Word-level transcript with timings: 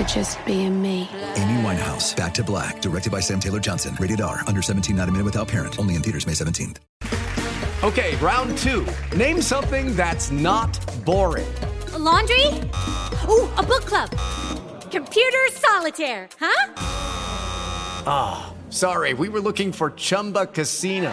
for 0.00 0.08
just 0.08 0.44
being 0.46 0.80
me. 0.80 1.08
Amy 1.36 1.62
Winehouse, 1.62 2.16
Back 2.16 2.32
to 2.34 2.44
Black, 2.44 2.80
directed 2.80 3.12
by 3.12 3.20
Sam 3.20 3.40
Taylor 3.40 3.60
Johnson. 3.60 3.96
Rated 3.98 4.20
R, 4.20 4.40
under 4.46 4.62
17, 4.62 4.96
not 4.96 5.08
a 5.08 5.12
minute 5.12 5.24
without 5.24 5.48
parent. 5.48 5.78
Only 5.78 5.94
in 5.94 6.02
theaters 6.02 6.26
May 6.26 6.32
17th. 6.32 6.78
Okay, 7.82 8.16
round 8.16 8.56
two. 8.58 8.86
Name 9.16 9.40
something 9.40 9.96
that's 9.96 10.30
not 10.30 10.78
boring. 11.04 11.52
A 11.92 11.98
laundry? 11.98 12.46
Ooh, 13.28 13.48
a 13.56 13.62
book 13.62 13.84
club. 13.84 14.10
Computer 14.90 15.48
solitaire, 15.52 16.28
huh? 16.38 16.72
Ah, 18.06 18.52
sorry, 18.70 19.14
we 19.14 19.28
were 19.28 19.40
looking 19.40 19.72
for 19.72 19.90
Chumba 19.90 20.46
Casino. 20.46 21.12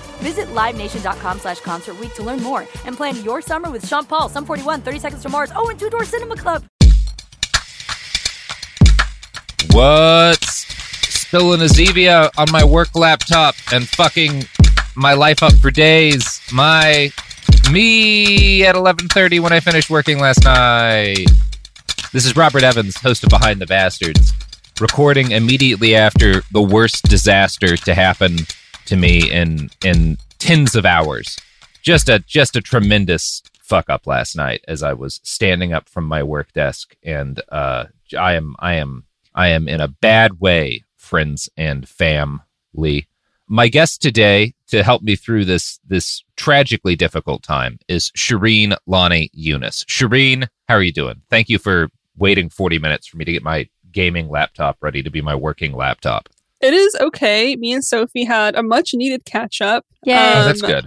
Visit 0.21 0.47
LiveNation.com 0.49 1.39
slash 1.39 1.59
Concert 1.61 1.95
to 2.13 2.21
learn 2.23 2.41
more 2.43 2.67
and 2.85 2.95
plan 2.95 3.15
your 3.23 3.41
summer 3.41 3.71
with 3.71 3.87
Sean 3.87 4.05
Paul, 4.05 4.29
Sum 4.29 4.45
41, 4.45 4.81
30 4.81 4.99
Seconds 4.99 5.23
to 5.23 5.29
Mars, 5.29 5.51
oh, 5.55 5.69
and 5.69 5.79
Two 5.79 5.89
Door 5.89 6.05
Cinema 6.05 6.35
Club. 6.35 6.63
What's 9.71 10.65
spilling 11.11 11.61
a 11.61 11.65
Zevia 11.65 12.29
on 12.37 12.51
my 12.51 12.63
work 12.63 12.95
laptop 12.95 13.55
and 13.71 13.87
fucking 13.87 14.43
my 14.95 15.13
life 15.13 15.41
up 15.41 15.53
for 15.53 15.71
days? 15.71 16.39
My 16.51 17.11
me 17.71 18.63
at 18.65 18.75
11:30 18.75 19.39
when 19.39 19.53
I 19.53 19.59
finished 19.59 19.89
working 19.89 20.19
last 20.19 20.43
night. 20.43 21.25
This 22.11 22.25
is 22.25 22.35
Robert 22.35 22.63
Evans, 22.63 22.97
host 22.97 23.23
of 23.23 23.29
Behind 23.29 23.59
the 23.59 23.65
Bastards, 23.65 24.33
recording 24.79 25.31
immediately 25.31 25.95
after 25.95 26.43
the 26.51 26.61
worst 26.61 27.05
disaster 27.05 27.75
to 27.77 27.93
happen 27.95 28.39
to 28.91 28.97
me 28.97 29.31
in 29.31 29.69
in 29.85 30.17
tens 30.37 30.75
of 30.75 30.85
hours. 30.85 31.37
Just 31.81 32.09
a 32.09 32.19
just 32.19 32.57
a 32.57 32.61
tremendous 32.61 33.41
fuck 33.61 33.89
up 33.89 34.05
last 34.05 34.35
night 34.35 34.61
as 34.67 34.83
I 34.83 34.91
was 34.91 35.21
standing 35.23 35.71
up 35.71 35.87
from 35.87 36.05
my 36.05 36.21
work 36.23 36.51
desk 36.51 36.93
and 37.01 37.41
uh 37.49 37.85
I 38.19 38.33
am 38.33 38.53
I 38.59 38.73
am 38.73 39.05
I 39.33 39.47
am 39.47 39.69
in 39.69 39.79
a 39.79 39.87
bad 39.87 40.41
way, 40.41 40.83
friends 40.97 41.49
and 41.55 41.87
family. 41.87 43.07
My 43.47 43.69
guest 43.69 44.01
today 44.01 44.55
to 44.67 44.83
help 44.83 45.03
me 45.03 45.15
through 45.15 45.45
this 45.45 45.79
this 45.87 46.25
tragically 46.35 46.97
difficult 46.97 47.43
time 47.43 47.79
is 47.87 48.11
Shireen 48.11 48.75
Lonnie 48.87 49.29
Eunice. 49.31 49.85
Shireen, 49.85 50.49
how 50.67 50.75
are 50.75 50.83
you 50.83 50.91
doing? 50.91 51.21
Thank 51.29 51.47
you 51.47 51.59
for 51.59 51.89
waiting 52.17 52.49
40 52.49 52.77
minutes 52.77 53.07
for 53.07 53.15
me 53.15 53.23
to 53.23 53.31
get 53.31 53.41
my 53.41 53.69
gaming 53.89 54.27
laptop 54.27 54.79
ready 54.81 55.01
to 55.01 55.09
be 55.09 55.21
my 55.21 55.35
working 55.35 55.71
laptop. 55.71 56.27
It 56.61 56.73
is 56.73 56.95
okay. 57.01 57.55
Me 57.55 57.73
and 57.73 57.83
Sophie 57.83 58.23
had 58.25 58.55
a 58.55 58.63
much 58.63 58.93
needed 58.93 59.25
catch 59.25 59.61
up. 59.61 59.85
Yeah, 60.03 60.41
Oh, 60.41 60.45
that's 60.45 60.63
Um, 60.63 60.69
good. 60.69 60.85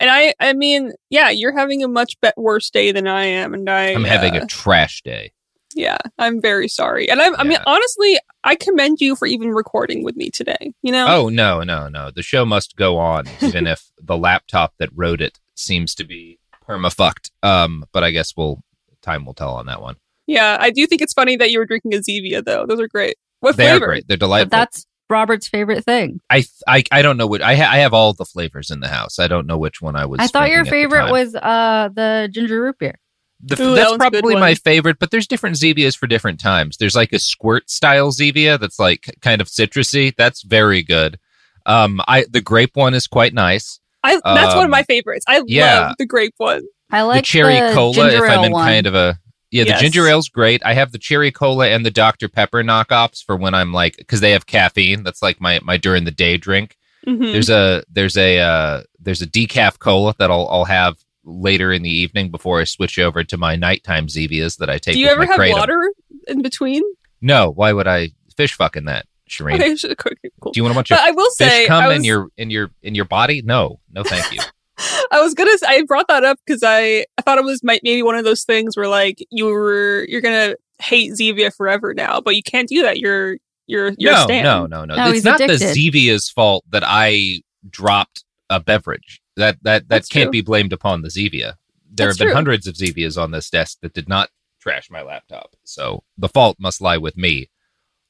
And 0.00 0.10
I, 0.10 0.34
I 0.40 0.52
mean, 0.52 0.92
yeah, 1.08 1.30
you're 1.30 1.56
having 1.56 1.82
a 1.84 1.88
much 1.88 2.20
be- 2.20 2.30
worse 2.36 2.68
day 2.70 2.90
than 2.92 3.06
I 3.06 3.24
am, 3.24 3.54
and 3.54 3.70
I, 3.70 3.92
I'm 3.92 4.04
having 4.04 4.36
uh, 4.36 4.42
a 4.42 4.46
trash 4.46 5.02
day. 5.02 5.32
yeah, 5.74 5.98
I'm 6.18 6.40
very 6.42 6.66
sorry. 6.68 7.08
And 7.08 7.22
I'm, 7.22 7.34
I 7.36 7.44
mean, 7.44 7.58
honestly, 7.64 8.18
I 8.42 8.56
commend 8.56 9.00
you 9.00 9.14
for 9.16 9.26
even 9.26 9.50
recording 9.50 10.02
with 10.02 10.16
me 10.16 10.30
today. 10.30 10.72
You 10.82 10.90
know, 10.92 11.06
Oh 11.08 11.28
no, 11.28 11.62
no, 11.62 11.88
no. 11.88 12.10
The 12.10 12.22
show 12.22 12.44
must 12.44 12.76
go 12.76 12.98
on, 12.98 13.26
even 13.40 13.66
if 13.68 13.90
the 14.02 14.16
laptop 14.18 14.74
that 14.78 14.90
wrote 14.92 15.20
it 15.20 15.38
seems 15.54 15.94
to 15.94 16.04
be 16.04 16.38
permafucked. 16.68 17.30
Um, 17.42 17.86
but 17.92 18.02
I 18.04 18.10
guess 18.10 18.34
we'll 18.36 18.62
time 19.00 19.24
will 19.24 19.34
tell 19.34 19.54
on 19.54 19.66
that 19.66 19.80
one. 19.80 19.96
yeah, 20.26 20.56
I 20.60 20.70
do 20.70 20.86
think 20.86 21.02
it's 21.02 21.12
funny 21.14 21.36
that 21.36 21.50
you 21.50 21.58
were 21.60 21.66
drinking 21.66 21.94
a 21.94 21.98
Zevia 21.98 22.44
though. 22.44 22.66
Those 22.66 22.80
are 22.80 22.88
great. 22.88 23.16
What 23.40 23.56
They 23.56 23.64
flavor? 23.68 23.84
are 23.84 23.88
great. 23.88 24.08
They're 24.08 24.16
delightful. 24.16 24.50
But 24.50 24.56
that's 24.56 24.86
Robert's 25.10 25.48
favorite 25.48 25.84
thing. 25.84 26.20
I, 26.30 26.44
I 26.66 26.82
I 26.90 27.02
don't 27.02 27.16
know 27.16 27.26
what 27.26 27.42
I 27.42 27.56
ha- 27.56 27.70
I 27.70 27.78
have 27.78 27.92
all 27.94 28.12
the 28.14 28.24
flavors 28.24 28.70
in 28.70 28.80
the 28.80 28.88
house. 28.88 29.18
I 29.18 29.28
don't 29.28 29.46
know 29.46 29.58
which 29.58 29.82
one 29.82 29.96
I 29.96 30.06
was. 30.06 30.18
I 30.20 30.26
thought 30.26 30.48
your 30.48 30.64
drinking 30.64 30.84
at 30.84 30.90
the 30.90 30.96
favorite 30.96 31.12
was 31.12 31.34
uh 31.34 31.88
the 31.94 32.28
ginger 32.32 32.62
root 32.62 32.78
beer. 32.78 32.98
The, 33.46 33.62
Ooh, 33.62 33.74
that's 33.74 33.90
one's 33.90 33.96
a 33.96 34.10
good 34.10 34.12
probably 34.22 34.34
my 34.36 34.54
favorite, 34.54 34.98
but 34.98 35.10
there's 35.10 35.26
different 35.26 35.56
Zevias 35.56 35.96
for 35.98 36.06
different 36.06 36.40
times. 36.40 36.78
There's 36.78 36.94
like 36.96 37.12
a 37.12 37.18
squirt 37.18 37.68
style 37.68 38.10
Zevia 38.10 38.58
that's 38.58 38.78
like 38.78 39.14
kind 39.20 39.42
of 39.42 39.48
citrusy. 39.48 40.14
That's 40.16 40.42
very 40.42 40.82
good. 40.82 41.18
Um, 41.66 42.00
I 42.08 42.24
the 42.30 42.40
grape 42.40 42.74
one 42.74 42.94
is 42.94 43.06
quite 43.06 43.34
nice. 43.34 43.80
I, 44.02 44.20
that's 44.24 44.54
one 44.54 44.64
of 44.64 44.64
Um, 44.64 44.70
my 44.70 44.82
favorites. 44.82 45.24
I 45.28 45.42
yeah. 45.46 45.80
love 45.88 45.96
the 45.98 46.06
grape 46.06 46.34
one. 46.38 46.62
I 46.90 47.02
like 47.02 47.22
the 47.22 47.26
cherry 47.26 47.58
cola, 47.74 48.08
if 48.08 48.22
I'm 48.22 48.44
in 48.44 48.52
one. 48.52 48.66
kind 48.66 48.86
of 48.86 48.94
a 48.94 49.18
yeah, 49.54 49.64
the 49.64 49.70
Yes. 49.70 49.80
ginger 49.80 50.08
ale's 50.08 50.28
great. 50.28 50.60
I 50.64 50.74
have 50.74 50.92
the 50.92 50.98
cherry 50.98 51.30
cola 51.30 51.68
and 51.68 51.86
the 51.86 51.90
Dr 51.90 52.28
Pepper 52.28 52.62
knockoffs 52.62 53.22
for 53.24 53.36
when 53.36 53.54
I'm 53.54 53.72
like 53.72 53.96
because 53.96 54.20
they 54.20 54.32
have 54.32 54.46
caffeine. 54.46 55.02
That's 55.04 55.22
like 55.22 55.40
my 55.40 55.60
my 55.62 55.76
during 55.76 56.04
the 56.04 56.10
day 56.10 56.36
drink. 56.36 56.76
Mhm. 57.06 57.32
There's 57.32 57.50
a 57.50 57.82
there's 57.90 58.16
a 58.16 58.38
uh, 58.40 58.82
there's 58.98 59.22
a 59.22 59.26
decaf 59.26 59.78
cola 59.78 60.14
that 60.18 60.30
I'll 60.30 60.48
I'll 60.50 60.64
have 60.64 60.96
later 61.24 61.72
in 61.72 61.82
the 61.82 61.90
evening 61.90 62.30
before 62.30 62.60
I 62.60 62.64
switch 62.64 62.98
over 62.98 63.22
to 63.24 63.36
my 63.36 63.56
nighttime 63.56 64.08
Zevias 64.08 64.58
that 64.58 64.68
I 64.68 64.78
take. 64.78 64.94
Do 64.94 65.00
you 65.00 65.08
ever 65.08 65.24
have 65.26 65.38
kratom. 65.38 65.52
water 65.52 65.92
in 66.28 66.42
between? 66.42 66.82
No, 67.22 67.50
why 67.50 67.72
would 67.72 67.86
I 67.86 68.10
fish 68.36 68.54
fucking 68.54 68.84
that, 68.86 69.06
Shireen? 69.30 69.54
Okay, 69.84 70.30
cool. 70.40 70.52
Do 70.52 70.58
you 70.58 70.64
want 70.64 70.72
a 70.72 70.76
bunch 70.76 70.88
But 70.90 70.98
of 70.98 71.04
I 71.06 71.10
will 71.12 71.30
fish 71.38 71.48
say, 71.48 71.66
come 71.66 71.84
I 71.84 71.94
in 71.94 72.04
your 72.04 72.28
in 72.36 72.50
your 72.50 72.70
in 72.82 72.94
your 72.94 73.04
body? 73.06 73.40
No, 73.42 73.78
no, 73.92 74.02
thank 74.02 74.32
you. 74.32 74.40
I 74.78 75.20
was 75.20 75.34
gonna. 75.34 75.50
I 75.66 75.82
brought 75.86 76.08
that 76.08 76.24
up 76.24 76.38
because 76.44 76.62
I 76.64 77.06
I 77.18 77.22
thought 77.22 77.38
it 77.38 77.44
was 77.44 77.62
might 77.62 77.80
maybe 77.84 78.02
one 78.02 78.16
of 78.16 78.24
those 78.24 78.44
things 78.44 78.76
where 78.76 78.88
like 78.88 79.24
you 79.30 79.46
were 79.46 80.04
you're 80.08 80.20
gonna 80.20 80.56
hate 80.80 81.12
Zevia 81.12 81.54
forever 81.54 81.94
now, 81.94 82.20
but 82.20 82.34
you 82.36 82.42
can't 82.42 82.68
do 82.68 82.82
that. 82.82 82.98
You're 82.98 83.36
you're 83.66 83.92
you're 83.98 84.12
no, 84.12 84.26
no, 84.26 84.66
no, 84.66 84.84
no, 84.84 84.94
No, 84.96 85.10
It's 85.10 85.24
not 85.24 85.40
addicted. 85.40 85.60
the 85.60 85.90
Zevia's 85.90 86.28
fault 86.28 86.64
that 86.70 86.82
I 86.84 87.42
dropped 87.70 88.24
a 88.50 88.60
beverage. 88.60 89.20
That 89.36 89.56
that 89.62 89.82
that 89.82 89.88
That's 89.88 90.08
can't 90.08 90.26
true. 90.26 90.32
be 90.32 90.40
blamed 90.42 90.72
upon 90.72 91.02
the 91.02 91.08
Zevia. 91.08 91.54
There 91.96 92.08
That's 92.08 92.18
have 92.18 92.18
been 92.18 92.28
true. 92.28 92.34
hundreds 92.34 92.66
of 92.66 92.74
Zevias 92.74 93.20
on 93.20 93.30
this 93.30 93.48
desk 93.50 93.78
that 93.82 93.94
did 93.94 94.08
not 94.08 94.28
trash 94.60 94.90
my 94.90 95.02
laptop. 95.02 95.54
So 95.64 96.02
the 96.18 96.28
fault 96.28 96.56
must 96.58 96.80
lie 96.80 96.98
with 96.98 97.16
me, 97.16 97.48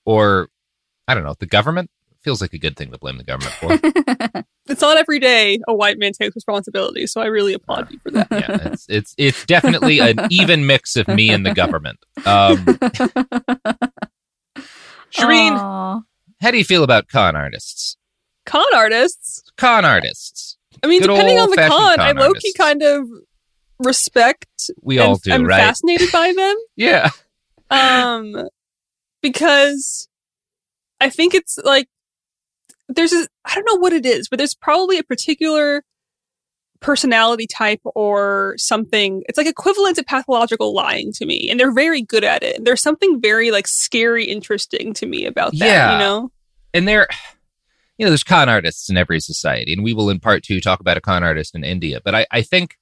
or 0.06 0.48
I 1.06 1.14
don't 1.14 1.24
know, 1.24 1.34
the 1.38 1.46
government. 1.46 1.90
Feels 2.24 2.40
like 2.40 2.54
a 2.54 2.58
good 2.58 2.76
thing 2.76 2.90
to 2.90 2.98
blame 2.98 3.18
the 3.18 3.24
government 3.24 3.54
for. 3.54 4.44
It's 4.66 4.80
not 4.80 4.96
every 4.96 5.18
day 5.18 5.58
a 5.68 5.74
white 5.74 5.98
man 5.98 6.12
takes 6.12 6.34
responsibility, 6.34 7.06
so 7.06 7.20
I 7.20 7.26
really 7.26 7.52
applaud 7.52 7.90
you 7.92 7.98
for 7.98 8.10
that. 8.12 8.28
yeah, 8.30 8.72
it's 8.72 8.86
it's 8.88 9.14
it's 9.18 9.44
definitely 9.44 9.98
an 10.00 10.16
even 10.30 10.66
mix 10.66 10.96
of 10.96 11.06
me 11.06 11.28
and 11.28 11.44
the 11.44 11.52
government. 11.52 11.98
Um, 12.24 12.64
Shireen, 15.14 15.52
Aw. 15.52 16.00
how 16.40 16.50
do 16.50 16.56
you 16.56 16.64
feel 16.64 16.82
about 16.82 17.08
con 17.08 17.36
artists? 17.36 17.98
Con 18.46 18.64
artists. 18.74 19.42
Con 19.58 19.84
artists. 19.84 20.56
I 20.82 20.86
mean, 20.86 21.02
Good 21.02 21.08
depending 21.08 21.38
on 21.38 21.50
the 21.50 21.56
con, 21.56 21.96
con 21.96 22.00
I 22.00 22.12
low 22.12 22.32
key 22.32 22.54
kind 22.54 22.82
of 22.82 23.06
respect. 23.80 24.70
We 24.82 24.98
and 24.98 25.08
all 25.08 25.16
do, 25.16 25.30
I'm 25.32 25.44
right? 25.44 25.60
fascinated 25.60 26.10
by 26.10 26.32
them. 26.34 26.56
Yeah. 26.76 27.10
um 27.70 28.48
because 29.22 30.06
i 31.00 31.08
think 31.08 31.34
it's 31.34 31.58
like 31.64 31.88
there's 32.88 33.12
a 33.12 33.26
i 33.44 33.54
don't 33.54 33.66
know 33.66 33.78
what 33.80 33.92
it 33.92 34.04
is 34.06 34.28
but 34.28 34.36
there's 34.38 34.54
probably 34.54 34.98
a 34.98 35.04
particular 35.04 35.82
personality 36.80 37.46
type 37.46 37.80
or 37.94 38.54
something. 38.58 39.22
It's 39.26 39.38
like 39.38 39.46
equivalent 39.46 39.96
to 39.96 40.04
pathological 40.04 40.74
lying 40.74 41.12
to 41.14 41.24
me 41.24 41.48
and 41.50 41.58
they're 41.58 41.72
very 41.72 42.02
good 42.02 42.24
at 42.24 42.42
it. 42.42 42.62
There's 42.62 42.82
something 42.82 43.22
very 43.22 43.50
like 43.50 43.66
scary 43.66 44.26
interesting 44.26 44.92
to 44.94 45.06
me 45.06 45.24
about 45.24 45.52
that 45.52 45.58
Yeah. 45.66 45.92
you 45.92 45.98
know? 45.98 46.30
And 46.74 46.86
there 46.86 47.08
you 47.96 48.04
know 48.04 48.10
there's 48.10 48.22
con 48.24 48.50
artists 48.50 48.90
in 48.90 48.98
every 48.98 49.18
society 49.20 49.72
and 49.72 49.82
we 49.82 49.94
will 49.94 50.10
in 50.10 50.20
part 50.20 50.42
two 50.42 50.60
talk 50.60 50.80
about 50.80 50.98
a 50.98 51.00
con 51.00 51.22
artist 51.22 51.54
in 51.54 51.62
india 51.62 52.00
but 52.04 52.12
i, 52.14 52.26
I 52.32 52.42
think 52.42 52.76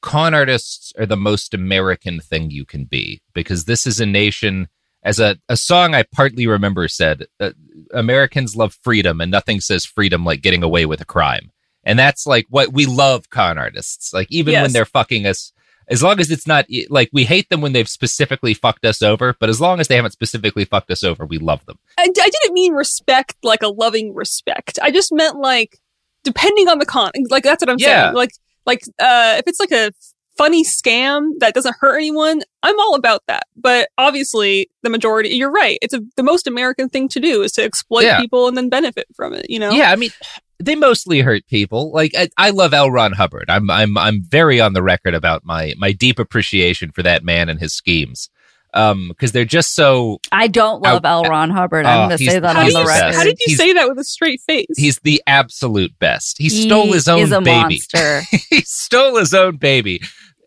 con 0.00 0.32
artists 0.32 0.92
are 0.98 1.04
the 1.04 1.18
most 1.18 1.52
american 1.52 2.18
thing 2.18 2.50
you 2.50 2.64
can 2.64 2.84
be 2.86 3.20
because 3.34 3.66
this 3.66 3.86
is 3.86 4.00
a 4.00 4.06
nation 4.06 4.68
as 5.04 5.18
a, 5.20 5.36
a 5.48 5.56
song 5.56 5.94
i 5.94 6.02
partly 6.14 6.46
remember 6.46 6.86
said 6.88 7.26
uh, 7.40 7.50
americans 7.94 8.56
love 8.56 8.76
freedom 8.82 9.20
and 9.20 9.30
nothing 9.30 9.60
says 9.60 9.84
freedom 9.84 10.24
like 10.24 10.42
getting 10.42 10.62
away 10.62 10.86
with 10.86 11.00
a 11.00 11.04
crime. 11.04 11.50
And 11.84 11.98
that's 11.98 12.26
like 12.28 12.46
what 12.48 12.72
we 12.72 12.86
love 12.86 13.28
con 13.30 13.58
artists 13.58 14.12
like 14.12 14.28
even 14.30 14.54
when 14.62 14.72
they're 14.72 14.84
fucking 14.84 15.26
us 15.26 15.52
as 15.88 16.00
long 16.00 16.20
as 16.20 16.30
it's 16.30 16.46
not 16.46 16.64
like 16.90 17.10
we 17.12 17.24
hate 17.24 17.48
them 17.50 17.60
when 17.60 17.72
they've 17.72 17.88
specifically 17.88 18.54
fucked 18.54 18.84
us 18.84 19.02
over 19.02 19.34
but 19.40 19.48
as 19.48 19.60
long 19.60 19.80
as 19.80 19.88
they 19.88 19.96
haven't 19.96 20.12
specifically 20.12 20.64
fucked 20.64 20.92
us 20.92 21.02
over 21.02 21.26
we 21.26 21.38
love 21.38 21.66
them. 21.66 21.78
I, 21.98 22.04
I 22.04 22.06
didn't 22.30 22.52
mean 22.54 22.72
respect 22.74 23.34
like 23.42 23.62
a 23.62 23.68
loving 23.68 24.14
respect. 24.14 24.78
I 24.80 24.92
just 24.92 25.12
meant 25.12 25.38
like 25.40 25.80
depending 26.22 26.68
on 26.68 26.78
the 26.78 26.86
con 26.86 27.10
like 27.30 27.42
that's 27.42 27.60
what 27.60 27.68
i'm 27.68 27.78
Yeah. 27.80 28.04
saying 28.04 28.14
like 28.14 28.30
like 28.64 28.82
uh 29.00 29.34
if 29.38 29.48
it's 29.48 29.58
like 29.58 29.72
a 29.72 29.90
funny 30.38 30.64
scam 30.64 31.30
that 31.38 31.52
doesn't 31.54 31.76
hurt 31.80 31.96
anyone 31.96 32.40
i'm 32.62 32.78
all 32.80 32.94
about 32.94 33.22
that 33.26 33.44
but 33.56 33.88
obviously 33.98 34.68
the 34.82 34.88
majority 34.90 35.28
you're 35.30 35.50
right 35.50 35.78
it's 35.82 35.92
a, 35.94 36.00
the 36.16 36.22
most 36.22 36.46
american 36.46 36.88
thing 36.88 37.06
to 37.08 37.20
do 37.20 37.42
is 37.42 37.52
to 37.52 37.62
exploit 37.62 38.04
Yeah. 38.04 38.18
people 38.20 38.48
and 38.48 38.56
then 38.56 38.68
benefit 38.70 39.06
from 39.14 39.34
it 39.34 39.46
you 39.50 39.58
know 39.58 39.70
Yeah, 39.70 39.92
I 39.92 39.96
mean, 39.96 40.10
they 40.58 40.76
mostly 40.76 41.20
hurt 41.22 41.44
people. 41.48 41.90
Like 41.92 42.12
I, 42.16 42.28
I 42.38 42.50
love 42.50 42.72
L. 42.72 42.88
Ron 42.88 43.12
Hubbard. 43.12 43.46
I'm 43.50 43.68
I'm 43.68 43.98
I'm 43.98 44.22
very 44.22 44.60
on 44.60 44.74
the 44.74 44.82
record 44.82 45.12
about 45.12 45.44
my 45.44 45.74
my 45.76 45.90
deep 45.90 46.20
appreciation 46.20 46.92
for 46.92 47.02
that 47.02 47.24
man 47.24 47.48
and 47.48 47.58
his 47.58 47.72
schemes. 47.74 48.30
Um, 48.74 49.08
because 49.08 49.32
they're 49.32 49.44
just 49.44 49.74
so 49.74 50.20
I 50.30 50.46
don't 50.46 50.80
love 50.80 51.04
Out- 51.04 51.24
L. 51.26 51.30
Ron 51.30 51.50
Hubbard. 51.50 51.84
I'm 51.84 52.08
going 52.08 52.16
to 52.18 52.24
say 52.24 52.38
that 52.38 52.56
on 52.56 52.64
the 52.64 52.70
you 52.70 52.78
he's 52.78 52.86
record. 52.86 53.14
how 53.16 53.24
did 53.24 53.38
you 53.40 53.44
He's- 53.48 53.58
say 53.58 53.72
that 53.74 53.88
with 53.88 53.98
a 53.98 54.04
straight 54.04 54.40
face 54.40 54.66
he's 54.76 54.98
the 55.00 55.20
absolute 55.26 55.98
best. 55.98 56.38
He, 56.38 56.44
He 56.44 56.48
stole 56.68 56.92
his 56.92 57.08
own 57.08 57.18
is 57.18 57.32
a 57.32 57.40
baby. 57.40 57.80
monster. 57.92 58.20
he 58.48 58.60
stole 58.62 59.16
his 59.16 59.34
own 59.34 59.56
baby. 59.56 60.00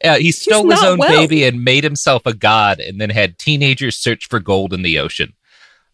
Uh, 0.06 0.18
he 0.18 0.32
stole 0.32 0.70
his 0.70 0.84
own 0.84 0.98
well. 1.00 1.10
baby 1.10 1.44
and 1.44 1.64
made 1.64 1.84
himself 1.84 2.26
a 2.26 2.34
god, 2.34 2.80
and 2.80 3.00
then 3.00 3.10
had 3.10 3.38
teenagers 3.38 3.98
search 3.98 4.28
for 4.28 4.40
gold 4.40 4.74
in 4.74 4.82
the 4.82 5.00
ocean. 5.00 5.34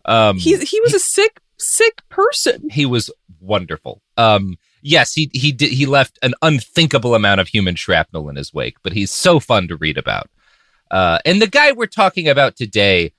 Um, 0.06 0.38
he's 0.38 0.69
he 0.69 0.80
was 0.81 0.94
a 0.94 1.00
sick 1.00 1.40
sick 1.62 2.02
person 2.10 2.69
he 2.69 2.86
was 2.86 3.12
wonderful. 3.40 4.02
Um, 4.18 4.58
yes, 4.81 5.13
he 5.13 5.30
he 5.34 5.52
did 5.52 5.72
he 5.72 5.86
left 5.86 6.19
an 6.22 6.34
unthinkable 6.42 7.16
amount 7.16 7.40
of 7.40 7.48
human 7.48 7.75
shrapnel 7.75 8.30
in 8.30 8.36
his 8.36 8.54
wake, 8.54 8.78
but 8.84 8.94
he's 8.94 9.12
so 9.12 9.40
fun 9.40 9.68
to 9.68 9.78
read 9.78 9.98
about. 9.98 10.30
Uh, 10.90 11.19
and 11.25 11.42
the 11.42 11.48
guy 11.48 11.72
we're 11.72 11.86
talking 11.86 12.28
about 12.28 12.56
today 12.56 13.13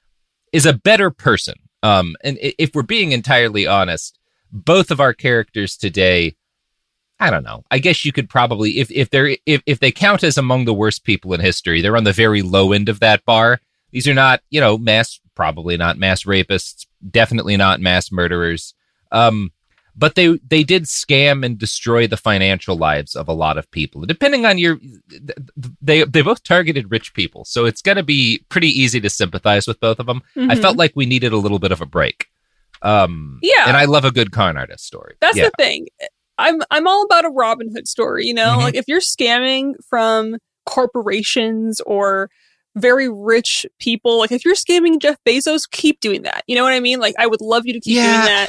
is 0.53 0.67
a 0.67 0.75
better 0.75 1.11
person. 1.11 1.55
Um, 1.83 2.15
and 2.23 2.39
if 2.41 2.75
we're 2.75 2.83
being 2.83 3.13
entirely 3.13 3.67
honest, 3.67 4.19
both 4.53 4.91
of 4.91 5.01
our 5.01 5.15
characters 5.15 5.77
today, 5.77 6.37
I 7.23 7.31
don't 7.31 7.45
know. 7.45 7.65
I 7.71 7.79
guess 7.79 8.05
you 8.05 8.13
could 8.13 8.29
probably, 8.29 8.79
if 8.81 8.91
if 8.91 9.11
they're 9.11 9.37
if 9.47 9.63
if 9.67 9.79
they 9.81 9.93
count 9.93 10.25
as 10.25 10.37
among 10.37 10.65
the 10.65 10.75
worst 10.75 11.05
people 11.05 11.33
in 11.35 11.41
history, 11.41 11.81
they're 11.81 11.97
on 11.97 12.05
the 12.05 12.13
very 12.13 12.43
low 12.43 12.73
end 12.73 12.89
of 12.89 13.01
that 13.01 13.25
bar. 13.25 13.61
These 13.93 14.09
are 14.09 14.15
not, 14.15 14.41
you 14.51 14.61
know, 14.61 14.77
mass, 14.79 15.21
probably 15.35 15.77
not 15.77 15.99
mass 15.99 16.25
rapists, 16.25 16.87
definitely 17.11 17.57
not 17.57 17.81
mass 17.81 18.11
murderers. 18.11 18.75
Um, 19.13 19.53
but 19.95 20.15
they 20.15 20.39
they 20.49 20.65
did 20.65 20.85
scam 20.85 21.45
and 21.45 21.59
destroy 21.59 22.07
the 22.07 22.17
financial 22.17 22.77
lives 22.77 23.15
of 23.15 23.29
a 23.29 23.33
lot 23.35 23.59
of 23.59 23.71
people. 23.71 24.01
Depending 24.07 24.47
on 24.47 24.57
your, 24.59 24.79
they 25.83 26.05
they 26.05 26.23
both 26.23 26.43
targeted 26.43 26.91
rich 26.91 27.13
people, 27.15 27.45
so 27.45 27.67
it's 27.67 27.83
going 27.83 27.99
to 27.99 28.03
be 28.03 28.45
pretty 28.49 28.69
easy 28.69 29.01
to 29.01 29.11
sympathize 29.11 29.67
with 29.67 29.79
both 29.81 29.99
of 29.99 30.07
them. 30.07 30.23
I 30.35 30.55
Mhm. 30.57 30.63
felt 30.63 30.77
like 30.79 30.93
we 30.97 31.05
needed 31.07 31.33
a 31.33 31.37
little 31.37 31.59
bit 31.59 31.73
of 31.73 31.81
a 31.83 31.87
break. 31.87 32.27
Um, 32.81 33.39
Yeah. 33.43 33.69
and 33.69 33.77
I 33.77 33.85
love 33.85 34.05
a 34.07 34.11
good 34.11 34.33
con 34.33 34.57
artist 34.57 34.87
story. 34.87 35.15
That's 35.21 35.37
yeah. 35.37 35.45
the 35.45 35.63
thing. 35.63 35.87
I'm 36.43 36.61
I'm 36.71 36.87
all 36.87 37.05
about 37.05 37.25
a 37.25 37.31
Robin 37.31 37.71
Hood 37.75 37.87
story, 37.89 38.27
you 38.27 38.35
know? 38.35 38.57
Mhm. 38.59 38.63
Like 38.63 38.75
if 38.75 38.85
you're 38.89 39.01
scamming 39.01 39.73
from 39.89 40.37
corporations 40.67 41.81
or 41.83 42.31
very 42.77 43.09
rich 43.09 43.67
people, 43.79 44.19
like 44.19 44.33
if 44.33 44.45
you're 44.45 44.55
scamming 44.55 44.99
Jeff 45.01 45.17
Bezos, 45.27 45.69
keep 45.71 46.01
doing 46.01 46.23
that. 46.23 46.43
You 46.47 46.57
know 46.57 46.63
what 46.63 46.73
I 46.73 46.81
mean? 46.81 47.01
Like 47.01 47.15
I 47.19 47.27
would 47.27 47.41
love 47.41 47.67
you 47.67 47.73
to 47.75 47.81
keep 47.81 47.97
Yeah. 47.97 48.13
doing 48.13 48.49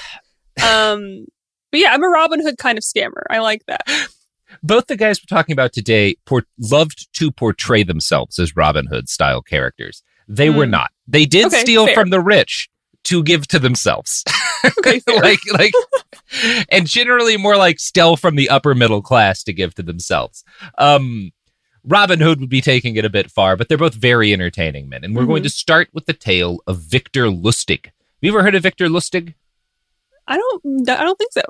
that. 0.58 0.86
Um 0.94 1.26
but 1.72 1.80
yeah, 1.80 1.92
I'm 1.94 2.04
a 2.04 2.08
Robin 2.08 2.42
Hood 2.42 2.58
kind 2.58 2.78
of 2.78 2.84
scammer. 2.84 3.24
I 3.30 3.40
like 3.40 3.66
that. 3.68 3.82
both 4.64 4.86
the 4.88 4.96
guys 4.96 5.20
we're 5.20 5.36
talking 5.36 5.54
about 5.54 5.74
today 5.74 6.16
por- 6.26 6.46
loved 6.60 7.08
to 7.14 7.32
portray 7.32 7.84
themselves 7.84 8.38
as 8.40 8.56
Robin 8.56 8.86
Hood 8.88 9.10
style 9.10 9.42
characters. 9.42 10.04
They 10.28 10.50
were 10.50 10.66
Mm. 10.66 10.70
not. 10.72 10.92
They 11.08 11.26
did 11.26 11.48
Okay, 11.48 11.60
steal 11.60 11.86
fair. 11.88 11.96
from 11.96 12.10
the 12.12 12.22
rich 12.22 12.70
to 13.06 13.24
give 13.24 13.48
to 13.50 13.60
themselves. 13.60 14.24
Okay, 14.80 15.02
like 15.08 15.40
like 15.52 15.74
and 16.70 16.88
generally 16.88 17.38
more 17.38 17.58
like 17.58 17.80
steal 17.80 18.16
from 18.16 18.36
the 18.36 18.50
upper 18.50 18.74
middle 18.76 19.02
class 19.02 19.44
to 19.44 19.54
give 19.54 19.74
to 19.76 19.84
themselves. 19.84 20.44
Um 20.78 21.32
Robin 21.86 22.22
Hood 22.22 22.40
would 22.40 22.50
be 22.50 22.62
taking 22.62 22.96
it 22.96 23.04
a 23.04 23.10
bit 23.10 23.30
far, 23.30 23.58
but 23.58 23.68
they're 23.68 23.78
both 23.78 23.94
very 23.94 24.32
entertaining 24.32 24.88
men. 24.88 25.04
And 25.04 25.14
we're 25.16 25.26
going 25.26 25.42
Mhm. 25.42 25.48
to 25.48 25.50
start 25.50 25.90
with 25.92 26.06
the 26.06 26.14
tale 26.14 26.60
of 26.66 26.80
Victor 26.80 27.26
Lustig. 27.26 27.86
Have 27.88 27.92
you 28.22 28.32
ever 28.32 28.42
heard 28.42 28.56
of 28.56 28.64
Victor 28.64 28.88
Lustig? 28.88 29.34
I 30.28 30.38
don't 30.38 30.90
I 30.90 31.04
don't 31.04 31.18
think 31.18 31.34
so. 31.34 31.42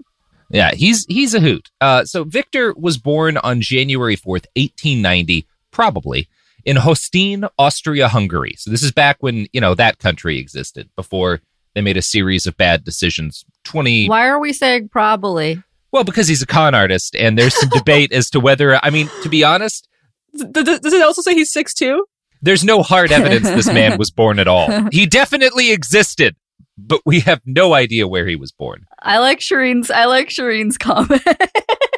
Yeah, 0.49 0.71
he's 0.73 1.05
he's 1.05 1.33
a 1.35 1.39
hoot. 1.39 1.69
Uh, 1.81 2.05
so 2.05 2.23
Victor 2.23 2.73
was 2.75 2.97
born 2.97 3.37
on 3.37 3.61
January 3.61 4.15
fourth, 4.15 4.47
eighteen 4.55 5.01
ninety, 5.01 5.45
probably 5.71 6.27
in 6.65 6.77
Hostin, 6.77 7.47
Austria-Hungary. 7.57 8.55
So 8.57 8.71
this 8.71 8.83
is 8.83 8.91
back 8.91 9.17
when 9.19 9.47
you 9.53 9.61
know 9.61 9.75
that 9.75 9.99
country 9.99 10.39
existed 10.39 10.89
before 10.95 11.41
they 11.75 11.81
made 11.81 11.97
a 11.97 12.01
series 12.01 12.45
of 12.47 12.55
bad 12.57 12.83
decisions. 12.83 13.45
Twenty 13.63 14.07
Why 14.07 14.27
are 14.27 14.39
we 14.39 14.53
saying 14.53 14.89
probably? 14.89 15.61
well, 15.91 16.03
because 16.03 16.27
he's 16.27 16.41
a 16.41 16.47
con 16.47 16.73
artist, 16.73 17.15
and 17.15 17.37
there's 17.37 17.55
some 17.55 17.69
debate 17.69 18.11
as 18.11 18.29
to 18.31 18.39
whether. 18.39 18.79
I 18.83 18.89
mean, 18.89 19.09
to 19.23 19.29
be 19.29 19.43
honest, 19.43 19.87
D- 20.35 20.45
d- 20.51 20.79
does 20.79 20.93
it 20.93 21.01
also 21.03 21.21
say 21.21 21.33
he's 21.33 21.51
six 21.51 21.73
two? 21.73 22.05
there's 22.41 22.63
no 22.65 22.83
hard 22.83 23.09
evidence 23.11 23.47
this 23.49 23.67
man 23.67 23.97
was 23.97 24.11
born 24.11 24.37
at 24.37 24.47
all. 24.49 24.67
He 24.91 25.05
definitely 25.05 25.71
existed, 25.71 26.35
but 26.77 26.99
we 27.05 27.21
have 27.21 27.39
no 27.45 27.73
idea 27.73 28.05
where 28.07 28.27
he 28.27 28.35
was 28.35 28.51
born. 28.51 28.85
I 29.01 29.19
like 29.19 29.39
Shireen's. 29.39 29.89
I 29.89 30.05
like 30.05 30.27
Shireen's 30.29 30.77
comment. 30.77 31.23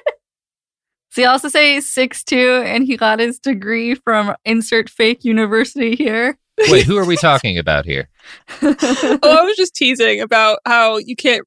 so 1.15 1.21
he 1.21 1.25
also 1.25 1.47
say 1.47 1.79
six 1.79 2.23
two, 2.23 2.61
and 2.65 2.85
he 2.85 2.97
got 2.97 3.19
his 3.19 3.39
degree 3.39 3.95
from 3.95 4.35
insert 4.43 4.89
fake 4.89 5.23
university 5.23 5.95
here. 5.95 6.37
Wait, 6.69 6.85
who 6.85 6.97
are 6.97 7.05
we 7.05 7.15
talking 7.17 7.57
about 7.57 7.85
here? 7.85 8.09
oh, 8.61 8.75
I 9.23 9.41
was 9.43 9.55
just 9.57 9.75
teasing 9.75 10.19
about 10.21 10.59
how 10.65 10.97
you 10.97 11.15
can't 11.15 11.45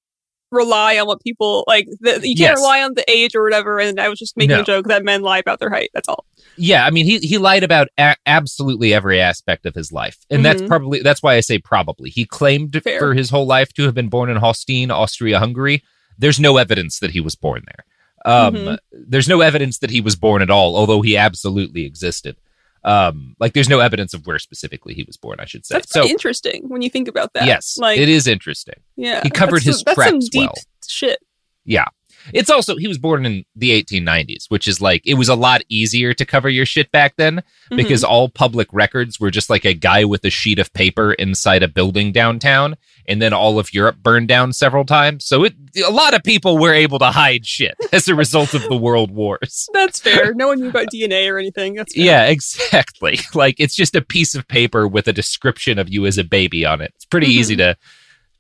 rely 0.51 0.99
on 0.99 1.07
what 1.07 1.21
people 1.23 1.65
like. 1.67 1.87
The, 2.01 2.13
you 2.27 2.35
can't 2.35 2.39
Yes. 2.39 2.57
rely 2.57 2.83
on 2.83 2.95
the 2.95 3.05
age 3.11 3.35
or 3.35 3.43
whatever. 3.43 3.79
And 3.79 4.01
I 4.01 4.09
was 4.09 4.19
just 4.19 4.35
making 4.37 4.57
No. 4.57 4.63
a 4.63 4.65
joke 4.65 4.87
that 4.89 5.05
men 5.05 5.21
lie 5.23 5.39
about 5.39 5.61
their 5.61 5.69
height. 5.71 5.91
That's 5.93 6.09
all. 6.09 6.25
Yeah, 6.57 6.87
I 6.87 6.91
mean, 6.91 7.05
he 7.05 7.19
he 7.19 7.37
lied 7.39 7.63
about 7.65 7.89
a- 7.99 8.17
absolutely 8.27 8.93
every 8.95 9.21
aspect 9.21 9.67
of 9.67 9.75
his 9.75 9.93
life, 9.93 10.17
and 10.31 10.45
that's 10.45 10.63
Mhm. 10.63 10.69
probably 10.69 11.01
that's 11.01 11.23
why 11.23 11.35
I 11.35 11.41
say 11.41 11.59
probably. 11.59 12.09
He 12.11 12.25
claimed 12.25 12.81
Fair. 12.83 12.99
for 12.99 13.15
his 13.15 13.31
whole 13.31 13.47
life 13.47 13.73
to 13.75 13.83
have 13.85 13.95
been 13.95 14.09
born 14.09 14.31
in 14.31 14.39
Holstein, 14.39 14.91
Austria-Hungary. 14.91 15.83
There's 16.19 16.41
no 16.41 16.57
evidence 16.57 16.99
that 16.99 17.13
he 17.13 17.21
was 17.21 17.35
born 17.37 17.63
there. 17.67 17.85
Um, 18.25 18.55
Mhm. 18.55 18.79
There's 18.93 19.29
no 19.29 19.41
evidence 19.41 19.79
that 19.79 19.91
he 19.91 20.01
was 20.01 20.17
born 20.17 20.43
at 20.43 20.51
all, 20.51 20.77
although 20.77 21.03
he 21.03 21.17
absolutely 21.17 21.85
existed. 21.85 22.37
Um, 22.85 23.35
like 23.41 23.53
there's 23.55 23.69
no 23.69 23.81
evidence 23.81 24.15
of 24.15 24.27
where 24.27 24.39
specifically 24.39 24.95
he 24.95 25.03
was 25.03 25.17
born. 25.17 25.41
I 25.41 25.45
should 25.47 25.67
say. 25.67 25.75
That's 25.77 25.93
so 25.93 26.05
interesting 26.07 26.69
when 26.69 26.81
you 26.83 26.89
think 26.91 27.09
about 27.09 27.33
that. 27.35 27.47
yes, 27.47 27.77
like 27.79 27.99
it 27.99 28.09
is 28.09 28.27
interesting. 28.27 28.81
Yeah, 28.97 29.21
He 29.23 29.31
covered 29.31 29.63
his 29.63 29.81
some, 29.87 29.95
tracks 29.95 30.29
deep 30.29 30.43
well. 30.43 30.55
shit. 30.87 31.19
Yeah. 31.65 31.87
It's 32.33 32.51
also 32.51 32.77
he 32.77 32.89
was 32.89 32.99
born 32.99 33.25
in 33.27 33.45
the 33.57 33.71
1890s, 33.83 34.45
which 34.49 34.67
is 34.69 34.81
like 34.81 35.03
it 35.07 35.15
was 35.15 35.29
a 35.29 35.35
lot 35.35 35.63
easier 35.69 36.13
to 36.15 36.25
cover 36.25 36.49
your 36.49 36.67
shit 36.67 36.91
back 36.93 37.15
then 37.17 37.43
because 37.71 38.03
all 38.05 38.29
public 38.29 38.69
records 38.73 39.19
were 39.21 39.31
just 39.31 39.51
like 39.51 39.65
a 39.65 39.75
guy 39.75 40.05
with 40.05 40.25
a 40.25 40.31
sheet 40.31 40.59
of 40.59 40.73
paper 40.73 41.13
inside 41.13 41.63
a 41.63 41.69
building 41.69 42.13
downtown 42.13 42.77
and 43.07 43.23
then 43.23 43.33
all 43.33 43.59
of 43.59 43.73
Europe 43.73 43.97
burned 44.03 44.29
down 44.29 44.53
several 44.53 44.85
times. 44.85 45.25
So 45.25 45.45
it 45.45 45.55
a 45.87 45.91
lot 45.91 46.15
of 46.15 46.23
people 46.23 46.59
were 46.59 46.75
able 46.75 46.99
to 46.99 47.07
hide 47.11 47.47
shit 47.47 47.75
as 47.93 48.09
a 48.09 48.15
result 48.15 48.53
of 48.55 48.63
the 48.69 48.77
world 48.77 49.11
wars. 49.11 49.69
That's 49.73 50.01
fair. 50.01 50.35
no 50.35 50.49
one 50.49 50.61
knew 50.61 50.69
about 50.69 50.89
DNA 50.93 51.31
or 51.33 51.39
anything. 51.39 51.75
That's 51.75 51.95
fair. 51.95 52.05
Yeah, 52.05 52.25
exactly. 52.27 53.19
Like 53.35 53.57
it's 53.59 53.77
just 53.77 53.95
a 53.95 54.03
piece 54.03 54.35
of 54.35 54.49
paper 54.49 54.89
with 54.89 55.07
a 55.09 55.13
description 55.13 55.79
of 55.79 55.89
you 55.89 56.07
as 56.07 56.19
a 56.19 56.25
baby 56.25 56.65
on 56.65 56.81
it. 56.81 56.93
It's 56.97 57.05
pretty 57.05 57.29
Mhm. 57.29 57.39
easy 57.39 57.57
to 57.57 57.77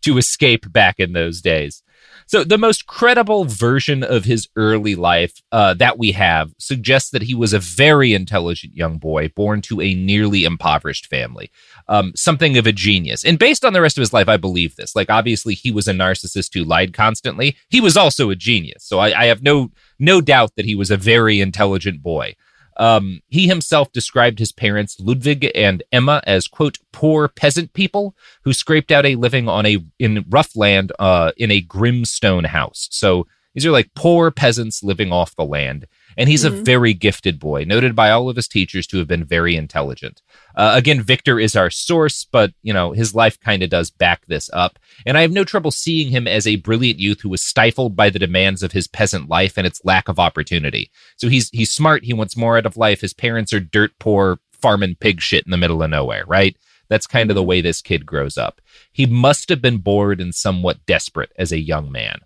to 0.03 0.17
escape 0.19 0.71
back 0.73 0.97
in 1.01 1.13
those 1.13 1.41
days. 1.41 1.83
So 2.29 2.45
the 2.45 2.59
most 2.59 2.87
credible 2.87 3.47
version 3.47 4.05
of 4.05 4.27
his 4.27 4.49
early 4.55 4.95
life 4.95 5.43
uh, 5.51 5.73
that 5.75 5.99
we 5.99 6.13
have 6.13 6.53
suggests 6.59 7.09
that 7.11 7.23
he 7.23 7.35
was 7.35 7.55
a 7.55 7.59
very 7.59 8.13
intelligent 8.13 8.77
young 8.77 8.99
boy 8.99 9.29
born 9.29 9.63
to 9.63 9.81
a 9.81 9.95
nearly 9.95 10.45
impoverished 10.45 11.07
family, 11.07 11.51
um, 11.89 12.13
something 12.15 12.59
of 12.59 12.67
a 12.67 12.73
genius. 12.73 13.25
And 13.25 13.39
based 13.39 13.65
on 13.65 13.73
the 13.73 13.81
rest 13.81 13.97
of 13.97 14.03
his 14.03 14.13
life, 14.13 14.29
I 14.29 14.37
believe 14.37 14.77
this. 14.77 14.95
Like 14.95 15.09
obviously, 15.09 15.55
he 15.55 15.73
was 15.73 15.89
a 15.89 15.93
narcissist 15.93 16.53
who 16.53 16.65
lied 16.65 16.93
constantly. 16.93 17.57
He 17.71 17.81
was 17.81 17.97
also 17.97 18.29
a 18.29 18.37
genius. 18.37 18.85
So 18.85 18.99
I, 18.99 19.23
I 19.23 19.25
have 19.27 19.43
no 19.43 19.71
no 19.99 20.21
doubt 20.21 20.55
that 20.57 20.67
he 20.67 20.75
was 20.75 20.91
a 20.91 20.99
very 20.99 21.41
intelligent 21.41 22.03
boy. 22.03 22.37
Um, 22.79 23.21
he 23.29 23.49
himself 23.49 23.93
described 23.93 24.39
his 24.39 24.53
parents, 24.53 24.99
Ludwig 25.01 25.51
and 25.55 25.83
Emma, 25.91 26.23
as 26.27 26.47
quote 26.47 26.79
poor 26.93 27.29
peasant 27.29 27.73
people 27.73 28.15
who 28.45 28.53
scraped 28.53 28.93
out 28.93 29.05
a 29.05 29.17
living 29.17 29.49
on 29.49 29.67
a 29.67 29.79
in 29.99 30.25
rough 30.29 30.55
land 30.55 30.93
uh, 30.99 31.33
in 31.37 31.51
a 31.51 31.61
grim 31.61 32.05
stone 32.05 32.45
house. 32.45 32.89
So 32.91 33.27
these 33.55 33.67
are 33.67 33.73
like 33.73 33.91
poor 33.95 34.31
peasants 34.31 34.83
living 34.83 35.13
off 35.13 35.35
the 35.35 35.45
land. 35.45 35.87
And 36.19 36.29
he's 36.29 36.45
Mhm. 36.45 36.49
a 36.49 36.63
very 36.65 36.93
gifted 36.93 37.39
boy, 37.39 37.65
noted 37.65 37.95
by 37.95 38.11
all 38.11 38.29
of 38.29 38.37
his 38.37 38.49
teachers 38.49 38.87
to 38.89 38.99
have 38.99 39.07
been 39.07 39.25
very 39.25 39.57
intelligent. 39.57 40.21
Uh, 40.57 40.73
again, 40.75 41.01
Victor 41.01 41.39
is 41.39 41.55
our 41.57 41.71
source, 41.71 42.27
but 42.31 42.53
you 42.63 42.73
know 42.73 42.93
his 42.93 43.15
life 43.15 43.39
kind 43.41 43.63
of 43.63 43.71
does 43.71 43.91
back 43.91 44.27
this 44.27 44.51
up. 44.53 44.79
And 45.07 45.17
I 45.17 45.23
have 45.23 45.33
no 45.33 45.45
trouble 45.45 45.71
seeing 45.71 46.11
him 46.11 46.27
as 46.27 46.47
a 46.47 46.57
brilliant 46.57 46.99
youth 46.99 47.21
who 47.23 47.29
was 47.31 47.43
stifled 47.43 47.97
by 47.97 48.11
the 48.11 48.19
demands 48.19 48.63
of 48.63 48.73
his 48.73 48.89
peasant 48.89 49.29
life 49.31 49.57
and 49.57 49.67
its 49.67 49.81
lack 49.85 50.09
of 50.09 50.19
opportunity. 50.19 50.91
So 51.17 51.29
he's 51.29 51.49
he's 51.51 51.71
smart. 51.73 52.05
He 52.05 52.13
wants 52.13 52.37
more 52.37 52.59
out 52.59 52.67
of 52.67 52.77
life. 52.77 53.01
His 53.01 53.15
parents 53.15 53.53
are 53.53 53.61
dirt 53.61 53.93
poor, 54.01 54.41
farming 54.53 54.97
pig 54.99 55.21
shit 55.23 55.45
in 55.47 55.53
the 55.53 55.57
middle 55.57 55.83
of 55.83 55.91
nowhere, 55.91 56.25
right? 56.27 56.57
That's 56.89 57.07
kind 57.07 57.31
of 57.31 57.35
the 57.37 57.43
way 57.45 57.61
this 57.61 57.81
kid 57.83 58.07
grows 58.07 58.37
up. 58.37 58.61
He 58.93 59.07
must 59.07 59.51
have 59.51 59.63
been 59.63 59.77
bored 59.77 60.21
and 60.21 60.35
somewhat 60.35 60.85
desperate 60.87 61.31
as 61.39 61.53
a 61.53 61.61
young 61.61 61.93
man. 61.93 62.21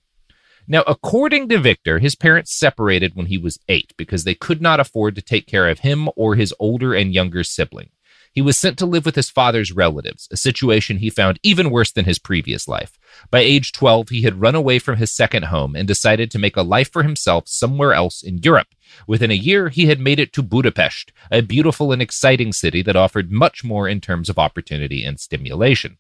Now, 0.69 0.83
according 0.87 1.49
to 1.49 1.59
Victor, 1.59 1.99
his 1.99 2.15
parents 2.15 2.53
separated 2.53 3.15
when 3.15 3.27
he 3.27 3.39
was 3.39 3.59
eight 3.69 3.93
because 3.97 4.25
they 4.25 4.35
could 4.35 4.63
not 4.63 4.81
afford 4.81 5.15
to 5.17 5.23
take 5.23 5.47
care 5.47 5.69
of 5.69 5.81
him 5.81 6.09
or 6.17 6.35
his 6.35 6.55
older 6.59 6.95
and 6.95 7.13
younger 7.13 7.43
sibling. 7.43 7.91
He 8.33 8.41
was 8.41 8.57
sent 8.57 8.79
to 8.79 8.87
live 8.87 9.05
with 9.05 9.15
his 9.15 9.29
father's 9.29 9.73
relatives, 9.73 10.27
a 10.31 10.39
situation 10.39 10.99
he 10.99 11.11
found 11.11 11.39
even 11.43 11.71
worse 11.71 11.93
than 11.93 12.07
his 12.07 12.19
previous 12.19 12.67
life. 12.67 12.99
By 13.31 13.41
age 13.41 13.73
12, 13.73 14.09
he 14.09 14.23
had 14.23 14.41
run 14.41 14.55
away 14.55 14.79
from 14.79 14.97
his 14.97 15.13
second 15.13 15.45
home 15.45 15.77
and 15.77 15.87
decided 15.87 16.31
to 16.31 16.39
make 16.39 16.57
a 16.57 16.63
life 16.63 16.91
for 16.91 17.03
himself 17.03 17.47
somewhere 17.47 17.93
else 17.93 18.23
in 18.23 18.39
Europe. 18.39 18.69
Within 19.07 19.31
a 19.31 19.35
year, 19.35 19.69
he 19.69 19.87
had 19.87 20.01
made 20.01 20.19
it 20.19 20.33
to 20.33 20.43
Budapest, 20.43 21.13
a 21.31 21.43
beautiful 21.43 21.93
and 21.93 22.01
exciting 22.01 22.55
city 22.55 22.81
that 22.83 22.97
offered 22.97 23.31
much 23.31 23.65
more 23.65 23.87
in 23.87 24.01
terms 24.01 24.31
of 24.31 24.39
opportunity 24.39 25.05
and 25.05 25.21
stimulation. 25.21 25.99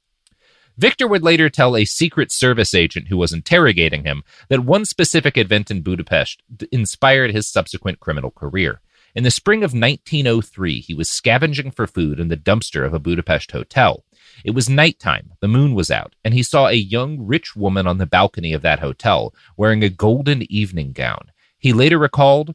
Victor 0.78 1.06
would 1.06 1.22
later 1.22 1.50
tell 1.50 1.76
a 1.76 1.84
Secret 1.84 2.32
Service 2.32 2.74
agent 2.74 3.08
who 3.08 3.16
was 3.16 3.32
interrogating 3.32 4.04
him 4.04 4.24
that 4.48 4.64
one 4.64 4.84
specific 4.84 5.36
event 5.36 5.70
in 5.70 5.82
Budapest 5.82 6.42
inspired 6.70 7.32
his 7.32 7.48
subsequent 7.48 8.00
criminal 8.00 8.30
career. 8.30 8.80
In 9.14 9.24
the 9.24 9.30
spring 9.30 9.58
of 9.58 9.74
1903, 9.74 10.80
he 10.80 10.94
was 10.94 11.10
scavenging 11.10 11.70
for 11.70 11.86
food 11.86 12.18
in 12.18 12.28
the 12.28 12.36
dumpster 12.36 12.86
of 12.86 12.94
a 12.94 12.98
Budapest 12.98 13.50
hotel. 13.50 14.04
It 14.44 14.52
was 14.52 14.70
nighttime, 14.70 15.32
the 15.40 15.48
moon 15.48 15.74
was 15.74 15.90
out, 15.90 16.14
and 16.24 16.32
he 16.32 16.42
saw 16.42 16.68
a 16.68 16.72
young, 16.72 17.20
rich 17.20 17.54
woman 17.54 17.86
on 17.86 17.98
the 17.98 18.06
balcony 18.06 18.54
of 18.54 18.62
that 18.62 18.80
hotel 18.80 19.34
wearing 19.58 19.84
a 19.84 19.90
golden 19.90 20.50
evening 20.50 20.92
gown. 20.92 21.30
He 21.58 21.74
later 21.74 21.98
recalled, 21.98 22.54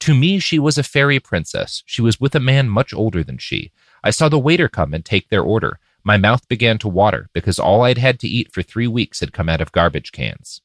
To 0.00 0.14
me, 0.14 0.38
she 0.38 0.60
was 0.60 0.78
a 0.78 0.84
fairy 0.84 1.18
princess. 1.18 1.82
She 1.86 2.02
was 2.02 2.20
with 2.20 2.36
a 2.36 2.40
man 2.40 2.68
much 2.68 2.94
older 2.94 3.24
than 3.24 3.38
she. 3.38 3.72
I 4.04 4.10
saw 4.10 4.28
the 4.28 4.38
waiter 4.38 4.68
come 4.68 4.94
and 4.94 5.04
take 5.04 5.28
their 5.28 5.42
order. 5.42 5.80
My 6.08 6.16
mouth 6.16 6.48
began 6.48 6.78
to 6.78 6.88
water 6.88 7.28
because 7.34 7.58
all 7.58 7.82
I'd 7.82 7.98
had 7.98 8.18
to 8.20 8.26
eat 8.26 8.50
for 8.50 8.62
three 8.62 8.86
weeks 8.86 9.20
had 9.20 9.34
come 9.34 9.50
out 9.50 9.60
of 9.60 9.72
garbage 9.72 10.10
cans. 10.10 10.62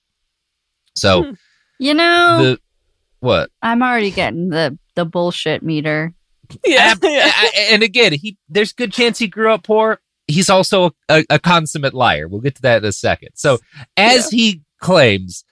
So, 0.95 1.23
hmm. 1.23 1.31
You 1.79 1.93
know, 1.93 2.37
the 2.41 2.59
what? 3.19 3.49
I'm 3.61 3.83
already 3.83 4.11
getting 4.11 4.47
the 4.47 4.79
the 4.95 5.03
bullshit 5.03 5.61
meter. 5.61 6.13
Yeah, 6.63 6.91
Ab- 6.91 7.03
a- 7.03 7.73
and 7.73 7.83
again, 7.83 8.13
he 8.13 8.37
there's 8.47 8.71
good 8.71 8.93
chance 8.93 9.19
he 9.19 9.27
grew 9.27 9.51
up 9.51 9.63
poor. 9.63 9.99
He's 10.27 10.49
also 10.49 10.91
a, 11.09 11.25
a 11.29 11.39
consummate 11.39 11.93
liar. 11.93 12.29
We'll 12.29 12.39
get 12.39 12.55
to 12.55 12.61
that 12.61 12.77
in 12.77 12.85
a 12.85 12.93
second. 12.93 13.31
So, 13.35 13.57
as 13.97 14.29
he 14.29 14.61
claims, 14.79 15.43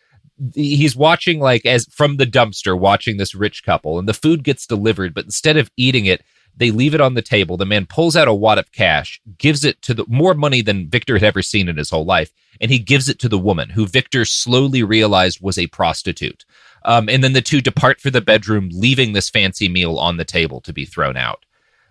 he's 0.55 0.95
watching 0.95 1.41
like 1.41 1.65
as 1.65 1.85
from 1.91 2.15
the 2.15 2.25
dumpster, 2.25 2.79
watching 2.79 3.17
this 3.17 3.35
rich 3.35 3.65
couple, 3.65 3.99
and 3.99 4.07
the 4.07 4.13
food 4.13 4.45
gets 4.45 4.65
delivered, 4.65 5.13
but 5.13 5.25
instead 5.25 5.57
of 5.57 5.69
eating 5.75 6.05
it, 6.05 6.21
they 6.55 6.71
leave 6.71 6.93
it 6.93 7.01
on 7.01 7.13
the 7.13 7.21
table. 7.21 7.57
The 7.57 7.65
man 7.65 7.85
pulls 7.85 8.15
out 8.15 8.27
a 8.27 8.33
wad 8.33 8.57
of 8.57 8.71
cash, 8.71 9.21
gives 9.37 9.63
it 9.63 9.81
to 9.83 9.93
the 9.93 10.05
more 10.07 10.33
money 10.33 10.61
than 10.61 10.89
Victor 10.89 11.15
had 11.15 11.23
ever 11.23 11.41
seen 11.41 11.69
in 11.69 11.77
his 11.77 11.89
whole 11.89 12.05
life, 12.05 12.31
and 12.59 12.69
he 12.69 12.79
gives 12.79 13.09
it 13.09 13.19
to 13.19 13.29
the 13.29 13.39
woman 13.39 13.69
who 13.69 13.87
Victor 13.87 14.25
slowly 14.25 14.83
realized 14.83 15.39
was 15.41 15.57
a 15.57 15.67
prostitute. 15.67 16.45
Um, 16.83 17.09
and 17.09 17.23
then 17.23 17.33
the 17.33 17.41
two 17.41 17.61
depart 17.61 18.01
for 18.01 18.09
the 18.09 18.21
bedroom, 18.21 18.69
leaving 18.71 19.13
this 19.13 19.29
fancy 19.29 19.69
meal 19.69 19.97
on 19.97 20.17
the 20.17 20.25
table 20.25 20.61
to 20.61 20.73
be 20.73 20.85
thrown 20.85 21.17
out. 21.17 21.45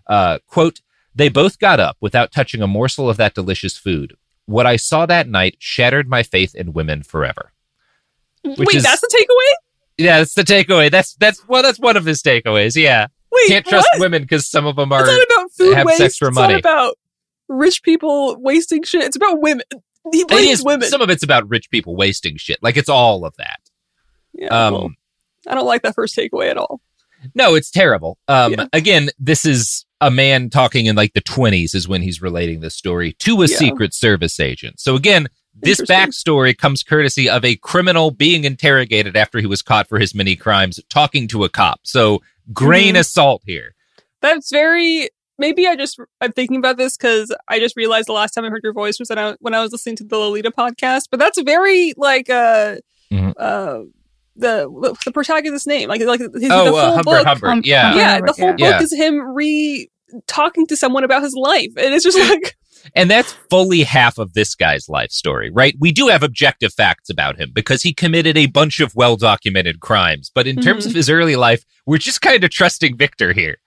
Uh, 0.07 0.38
quote, 0.47 0.81
they 1.14 1.29
both 1.29 1.59
got 1.59 1.81
up 1.81 1.97
without 2.00 2.33
touching 2.33 2.62
a 2.62 2.67
morsel 2.67 3.09
of 3.09 3.17
that 3.17 3.35
delicious 3.35 3.76
food. 3.76 4.17
What 4.47 4.67
I 4.67 4.76
saw 4.76 5.07
that 5.07 5.29
night 5.29 5.57
shattered 5.59 6.09
my 6.09 6.23
faith 6.23 6.55
in 6.55 6.73
women 6.73 7.02
forever. 7.02 7.52
Which 8.43 8.59
Wait, 8.59 8.75
is- 8.76 8.83
that's 8.83 9.00
the 9.00 9.14
takeaway? 9.17 9.55
Yeah, 9.99 10.19
that's 10.19 10.35
the 10.35 10.43
takeaway. 10.45 10.90
That's 10.90 11.14
that's 11.17 11.47
well, 11.47 11.62
that's 11.62 11.79
one 11.79 11.97
of 11.97 12.07
his 12.07 12.23
takeaways. 12.23 12.75
Yeah, 12.75 13.09
Wait, 13.33 13.49
can't 13.49 13.67
trust 13.67 13.89
what? 13.95 14.01
women 14.01 14.23
because 14.23 14.47
some 14.49 14.67
of 14.67 14.77
them 14.77 14.93
are 14.93 15.01
It's 15.01 15.09
not 15.11 15.23
about 15.39 15.53
food 15.53 15.75
have 15.77 15.87
waste. 15.87 15.99
sex 15.99 16.17
for 16.17 16.29
it's 16.29 16.35
money. 16.35 16.55
not 16.55 16.61
about 16.61 16.99
rich 17.49 17.83
people 17.83 18.37
wasting 18.41 18.83
shit. 18.83 19.03
It's 19.05 19.17
about 19.17 19.41
women. 19.41 19.65
He 20.13 20.21
It 20.23 20.33
is- 20.33 20.65
women. 20.65 20.89
Some 20.89 21.01
of 21.03 21.11
it's 21.11 21.23
about 21.23 21.49
rich 21.49 21.71
people 21.71 21.95
wasting 21.97 22.37
shit. 22.37 22.59
Like 22.63 22.77
it's 22.77 22.89
all 22.89 23.25
of 23.25 23.35
that. 23.37 23.61
yeah, 24.33 24.49
Um, 24.49 24.75
well, 24.75 24.91
I 25.49 25.55
don't 25.55 25.67
like 25.67 25.83
that 25.83 25.95
first 25.95 26.17
takeaway 26.17 26.51
at 26.51 26.57
all. 26.57 26.81
No, 27.35 27.55
it's 27.55 27.71
terrible. 27.71 28.19
Um, 28.29 28.53
Yeah. 28.53 28.67
Again, 28.73 29.11
this 29.19 29.45
is 29.45 29.85
a 30.01 30.11
man 30.11 30.49
talking 30.49 30.87
in 30.87 30.97
like 30.97 31.13
the 31.13 31.21
20s 31.21 31.75
is 31.75 31.87
when 31.87 32.01
he's 32.03 32.23
relating 32.23 32.61
this 32.61 32.75
story 32.75 33.13
to 33.21 33.43
a 33.43 33.47
Yeah. 33.47 33.57
Secret 33.59 33.93
Service 33.95 34.41
agent. 34.41 34.81
So 34.81 34.97
again, 34.97 35.29
this 35.55 35.81
backstory 35.83 36.57
comes 36.57 36.83
courtesy 36.83 37.29
of 37.29 37.45
a 37.45 37.57
criminal 37.57 38.11
being 38.11 38.45
interrogated 38.45 39.17
after 39.17 39.39
he 39.41 39.47
was 39.47 39.61
caught 39.61 39.87
for 39.89 39.99
his 39.99 40.15
many 40.15 40.35
crimes, 40.37 40.81
talking 40.89 41.29
to 41.29 41.45
a 41.45 41.51
cop. 41.51 41.81
So 41.83 42.23
grain 42.52 42.95
Mhm. 42.95 43.00
of 43.00 43.07
salt 43.07 43.42
here. 43.47 43.75
That's 44.23 44.50
very. 44.50 45.09
Maybe 45.38 45.66
I 45.66 45.75
just 45.75 45.99
I'm 46.21 46.33
thinking 46.33 46.57
about 46.59 46.76
this 46.76 46.97
because 46.99 47.35
I 47.49 47.59
just 47.59 47.75
realized 47.76 48.09
the 48.09 48.12
last 48.12 48.33
time 48.33 48.45
I 48.45 48.49
heard 48.50 48.61
your 48.62 48.75
voice 48.75 48.99
was 48.99 49.09
when 49.09 49.19
I, 49.19 49.37
when 49.40 49.54
I 49.54 49.61
was 49.62 49.73
listening 49.73 49.97
to 49.97 50.04
the 50.04 50.19
Lolita 50.19 50.50
podcast. 50.50 51.04
But 51.11 51.19
that's 51.19 51.40
very 51.42 51.95
like 51.97 52.28
uh 52.28 52.76
Mhm. 53.11 53.33
uh 53.38 53.80
the 54.37 54.95
the 55.04 55.12
protagonist's 55.12 55.66
name 55.66 55.88
like 55.88 56.00
like 56.02 56.21
his, 56.21 56.30
the 56.30 56.49
oh, 56.50 56.66
full 56.66 56.76
uh, 56.76 56.90
Humbert 56.92 57.04
book. 57.04 57.26
Humbert. 57.26 57.50
Um, 57.50 57.62
yeah. 57.64 57.83
Humbert. 57.92 57.99
Yeah, 58.02 58.21
the 58.21 58.33
whole 58.33 58.49
Yeah. 58.50 58.52
book 58.52 58.80
Yeah. 58.80 58.83
is 58.83 58.92
him 58.92 59.21
re 59.35 59.88
talking 60.26 60.66
to 60.66 60.76
someone 60.76 61.04
about 61.04 61.23
his 61.23 61.35
life, 61.35 61.73
and 61.76 61.95
it's 61.95 62.04
just 62.04 62.19
like 62.19 62.57
And 62.95 63.11
that's 63.11 63.33
fully 63.51 63.83
half 63.83 64.19
of 64.19 64.33
this 64.33 64.55
guy's 64.55 64.89
life 64.89 65.11
story, 65.11 65.51
right? 65.51 65.75
We 65.79 65.93
do 65.93 66.09
have 66.09 66.23
objective 66.23 66.73
facts 66.73 67.11
about 67.11 67.39
him 67.39 67.51
because 67.55 67.83
he 67.83 67.93
committed 67.93 68.37
a 68.37 68.47
bunch 68.47 68.81
of 68.81 68.95
well 68.95 69.17
documented 69.17 69.81
crimes. 69.81 70.31
But 70.35 70.47
in 70.47 70.61
terms 70.61 70.85
Mhm. 70.85 70.89
of 70.91 70.95
his 70.95 71.11
early 71.11 71.37
life, 71.37 71.65
we're 71.87 71.99
just 71.99 72.21
kind 72.21 72.43
of 72.45 72.51
trusting 72.51 72.97
Victor 72.97 73.33
here. 73.33 73.59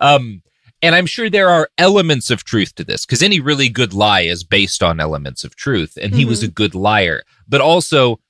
Um, 0.00 0.42
and 0.82 0.94
I'm 0.94 1.06
sure 1.06 1.30
there 1.30 1.48
are 1.48 1.68
elements 1.78 2.30
of 2.30 2.44
truth 2.44 2.74
to 2.74 2.84
this 2.84 3.06
because 3.06 3.22
any 3.22 3.40
really 3.40 3.68
good 3.68 3.94
lie 3.94 4.20
is 4.22 4.44
based 4.44 4.82
on 4.82 5.00
elements 5.00 5.42
of 5.44 5.56
truth. 5.56 5.96
And 6.00 6.14
he 6.14 6.24
was 6.24 6.42
a 6.42 6.48
good 6.48 6.74
liar. 6.74 7.22
But 7.48 7.60
also, 7.62 8.20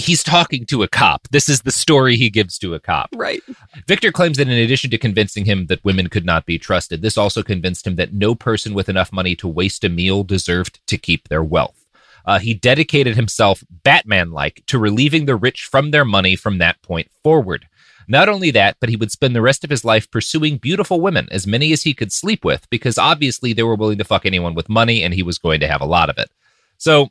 he's 0.00 0.22
talking 0.22 0.66
to 0.66 0.82
a 0.82 0.88
cop. 0.88 1.28
This 1.30 1.48
is 1.48 1.62
the 1.62 1.70
story 1.70 2.16
he 2.16 2.30
gives 2.30 2.58
to 2.58 2.74
a 2.74 2.80
cop. 2.80 3.10
right. 3.14 3.42
Victor 3.86 4.10
claims 4.10 4.36
that 4.38 4.48
in 4.48 4.58
addition 4.58 4.90
to 4.90 4.98
convincing 4.98 5.44
him 5.44 5.66
that 5.66 5.84
women 5.84 6.08
could 6.08 6.24
not 6.24 6.46
be 6.46 6.58
trusted, 6.58 7.02
this 7.02 7.18
also 7.18 7.42
convinced 7.42 7.86
him 7.86 7.96
that 7.96 8.12
no 8.12 8.34
person 8.34 8.74
with 8.74 8.88
enough 8.88 9.12
money 9.12 9.34
to 9.36 9.48
waste 9.48 9.84
a 9.84 9.88
meal 9.88 10.24
deserved 10.24 10.80
to 10.86 10.98
keep 10.98 11.28
their 11.28 11.44
wealth. 11.44 11.84
Uh, 12.24 12.38
he 12.38 12.54
dedicated 12.54 13.16
himself, 13.16 13.64
Batman 13.70 14.30
like, 14.30 14.62
to 14.66 14.78
relieving 14.78 15.24
the 15.24 15.36
rich 15.36 15.62
from 15.70 15.90
their 15.90 16.04
money 16.04 16.36
from 16.36 16.58
that 16.58 16.80
point 16.82 17.10
forward. 17.22 17.66
Not 18.08 18.28
only 18.28 18.50
that, 18.50 18.76
but 18.80 18.88
he 18.88 18.96
would 18.96 19.12
spend 19.12 19.36
the 19.36 19.42
rest 19.42 19.62
of 19.64 19.70
his 19.70 19.84
life 19.84 20.10
pursuing 20.10 20.58
beautiful 20.58 21.00
women, 21.00 21.28
as 21.30 21.46
many 21.46 21.72
as 21.72 21.82
he 21.82 21.94
could 21.94 22.12
sleep 22.12 22.44
with, 22.44 22.68
because 22.68 22.98
obviously 22.98 23.52
they 23.52 23.62
were 23.62 23.76
willing 23.76 23.98
to 23.98 24.04
fuck 24.04 24.26
anyone 24.26 24.54
with 24.54 24.68
money 24.68 25.02
and 25.02 25.14
he 25.14 25.22
was 25.22 25.38
going 25.38 25.60
to 25.60 25.68
have 25.68 25.80
a 25.80 25.86
lot 25.86 26.10
of 26.10 26.18
it. 26.18 26.28
So 26.76 27.10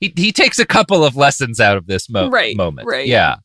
he, 0.00 0.12
he 0.16 0.32
takes 0.32 0.58
a 0.58 0.66
couple 0.66 1.04
of 1.04 1.16
lessons 1.16 1.60
out 1.60 1.76
of 1.76 1.86
this 1.86 2.08
mo- 2.10 2.28
Right, 2.30 2.56
moment. 2.56 2.86
right. 2.88 3.06
Yeah, 3.06 3.36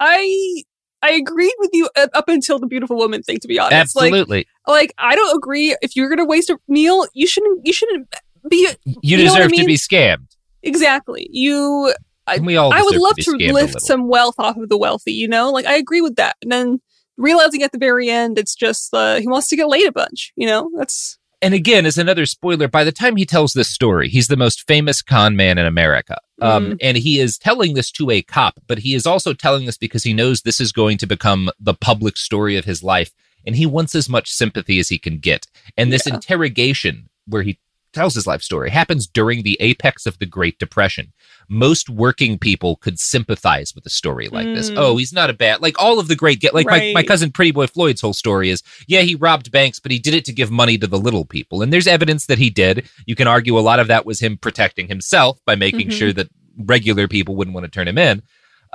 I 0.00 0.62
I 1.02 1.10
agreed 1.12 1.52
with 1.58 1.70
you 1.72 1.88
up 1.96 2.28
until 2.28 2.58
the 2.58 2.66
beautiful 2.66 2.96
woman 2.96 3.22
thing. 3.22 3.38
To 3.40 3.48
be 3.48 3.58
honest, 3.58 3.94
like 3.96 4.06
absolutely. 4.12 4.46
like 4.66 4.92
I 4.98 5.14
don't 5.14 5.36
agree. 5.36 5.76
If 5.82 5.94
you're 5.96 6.08
gonna 6.08 6.24
waste 6.24 6.50
a 6.50 6.58
meal, 6.68 7.06
you 7.14 7.26
shouldn't. 7.26 7.66
You 7.66 7.72
shouldn't 7.72 8.08
be 8.48 8.68
you, 8.84 8.94
You 9.02 9.16
know 9.18 9.24
what 9.32 9.32
I 9.32 9.44
deserve 9.46 9.52
to 9.52 9.56
mean? 9.58 9.66
be 9.66 9.76
scammed. 9.76 10.26
exactly. 10.62 11.28
You. 11.32 11.92
I- 12.28 12.38
we 12.38 12.56
all 12.56 12.72
I 12.72 12.82
would 12.82 12.96
love 12.96 13.14
be 13.16 13.22
to 13.22 13.52
lift 13.52 13.80
some 13.80 14.08
wealth 14.08 14.34
off 14.38 14.56
of 14.56 14.68
the 14.68 14.76
wealthy. 14.76 15.12
You 15.12 15.28
know, 15.28 15.50
like 15.50 15.64
I 15.66 15.76
agree 15.76 16.00
with 16.00 16.16
that. 16.16 16.36
And 16.42 16.50
then 16.50 16.80
realizing 17.16 17.62
at 17.62 17.70
the 17.72 17.78
very 17.78 18.08
end, 18.10 18.36
it's 18.38 18.54
just 18.56 18.92
uh, 18.92 19.20
he 19.20 19.28
wants 19.28 19.46
to 19.48 19.56
get 19.56 19.68
laid 19.68 19.86
a 19.86 19.92
bunch. 19.92 20.32
You 20.34 20.46
know, 20.48 20.68
that's 20.76 21.18
and 21.46 21.54
again, 21.54 21.86
as 21.86 21.96
another 21.96 22.26
spoiler, 22.26 22.68
by 22.68 22.82
the 22.84 22.92
time 22.92 23.16
he 23.16 23.24
tells 23.24 23.52
this 23.52 23.68
story, 23.70 24.08
he's 24.08 24.28
the 24.28 24.36
most 24.36 24.66
famous 24.66 25.00
con 25.02 25.36
man 25.36 25.58
in 25.58 25.66
America. 25.66 26.18
Um, 26.42 26.72
Mm. 26.72 26.76
and 26.82 26.96
he 26.98 27.18
is 27.20 27.38
telling 27.38 27.74
this 27.74 27.90
to 27.92 28.10
a 28.10 28.20
cop, 28.20 28.60
but 28.66 28.78
he 28.80 28.94
is 28.94 29.06
also 29.06 29.32
telling 29.32 29.64
this 29.64 29.78
because 29.78 30.02
he 30.02 30.12
knows 30.12 30.42
this 30.42 30.60
is 30.60 30.70
going 30.72 30.98
to 30.98 31.06
become 31.06 31.48
the 31.58 31.72
public 31.74 32.16
story 32.16 32.56
of 32.56 32.64
his 32.66 32.82
life. 32.82 33.12
And 33.46 33.56
he 33.56 33.64
wants 33.64 33.94
as 33.94 34.08
much 34.08 34.28
sympathy 34.28 34.78
as 34.78 34.88
he 34.88 34.98
can 34.98 35.18
get. 35.18 35.46
And 35.76 35.92
this 35.92 36.06
Yeah. 36.06 36.14
interrogation 36.14 37.08
where 37.26 37.42
he 37.42 37.58
tells 37.96 38.14
his 38.14 38.26
life 38.26 38.42
story 38.42 38.70
happens 38.70 39.06
during 39.08 39.42
the 39.42 39.56
apex 39.58 40.06
of 40.06 40.18
the 40.18 40.26
Great 40.26 40.58
Depression. 40.58 41.12
Most 41.48 41.88
working 41.88 42.38
people 42.38 42.76
could 42.76 42.98
sympathize 43.00 43.74
with 43.74 43.84
a 43.86 43.90
story 43.90 44.28
like 44.28 44.46
this. 44.46 44.70
Mm. 44.70 44.74
Oh, 44.76 44.96
he's 44.96 45.12
not 45.12 45.30
a 45.30 45.32
bad, 45.34 45.62
like 45.62 45.80
all 45.82 45.98
of 45.98 46.06
the 46.08 46.14
great, 46.14 46.40
get 46.40 46.54
like 46.54 46.66
my, 46.66 46.92
my 46.94 47.02
cousin 47.02 47.32
Pretty 47.32 47.50
Boy 47.52 47.66
Floyd's 47.66 48.00
whole 48.00 48.12
story 48.12 48.50
is, 48.50 48.62
yeah, 48.86 49.00
he 49.00 49.14
robbed 49.14 49.50
banks, 49.50 49.80
but 49.80 49.90
he 49.90 49.98
did 49.98 50.14
it 50.14 50.24
to 50.26 50.32
give 50.32 50.50
money 50.50 50.78
to 50.78 50.86
the 50.86 50.98
little 50.98 51.24
people. 51.24 51.62
And 51.62 51.72
there's 51.72 51.86
evidence 51.86 52.26
that 52.26 52.38
he 52.38 52.50
did. 52.50 52.88
You 53.06 53.14
can 53.16 53.26
argue 53.26 53.58
a 53.58 53.60
lot 53.60 53.80
of 53.80 53.88
that 53.88 54.06
was 54.06 54.20
him 54.20 54.36
protecting 54.36 54.88
himself 54.88 55.40
by 55.46 55.56
making 55.56 55.88
Mhm. 55.88 55.92
sure 55.92 56.12
that 56.12 56.28
regular 56.58 57.08
people 57.08 57.34
wouldn't 57.36 57.54
want 57.54 57.64
to 57.64 57.70
turn 57.70 57.88
him 57.88 57.98
in. 57.98 58.22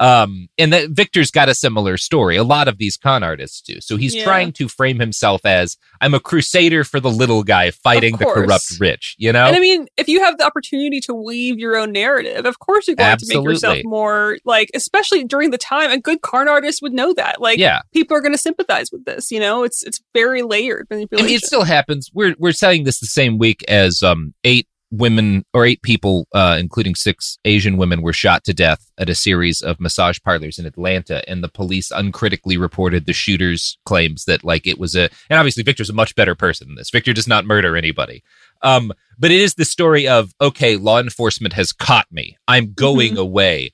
Um, 0.01 0.47
and 0.57 0.73
that 0.73 0.89
Victor's 0.89 1.29
got 1.29 1.47
a 1.47 1.53
similar 1.53 1.95
story. 1.95 2.35
A 2.35 2.43
lot 2.43 2.67
of 2.67 2.79
these 2.79 2.97
con 2.97 3.21
artists 3.21 3.61
do. 3.61 3.79
So 3.81 3.97
he's 3.97 4.15
Yeah. 4.15 4.23
trying 4.23 4.51
to 4.53 4.67
frame 4.67 4.99
himself 4.99 5.45
as 5.45 5.77
I'm 6.01 6.15
a 6.15 6.19
crusader 6.19 6.83
for 6.83 6.99
the 6.99 7.11
little 7.11 7.43
guy 7.43 7.69
fighting 7.69 8.17
the 8.17 8.25
corrupt 8.25 8.79
rich, 8.79 9.15
you 9.19 9.31
know? 9.31 9.45
And 9.45 9.55
I 9.55 9.59
mean, 9.59 9.87
if 9.97 10.07
you 10.07 10.23
have 10.23 10.39
the 10.39 10.45
opportunity 10.45 10.99
to 11.01 11.13
weave 11.13 11.59
your 11.59 11.77
own 11.77 11.91
narrative, 11.91 12.47
of 12.47 12.57
course 12.57 12.87
you're 12.87 12.95
going 12.95 13.15
to 13.15 13.25
make 13.27 13.43
yourself 13.45 13.77
more 13.83 14.39
like, 14.43 14.71
especially 14.73 15.23
during 15.23 15.51
the 15.51 15.59
time. 15.59 15.91
A 15.91 15.99
good 15.99 16.21
con 16.21 16.47
artist 16.47 16.81
would 16.81 16.93
know 16.93 17.13
that. 17.13 17.39
Like, 17.39 17.59
Yeah. 17.59 17.81
people 17.93 18.17
are 18.17 18.21
going 18.21 18.33
to 18.33 18.39
sympathize 18.39 18.91
with 18.91 19.05
this. 19.05 19.29
You 19.31 19.39
know, 19.39 19.61
it's 19.63 19.83
it's 19.83 20.01
very 20.15 20.41
layered 20.41 20.87
I 20.91 20.95
mean, 20.95 21.07
it 21.11 21.41
still 21.45 21.63
happens. 21.63 22.09
We're 22.11 22.33
we're 22.39 22.53
saying 22.53 22.85
this 22.85 22.99
the 22.99 23.05
same 23.05 23.37
week 23.37 23.63
as 23.67 24.01
um 24.01 24.33
eight 24.43 24.67
women 24.91 25.45
or 25.53 25.65
eight 25.65 25.81
people, 25.81 26.27
uh, 26.33 26.57
including 26.59 26.95
six 26.95 27.37
Asian 27.45 27.77
women, 27.77 28.01
were 28.01 28.13
shot 28.13 28.43
to 28.43 28.53
death 28.53 28.91
at 28.97 29.09
a 29.09 29.15
series 29.15 29.61
of 29.61 29.79
massage 29.79 30.19
parlors 30.19 30.59
in 30.59 30.65
Atlanta, 30.65 31.27
and 31.29 31.43
the 31.43 31.47
police 31.49 31.91
uncritically 31.91 32.57
reported 32.57 33.05
the 33.05 33.13
shooter's 33.13 33.77
claims 33.85 34.25
that 34.25 34.43
like 34.43 34.67
it 34.67 34.77
was 34.77 34.95
a. 34.95 35.09
And 35.29 35.39
obviously, 35.39 35.63
Victor's 35.63 35.89
a 35.89 35.93
much 35.93 36.13
better 36.15 36.35
person 36.35 36.67
than 36.67 36.75
this. 36.75 36.89
Victor 36.89 37.13
does 37.13 37.27
not 37.27 37.45
murder 37.45 37.75
anybody. 37.77 38.23
Um, 38.61 38.91
but 39.17 39.31
it 39.31 39.39
is 39.39 39.55
the 39.55 39.65
story 39.65 40.07
of 40.07 40.33
okay, 40.41 40.75
law 40.75 40.99
enforcement 40.99 41.53
has 41.53 41.71
caught 41.71 42.11
me. 42.11 42.37
I'm 42.47 42.73
going 42.73 43.17
away. 43.17 43.71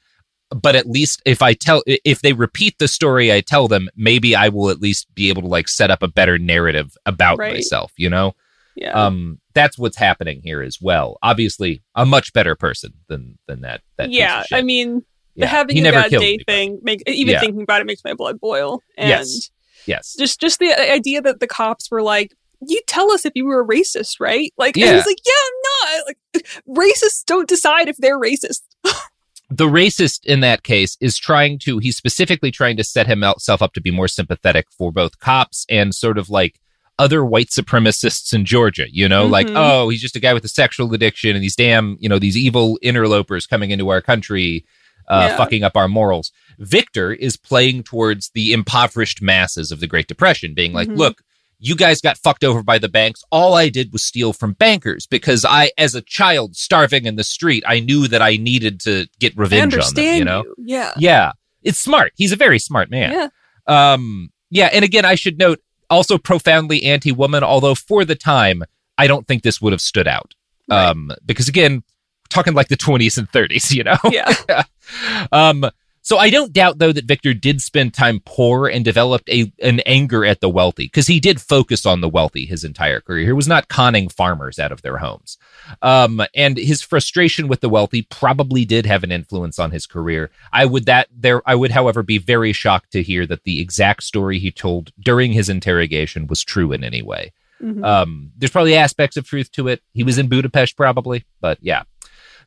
But 0.49 0.77
at 0.77 0.87
least 0.87 1.21
if 1.25 1.41
I 1.41 1.53
tell, 1.53 1.83
if 1.85 2.21
they 2.21 2.31
repeat 2.31 2.75
the 2.79 2.87
story 2.87 3.33
I 3.33 3.41
tell 3.41 3.67
them, 3.67 3.89
maybe 3.97 4.33
I 4.33 4.47
will 4.47 4.69
at 4.69 4.79
least 4.79 5.13
be 5.13 5.27
able 5.27 5.41
to 5.41 5.47
like 5.49 5.67
set 5.67 5.91
up 5.91 6.01
a 6.01 6.07
better 6.07 6.37
narrative 6.37 6.95
about 7.05 7.37
Right. 7.37 7.55
myself. 7.55 7.91
You 7.97 8.09
know 8.09 8.33
yeah. 8.77 8.91
um 8.91 9.39
that's 9.57 9.77
what's 9.77 9.97
happening 9.97 10.41
here 10.43 10.61
as 10.61 10.77
well 10.81 11.17
obviously 11.23 11.81
a 11.95 12.05
much 12.05 12.31
better 12.33 12.55
person 12.55 12.93
than 13.09 13.37
than 13.47 13.61
that 13.61 13.81
that 13.97 14.11
yeah. 14.11 14.43
I 14.53 14.61
mean, 14.61 15.03
Yeah. 15.35 15.45
the 15.45 15.47
having 15.47 15.75
He 15.75 15.81
a 15.87 15.91
bad 15.91 16.09
day 16.11 16.17
anybody. 16.17 16.43
thing 16.45 16.79
make 16.83 17.03
even 17.07 17.33
Yeah. 17.33 17.39
thinking 17.39 17.61
about 17.63 17.81
it 17.81 17.85
makes 17.87 18.03
my 18.05 18.13
blood 18.13 18.39
boil. 18.39 18.81
And 18.97 19.09
Yes. 19.09 19.49
yes 19.85 20.15
just 20.17 20.39
just 20.39 20.59
the 20.59 20.71
idea 20.91 21.21
that 21.21 21.39
the 21.39 21.47
cops 21.47 21.89
were 21.91 22.01
like, 22.01 22.33
"You 22.67 22.81
tell 22.87 23.11
us 23.11 23.25
if 23.25 23.33
you 23.35 23.45
were 23.45 23.61
a 23.61 23.67
racist, 23.67 24.19
right?" 24.19 24.51
Like, 24.57 24.75
Yeah. 24.77 24.95
he's 24.95 25.05
like, 25.05 25.17
"Yeah, 25.25 25.33
I'm 25.47 25.97
not." 25.97 26.05
Like, 26.07 26.17
racists 26.67 27.23
don't 27.25 27.47
decide 27.47 27.87
if 27.87 27.97
they're 27.97 28.19
racist. 28.19 28.61
the 29.49 29.65
racist 29.67 30.25
in 30.25 30.41
that 30.41 30.63
case 30.63 30.97
is 30.99 31.17
trying 31.17 31.57
to 31.59 31.77
he's 31.79 31.95
specifically 31.95 32.51
trying 32.51 32.75
to 32.77 32.83
set 32.83 33.07
himself 33.07 33.61
up 33.61 33.73
to 33.73 33.79
be 33.81 33.91
more 33.91 34.07
sympathetic 34.09 34.65
for 34.77 34.91
both 34.91 35.19
cops 35.19 35.65
and 35.69 35.95
sort 35.95 36.17
of 36.17 36.29
like 36.29 36.59
other 36.99 37.23
white 37.23 37.47
supremacists 37.49 38.33
in 38.33 38.43
Georgia, 38.45 38.85
you 38.91 39.07
know, 39.07 39.25
like, 39.27 39.47
Mhm. 39.47 39.53
oh, 39.55 39.89
he's 39.89 40.01
just 40.01 40.15
a 40.15 40.19
guy 40.19 40.33
with 40.33 40.43
a 40.45 40.49
sexual 40.49 40.91
addiction 40.93 41.35
and 41.35 41.43
these 41.43 41.55
damn, 41.55 41.95
you 41.99 42.09
know, 42.09 42.17
these 42.19 42.35
evil 42.37 42.77
interlopers 42.81 43.45
coming 43.47 43.69
into 43.71 43.89
our 43.89 44.01
country, 44.01 44.65
uh, 45.07 45.27
Yeah. 45.29 45.37
fucking 45.37 45.63
up 45.63 45.77
our 45.77 45.87
morals. 45.87 46.31
Victor 46.59 47.13
is 47.13 47.37
playing 47.37 47.83
towards 47.83 48.31
the 48.33 48.51
impoverished 48.51 49.21
masses 49.21 49.71
of 49.71 49.79
the 49.79 49.87
Great 49.87 50.07
Depression, 50.07 50.53
being 50.55 50.73
like, 50.73 50.87
Mhm. 50.87 50.97
look, 50.97 51.21
you 51.59 51.75
guys 51.75 52.01
got 52.01 52.17
fucked 52.17 52.43
over 52.43 52.61
by 52.63 52.77
the 52.77 52.89
banks. 52.89 53.23
All 53.31 53.53
I 53.55 53.69
did 53.69 53.91
was 53.93 54.03
steal 54.03 54.33
from 54.33 54.53
bankers 54.53 55.07
because 55.07 55.43
I, 55.45 55.71
as 55.77 55.95
a 55.95 56.01
child 56.01 56.55
starving 56.55 57.05
in 57.05 57.15
the 57.15 57.23
street, 57.23 57.63
I 57.67 57.79
knew 57.79 58.07
that 58.07 58.21
I 58.21 58.37
needed 58.37 58.79
to 58.81 59.07
get 59.19 59.35
revenge 59.37 59.75
on 59.75 59.93
them, 59.93 60.15
you 60.17 60.25
know? 60.25 60.43
Yeah. 60.57 60.93
Yeah. 60.97 61.31
It's 61.63 61.79
smart. 61.79 62.13
He's 62.15 62.31
a 62.31 62.35
very 62.35 62.59
smart 62.59 62.89
man. 62.91 63.11
Yeah. 63.11 63.27
Um, 63.93 64.29
yeah, 64.49 64.69
and 64.71 64.85
again, 64.85 65.03
I 65.03 65.15
should 65.15 65.37
note 65.37 65.59
also 65.89 66.17
profoundly 66.17 66.83
anti-woman, 66.83 67.43
although 67.43 67.75
for 67.75 68.05
the 68.05 68.15
time, 68.15 68.63
I 68.97 69.07
don't 69.07 69.27
think 69.27 69.43
this 69.43 69.61
would 69.61 69.73
have 69.73 69.81
stood 69.81 70.07
out. 70.07 70.33
Right. 70.69 70.87
Um, 70.89 71.11
because 71.25 71.47
again, 71.47 71.83
talking 72.29 72.53
like 72.53 72.67
the 72.67 72.77
20s 72.77 73.17
and 73.17 73.29
30s, 73.31 73.73
you 73.73 73.83
know? 73.83 73.97
Yeah. 74.11 74.63
um, 75.31 75.69
so 76.07 76.17
I 76.17 76.29
don't 76.29 76.53
doubt 76.53 76.77
though 76.79 76.93
that 76.93 77.03
Victor 77.03 77.33
did 77.33 77.59
spend 77.59 77.93
time 77.93 78.21
poor 78.23 78.69
and 78.69 78.85
developed 78.85 79.27
a 79.29 79.51
an 79.61 79.81
anger 79.81 80.23
at 80.23 80.39
the 80.39 80.47
wealthy 80.47 80.85
because 80.85 81.07
he 81.07 81.19
did 81.19 81.41
focus 81.41 81.85
on 81.85 81.99
the 81.99 82.07
wealthy 82.07 82.45
his 82.45 82.63
entire 82.63 83.01
career. 83.01 83.25
He 83.25 83.33
was 83.33 83.49
not 83.49 83.67
conning 83.67 84.07
farmers 84.07 84.57
out 84.57 84.71
of 84.71 84.83
their 84.83 84.99
homes, 84.99 85.37
um, 85.81 86.21
and 86.33 86.55
his 86.57 86.81
frustration 86.81 87.49
with 87.49 87.59
the 87.59 87.67
wealthy 87.67 88.03
probably 88.03 88.63
did 88.63 88.85
have 88.85 89.03
an 89.03 89.11
influence 89.11 89.59
on 89.59 89.71
his 89.71 89.85
career. 89.85 90.31
I 90.53 90.65
would 90.65 90.85
that 90.85 91.09
there 91.13 91.41
I 91.45 91.55
would, 91.55 91.71
however, 91.71 92.03
be 92.03 92.19
very 92.19 92.53
shocked 92.53 92.93
to 92.93 93.03
hear 93.03 93.25
that 93.25 93.43
the 93.43 93.59
exact 93.59 94.03
story 94.03 94.39
he 94.39 94.49
told 94.49 94.93
during 94.97 95.33
his 95.33 95.49
interrogation 95.49 96.25
was 96.27 96.41
true 96.41 96.71
in 96.71 96.85
any 96.85 97.01
way. 97.01 97.33
Mhm. 97.61 97.83
Um, 97.83 98.31
there's 98.37 98.51
probably 98.51 98.75
aspects 98.75 99.17
of 99.17 99.27
truth 99.27 99.51
to 99.51 99.67
it. 99.67 99.81
He 99.93 100.03
was 100.03 100.17
in 100.17 100.29
Budapest, 100.29 100.77
probably, 100.77 101.25
but 101.41 101.57
yeah. 101.61 101.83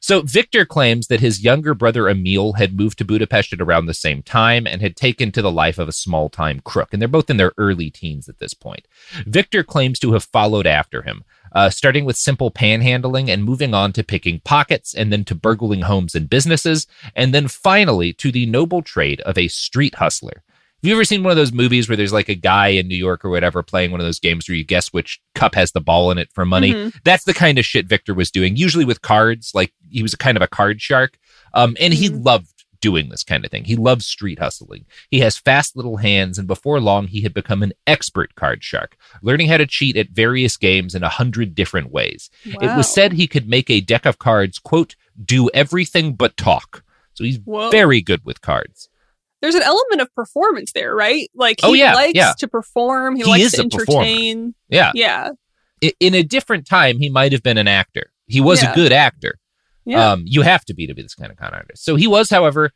So 0.02 0.22
Victor 0.22 0.64
claims 0.64 1.08
that 1.08 1.20
his 1.20 1.44
younger 1.44 1.74
brother 1.74 2.08
Emil 2.08 2.54
had 2.54 2.74
moved 2.74 2.96
to 2.98 3.04
Budapest 3.04 3.52
at 3.52 3.60
around 3.60 3.84
the 3.84 3.94
same 3.94 4.22
time 4.22 4.66
and 4.66 4.80
had 4.80 4.96
taken 4.96 5.30
to 5.32 5.42
the 5.42 5.52
life 5.52 5.78
of 5.78 5.88
a 5.88 5.92
small 5.92 6.30
time 6.30 6.60
crook. 6.60 6.88
And 6.92 7.00
they're 7.00 7.08
both 7.08 7.28
in 7.28 7.36
their 7.36 7.52
early 7.58 7.90
teens 7.90 8.26
at 8.26 8.38
this 8.38 8.54
point. 8.54 8.88
Victor 9.26 9.62
claims 9.62 9.98
to 9.98 10.12
have 10.14 10.24
followed 10.24 10.66
after 10.66 11.02
him, 11.02 11.22
uh, 11.52 11.68
starting 11.68 12.06
with 12.06 12.16
simple 12.16 12.50
panhandling 12.50 13.28
and 13.28 13.44
moving 13.44 13.74
on 13.74 13.92
to 13.92 14.02
picking 14.02 14.40
pockets 14.40 14.94
and 14.94 15.12
then 15.12 15.24
to 15.26 15.34
burgling 15.34 15.82
homes 15.82 16.14
and 16.14 16.30
businesses, 16.30 16.86
and 17.14 17.34
then 17.34 17.46
finally 17.46 18.14
to 18.14 18.32
the 18.32 18.46
noble 18.46 18.80
trade 18.80 19.20
of 19.22 19.36
a 19.36 19.48
street 19.48 19.96
hustler. 19.96 20.42
Have 20.82 20.88
you 20.88 20.94
ever 20.94 21.04
seen 21.04 21.22
one 21.22 21.30
of 21.30 21.36
those 21.36 21.52
movies 21.52 21.90
where 21.90 21.96
there's 21.96 22.12
like 22.12 22.30
a 22.30 22.34
guy 22.34 22.68
in 22.68 22.88
New 22.88 22.96
York 22.96 23.22
or 23.22 23.28
whatever 23.28 23.62
playing 23.62 23.90
one 23.90 24.00
of 24.00 24.06
those 24.06 24.18
games 24.18 24.48
where 24.48 24.56
you 24.56 24.64
guess 24.64 24.94
which 24.94 25.20
cup 25.34 25.54
has 25.54 25.72
the 25.72 25.80
ball 25.80 26.10
in 26.10 26.16
it 26.16 26.32
for 26.32 26.46
money? 26.46 26.72
Mhm. 26.72 26.94
That's 27.04 27.24
the 27.24 27.34
kind 27.34 27.58
of 27.58 27.66
shit 27.66 27.86
Victor 27.86 28.14
was 28.14 28.30
doing, 28.30 28.56
usually 28.56 28.86
with 28.86 29.02
cards. 29.02 29.52
Like 29.54 29.74
he 29.90 30.02
was 30.02 30.14
a 30.14 30.16
kind 30.16 30.38
of 30.38 30.42
a 30.42 30.48
card 30.48 30.80
shark. 30.80 31.18
Um, 31.52 31.76
and 31.78 31.92
he 31.92 32.08
loved 32.08 32.64
doing 32.80 33.10
this 33.10 33.22
kind 33.22 33.44
of 33.44 33.50
thing. 33.50 33.64
He 33.64 33.76
loves 33.76 34.06
street 34.06 34.38
hustling. 34.38 34.86
He 35.10 35.20
has 35.20 35.36
fast 35.36 35.76
little 35.76 35.98
hands, 35.98 36.38
and 36.38 36.48
before 36.48 36.80
long, 36.80 37.08
he 37.08 37.20
had 37.20 37.34
become 37.34 37.62
an 37.62 37.74
expert 37.86 38.34
card 38.34 38.64
shark, 38.64 38.96
learning 39.20 39.48
how 39.48 39.58
to 39.58 39.66
cheat 39.66 39.98
at 39.98 40.08
various 40.08 40.56
games 40.56 40.94
in 40.94 41.02
a 41.02 41.10
hundred 41.10 41.54
different 41.54 41.90
ways. 41.90 42.30
It 42.44 42.74
was 42.74 42.88
said 42.88 43.12
he 43.12 43.26
could 43.26 43.48
make 43.48 43.68
a 43.68 43.82
deck 43.82 44.06
of 44.06 44.18
cards, 44.18 44.58
quote, 44.58 44.96
do 45.22 45.50
everything 45.52 46.14
but 46.14 46.38
talk. 46.38 46.82
So 47.12 47.24
he's 47.24 47.38
Whoa. 47.40 47.68
very 47.68 48.00
good 48.00 48.24
with 48.24 48.40
cards. 48.40 48.88
There's 49.42 49.54
an 49.54 49.62
element 49.62 50.00
of 50.02 50.14
performance 50.14 50.72
there, 50.72 50.94
right? 50.94 51.30
Like 51.34 51.60
he 51.60 51.66
Oh, 51.66 51.72
yeah, 51.72 51.94
likes 51.94 52.12
yeah. 52.14 52.32
to 52.38 52.48
perform. 52.48 53.16
He, 53.16 53.22
He 53.22 53.30
likes 53.30 53.52
to 53.52 53.62
a 53.62 53.68
performer. 53.68 54.02
entertain. 54.06 54.54
Yeah. 54.68 54.92
Yeah. 54.94 55.30
In 55.98 56.14
a 56.14 56.22
different 56.22 56.66
time, 56.66 56.98
he 56.98 57.08
might 57.08 57.32
have 57.32 57.42
been 57.42 57.56
an 57.58 57.68
actor. 57.68 58.12
He 58.26 58.40
was 58.40 58.62
Yeah. 58.62 58.72
a 58.72 58.74
good 58.74 58.92
actor. 58.92 59.38
Yeah. 59.86 60.12
Um, 60.12 60.24
you 60.26 60.42
have 60.42 60.64
to 60.66 60.74
be 60.74 60.86
to 60.86 60.94
be 60.94 61.02
this 61.02 61.14
kind 61.14 61.32
of 61.32 61.38
con 61.38 61.54
artist. 61.54 61.84
So 61.84 61.96
he 61.96 62.06
was, 62.06 62.28
however, 62.28 62.70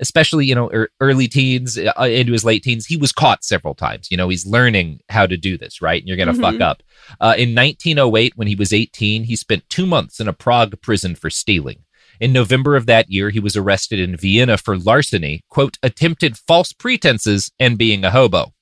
especially 0.00 0.46
you 0.46 0.54
know 0.54 0.70
er, 0.72 0.90
early 1.00 1.28
teens 1.28 1.78
uh, 1.78 2.02
into 2.02 2.32
his 2.32 2.44
late 2.44 2.62
teens, 2.64 2.86
he 2.86 2.96
was 2.96 3.12
caught 3.12 3.44
several 3.44 3.74
times. 3.74 4.08
You 4.10 4.16
know, 4.16 4.28
he's 4.28 4.44
learning 4.44 5.00
how 5.08 5.26
to 5.26 5.36
do 5.36 5.56
this, 5.56 5.80
right? 5.80 6.00
And 6.02 6.08
you're 6.08 6.16
going 6.16 6.34
to 6.34 6.40
fuck 6.40 6.54
Mhm. 6.56 6.62
up. 6.62 6.82
Uh, 7.20 7.34
in 7.38 7.54
1908, 7.54 8.32
when 8.36 8.48
he 8.48 8.54
was 8.56 8.72
18, 8.72 9.24
he 9.24 9.36
spent 9.36 9.68
two 9.68 9.86
months 9.86 10.18
in 10.20 10.26
a 10.28 10.32
Prague 10.32 10.80
prison 10.82 11.14
for 11.14 11.30
stealing. 11.30 11.84
In 12.20 12.32
November 12.32 12.74
of 12.76 12.86
that 12.86 13.10
year, 13.10 13.30
he 13.30 13.40
was 13.40 13.56
arrested 13.56 14.00
in 14.00 14.16
Vienna 14.16 14.56
for 14.56 14.76
larceny, 14.76 15.42
quote, 15.48 15.78
attempted 15.82 16.36
false 16.36 16.72
pretenses, 16.72 17.52
and 17.60 17.78
being 17.78 18.04
a 18.04 18.10
hobo. 18.10 18.52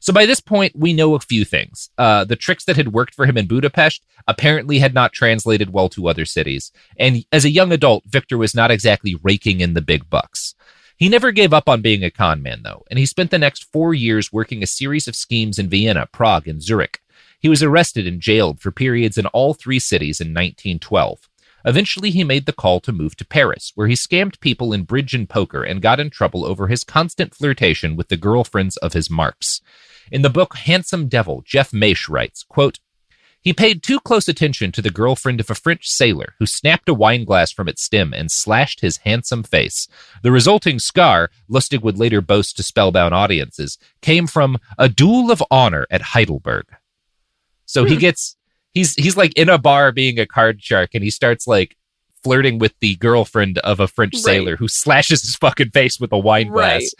So 0.00 0.12
by 0.12 0.26
this 0.26 0.40
point, 0.40 0.76
we 0.76 0.92
know 0.92 1.14
a 1.14 1.20
few 1.20 1.44
things. 1.44 1.90
Uh, 1.96 2.24
the 2.24 2.36
tricks 2.36 2.64
that 2.64 2.76
had 2.76 2.92
worked 2.92 3.14
for 3.14 3.24
him 3.24 3.38
in 3.38 3.46
Budapest 3.46 4.04
apparently 4.28 4.78
had 4.78 4.92
not 4.92 5.12
translated 5.12 5.72
well 5.72 5.88
to 5.90 6.08
other 6.08 6.24
cities. 6.24 6.70
And 6.98 7.24
as 7.32 7.44
a 7.44 7.50
young 7.50 7.72
adult, 7.72 8.04
Victor 8.06 8.36
was 8.36 8.54
not 8.54 8.70
exactly 8.70 9.16
raking 9.22 9.60
in 9.60 9.74
the 9.74 9.82
big 9.82 10.10
bucks. 10.10 10.54
He 10.96 11.08
never 11.08 11.30
gave 11.30 11.52
up 11.52 11.68
on 11.68 11.82
being 11.82 12.04
a 12.04 12.10
con 12.10 12.42
man, 12.42 12.62
though, 12.62 12.84
and 12.90 12.98
he 12.98 13.06
spent 13.06 13.30
the 13.30 13.38
next 13.38 13.70
four 13.72 13.94
years 13.94 14.32
working 14.32 14.62
a 14.62 14.66
series 14.66 15.06
of 15.06 15.14
schemes 15.14 15.58
in 15.58 15.68
Vienna, 15.68 16.08
Prague, 16.10 16.48
and 16.48 16.62
Zurich. 16.62 17.00
He 17.38 17.48
was 17.48 17.62
arrested 17.62 18.06
and 18.06 18.20
jailed 18.20 18.60
for 18.60 18.70
periods 18.70 19.18
in 19.18 19.26
all 19.26 19.54
three 19.54 19.78
cities 19.78 20.20
in 20.20 20.28
1912. 20.28 21.28
Eventually, 21.66 22.12
he 22.12 22.22
made 22.22 22.46
the 22.46 22.52
call 22.52 22.78
to 22.80 22.92
move 22.92 23.16
to 23.16 23.26
Paris, 23.26 23.72
where 23.74 23.88
he 23.88 23.94
scammed 23.94 24.38
people 24.38 24.72
in 24.72 24.84
bridge 24.84 25.14
and 25.14 25.28
poker 25.28 25.64
and 25.64 25.82
got 25.82 25.98
in 25.98 26.10
trouble 26.10 26.44
over 26.44 26.68
his 26.68 26.84
constant 26.84 27.34
flirtation 27.34 27.96
with 27.96 28.08
the 28.08 28.16
girlfriends 28.16 28.76
of 28.76 28.92
his 28.92 29.10
marks. 29.10 29.60
In 30.12 30.22
the 30.22 30.30
book 30.30 30.56
Handsome 30.56 31.08
Devil, 31.08 31.42
Jeff 31.44 31.72
Maysh 31.72 32.08
writes, 32.08 32.44
quote, 32.44 32.78
He 33.40 33.52
paid 33.52 33.82
too 33.82 33.98
close 33.98 34.28
attention 34.28 34.70
to 34.72 34.80
the 34.80 34.92
girlfriend 34.92 35.40
of 35.40 35.50
a 35.50 35.56
French 35.56 35.88
sailor 35.88 36.34
who 36.38 36.46
snapped 36.46 36.88
a 36.88 36.94
wine 36.94 37.24
glass 37.24 37.50
from 37.50 37.66
its 37.66 37.82
stem 37.82 38.14
and 38.14 38.30
slashed 38.30 38.78
his 38.78 38.98
handsome 38.98 39.42
face. 39.42 39.88
The 40.22 40.30
resulting 40.30 40.78
scar, 40.78 41.30
Lustig 41.50 41.82
would 41.82 41.98
later 41.98 42.20
boast 42.20 42.56
to 42.58 42.62
spellbound 42.62 43.12
audiences, 43.12 43.76
came 44.02 44.28
from 44.28 44.58
a 44.78 44.88
duel 44.88 45.32
of 45.32 45.42
honor 45.50 45.88
at 45.90 46.02
Heidelberg. 46.02 46.66
So 47.64 47.84
he 47.84 47.94
hmm. 47.94 48.00
gets 48.00 48.36
he's 48.76 48.94
he's 48.94 49.16
like 49.16 49.32
in 49.36 49.48
a 49.48 49.58
bar 49.58 49.90
being 49.92 50.18
a 50.18 50.26
card 50.26 50.62
shark 50.62 50.90
and 50.94 51.02
he 51.02 51.10
starts 51.10 51.46
like 51.46 51.76
flirting 52.22 52.58
with 52.58 52.74
the 52.80 52.96
girlfriend 52.96 53.58
of 53.58 53.80
a 53.80 53.88
French 53.88 54.14
Right. 54.14 54.22
sailor 54.22 54.56
who 54.56 54.68
slashes 54.68 55.22
his 55.22 55.36
fucking 55.36 55.70
face 55.70 55.98
with 56.00 56.12
a 56.12 56.18
wine 56.18 56.48
glass. 56.52 56.92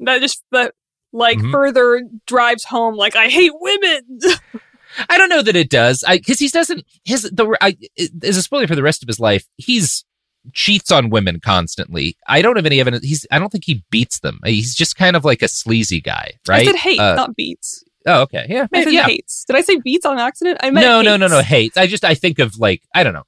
That 0.00 0.20
just 0.20 0.42
that 0.52 0.74
like 1.12 1.38
Mhm. 1.38 1.50
further 1.52 2.02
drives 2.26 2.64
home 2.64 2.94
like 2.96 3.16
I 3.16 3.28
hate 3.28 3.52
women. 3.54 4.18
I 5.08 5.16
don't 5.18 5.30
know 5.30 5.40
that 5.42 5.56
it 5.56 5.70
does. 5.70 6.04
I 6.06 6.18
because 6.18 6.38
he 6.38 6.48
doesn't 6.48 6.84
his 7.04 7.22
the 7.22 7.56
I, 7.60 7.76
as 8.22 8.36
a 8.36 8.42
spoiler 8.42 8.66
for 8.66 8.74
the 8.76 8.82
rest 8.82 9.02
of 9.02 9.06
his 9.08 9.18
life, 9.20 9.44
he's 9.56 10.04
cheats 10.52 10.90
on 10.90 11.08
women 11.08 11.38
constantly. 11.40 12.16
I 12.26 12.42
don't 12.42 12.56
have 12.56 12.66
any 12.66 12.80
evidence. 12.80 13.04
He's 13.06 13.24
I 13.30 13.38
don't 13.38 13.50
think 13.50 13.64
he 13.64 13.84
beats 13.90 14.18
them. 14.20 14.38
He's 14.44 14.74
just 14.74 14.96
kind 14.96 15.16
of 15.16 15.24
like 15.24 15.40
a 15.42 15.48
sleazy 15.48 16.00
guy, 16.00 16.32
right? 16.48 16.62
I 16.62 16.64
said 16.64 16.76
hate, 16.76 16.98
Uh, 16.98 17.14
not 17.14 17.36
beats. 17.36 17.84
Oh, 18.06 18.22
okay, 18.22 18.46
yeah, 18.48 18.66
maybe, 18.70 18.92
yeah. 18.92 19.06
hates. 19.06 19.44
Did 19.46 19.56
I 19.56 19.60
say 19.60 19.78
beats 19.78 20.06
on 20.06 20.18
accident? 20.18 20.58
I 20.62 20.70
meant 20.70 20.84
No, 20.84 21.02
no, 21.02 21.16
no, 21.16 21.26
no, 21.26 21.36
hates. 21.36 21.48
hates. 21.48 21.76
I 21.76 21.86
just 21.86 22.04
I 22.04 22.14
think 22.14 22.38
of 22.38 22.58
like 22.58 22.82
I 22.94 23.02
don't 23.02 23.12
know. 23.12 23.24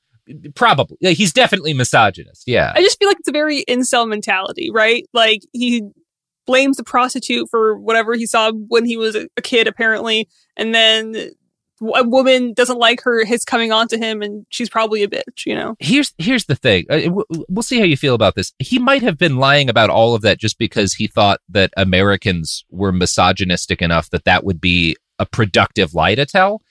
Probably 0.55 0.97
yeah, 1.01 1.11
he's 1.11 1.33
definitely 1.33 1.75
misogynist. 1.75 2.45
Yeah, 2.47 2.73
I 2.75 2.81
just 2.81 2.99
feel 2.99 3.09
like 3.09 3.19
it's 3.19 3.29
a 3.29 3.33
very 3.33 3.65
incel 3.69 4.09
mentality, 4.09 4.71
right? 4.73 5.05
Like 5.13 5.41
he 5.53 5.83
blames 6.47 6.77
the 6.77 6.85
prostitute 6.85 7.49
for 7.51 7.79
whatever 7.79 8.15
he 8.15 8.27
saw 8.27 8.53
when 8.53 8.85
he 8.85 8.97
was 8.97 9.17
a 9.17 9.29
kid, 9.43 9.67
apparently, 9.67 10.29
and 10.57 10.75
then 10.75 11.31
a 11.95 12.03
woman 12.05 12.53
doesn't 12.53 12.79
like 12.79 13.01
her 13.03 13.25
his 13.25 13.45
coming 13.45 13.73
on 13.73 13.89
to 13.89 13.99
him, 13.99 14.23
and 14.23 14.47
she's 14.49 14.69
probably 14.71 15.03
a 15.03 15.09
bitch, 15.09 15.47
you 15.47 15.55
know. 15.55 15.77
here's 15.79 16.13
here's 16.19 16.47
the 16.47 16.55
thing. 16.57 16.87
Uh, 16.91 17.11
We'll 17.49 17.63
see 17.63 17.79
how 17.79 17.85
you 17.85 17.97
feel 17.97 18.15
about 18.15 18.35
this. 18.35 18.53
He 18.59 18.79
might 18.79 19.03
have 19.03 19.19
been 19.19 19.37
lying 19.37 19.69
about 19.69 19.91
all 19.91 20.15
of 20.15 20.23
that 20.23 20.39
just 20.39 20.59
because 20.59 20.95
he 20.95 21.07
thought 21.07 21.41
that 21.49 21.73
Americans 21.77 22.65
were 22.71 22.93
misogynistic 22.93 23.81
enough 23.83 24.11
that 24.11 24.25
that 24.25 24.45
would 24.45 24.61
be 24.61 24.97
a 25.19 25.27
productive 25.27 25.95
lie 25.95 26.15
to 26.15 26.27
tell. 26.27 26.63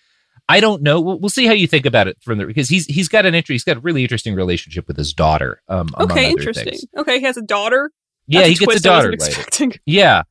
I 0.50 0.60
don't 0.60 0.82
know. 0.82 1.00
We'll, 1.00 1.20
we'll 1.20 1.30
see 1.30 1.46
how 1.46 1.54
you 1.54 1.68
think 1.68 1.86
about 1.86 2.08
it 2.08 2.18
from 2.22 2.38
there 2.38 2.48
because 2.48 2.68
he's 2.68 2.86
he's 2.86 3.08
got 3.08 3.26
an 3.26 3.34
interest 3.34 3.54
he's 3.54 3.64
got 3.64 3.78
a 3.78 3.80
really 3.82 4.02
interesting 4.04 4.36
relationship 4.36 4.88
with 4.88 4.98
his 4.98 5.14
daughter. 5.14 5.62
Um, 5.70 5.88
Okay, 5.98 6.30
interesting. 6.30 6.66
things. 6.72 6.86
Okay, 6.98 7.20
he 7.20 7.26
has 7.26 7.38
a 7.38 7.42
daughter. 7.42 7.92
Yeah, 8.28 8.42
That's 8.42 8.50
he 8.60 8.66
a 8.66 8.68
gets 8.68 8.80
a 8.80 8.84
twist 8.84 8.88
I 8.88 8.98
wasn't 8.98 9.20
daughter 9.20 9.70
later. 9.70 9.80
Yeah, 9.86 10.24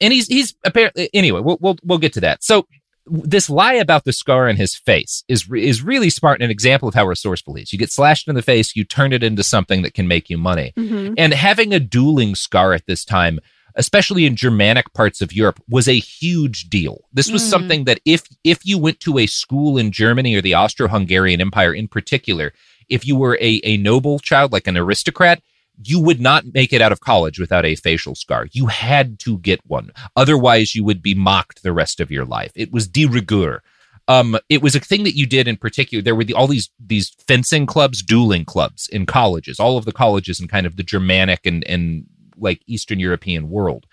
and 0.00 0.12
he's 0.12 0.26
he's 0.28 0.54
apparently 0.64 1.10
anyway. 1.12 1.40
We'll 1.40 1.58
we'll 1.60 1.76
we'll 1.82 1.98
get 1.98 2.14
to 2.14 2.20
that. 2.20 2.42
So 2.42 2.66
this 3.06 3.50
lie 3.50 3.74
about 3.74 4.04
the 4.04 4.12
scar 4.12 4.48
on 4.48 4.56
his 4.56 4.74
face 4.74 5.24
is 5.28 5.46
is 5.54 5.82
really 5.82 6.10
smart 6.10 6.38
and 6.38 6.44
an 6.44 6.50
example 6.50 6.88
of 6.88 6.94
how 6.94 7.06
resourceful 7.06 7.54
he 7.54 7.62
is. 7.62 7.72
You 7.72 7.78
get 7.78 7.90
slashed 7.92 8.28
in 8.28 8.34
the 8.34 8.42
face, 8.42 8.74
you 8.74 8.84
turn 8.84 9.12
it 9.12 9.22
into 9.22 9.42
something 9.42 9.82
that 9.82 9.94
can 9.94 10.08
make 10.08 10.30
you 10.30 10.38
money. 10.38 10.72
Mhm. 10.78 11.14
And 11.18 11.34
having 11.34 11.74
a 11.74 11.80
dueling 11.80 12.34
scar 12.34 12.72
at 12.72 12.86
this 12.86 13.04
time, 13.04 13.40
especially 13.76 14.24
in 14.24 14.36
Germanic 14.36 14.92
parts 14.94 15.20
of 15.20 15.32
Europe, 15.32 15.60
was 15.68 15.86
a 15.88 15.98
huge 15.98 16.70
deal. 16.70 17.04
This 17.12 17.30
was 17.30 17.42
Mm. 17.42 17.50
something 17.50 17.84
that 17.84 18.00
if 18.04 18.22
if 18.42 18.60
you 18.64 18.78
went 18.78 19.00
to 19.00 19.18
a 19.18 19.26
school 19.26 19.76
in 19.76 19.90
Germany 19.92 20.34
or 20.34 20.40
the 20.40 20.54
Austro-Hungarian 20.54 21.40
Empire 21.40 21.74
in 21.74 21.88
particular, 21.88 22.52
if 22.88 23.06
you 23.06 23.16
were 23.16 23.36
a, 23.40 23.60
a 23.64 23.76
noble 23.76 24.18
child, 24.18 24.52
like 24.52 24.66
an 24.66 24.76
aristocrat, 24.76 25.42
you 25.82 26.00
would 26.00 26.20
not 26.20 26.44
make 26.52 26.72
it 26.72 26.80
out 26.80 26.92
of 26.92 27.00
college 27.00 27.38
without 27.38 27.64
a 27.64 27.74
facial 27.74 28.14
scar. 28.14 28.46
You 28.52 28.66
had 28.66 29.18
to 29.20 29.38
get 29.38 29.60
one. 29.66 29.90
Otherwise, 30.16 30.74
you 30.74 30.84
would 30.84 31.02
be 31.02 31.14
mocked 31.14 31.62
the 31.62 31.72
rest 31.72 32.00
of 32.00 32.10
your 32.10 32.24
life. 32.24 32.52
It 32.54 32.72
was 32.72 32.86
de 32.86 33.06
rigueur. 33.06 33.62
Um, 34.06 34.38
it 34.48 34.62
was 34.62 34.74
a 34.74 34.80
thing 34.80 35.04
that 35.04 35.16
you 35.16 35.26
did 35.26 35.48
in 35.48 35.56
particular. 35.56 36.02
There 36.02 36.14
were 36.14 36.24
the, 36.24 36.34
all 36.34 36.46
these 36.46 36.70
these 36.78 37.10
fencing 37.26 37.66
clubs, 37.66 38.02
dueling 38.02 38.44
clubs 38.44 38.88
in 38.88 39.06
colleges, 39.06 39.58
all 39.58 39.78
of 39.78 39.86
the 39.86 39.92
colleges 39.92 40.40
in 40.40 40.48
kind 40.48 40.66
of 40.66 40.76
the 40.76 40.82
Germanic 40.82 41.46
and 41.46 41.64
and 41.64 42.04
like 42.36 42.62
Eastern 42.66 42.98
European 42.98 43.48
world. 43.48 43.86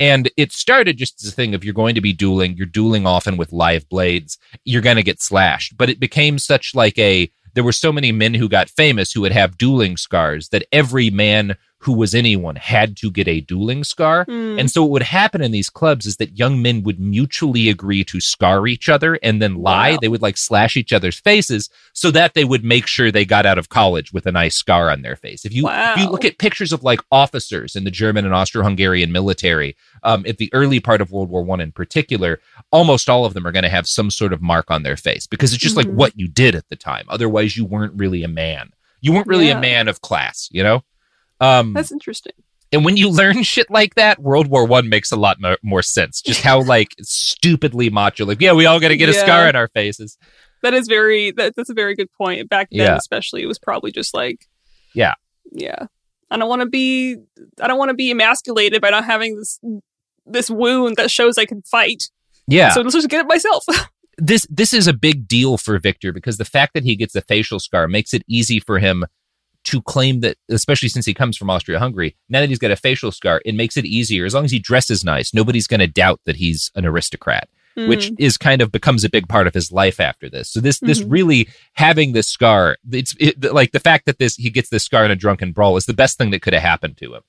And 0.00 0.30
it 0.36 0.52
started 0.52 0.96
just 0.96 1.22
as 1.22 1.32
a 1.32 1.34
thing 1.34 1.54
of 1.54 1.64
you're 1.64 1.74
going 1.74 1.94
to 1.94 2.00
be 2.00 2.12
dueling, 2.12 2.56
you're 2.56 2.66
dueling 2.66 3.06
often 3.06 3.36
with 3.36 3.52
live 3.52 3.88
blades, 3.88 4.36
you're 4.64 4.82
going 4.82 4.96
to 4.96 5.02
get 5.02 5.22
slashed. 5.22 5.76
But 5.76 5.90
it 5.90 6.00
became 6.00 6.38
such 6.38 6.74
like 6.74 6.98
a 6.98 7.30
there 7.54 7.64
were 7.64 7.72
so 7.72 7.92
many 7.92 8.12
men 8.12 8.34
who 8.34 8.48
got 8.48 8.68
famous 8.68 9.12
who 9.12 9.20
would 9.22 9.32
have 9.32 9.58
dueling 9.58 9.96
scars 9.96 10.50
that 10.50 10.66
every 10.72 11.10
man 11.10 11.56
who 11.84 11.92
was 11.92 12.14
anyone 12.14 12.56
had 12.56 12.96
to 12.98 13.10
get 13.10 13.28
a 13.28 13.40
dueling 13.40 13.84
scar. 13.84 14.24
Hmm. 14.24 14.58
And 14.58 14.70
so 14.70 14.82
what 14.82 14.90
would 14.90 15.02
happen 15.02 15.42
in 15.42 15.52
these 15.52 15.70
clubs 15.70 16.06
is 16.06 16.16
that 16.16 16.38
young 16.38 16.60
men 16.62 16.82
would 16.82 16.98
mutually 16.98 17.68
agree 17.68 18.04
to 18.04 18.20
scar 18.20 18.66
each 18.66 18.88
other 18.88 19.18
and 19.22 19.40
then 19.40 19.56
lie. 19.56 19.92
Wow. 19.92 19.98
They 20.00 20.08
would 20.08 20.22
like 20.22 20.36
slash 20.36 20.76
each 20.76 20.92
other's 20.92 21.18
faces 21.20 21.68
so 21.92 22.10
that 22.10 22.34
they 22.34 22.44
would 22.44 22.64
make 22.64 22.86
sure 22.86 23.10
they 23.10 23.24
got 23.24 23.46
out 23.46 23.58
of 23.58 23.68
college 23.68 24.12
with 24.12 24.26
a 24.26 24.32
nice 24.32 24.54
scar 24.56 24.90
on 24.90 25.02
their 25.02 25.16
face. 25.16 25.44
If 25.44 25.52
you 25.54 25.68
if 25.68 25.98
you 25.98 26.10
look 26.10 26.24
at 26.24 26.38
pictures 26.38 26.72
of 26.72 26.82
like 26.82 27.00
officers 27.12 27.76
in 27.76 27.84
the 27.84 27.90
German 27.90 28.24
and 28.24 28.34
Austro-Hungarian 28.34 29.12
military, 29.12 29.76
um, 30.02 30.24
at 30.26 30.38
the 30.38 30.50
early 30.52 30.80
part 30.80 31.00
of 31.00 31.10
World 31.12 31.28
War 31.30 31.42
One 31.42 31.60
in 31.60 31.72
particular, 31.72 32.40
almost 32.72 33.08
all 33.08 33.24
of 33.24 33.34
them 33.34 33.46
are 33.46 33.52
going 33.52 33.62
to 33.62 33.68
have 33.68 33.86
some 33.86 34.10
sort 34.10 34.32
of 34.32 34.42
mark 34.42 34.70
on 34.70 34.82
their 34.82 34.96
face 34.96 35.26
because 35.26 35.52
it's 35.52 35.62
just 35.62 35.76
like 35.76 35.86
Mhm. 35.86 35.94
what 35.94 36.12
you 36.18 36.28
did 36.28 36.54
at 36.54 36.68
the 36.68 36.76
time. 36.76 37.04
Otherwise, 37.08 37.56
you 37.56 37.64
weren't 37.64 37.92
really 37.94 38.22
a 38.22 38.28
man. 38.28 38.70
You 39.00 39.12
weren't 39.12 39.26
really 39.26 39.48
Yeah. 39.48 39.58
a 39.58 39.60
man 39.60 39.88
of 39.88 40.00
class, 40.00 40.48
you 40.50 40.62
know. 40.62 40.82
Um, 41.40 41.72
That's 41.72 41.92
interesting. 41.92 42.32
and 42.72 42.84
when 42.84 42.96
you 42.96 43.08
learn 43.10 43.42
shit 43.42 43.70
like 43.70 43.94
that, 43.96 44.20
World 44.20 44.48
War 44.48 44.66
One 44.66 44.88
makes 44.88 45.12
a 45.12 45.16
lot 45.16 45.40
mo- 45.40 45.56
more 45.62 45.82
sense. 45.82 46.20
Just 46.22 46.42
how 46.42 46.62
like 46.66 46.94
stupidly 47.02 47.90
macho, 47.90 48.24
like 48.26 48.40
yeah, 48.40 48.52
we 48.52 48.66
all 48.66 48.80
got 48.80 48.88
to 48.88 48.96
get 48.96 49.08
a 49.08 49.14
scar 49.14 49.48
on 49.48 49.56
our 49.56 49.68
faces. 49.68 50.16
That 50.62 50.72
is 50.74 50.88
very 50.88 51.30
that, 51.32 51.54
that's 51.56 51.70
a 51.70 51.74
very 51.74 51.94
good 51.94 52.10
point. 52.12 52.48
Back 52.48 52.68
then, 52.70 52.80
Yeah. 52.80 52.96
especially, 52.96 53.42
it 53.42 53.46
was 53.46 53.58
probably 53.58 53.92
just 53.92 54.14
like 54.14 54.46
Yeah. 54.94 55.14
yeah. 55.52 55.86
I 56.30 56.36
don't 56.38 56.48
want 56.48 56.62
to 56.62 56.66
be 56.68 57.16
I 57.60 57.68
don't 57.68 57.78
want 57.78 57.90
to 57.90 57.94
be 57.94 58.10
emasculated 58.10 58.80
by 58.80 58.90
not 58.90 59.04
having 59.04 59.36
this 59.36 59.60
this 60.26 60.48
wound 60.48 60.96
that 60.96 61.10
shows 61.10 61.36
I 61.36 61.44
can 61.44 61.60
fight. 61.62 62.04
Yeah, 62.46 62.70
So 62.70 62.80
let's 62.80 62.94
just 62.94 63.08
get 63.08 63.20
it 63.20 63.26
myself. 63.28 63.64
this 64.18 64.46
this 64.50 64.72
is 64.72 64.86
a 64.86 64.92
big 64.94 65.28
deal 65.28 65.58
for 65.58 65.78
Victor 65.78 66.12
because 66.12 66.38
the 66.38 66.44
fact 66.44 66.72
that 66.74 66.84
he 66.84 66.96
gets 66.96 67.14
a 67.14 67.20
facial 67.20 67.58
scar 67.60 67.86
makes 67.88 68.14
it 68.14 68.22
easy 68.28 68.58
for 68.60 68.78
him 68.78 69.04
to 69.64 69.82
claim 69.82 70.20
that, 70.20 70.36
especially 70.48 70.88
since 70.88 71.06
he 71.06 71.14
comes 71.14 71.36
from 71.36 71.50
Austria 71.50 71.78
Hungary. 71.78 72.16
Now 72.28 72.40
that 72.40 72.48
he's 72.48 72.58
got 72.58 72.70
a 72.70 72.76
facial 72.76 73.10
scar, 73.12 73.40
it 73.44 73.54
makes 73.54 73.76
it 73.76 73.84
easier. 73.84 74.24
As 74.24 74.34
long 74.34 74.44
as 74.44 74.50
he 74.52 74.58
dresses 74.58 75.04
nice, 75.04 75.32
nobody's 75.34 75.66
going 75.66 75.80
to 75.80 75.86
doubt 75.86 76.20
that 76.26 76.36
he's 76.36 76.70
an 76.74 76.84
aristocrat. 76.86 77.48
which 77.76 78.10
Mm. 78.12 78.16
is 78.20 78.38
kind 78.38 78.62
of 78.62 78.70
becomes 78.70 79.02
a 79.02 79.08
big 79.10 79.26
part 79.28 79.48
of 79.48 79.54
his 79.54 79.72
life 79.72 79.98
after 79.98 80.30
this. 80.30 80.48
So 80.48 80.60
this 80.60 80.78
this 80.78 81.00
Mhm. 81.02 81.10
really 81.10 81.48
having 81.72 82.12
this 82.12 82.28
scar, 82.28 82.76
it's 82.92 83.16
it, 83.18 83.42
like 83.52 83.72
the 83.72 83.80
fact 83.80 84.06
that 84.06 84.20
this 84.20 84.36
he 84.36 84.48
gets 84.48 84.68
this 84.68 84.84
scar 84.84 85.04
in 85.04 85.10
a 85.10 85.16
drunken 85.16 85.50
brawl 85.50 85.76
is 85.76 85.86
the 85.86 85.92
best 85.92 86.16
thing 86.16 86.30
that 86.30 86.40
could 86.40 86.52
have 86.52 86.62
happened 86.62 86.96
to 86.98 87.16
him. 87.16 87.22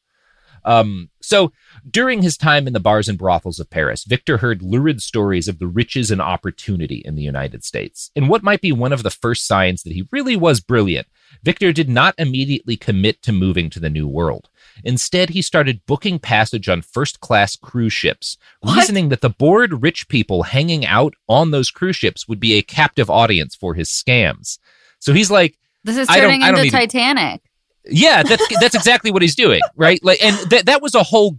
Um, 0.65 1.09
so 1.21 1.51
during 1.89 2.21
his 2.21 2.37
time 2.37 2.65
in 2.67 2.73
the 2.73 2.79
bars 2.79 3.07
and 3.07 3.17
brothels 3.17 3.59
of 3.59 3.69
Paris, 3.69 4.03
Victor 4.03 4.37
heard 4.37 4.61
lurid 4.63 5.01
stories 5.01 5.47
of 5.47 5.59
the 5.59 5.67
riches 5.67 6.09
and 6.11 6.19
opportunity 6.21 7.01
in 7.05 7.15
the 7.15 7.21
United 7.21 7.63
States. 7.63 8.11
And 8.15 8.27
what 8.29 8.43
might 8.43 8.61
be 8.61 8.71
one 8.71 8.91
of 8.91 9.03
the 9.03 9.11
first 9.11 9.45
signs 9.47 9.83
that 9.83 9.93
he 9.93 10.07
really 10.11 10.35
was 10.35 10.59
brilliant, 10.59 11.07
Victor 11.43 11.71
did 11.71 11.87
not 11.87 12.15
immediately 12.17 12.75
commit 12.77 13.21
to 13.21 13.31
moving 13.31 13.69
to 13.69 13.79
the 13.79 13.89
New 13.89 14.07
World. 14.07 14.49
Instead, 14.83 15.29
he 15.29 15.41
started 15.41 15.85
booking 15.85 16.19
passage 16.19 16.67
on 16.67 16.81
first 16.81 17.19
class 17.19 17.55
cruise 17.55 17.93
ships, 17.93 18.37
What? 18.61 18.75
reasoning 18.77 19.09
that 19.09 19.21
the 19.21 19.29
bored 19.29 19.81
rich 19.83 20.07
people 20.07 20.43
hanging 20.43 20.85
out 20.85 21.13
on 21.29 21.51
those 21.51 21.71
cruise 21.71 21.95
ships 21.95 22.27
would 22.27 22.39
be 22.39 22.55
a 22.55 22.61
captive 22.61 23.09
audience 23.09 23.55
for 23.55 23.73
his 23.75 23.89
scams. 23.89 24.57
So 24.99 25.13
he's 25.13 25.29
like, 25.31 25.57
This 25.83 25.97
is 25.97 26.07
turning 26.07 26.41
into 26.41 26.63
to- 26.63 26.69
Titanic. 26.71 27.41
Yeah, 27.87 28.23
that's 28.23 28.43
that's 28.59 28.75
exactly 28.75 29.11
what 29.11 29.21
he's 29.21 29.35
doing, 29.35 29.61
right? 29.75 29.99
Like, 30.03 30.23
and 30.23 30.35
that 30.51 30.65
that 30.65 30.81
was 30.81 30.95
a 30.95 31.03
whole 31.03 31.37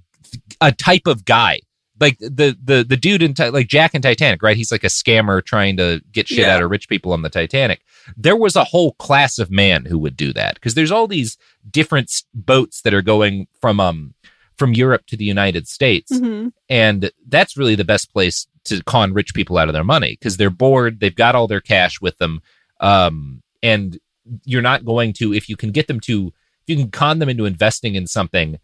a 0.61 0.73
type 0.73 1.07
of 1.07 1.25
guy, 1.25 1.61
like 2.01 2.19
the 2.19 2.57
the 2.63 2.85
the 2.89 2.97
dude 2.97 3.23
in 3.23 3.35
like 3.53 3.69
Jack 3.69 3.95
in 3.95 4.03
Titanic, 4.03 4.43
right? 4.43 4.57
He's 4.57 4.73
like 4.73 4.85
a 4.85 4.89
scammer 4.89 5.45
trying 5.45 5.77
to 5.79 6.01
get 6.13 6.29
shit 6.29 6.39
Yeah. 6.39 6.55
out 6.57 6.63
of 6.63 6.71
rich 6.71 6.89
people 6.89 7.13
on 7.13 7.23
the 7.23 7.29
Titanic. 7.31 7.81
There 8.17 8.37
was 8.37 8.57
a 8.57 8.65
whole 8.65 8.93
class 8.95 9.39
of 9.39 9.51
man 9.51 9.85
who 9.85 9.99
would 9.99 10.17
do 10.17 10.33
that 10.35 10.55
because 10.55 10.75
there's 10.75 10.93
all 10.93 11.07
these 11.07 11.37
different 11.71 12.23
boats 12.35 12.83
that 12.83 12.95
are 12.95 13.03
going 13.03 13.47
from 13.61 13.81
um 13.81 14.15
from 14.59 14.73
Europe 14.73 15.05
to 15.07 15.17
the 15.19 15.25
United 15.25 15.69
States, 15.69 16.11
Mhm. 16.13 16.53
and 16.71 17.11
that's 17.29 17.57
really 17.59 17.75
the 17.75 17.85
best 17.85 18.11
place 18.13 18.47
to 18.65 18.83
con 18.85 19.13
rich 19.13 19.35
people 19.35 19.59
out 19.59 19.69
of 19.69 19.75
their 19.75 19.85
money 19.85 20.13
because 20.19 20.39
they're 20.39 20.49
bored, 20.51 20.99
they've 21.01 21.15
got 21.15 21.35
all 21.35 21.47
their 21.47 21.61
cash 21.61 22.01
with 22.01 22.17
them, 22.19 22.41
um, 22.81 23.43
and 23.63 23.99
you're 24.45 24.63
not 24.63 24.85
going 24.85 25.13
to 25.15 25.33
if 25.33 25.49
you 25.49 25.57
can 25.57 25.71
get 25.71 25.87
them 25.87 26.01
to 26.01 26.33
if 26.63 26.69
you 26.69 26.77
can 26.77 26.91
con 26.91 27.19
them 27.19 27.29
into 27.29 27.45
investing 27.45 27.95
in 27.95 28.07
something 28.07 28.59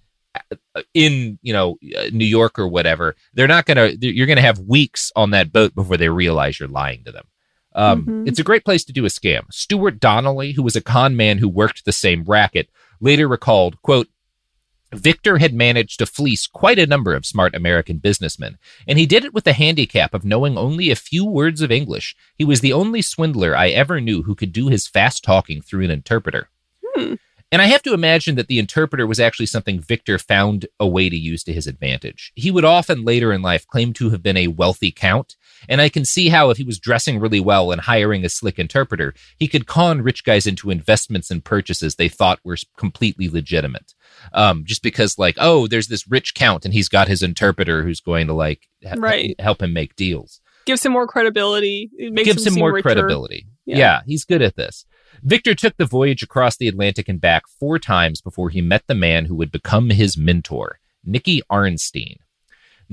uh, 0.75 0.83
in 0.95 1.39
you 1.43 1.53
know 1.53 1.77
uh, 1.97 2.05
New 2.13 2.25
York 2.25 2.59
or 2.59 2.67
whatever, 2.67 3.15
they're 3.35 3.47
not 3.49 3.67
gonna 3.67 3.93
you're 4.01 4.27
gonna 4.27 4.41
have 4.41 4.59
weeks 4.61 5.13
on 5.15 5.31
that 5.31 5.53
boat 5.53 5.75
before 5.75 5.97
they 5.97 6.09
realize 6.09 6.59
you're 6.59 6.69
lying 6.69 7.05
to 7.05 7.13
them. 7.13 7.25
Um, 7.75 8.05
Mhm. 8.05 8.29
It's 8.29 8.39
a 8.39 8.45
great 8.45 8.65
place 8.65 8.85
to 8.85 8.93
do 8.93 9.05
a 9.05 9.09
scam. 9.09 9.43
Stuart 9.51 9.99
Donnelly, 10.01 10.53
who 10.53 10.63
was 10.63 10.77
a 10.77 10.81
con 10.83 11.17
man 11.17 11.39
who 11.39 11.49
worked 11.49 11.85
the 11.85 11.93
same 11.93 12.25
racket, 12.25 12.69
later 13.01 13.29
recalled, 13.29 13.81
"quote 13.83 14.09
Victor 14.93 15.39
had 15.39 15.55
managed 15.55 15.99
to 15.99 16.07
fleece 16.07 16.47
quite 16.47 16.79
a 16.79 16.87
number 16.87 17.15
of 17.15 17.25
smart 17.25 17.55
American 17.55 17.99
businessmen, 17.99 18.59
and 18.87 18.99
he 18.99 19.07
did 19.07 19.25
it 19.25 19.33
with 19.33 19.45
the 19.45 19.55
handicap 19.55 20.13
of 20.13 20.25
knowing 20.25 20.59
only 20.59 20.91
a 20.91 20.97
few 20.97 21.25
words 21.25 21.63
of 21.63 21.71
English. 21.71 22.15
He 22.37 22.45
was 22.45 22.61
the 22.61 22.73
only 22.73 23.03
swindler 23.03 23.57
I 23.57 23.69
ever 23.69 24.01
knew 24.01 24.23
who 24.23 24.35
could 24.35 24.53
do 24.53 24.69
his 24.69 24.87
fast 24.87 25.25
talking 25.25 25.63
through 25.63 25.85
an 25.85 25.91
interpreter. 25.91 26.49
Hmm. 26.85 27.15
And 27.51 27.61
I 27.61 27.67
have 27.67 27.83
to 27.83 27.93
imagine 27.93 28.37
that 28.37 28.49
the 28.49 28.59
interpreter 28.59 29.07
was 29.07 29.21
actually 29.21 29.47
something 29.47 29.79
Victor 29.79 30.19
found 30.19 30.67
a 30.81 30.87
way 30.87 31.11
to 31.11 31.17
use 31.17 31.45
to 31.45 31.53
his 31.53 31.67
advantage. 31.67 32.33
He 32.35 32.51
would 32.51 32.65
often 32.65 33.05
later 33.05 33.31
in 33.31 33.43
life 33.43 33.67
claim 33.67 33.93
to 33.95 34.09
have 34.09 34.23
been 34.23 34.39
a 34.39 34.49
wealthy 34.49 34.91
count, 34.91 35.37
and 35.69 35.81
I 35.81 35.89
can 35.89 36.05
see 36.05 36.29
how 36.29 36.51
if 36.51 36.57
he 36.57 36.65
was 36.65 36.79
dressing 36.79 37.19
really 37.21 37.41
well 37.41 37.73
and 37.73 37.81
hiring 37.81 38.25
a 38.25 38.29
slick 38.29 38.59
interpreter, 38.59 39.15
he 39.39 39.49
could 39.49 39.67
con 39.67 40.03
rich 40.03 40.25
guys 40.25 40.47
into 40.47 40.71
investments 40.71 41.31
and 41.31 41.45
purchases 41.45 41.95
they 41.97 42.09
thought 42.09 42.41
were 42.45 42.57
completely 42.77 43.29
legitimate. 43.29 43.95
Um, 44.33 44.65
just 44.65 44.83
because, 44.83 45.19
like, 45.19 45.37
oh, 45.39 45.67
there's 45.67 45.89
this 45.89 46.07
rich 46.09 46.35
count 46.35 46.65
and 46.65 46.73
he's 46.75 46.89
got 46.89 47.09
his 47.09 47.23
interpreter 47.23 47.83
who's 47.83 48.01
going 48.01 48.27
to 48.29 48.33
like 48.35 48.69
ha- 48.87 48.95
Right. 48.99 49.35
help 49.41 49.63
him 49.63 49.73
make 49.73 49.97
deals 49.97 50.41
Gives 50.65 50.87
him 50.87 50.93
more 50.93 51.09
credibility. 51.09 51.91
It 51.99 52.13
makes 52.13 52.27
gives 52.27 52.47
him 52.47 52.53
seem 52.53 52.61
more 52.61 52.73
richer. 52.73 52.83
credibility. 52.85 53.47
Yeah. 53.67 53.79
Yeah. 53.79 54.01
he's 54.07 54.25
good 54.25 54.43
at 54.43 54.55
this. 54.55 54.87
Victor 55.23 55.55
took 55.57 55.77
the 55.77 55.85
voyage 55.87 56.23
across 56.23 56.57
the 56.57 56.69
Atlantic 56.69 57.09
and 57.09 57.21
back 57.21 57.43
four 57.59 57.79
times 57.81 58.21
before 58.21 58.49
he 58.51 58.61
met 58.61 58.85
the 58.87 58.95
man 58.95 59.25
who 59.25 59.35
would 59.35 59.51
become 59.51 59.91
his 59.91 60.17
mentor, 60.17 60.79
Nicky 61.05 61.43
Arnstein. 61.51 62.17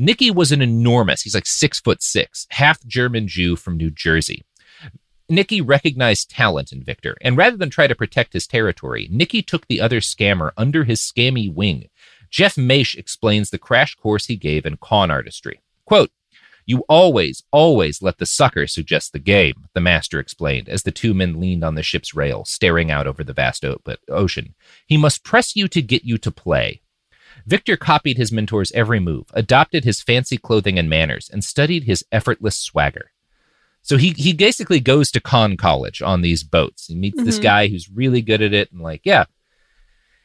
Nicky 0.02 0.32
was 0.32 0.54
an 0.54 0.62
enormous, 0.62 1.24
he's 1.24 1.36
like 1.36 1.46
six 1.46 1.82
foot 1.82 2.02
six, 2.02 2.48
half 2.52 2.82
German 2.86 3.28
Jew 3.28 3.58
from 3.58 3.76
New 3.76 3.90
Jersey. 3.90 4.46
Nicky 5.28 5.60
recognized 5.60 6.32
talent 6.32 6.72
in 6.72 6.82
Victor, 6.82 7.18
and 7.20 7.36
rather 7.36 7.58
than 7.58 7.70
try 7.70 7.86
to 7.86 7.94
protect 7.94 8.32
his 8.32 8.48
territory, 8.48 9.10
Nicky 9.12 9.42
took 9.42 9.68
the 9.68 9.82
other 9.82 10.00
scammer 10.00 10.52
under 10.56 10.86
his 10.86 11.02
scammy 11.02 11.54
wing. 11.54 11.90
Jeff 12.32 12.56
Maysh 12.56 12.96
explains 12.96 13.50
the 13.50 13.58
crash 13.58 13.94
course 13.96 14.28
he 14.28 14.38
gave 14.38 14.66
in 14.66 14.78
con 14.78 15.12
artistry. 15.12 15.60
Quote, 15.84 16.12
you 16.66 16.86
always, 16.88 17.44
always 17.52 18.02
let 18.02 18.20
the 18.20 18.26
sucker 18.26 18.68
suggest 18.68 19.12
the 19.12 19.20
game, 19.20 19.68
the 19.74 19.82
master 19.82 20.22
explained 20.22 20.70
as 20.70 20.84
the 20.84 20.92
two 20.92 21.14
men 21.14 21.42
leaned 21.42 21.66
on 21.66 21.76
the 21.76 21.84
ship's 21.84 22.16
rail, 22.16 22.46
staring 22.46 22.90
out 22.90 23.06
over 23.06 23.22
the 23.22 23.34
vast 23.34 23.66
ocean. 24.08 24.56
He 24.88 24.96
must 24.96 25.26
press 25.26 25.58
you 25.58 25.68
to 25.68 25.82
get 25.82 26.06
you 26.06 26.18
to 26.20 26.32
play. 26.32 26.84
Victor 27.50 27.76
copied 27.78 28.18
his 28.18 28.32
mentor's 28.32 28.72
every 28.74 29.00
move, 29.00 29.26
adopted 29.34 29.84
his 29.84 30.02
fancy 30.02 30.38
clothing 30.38 30.78
and 30.78 30.88
manners, 30.88 31.30
and 31.34 31.44
studied 31.44 31.86
his 31.86 32.06
effortless 32.12 32.56
swagger. 32.56 33.12
So 33.82 33.98
he 33.98 34.12
he 34.12 34.34
basically 34.34 34.80
goes 34.80 35.10
to 35.12 35.20
con 35.20 35.58
college 35.58 36.02
on 36.04 36.22
these 36.22 36.44
boats. 36.44 36.86
He 36.88 36.96
meets 36.96 37.24
this 37.24 37.40
Mhm. 37.40 37.44
guy 37.44 37.68
who's 37.68 37.90
really 37.90 38.22
good 38.22 38.42
at 38.44 38.54
it, 38.54 38.72
and 38.72 38.82
like, 38.82 39.02
yeah, 39.04 39.26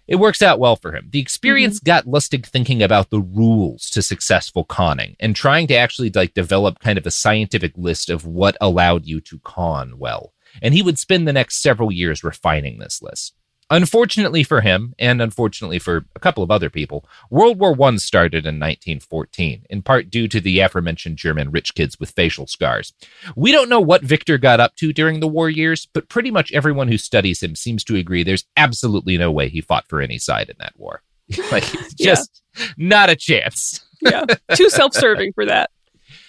it 0.07 0.17
works 0.17 0.43
out 0.43 0.59
well 0.59 0.77
for 0.77 0.93
him. 0.95 1.09
The 1.11 1.19
experience 1.21 1.79
got 1.79 2.05
Lustig 2.05 2.45
thinking 2.45 2.83
about 2.83 3.09
the 3.09 3.21
rules 3.21 3.89
to 3.91 4.03
successful 4.03 4.65
conning 4.65 5.17
and 5.19 5.35
trying 5.35 5.67
to 5.69 5.75
actually 5.77 6.11
like 6.11 6.35
develop 6.35 6.79
kind 6.81 6.99
of 6.99 7.07
a 7.07 7.11
scientific 7.11 7.73
list 7.79 8.11
of 8.11 8.27
what 8.27 8.59
allowed 8.61 9.07
you 9.07 9.23
to 9.23 9.39
con 9.39 9.99
well. 9.99 10.35
And 10.61 10.75
he 10.75 10.83
would 10.83 10.99
spend 10.99 11.27
the 11.27 11.33
next 11.33 11.63
several 11.63 11.91
years 11.91 12.23
refining 12.23 12.79
this 12.81 13.01
list. 13.01 13.33
Unfortunately 13.71 14.43
for 14.45 14.61
him, 14.61 14.95
and 14.99 15.23
unfortunately 15.23 15.79
for 15.79 16.05
a 16.15 16.21
couple 16.21 16.43
of 16.43 16.51
other 16.51 16.69
people, 16.69 17.05
World 17.31 17.59
War 17.59 17.71
I 17.89 17.97
started 17.97 18.45
in 18.45 18.61
1914, 18.61 19.65
in 19.71 19.83
part 19.83 20.11
due 20.11 20.29
to 20.29 20.41
the 20.41 20.61
aforementioned 20.61 21.17
German 21.17 21.51
rich 21.51 21.75
kids 21.75 21.99
with 21.99 22.11
facial 22.11 22.47
scars. 22.47 22.93
We 23.35 23.53
don't 23.53 23.71
know 23.71 23.81
what 23.81 24.03
Victor 24.03 24.37
got 24.37 24.61
up 24.61 24.77
to 24.77 24.93
during 24.93 25.21
the 25.21 25.29
war 25.29 25.49
years, 25.49 25.87
but 25.93 26.09
pretty 26.11 26.31
much 26.31 26.53
everyone 26.53 26.89
who 26.89 26.99
studies 26.99 27.43
him 27.43 27.55
seems 27.57 27.83
to 27.85 27.97
agree 27.97 28.23
there's 28.23 28.45
absolutely 28.57 29.17
no 29.17 29.33
way 29.33 29.49
he 29.49 29.61
fought 29.63 29.89
for 29.89 30.01
any 30.01 30.19
side 30.19 30.51
in 30.51 30.57
that 30.59 30.75
war. 30.77 31.01
like, 31.51 31.65
it's 31.75 31.95
Yeah. 31.99 32.07
just 32.07 32.43
not 32.77 33.11
a 33.11 33.17
chance. 33.17 33.81
Yeah. 34.03 34.27
Too 34.55 34.69
self 34.69 34.93
serving 34.93 35.33
for 35.33 35.47
that. 35.47 35.71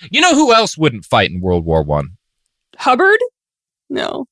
You 0.10 0.22
know 0.22 0.34
who 0.34 0.54
else 0.54 0.78
wouldn't 0.78 1.04
fight 1.04 1.30
in 1.30 1.42
World 1.42 1.66
War 1.66 1.84
One? 1.84 2.16
Hubbard? 2.78 3.20
No. 3.90 4.28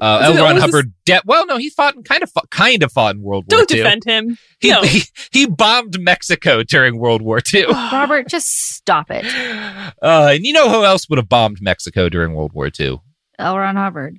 Uh, 0.00 0.26
Was 0.28 0.38
L. 0.38 0.44
Ron 0.44 0.56
Hubbard. 0.56 0.92
De- 1.04 1.22
well, 1.26 1.46
no, 1.46 1.58
he 1.58 1.68
fought 1.68 1.94
in 1.94 2.02
kind 2.02 2.22
of 2.22 2.30
fought, 2.30 2.50
kind 2.50 2.82
of 2.82 2.90
fought 2.90 3.14
in 3.14 3.22
World 3.22 3.44
War 3.50 3.60
II. 3.60 3.66
Don't 3.66 3.68
defend 3.68 4.04
him. 4.04 4.38
He, 4.58 4.70
no. 4.70 4.82
he 4.82 5.02
he 5.30 5.46
bombed 5.46 6.00
Mexico 6.00 6.62
during 6.62 6.98
World 6.98 7.20
War 7.20 7.40
II. 7.52 7.66
Robert, 7.68 8.28
just 8.28 8.74
stop 8.74 9.10
it. 9.10 9.24
Uh, 10.02 10.32
and 10.34 10.44
you 10.44 10.52
know 10.52 10.68
who 10.68 10.84
else 10.84 11.08
would 11.08 11.18
have 11.18 11.28
bombed 11.28 11.58
Mexico 11.60 12.08
during 12.08 12.34
World 12.34 12.52
War 12.52 12.70
II? 12.78 13.00
L. 13.38 13.58
Ron 13.58 13.76
Hubbard. 13.76 14.18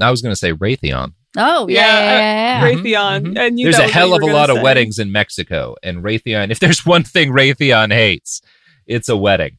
I 0.00 0.10
was 0.10 0.22
going 0.22 0.32
to 0.32 0.36
say 0.36 0.52
Raytheon. 0.52 1.14
Oh, 1.36 1.68
yeah. 1.68 1.80
Yeah, 1.80 2.00
yeah, 2.00 2.10
yeah, 2.10 2.68
yeah. 2.68 2.74
Raytheon. 2.74 3.38
I 3.38 3.48
knew 3.48 3.64
There's 3.66 3.76
that 3.78 3.90
a 3.90 3.92
hell 3.92 4.10
what 4.10 4.22
of 4.22 4.28
a 4.28 4.32
lot 4.32 4.46
gonna 4.48 4.60
of 4.60 4.62
weddings 4.62 4.98
in 4.98 5.10
Mexico, 5.10 5.74
and 5.82 6.04
Raytheon. 6.04 6.50
If 6.50 6.60
there's 6.60 6.86
one 6.86 7.02
thing 7.02 7.32
Raytheon 7.32 7.92
hates, 7.92 8.40
it's 8.86 9.08
a 9.08 9.16
wedding. 9.16 9.58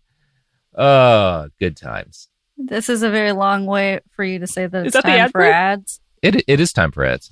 Oh, 0.77 1.49
good 1.59 1.75
times. 1.75 2.29
This 2.57 2.89
is 2.89 3.03
a 3.03 3.09
very 3.09 3.31
long 3.33 3.65
way 3.65 3.99
for 4.15 4.23
you 4.23 4.39
to 4.39 4.47
say 4.47 4.65
that 4.67 4.85
Is 4.85 4.87
it's 4.87 4.93
that 4.95 5.03
the 5.03 5.09
time 5.09 5.19
ad 5.19 5.31
for 5.31 5.39
break? 5.39 5.53
ads. 5.53 5.99
It 6.21 6.43
it 6.47 6.59
is 6.59 6.71
time 6.73 6.91
for 6.91 7.03
ads. 7.05 7.31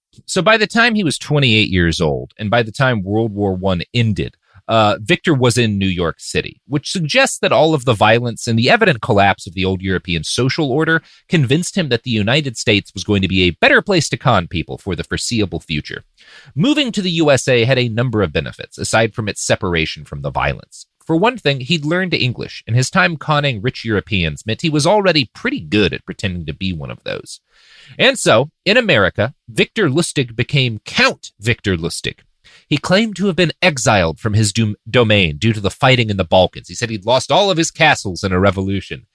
So 0.25 0.41
by 0.41 0.57
the 0.57 0.67
time 0.67 0.95
he 0.95 1.03
was 1.03 1.17
28 1.17 1.69
years 1.69 2.01
old, 2.01 2.33
and 2.37 2.49
by 2.49 2.63
the 2.63 2.71
time 2.71 3.03
World 3.03 3.33
War 3.33 3.53
One 3.53 3.81
ended, 3.93 4.35
uh, 4.67 4.97
Victor 5.01 5.33
was 5.33 5.57
in 5.57 5.77
New 5.77 5.87
York 5.87 6.19
City, 6.19 6.61
which 6.65 6.91
suggests 6.91 7.39
that 7.39 7.51
all 7.51 7.73
of 7.73 7.85
the 7.85 7.93
violence 7.93 8.47
and 8.47 8.57
the 8.57 8.69
evident 8.69 9.01
collapse 9.01 9.45
of 9.45 9.53
the 9.53 9.65
old 9.65 9.81
European 9.81 10.23
social 10.23 10.71
order 10.71 11.01
convinced 11.27 11.75
him 11.75 11.89
that 11.89 12.03
the 12.03 12.11
United 12.11 12.57
States 12.57 12.93
was 12.93 13.03
going 13.03 13.21
to 13.21 13.27
be 13.27 13.43
a 13.43 13.57
better 13.59 13.81
place 13.81 14.07
to 14.09 14.17
con 14.17 14.47
people 14.47 14.77
for 14.77 14.95
the 14.95 15.03
foreseeable 15.03 15.59
future. 15.59 16.03
Moving 16.55 16.91
to 16.93 17.01
the 17.01 17.11
USA 17.11 17.65
had 17.65 17.77
a 17.77 17.89
number 17.89 18.21
of 18.21 18.31
benefits, 18.31 18.77
aside 18.77 19.13
from 19.13 19.27
its 19.27 19.41
separation 19.41 20.05
from 20.05 20.21
the 20.21 20.31
violence. 20.31 20.85
For 21.05 21.15
one 21.15 21.37
thing, 21.37 21.61
he'd 21.61 21.83
learned 21.83 22.13
English, 22.13 22.63
and 22.67 22.75
his 22.75 22.89
time 22.89 23.17
conning 23.17 23.61
rich 23.61 23.83
Europeans 23.83 24.45
meant 24.45 24.61
he 24.61 24.69
was 24.69 24.87
already 24.87 25.29
pretty 25.33 25.59
good 25.59 25.93
at 25.93 26.05
pretending 26.05 26.45
to 26.45 26.53
be 26.53 26.71
one 26.71 26.91
of 26.91 27.03
those. 27.03 27.41
And 27.97 28.17
so, 28.17 28.49
in 28.65 28.77
America, 28.77 29.33
Victor 29.47 29.89
Lustig 29.89 30.35
became 30.35 30.79
Count 30.85 31.31
Victor 31.39 31.77
Lustig. 31.77 32.19
He 32.67 32.77
claimed 32.77 33.15
to 33.17 33.27
have 33.27 33.35
been 33.35 33.51
exiled 33.61 34.19
from 34.19 34.33
his 34.33 34.53
dom- 34.53 34.77
domain 34.89 35.37
due 35.37 35.53
to 35.53 35.59
the 35.59 35.69
fighting 35.69 36.09
in 36.09 36.17
the 36.17 36.23
Balkans. 36.23 36.69
He 36.69 36.75
said 36.75 36.89
he'd 36.89 37.05
lost 37.05 37.31
all 37.31 37.51
of 37.51 37.57
his 37.57 37.71
castles 37.71 38.23
in 38.23 38.31
a 38.31 38.39
revolution. 38.39 39.07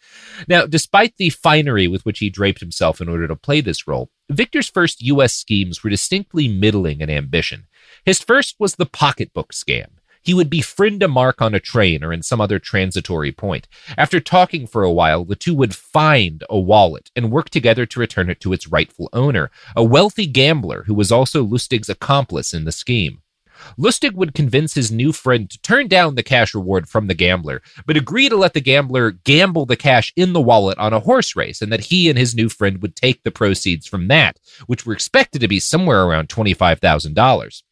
Now, 0.47 0.67
despite 0.67 1.15
the 1.17 1.31
finery 1.31 1.87
with 1.87 2.05
which 2.05 2.19
he 2.19 2.31
draped 2.31 2.61
himself 2.61 3.01
in 3.01 3.09
order 3.09 3.27
to 3.27 3.37
play 3.37 3.61
this 3.61 3.87
role, 3.87 4.11
Victor's 4.31 4.69
first 4.69 5.01
U.S. 5.03 5.33
schemes 5.33 5.83
were 5.83 5.91
distinctly 5.91 6.49
middling 6.49 7.01
in 7.01 7.09
ambition. 7.09 7.67
His 8.05 8.21
first 8.21 8.57
was 8.59 8.75
the 8.75 8.87
pocketbook 8.87 9.53
scam. 9.53 9.96
He 10.27 10.35
would 10.35 10.51
befriend 10.51 11.05
a 11.05 11.09
mark 11.09 11.41
on 11.41 11.55
a 11.55 11.61
train 11.61 12.03
or 12.03 12.13
in 12.13 12.21
some 12.21 12.41
other 12.41 12.59
transitory 12.59 13.31
point. 13.31 13.69
After 13.97 14.19
talking 14.19 14.67
for 14.67 14.83
a 14.83 14.91
while, 14.91 15.25
the 15.25 15.37
two 15.37 15.55
would 15.55 15.73
find 15.73 16.43
a 16.51 16.59
wallet 16.59 17.13
and 17.15 17.31
work 17.31 17.49
together 17.49 17.87
to 17.87 18.01
return 18.01 18.29
it 18.29 18.41
to 18.41 18.53
its 18.53 18.67
rightful 18.67 19.09
owner, 19.13 19.53
a 19.77 19.85
wealthy 19.85 20.27
gambler 20.27 20.83
who 20.89 20.95
was 20.95 21.13
also 21.13 21.47
Lustig's 21.47 21.89
accomplice 21.89 22.53
in 22.53 22.65
the 22.65 22.73
scheme. 22.73 23.23
Lustig 23.79 24.15
would 24.15 24.35
convince 24.35 24.75
his 24.75 24.91
new 24.91 25.13
friend 25.13 25.49
to 25.49 25.63
turn 25.63 25.87
down 25.87 26.17
the 26.17 26.25
cash 26.25 26.57
reward 26.57 26.89
from 26.89 27.07
the 27.07 27.15
gambler, 27.15 27.63
but 27.87 27.97
agree 27.97 28.29
to 28.29 28.37
let 28.37 28.53
the 28.53 28.61
gambler 28.61 29.13
gamble 29.13 29.65
the 29.65 29.77
cash 29.77 30.13
in 30.17 30.33
the 30.33 30.41
wallet 30.41 30.77
on 30.79 30.93
a 30.93 31.01
horse 31.01 31.37
race, 31.37 31.63
and 31.63 31.73
that 31.73 31.85
he 31.85 32.11
and 32.11 32.19
his 32.19 32.35
new 32.35 32.49
friend 32.49 32.83
would 32.83 32.97
take 32.97 33.23
the 33.23 33.31
proceeds 33.31 33.87
from 33.87 34.09
that, 34.09 34.41
which 34.67 34.85
were 34.85 34.93
expected 34.93 35.41
to 35.41 35.49
be 35.49 35.61
somewhere 35.61 36.05
around 36.05 36.29
$25,000. 36.29 37.63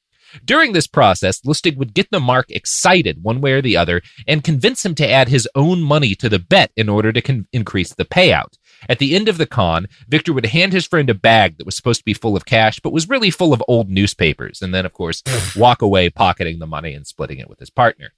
During 0.44 0.72
this 0.72 0.86
process, 0.86 1.40
Lustig 1.42 1.76
would 1.76 1.94
get 1.94 2.10
the 2.10 2.20
mark 2.20 2.50
excited 2.50 3.22
one 3.22 3.40
way 3.40 3.52
or 3.52 3.62
the 3.62 3.76
other 3.76 4.02
and 4.26 4.42
convince 4.44 4.84
him 4.84 4.94
to 4.96 5.08
add 5.10 5.28
his 5.28 5.48
own 5.54 5.82
money 5.82 6.14
to 6.16 6.28
the 6.28 6.38
bet 6.38 6.72
in 6.76 6.88
order 6.88 7.12
to 7.12 7.20
con- 7.20 7.46
increase 7.52 7.94
the 7.94 8.04
payout. 8.04 8.56
At 8.88 8.98
the 8.98 9.14
end 9.14 9.28
of 9.28 9.38
the 9.38 9.46
con, 9.46 9.86
Victor 10.08 10.32
would 10.32 10.46
hand 10.46 10.72
his 10.72 10.86
friend 10.86 11.08
a 11.10 11.14
bag 11.14 11.58
that 11.58 11.66
was 11.66 11.76
supposed 11.76 12.00
to 12.00 12.04
be 12.04 12.14
full 12.14 12.36
of 12.36 12.44
cash, 12.46 12.80
but 12.80 12.92
was 12.92 13.08
really 13.08 13.30
full 13.30 13.52
of 13.52 13.62
old 13.68 13.88
newspapers, 13.88 14.60
and 14.62 14.74
then, 14.74 14.84
of 14.84 14.92
course, 14.92 15.22
walk 15.56 15.80
away 15.82 16.10
pocketing 16.10 16.58
the 16.58 16.66
money 16.66 16.92
and 16.94 17.06
splitting 17.06 17.38
it 17.38 17.48
with 17.48 17.58
his 17.60 17.70
partner. 17.70 18.12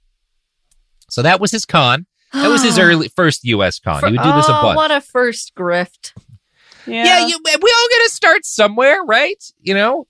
So 1.08 1.22
that 1.22 1.40
was 1.40 1.50
his 1.52 1.64
con. 1.64 2.06
That 2.32 2.48
was 2.48 2.62
his 2.64 2.78
early 2.80 3.08
first 3.08 3.44
U.S. 3.44 3.78
con. 3.78 3.98
he 4.00 4.10
would 4.12 4.22
do 4.22 4.32
this 4.32 4.48
a 4.48 4.58
Oh, 4.58 4.62
bunch. 4.62 4.76
What 4.76 4.90
a 4.90 5.00
first 5.00 5.54
grift. 5.54 6.12
Yeah, 6.86 7.26
you, 7.26 7.38
we 7.44 7.52
all 7.52 7.88
got 7.90 8.04
to 8.04 8.10
start 8.12 8.44
somewhere, 8.44 9.02
right? 9.04 9.42
You 9.60 9.74
know, 9.74 10.06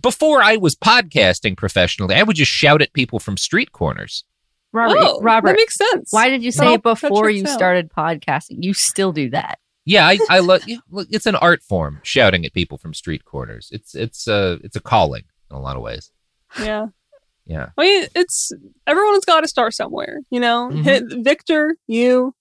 before 0.00 0.42
I 0.42 0.56
was 0.56 0.74
podcasting 0.76 1.56
professionally, 1.56 2.14
I 2.14 2.22
would 2.22 2.36
just 2.36 2.50
shout 2.52 2.82
at 2.82 2.92
people 2.92 3.18
from 3.18 3.36
street 3.36 3.72
corners. 3.72 4.24
Robert, 4.72 4.98
Oh, 5.00 5.20
Robert, 5.22 5.48
that 5.48 5.56
makes 5.56 5.76
sense. 5.76 6.12
Why 6.12 6.28
did 6.28 6.42
you 6.42 6.52
say 6.52 6.66
Well, 6.66 6.74
it 6.74 6.82
before 6.82 7.30
you 7.30 7.46
started 7.46 7.90
podcasting? 7.90 8.62
You 8.62 8.74
still 8.74 9.12
do 9.12 9.30
that. 9.30 9.58
Yeah, 9.84 10.06
I, 10.06 10.18
I 10.28 10.38
love. 10.40 10.62
Yeah, 10.66 10.78
look, 10.90 11.06
it's 11.10 11.26
an 11.26 11.36
art 11.36 11.62
form, 11.62 12.00
shouting 12.02 12.44
at 12.44 12.52
people 12.52 12.76
from 12.76 12.92
street 12.92 13.24
corners. 13.24 13.68
It's 13.72 13.94
it's 13.94 14.26
a 14.26 14.58
it's 14.64 14.76
a 14.76 14.80
calling 14.80 15.22
in 15.50 15.56
a 15.56 15.60
lot 15.60 15.76
of 15.76 15.82
ways. 15.82 16.10
Yeah. 16.60 16.86
Yeah. 17.48 17.68
I 17.78 17.82
mean, 17.82 18.06
it's 18.16 18.50
everyone's 18.88 19.24
got 19.24 19.42
to 19.42 19.46
start 19.46 19.72
somewhere, 19.72 20.18
you 20.30 20.40
know. 20.40 20.68
Mhm. 20.68 20.82
Hit 20.82 21.04
Victor, 21.22 21.76
you, 21.86 22.34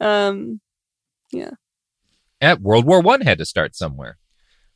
um, 0.00 0.58
yeah, 1.32 1.50
At 2.40 2.62
World 2.62 2.86
War 2.86 3.02
One 3.02 3.20
had 3.20 3.36
to 3.36 3.44
start 3.44 3.76
somewhere, 3.76 4.16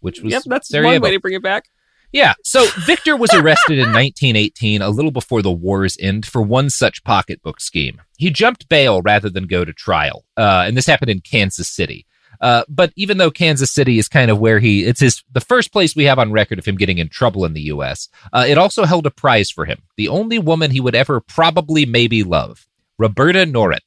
which 0.01 0.21
was 0.21 0.33
yep. 0.33 0.43
That's 0.47 0.73
one 0.73 1.01
way 1.01 1.13
to 1.13 1.21
bring 1.21 1.35
it 1.35 1.43
back. 1.43 1.69
Yeah. 2.13 2.35
So 2.45 2.67
Victor 2.87 3.17
was 3.17 3.31
arrested 3.35 3.79
in 3.79 3.93
1918, 3.93 4.83
a 4.83 4.91
little 4.91 5.11
before 5.11 5.43
the 5.43 5.53
war's 5.53 5.97
end, 6.01 6.27
for 6.27 6.41
one 6.43 6.71
such 6.71 7.05
pocketbook 7.05 7.61
scheme. 7.61 8.01
He 8.17 8.31
jumped 8.31 8.69
bail 8.69 9.03
rather 9.03 9.29
than 9.29 9.47
go 9.47 9.65
to 9.65 9.73
trial, 9.73 10.25
uh, 10.37 10.65
and 10.67 10.77
this 10.77 10.87
happened 10.87 11.11
in 11.11 11.21
Kansas 11.21 11.69
City. 11.69 12.07
Uh, 12.41 12.65
but 12.69 12.93
even 12.97 13.17
though 13.17 13.31
Kansas 13.31 13.73
City 13.73 13.99
is 13.99 14.09
kind 14.09 14.31
of 14.31 14.39
where 14.39 14.59
he, 14.59 14.85
it's 14.85 15.01
his 15.01 15.23
the 15.33 15.41
first 15.41 15.73
place 15.73 15.97
we 15.97 16.05
have 16.05 16.19
on 16.19 16.33
record 16.33 16.59
of 16.59 16.67
him 16.67 16.77
getting 16.77 16.99
in 16.99 17.09
trouble 17.09 17.45
in 17.45 17.55
the 17.55 17.63
U.S. 17.63 18.09
Uh, 18.33 18.45
it 18.47 18.59
also 18.59 18.85
held 18.85 19.07
a 19.07 19.11
prize 19.11 19.51
for 19.51 19.65
him, 19.65 19.83
the 19.97 20.09
only 20.09 20.39
woman 20.39 20.71
he 20.71 20.81
would 20.81 20.95
ever 20.95 21.21
probably 21.21 21.87
maybe 21.87 22.23
love, 22.23 22.67
Roberta 22.99 23.47
Noret. 23.47 23.81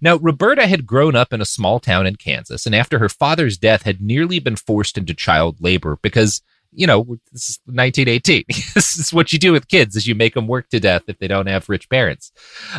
Now, 0.00 0.16
Roberta 0.16 0.66
had 0.66 0.86
grown 0.86 1.16
up 1.16 1.32
in 1.32 1.40
a 1.40 1.46
small 1.46 1.80
town 1.80 2.06
in 2.06 2.16
Kansas, 2.16 2.66
and 2.66 2.74
after 2.74 2.98
her 2.98 3.08
father's 3.08 3.58
death, 3.58 3.82
had 3.82 4.00
nearly 4.00 4.38
been 4.38 4.56
forced 4.56 4.98
into 4.98 5.14
child 5.14 5.56
labor 5.60 5.98
because, 6.02 6.42
you 6.72 6.86
know, 6.86 7.18
this 7.32 7.50
is 7.50 7.58
1918. 7.66 8.44
this 8.74 8.98
is 8.98 9.12
what 9.12 9.32
you 9.32 9.38
do 9.38 9.52
with 9.52 9.68
kids: 9.68 9.96
is 9.96 10.06
you 10.06 10.14
make 10.14 10.34
them 10.34 10.46
work 10.46 10.68
to 10.70 10.80
death 10.80 11.02
if 11.06 11.18
they 11.18 11.28
don't 11.28 11.48
have 11.48 11.68
rich 11.68 11.88
parents. 11.88 12.32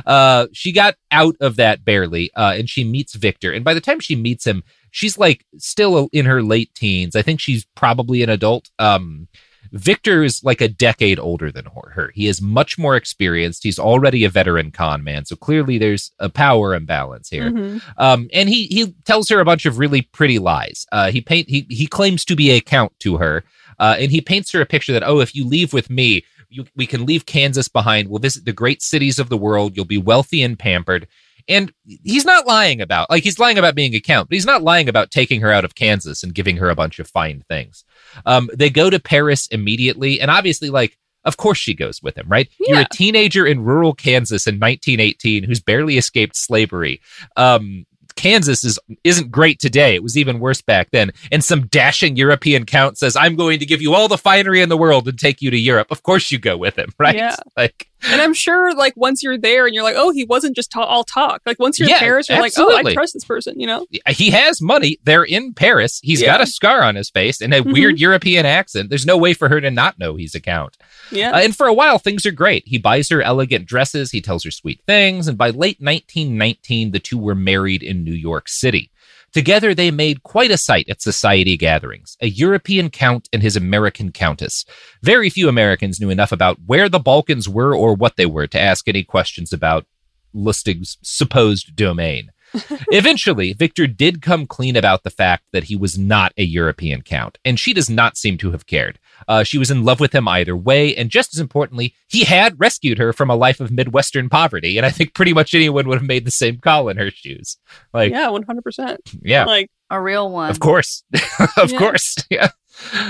Uh, 0.06 0.48
she 0.54 0.72
got 0.72 0.96
out 1.12 1.36
of 1.40 1.56
that 1.56 1.84
barely, 1.84 2.32
uh, 2.36 2.54
and 2.58 2.70
she 2.70 2.84
meets 2.84 3.16
Victor. 3.16 3.52
And 3.52 3.66
by 3.66 3.74
the 3.74 3.82
time 3.82 4.00
she 4.00 4.16
meets 4.16 4.46
him, 4.46 4.64
she's 4.92 5.18
like 5.18 5.46
still 5.58 6.10
in 6.12 6.26
her 6.26 6.42
late 6.42 6.74
teens. 6.76 7.16
I 7.16 7.22
think 7.22 7.40
she's 7.40 7.66
probably 7.76 8.24
an 8.24 8.30
adult. 8.30 8.70
Um, 8.80 9.28
Victor 9.72 10.24
is 10.24 10.44
like 10.44 10.62
a 10.62 10.68
decade 10.68 11.20
older 11.20 11.52
than 11.52 11.66
her-. 11.96 12.12
He 12.14 12.28
is 12.28 12.42
much 12.42 12.78
more 12.78 12.96
experienced. 12.96 13.64
He's 13.64 13.80
already 13.80 14.24
a 14.24 14.30
veteran 14.30 14.72
con 14.72 15.04
man, 15.04 15.26
so 15.26 15.36
clearly 15.36 15.78
there's 15.78 16.12
a 16.20 16.30
power 16.30 16.74
imbalance 16.74 17.30
here. 17.30 17.52
Mhm. 17.52 17.82
Um, 17.98 18.30
and 18.34 18.50
he 18.50 18.68
he 18.68 18.94
tells 19.06 19.30
her 19.30 19.40
a 19.40 19.46
bunch 19.46 19.66
of 19.66 19.80
really 19.80 20.02
pretty 20.02 20.40
lies. 20.40 20.86
Uh, 20.92 21.12
he 21.12 21.22
paint 21.22 21.50
he 21.50 21.66
he 21.70 21.88
claims 21.88 22.26
to 22.26 22.36
be 22.36 22.52
a 22.52 22.62
count 22.62 22.92
to 23.00 23.18
her, 23.18 23.44
uh, 23.80 23.96
and 24.00 24.12
he 24.12 24.22
paints 24.22 24.52
her 24.52 24.62
a 24.62 24.66
picture 24.66 24.94
that 24.94 25.04
oh, 25.04 25.20
if 25.20 25.36
you 25.36 25.46
leave 25.46 25.74
with 25.74 25.90
me, 25.90 26.24
you, 26.50 26.66
we 26.76 26.86
can 26.86 27.06
leave 27.06 27.26
Kansas 27.26 27.68
behind. 27.68 28.10
We'll 28.10 28.20
visit 28.20 28.46
the 28.46 28.54
great 28.54 28.82
cities 28.82 29.20
of 29.20 29.30
the 29.30 29.38
world. 29.38 29.76
You'll 29.76 29.86
be 29.86 29.98
wealthy 29.98 30.44
and 30.44 30.58
pampered. 30.58 31.08
And 31.48 31.72
he's 32.04 32.26
not 32.26 32.46
lying 32.46 32.82
about 32.82 33.10
like 33.10 33.24
he's 33.24 33.40
lying 33.40 33.58
about 33.58 33.76
being 33.76 33.94
a 33.94 34.00
count, 34.00 34.30
but 34.30 34.36
he's 34.36 34.46
not 34.46 34.64
lying 34.64 34.90
about 34.90 35.12
taking 35.12 35.42
her 35.42 35.52
out 35.52 35.66
of 35.66 35.76
Kansas 35.76 36.24
and 36.24 36.34
giving 36.34 36.58
her 36.58 36.70
a 36.70 36.76
bunch 36.76 37.00
of 37.00 37.08
fine 37.08 37.44
things. 37.48 37.86
Um, 38.26 38.50
they 38.54 38.70
go 38.70 38.90
to 38.90 39.00
Paris 39.00 39.48
immediately, 39.48 40.20
and 40.20 40.30
obviously, 40.30 40.70
like, 40.70 40.98
of 41.24 41.38
course 41.38 41.58
she 41.58 41.74
goes 41.74 42.02
with 42.02 42.18
him, 42.18 42.28
right? 42.28 42.50
You're 42.60 42.82
a 42.82 42.88
teenager 42.92 43.46
in 43.46 43.62
rural 43.62 43.94
Kansas 43.94 44.48
in 44.48 44.56
1918 44.56 45.44
who's 45.44 45.60
barely 45.60 45.98
escaped 45.98 46.36
slavery. 46.36 47.02
Um, 47.36 47.86
Kansas 48.18 48.64
is 48.66 48.80
isn't 49.06 49.32
great 49.32 49.60
today. 49.60 49.96
It 49.96 50.04
was 50.04 50.18
even 50.18 50.40
worse 50.40 50.62
back 50.62 50.90
then. 50.92 51.12
And 51.32 51.44
some 51.44 51.68
dashing 51.68 52.18
European 52.18 52.66
count 52.66 52.98
says, 52.98 53.16
"I'm 53.16 53.36
going 53.36 53.60
to 53.60 53.66
give 53.66 53.82
you 53.82 53.94
all 53.94 54.10
the 54.10 54.18
finery 54.18 54.62
in 54.62 54.70
the 54.70 54.76
world 54.76 55.08
and 55.08 55.18
take 55.18 55.42
you 55.42 55.52
to 55.52 55.58
Europe." 55.58 55.88
Of 55.92 56.04
course, 56.04 56.32
you 56.32 56.40
go 56.40 56.58
with 56.58 56.78
him, 56.78 56.90
right? 57.00 57.16
Yeah. 57.16 57.36
Like, 57.56 57.87
And 58.10 58.22
I'm 58.22 58.34
sure, 58.34 58.76
like, 58.76 58.94
once 58.96 59.24
you're 59.24 59.38
there 59.38 59.66
and 59.66 59.74
you're 59.74 59.84
like, 59.84 59.96
oh, 59.98 60.12
he 60.12 60.24
wasn't 60.24 60.56
just 60.56 60.72
ta- 60.72 60.84
all 60.84 61.04
talk. 61.04 61.42
Like, 61.46 61.58
once 61.60 61.80
you're 61.80 61.90
Yeah, 61.90 61.96
in 61.96 62.00
Paris, 62.02 62.30
you're 62.30 62.40
like, 62.40 62.54
oh. 62.58 62.76
I 62.76 62.94
trust 62.94 63.14
this 63.14 63.26
person, 63.26 63.60
you 63.60 63.66
know? 63.68 63.86
he 64.10 64.30
has 64.30 64.62
money. 64.62 65.00
They're 65.04 65.24
in 65.24 65.54
Paris. 65.54 66.00
He's 66.04 66.22
Yeah. 66.22 66.28
got 66.28 66.42
a 66.42 66.46
scar 66.46 66.84
on 66.84 66.96
his 66.96 67.10
face 67.10 67.42
and 67.42 67.54
a 67.54 67.62
Mhm. 67.62 67.74
weird 67.74 68.00
European 68.00 68.46
accent. 68.46 68.90
There's 68.90 69.06
no 69.06 69.18
way 69.18 69.34
for 69.34 69.50
her 69.50 69.60
to 69.62 69.72
not 69.72 69.98
know 69.98 70.16
he's 70.16 70.36
a 70.36 70.40
count. 70.40 70.78
Yeah. 71.12 71.32
Uh, 71.32 71.40
and 71.40 71.56
for 71.56 71.66
a 71.68 71.74
while, 71.74 71.98
things 71.98 72.26
are 72.26 72.32
great. 72.32 72.64
He 72.68 72.78
buys 72.78 73.10
her 73.10 73.22
elegant 73.22 73.66
dresses, 73.66 74.12
he 74.12 74.22
tells 74.22 74.44
her 74.44 74.52
sweet 74.52 74.80
things, 74.86 75.28
and 75.28 75.38
by 75.38 75.50
late 75.50 75.82
1919, 75.82 76.92
the 76.92 77.00
two 77.00 77.18
were 77.18 77.36
married 77.36 77.82
in 77.84 78.04
New 78.04 78.14
York 78.14 78.48
City. 78.48 78.92
Together, 79.38 79.76
they 79.76 79.92
made 79.92 80.24
quite 80.24 80.50
a 80.50 80.58
sight 80.58 80.90
at 80.90 81.00
society 81.00 81.56
gatherings 81.58 82.18
a 82.22 82.28
European 82.28 82.90
count 82.90 83.30
and 83.32 83.44
his 83.44 83.56
American 83.56 84.12
countess. 84.12 84.66
Very 85.04 85.30
few 85.30 85.48
Americans 85.48 86.00
knew 86.00 86.10
enough 86.10 86.32
about 86.32 86.58
where 86.66 86.90
the 86.90 86.98
Balkans 86.98 87.48
were 87.48 87.76
or 87.76 87.94
what 87.94 88.16
they 88.16 88.26
were 88.26 88.48
to 88.48 88.60
ask 88.60 88.88
any 88.88 89.04
questions 89.04 89.54
about 89.54 89.86
Lustig's 90.34 90.98
supposed 91.04 91.76
domain. 91.76 92.32
Eventually, 92.92 93.54
Victor 93.54 93.86
did 93.86 94.24
come 94.24 94.48
clean 94.48 94.76
about 94.76 95.04
the 95.04 95.12
fact 95.12 95.44
that 95.52 95.66
he 95.66 95.76
was 95.76 96.00
not 96.00 96.34
a 96.36 96.44
European 96.44 97.04
count, 97.04 97.38
and 97.46 97.60
she 97.60 97.76
does 97.76 97.92
not 97.92 98.18
seem 98.18 98.40
to 98.40 98.50
have 98.54 98.66
cared. 98.66 98.98
Uh, 99.28 99.44
she 99.44 99.58
was 99.58 99.72
in 99.72 99.84
love 99.84 100.00
with 100.00 100.14
him 100.14 100.28
either 100.28 100.56
way, 100.56 100.96
and 100.96 101.10
just 101.10 101.34
as 101.34 101.40
importantly, 101.40 101.94
he 102.08 102.24
had 102.24 102.60
rescued 102.60 102.98
her 102.98 103.14
from 103.14 103.30
a 103.30 103.36
life 103.36 103.60
of 103.60 103.72
Midwestern 103.72 104.30
poverty, 104.30 104.78
and 104.78 104.86
I 104.86 104.90
think 104.90 105.14
pretty 105.14 105.34
much 105.34 105.54
anyone 105.54 105.88
would 105.88 105.98
have 105.98 106.08
made 106.08 106.26
the 106.26 106.32
same 106.32 106.58
call 106.58 106.90
in 106.90 106.98
her 106.98 107.12
shoes. 107.12 107.58
Like, 107.94 108.12
yeah, 108.12 108.28
100%. 108.28 108.98
Yeah. 109.22 109.46
Like, 109.46 109.70
a 109.90 110.02
real 110.02 110.30
one. 110.32 110.50
of 110.50 110.60
course. 110.60 111.04
of 111.58 111.72
Yeah. 111.72 111.78
course. 111.80 112.16
Yeah. 112.30 112.50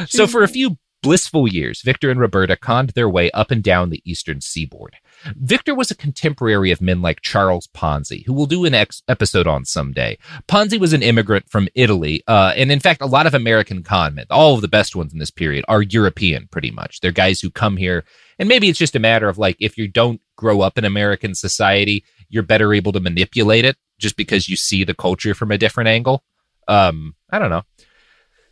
So 0.07 0.27
for 0.27 0.43
a 0.43 0.47
few 0.47 0.77
blissful 1.03 1.47
years, 1.47 1.81
Victor 1.81 2.09
and 2.09 2.19
Roberta 2.19 2.55
conned 2.55 2.89
their 2.91 3.09
way 3.09 3.29
up 3.31 3.51
and 3.51 3.63
down 3.63 3.89
the 3.89 4.01
eastern 4.09 4.41
seaboard. 4.41 4.95
Victor 5.35 5.75
was 5.75 5.91
a 5.91 5.95
contemporary 5.95 6.71
of 6.71 6.81
men 6.81 7.01
like 7.01 7.21
Charles 7.21 7.67
Ponzi, 7.67 8.25
who 8.25 8.33
we'll 8.33 8.45
do 8.45 8.65
an 8.65 8.73
ex- 8.73 9.03
episode 9.07 9.47
on 9.47 9.65
someday. 9.65 10.17
Ponzi 10.47 10.79
was 10.79 10.93
an 10.93 11.03
immigrant 11.03 11.49
from 11.49 11.67
Italy, 11.75 12.23
uh, 12.27 12.53
and 12.55 12.71
in 12.71 12.79
fact, 12.79 13.01
a 13.01 13.07
lot 13.07 13.27
of 13.27 13.33
American 13.33 13.83
con 13.83 14.15
men, 14.15 14.25
all 14.29 14.55
of 14.55 14.61
the 14.61 14.67
best 14.67 14.95
ones 14.95 15.13
in 15.13 15.19
this 15.19 15.31
period, 15.31 15.65
are 15.67 15.81
European 15.81 16.47
pretty 16.51 16.71
much. 16.71 16.99
They're 16.99 17.11
guys 17.11 17.41
who 17.41 17.51
come 17.51 17.77
here, 17.77 18.05
and 18.39 18.47
maybe 18.49 18.69
it's 18.69 18.79
just 18.79 18.95
a 18.95 18.99
matter 18.99 19.29
of 19.29 19.37
like, 19.37 19.57
if 19.59 19.77
you 19.77 19.87
don't 19.87 20.21
grow 20.35 20.61
up 20.61 20.77
in 20.77 20.85
American 20.85 21.35
society, 21.35 22.03
you're 22.29 22.43
better 22.43 22.73
able 22.73 22.91
to 22.91 22.99
manipulate 22.99 23.65
it 23.65 23.77
just 23.99 24.17
because 24.17 24.47
you 24.47 24.55
see 24.55 24.83
the 24.83 24.93
culture 24.93 25.33
from 25.33 25.51
a 25.51 25.57
different 25.57 25.87
angle. 25.87 26.23
Um, 26.67 27.15
I 27.31 27.39
don't 27.39 27.49
know 27.49 27.63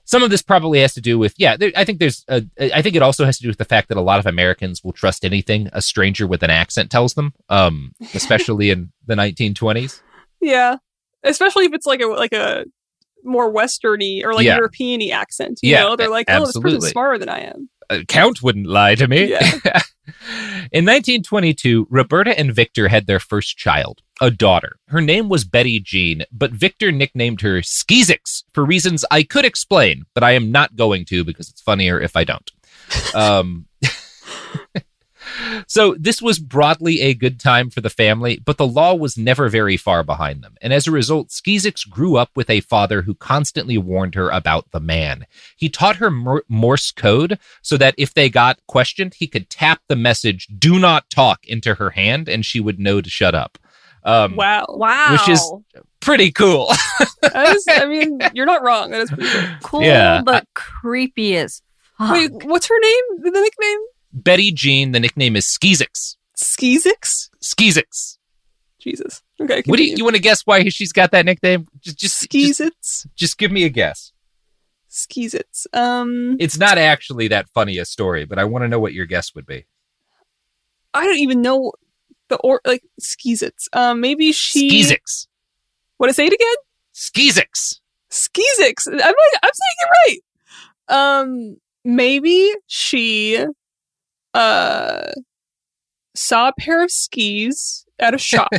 some 0.06 0.24
of 0.24 0.30
this 0.30 0.41
probably 0.41 0.80
has 0.80 0.93
to 0.93 1.01
do 1.01 1.18
with 1.20 1.34
yeah 1.38 1.58
there, 1.58 1.72
i 1.76 1.84
think 1.84 1.99
there's 1.99 2.24
a, 2.30 2.43
i 2.74 2.82
think 2.82 2.95
it 2.95 3.01
also 3.01 3.26
has 3.26 3.38
to 3.38 3.43
do 3.43 3.49
with 3.49 3.58
the 3.58 3.66
fact 3.66 3.89
that 3.89 3.97
a 3.97 4.01
lot 4.01 4.20
of 4.20 4.26
americans 4.26 4.84
will 4.84 4.93
trust 4.93 5.26
anything 5.26 5.70
a 5.74 5.82
stranger 5.82 6.26
with 6.28 6.43
an 6.43 6.49
accent 6.49 6.89
tells 6.91 7.14
them 7.16 7.34
um 7.49 7.91
especially 8.14 8.70
in 8.70 8.91
the 9.08 9.16
1920s 9.16 10.01
yeah. 10.45 10.78
Especially 11.24 11.66
if 11.66 11.74
it's 11.74 11.86
like 11.86 12.01
a, 12.01 12.06
like 12.06 12.34
a 12.34 12.66
more 13.24 13.51
Westerny 13.51 14.24
or 14.24 14.34
like 14.34 14.45
Yeah. 14.45 14.58
European-y 14.58 15.08
accent, 15.10 15.60
you 15.64 15.72
Yeah, 15.72 15.82
know? 15.82 15.95
They're 15.95 16.10
like, 16.10 16.28
oh, 16.30 16.45
this 16.45 16.58
person's 16.58 16.89
smarter 16.89 17.18
than 17.18 17.30
I 17.30 17.39
am. 17.41 17.70
Uh, 17.89 17.99
count 18.07 18.41
wouldn't 18.41 18.67
lie 18.67 18.95
to 18.95 19.07
me. 19.07 19.31
Yeah. 19.31 19.39
in 20.71 20.86
1922 20.86 21.88
roberta 21.89 22.38
and 22.38 22.53
victor 22.53 22.88
had 22.88 23.07
their 23.07 23.19
first 23.19 23.57
child 23.57 24.01
a 24.21 24.31
daughter. 24.31 24.77
Her 24.88 25.01
name 25.01 25.29
was 25.29 25.45
betty 25.45 25.79
jean 25.79 26.23
but 26.31 26.51
victor 26.51 26.91
nicknamed 26.91 27.41
her 27.41 27.59
Skeezix 27.61 28.43
for 28.53 28.65
reasons 28.65 29.05
i 29.11 29.23
could 29.23 29.45
explain 29.45 30.05
but 30.13 30.23
i 30.23 30.31
am 30.31 30.51
not 30.51 30.75
going 30.75 31.05
to 31.05 31.23
because 31.23 31.49
it's 31.49 31.61
funnier 31.61 31.99
if 31.99 32.15
i 32.15 32.23
don't. 32.23 32.51
Um 33.15 33.65
So 35.67 35.95
this 35.99 36.21
was 36.21 36.39
broadly 36.39 37.01
a 37.01 37.13
good 37.13 37.39
time 37.39 37.69
for 37.69 37.81
the 37.81 37.89
family, 37.89 38.39
but 38.43 38.57
the 38.57 38.67
law 38.67 38.93
was 38.93 39.17
never 39.17 39.49
very 39.49 39.77
far 39.77 40.03
behind 40.03 40.43
them. 40.43 40.55
And 40.61 40.71
as 40.73 40.88
a 40.88 40.91
result, 40.91 41.29
Skeezix 41.29 41.89
grew 41.89 42.15
up 42.17 42.29
with 42.36 42.49
a 42.49 42.61
father 42.61 43.01
who 43.03 43.15
constantly 43.15 43.77
warned 43.77 44.15
her 44.15 44.29
about 44.29 44.71
the 44.71 44.79
man. 44.79 45.25
He 45.57 45.69
taught 45.69 45.97
her 45.97 46.11
Morse 46.11 46.91
code 46.91 47.39
so 47.61 47.77
that 47.77 47.95
if 47.97 48.13
they 48.13 48.29
got 48.29 48.59
questioned, 48.67 49.15
he 49.15 49.27
could 49.27 49.49
tap 49.49 49.81
the 49.88 49.95
message 49.95 50.47
"Do 50.57 50.79
not 50.79 51.09
talk" 51.09 51.45
into 51.47 51.75
her 51.75 51.91
hand, 51.91 52.27
and 52.29 52.45
she 52.45 52.59
would 52.59 52.79
know 52.79 53.01
to 53.01 53.09
shut 53.09 53.36
up. 53.36 53.57
Um, 54.03 54.36
Wow. 54.36 54.65
Wow. 54.69 55.13
Which 55.13 55.29
is 55.29 55.51
pretty 55.99 56.31
cool. 56.31 56.71
That 57.21 57.53
is, 57.55 57.65
I 57.69 57.86
mean, 57.86 58.19
you're 58.33 58.45
not 58.45 58.63
wrong. 58.63 58.91
That 58.91 59.01
is 59.01 59.09
pretty 59.11 59.29
cool. 59.29 59.57
cool, 59.63 59.81
Yeah. 59.83 60.21
but 60.23 60.45
creepy 60.53 61.36
as 61.36 61.61
fuck. 61.97 62.13
Wait, 62.13 62.31
what's 62.45 62.67
her 62.67 62.79
name? 62.79 63.03
The 63.23 63.31
nickname? 63.31 63.79
Betty 64.16 64.51
Jean. 64.51 64.91
The 64.91 64.99
nickname 64.99 65.36
is 65.36 65.45
Skeezix. 65.45 66.16
Skeezix? 66.38 67.30
Skeezix. 67.41 68.18
Jesus. 68.80 69.22
Okay. 69.41 69.63
What 69.66 69.78
do 69.78 69.84
you, 69.84 69.95
you 69.97 70.03
want 70.03 70.16
to 70.16 70.22
guess 70.22 70.41
why 70.43 70.63
she's 70.70 70.91
got 70.91 71.11
that 71.11 71.26
nickname? 71.26 71.68
Just, 71.82 71.97
just, 71.97 72.32
just, 72.32 73.07
just 73.16 73.38
give 73.38 73.51
me 73.51 73.63
a 73.63 73.70
guess. 73.70 74.11
Skizits. 74.89 75.68
Um, 75.74 76.38
It's 76.39 76.57
not 76.57 76.78
actually 76.78 77.28
that 77.28 77.49
funny 77.49 77.78
a 77.80 77.86
story, 77.86 78.26
but 78.26 78.39
I 78.39 78.45
want 78.45 78.63
to 78.63 78.68
know 78.68 78.80
what 78.80 78.93
your 78.93 79.05
guess 79.05 79.36
would 79.36 79.45
be. 79.45 79.66
I 80.93 81.05
don't 81.05 81.18
even 81.18 81.41
know 81.41 81.74
the 82.30 82.38
or 82.38 82.61
like 82.66 82.84
Skizits. 83.01 83.68
Um, 83.74 83.99
maybe 83.99 84.32
she. 84.32 84.70
Skizix. 84.70 85.28
What 85.97 86.07
to 86.07 86.13
say 86.13 86.28
it 86.28 86.34
again? 86.34 86.55
Skeezix. 86.93 87.80
Skeezix. 88.09 88.88
I'm 88.88 88.95
like, 88.95 89.13
I'm 89.43 89.51
saying 89.53 89.78
it 89.82 89.89
right. 90.07 90.20
Um, 90.88 91.57
maybe 91.84 92.53
she, 92.68 93.45
uh, 94.36 95.11
saw 96.13 96.49
a 96.49 96.53
pair 96.59 96.83
of 96.83 96.91
skis 96.91 97.86
at 97.99 98.13
a 98.13 98.17
shop, 98.17 98.49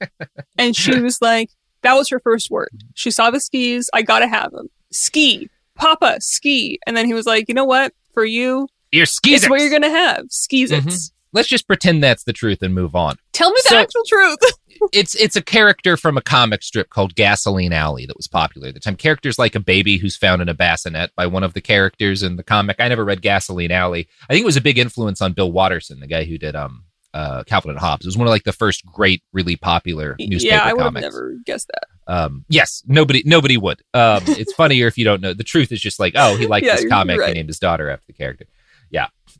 and 0.58 0.74
she 0.76 0.98
was 1.00 1.20
like, 1.20 1.50
that 1.82 1.94
was 1.94 2.08
her 2.08 2.20
first 2.20 2.50
word. 2.50 2.70
She 2.94 3.10
saw 3.10 3.30
the 3.30 3.40
skis. 3.40 3.88
I 3.92 4.02
gotta 4.02 4.26
have 4.26 4.52
them. 4.52 4.68
Ski, 4.92 5.48
Papa, 5.74 6.16
ski. 6.20 6.78
And 6.86 6.96
then 6.96 7.06
he 7.06 7.14
was 7.14 7.26
like, 7.26 7.46
you 7.48 7.54
know 7.54 7.64
what? 7.64 7.92
For 8.12 8.24
you, 8.24 8.68
You're 8.92 9.02
it's 9.04 9.18
Skizix. 9.20 9.50
what 9.50 9.60
you're 9.60 9.70
gonna 9.70 9.90
have. 9.90 10.26
Skizits. 10.26 10.80
Mhm. 10.84 11.10
Let's 11.36 11.48
just 11.48 11.66
pretend 11.68 12.02
that's 12.02 12.24
the 12.24 12.32
truth 12.32 12.62
and 12.62 12.74
move 12.74 12.96
on. 12.96 13.16
Tell 13.32 13.50
me 13.50 13.60
the 13.64 13.68
So- 13.68 13.76
actual 13.78 14.02
truth. 14.08 14.38
it's 14.92 15.14
it's 15.14 15.36
a 15.36 15.42
character 15.42 15.96
from 15.96 16.16
a 16.16 16.22
comic 16.22 16.62
strip 16.62 16.88
called 16.90 17.14
Gasoline 17.14 17.72
Alley 17.72 18.06
that 18.06 18.16
was 18.16 18.26
popular 18.26 18.68
at 18.68 18.74
the 18.74 18.80
time. 18.80 18.96
Characters 18.96 19.38
like 19.38 19.54
a 19.54 19.60
baby 19.60 19.98
who's 19.98 20.16
found 20.16 20.40
in 20.42 20.48
a 20.48 20.54
bassinet 20.54 21.10
by 21.14 21.26
one 21.26 21.44
of 21.44 21.52
the 21.54 21.60
characters 21.60 22.22
in 22.22 22.36
the 22.36 22.42
comic. 22.42 22.76
I 22.78 22.88
never 22.88 23.04
read 23.04 23.20
Gasoline 23.22 23.70
Alley. 23.70 24.08
I 24.28 24.32
think 24.32 24.42
it 24.42 24.46
was 24.46 24.56
a 24.56 24.60
big 24.62 24.78
influence 24.78 25.20
on 25.20 25.32
Bill 25.34 25.52
Watterson, 25.52 26.00
the 26.00 26.06
guy 26.06 26.24
who 26.24 26.38
did 26.38 26.56
um 26.56 26.84
uh 27.14 27.42
Calvin 27.44 27.70
and 27.70 27.80
Hobbes. 27.80 28.04
It 28.04 28.08
was 28.08 28.16
one 28.18 28.26
of 28.26 28.30
like 28.30 28.44
the 28.44 28.52
first 28.52 28.84
great, 28.86 29.22
really 29.32 29.56
popular 29.56 30.16
newspaper 30.18 30.54
yeah, 30.54 30.62
I 30.62 30.72
would 30.72 30.82
have 30.82 30.86
comics. 30.94 31.02
never 31.02 31.34
guessed 31.44 31.68
that. 31.68 31.84
Um, 32.08 32.44
yes, 32.48 32.82
nobody 32.86 33.22
nobody 33.24 33.56
would. 33.56 33.82
Um, 33.94 34.22
it's 34.26 34.52
funnier 34.52 34.86
if 34.86 34.96
you 34.96 35.04
don't 35.04 35.20
know. 35.20 35.32
The 35.32 35.42
truth 35.44 35.72
is 35.72 35.80
just 35.80 35.98
like, 35.98 36.14
oh, 36.16 36.36
he 36.36 36.46
liked 36.46 36.64
Yeah, 36.66 36.76
this 36.76 36.88
comic. 36.88 37.14
He 37.14 37.20
right. 37.20 37.34
named 37.34 37.48
his 37.48 37.58
daughter 37.58 37.90
after 37.90 38.06
the 38.06 38.12
character. 38.12 38.46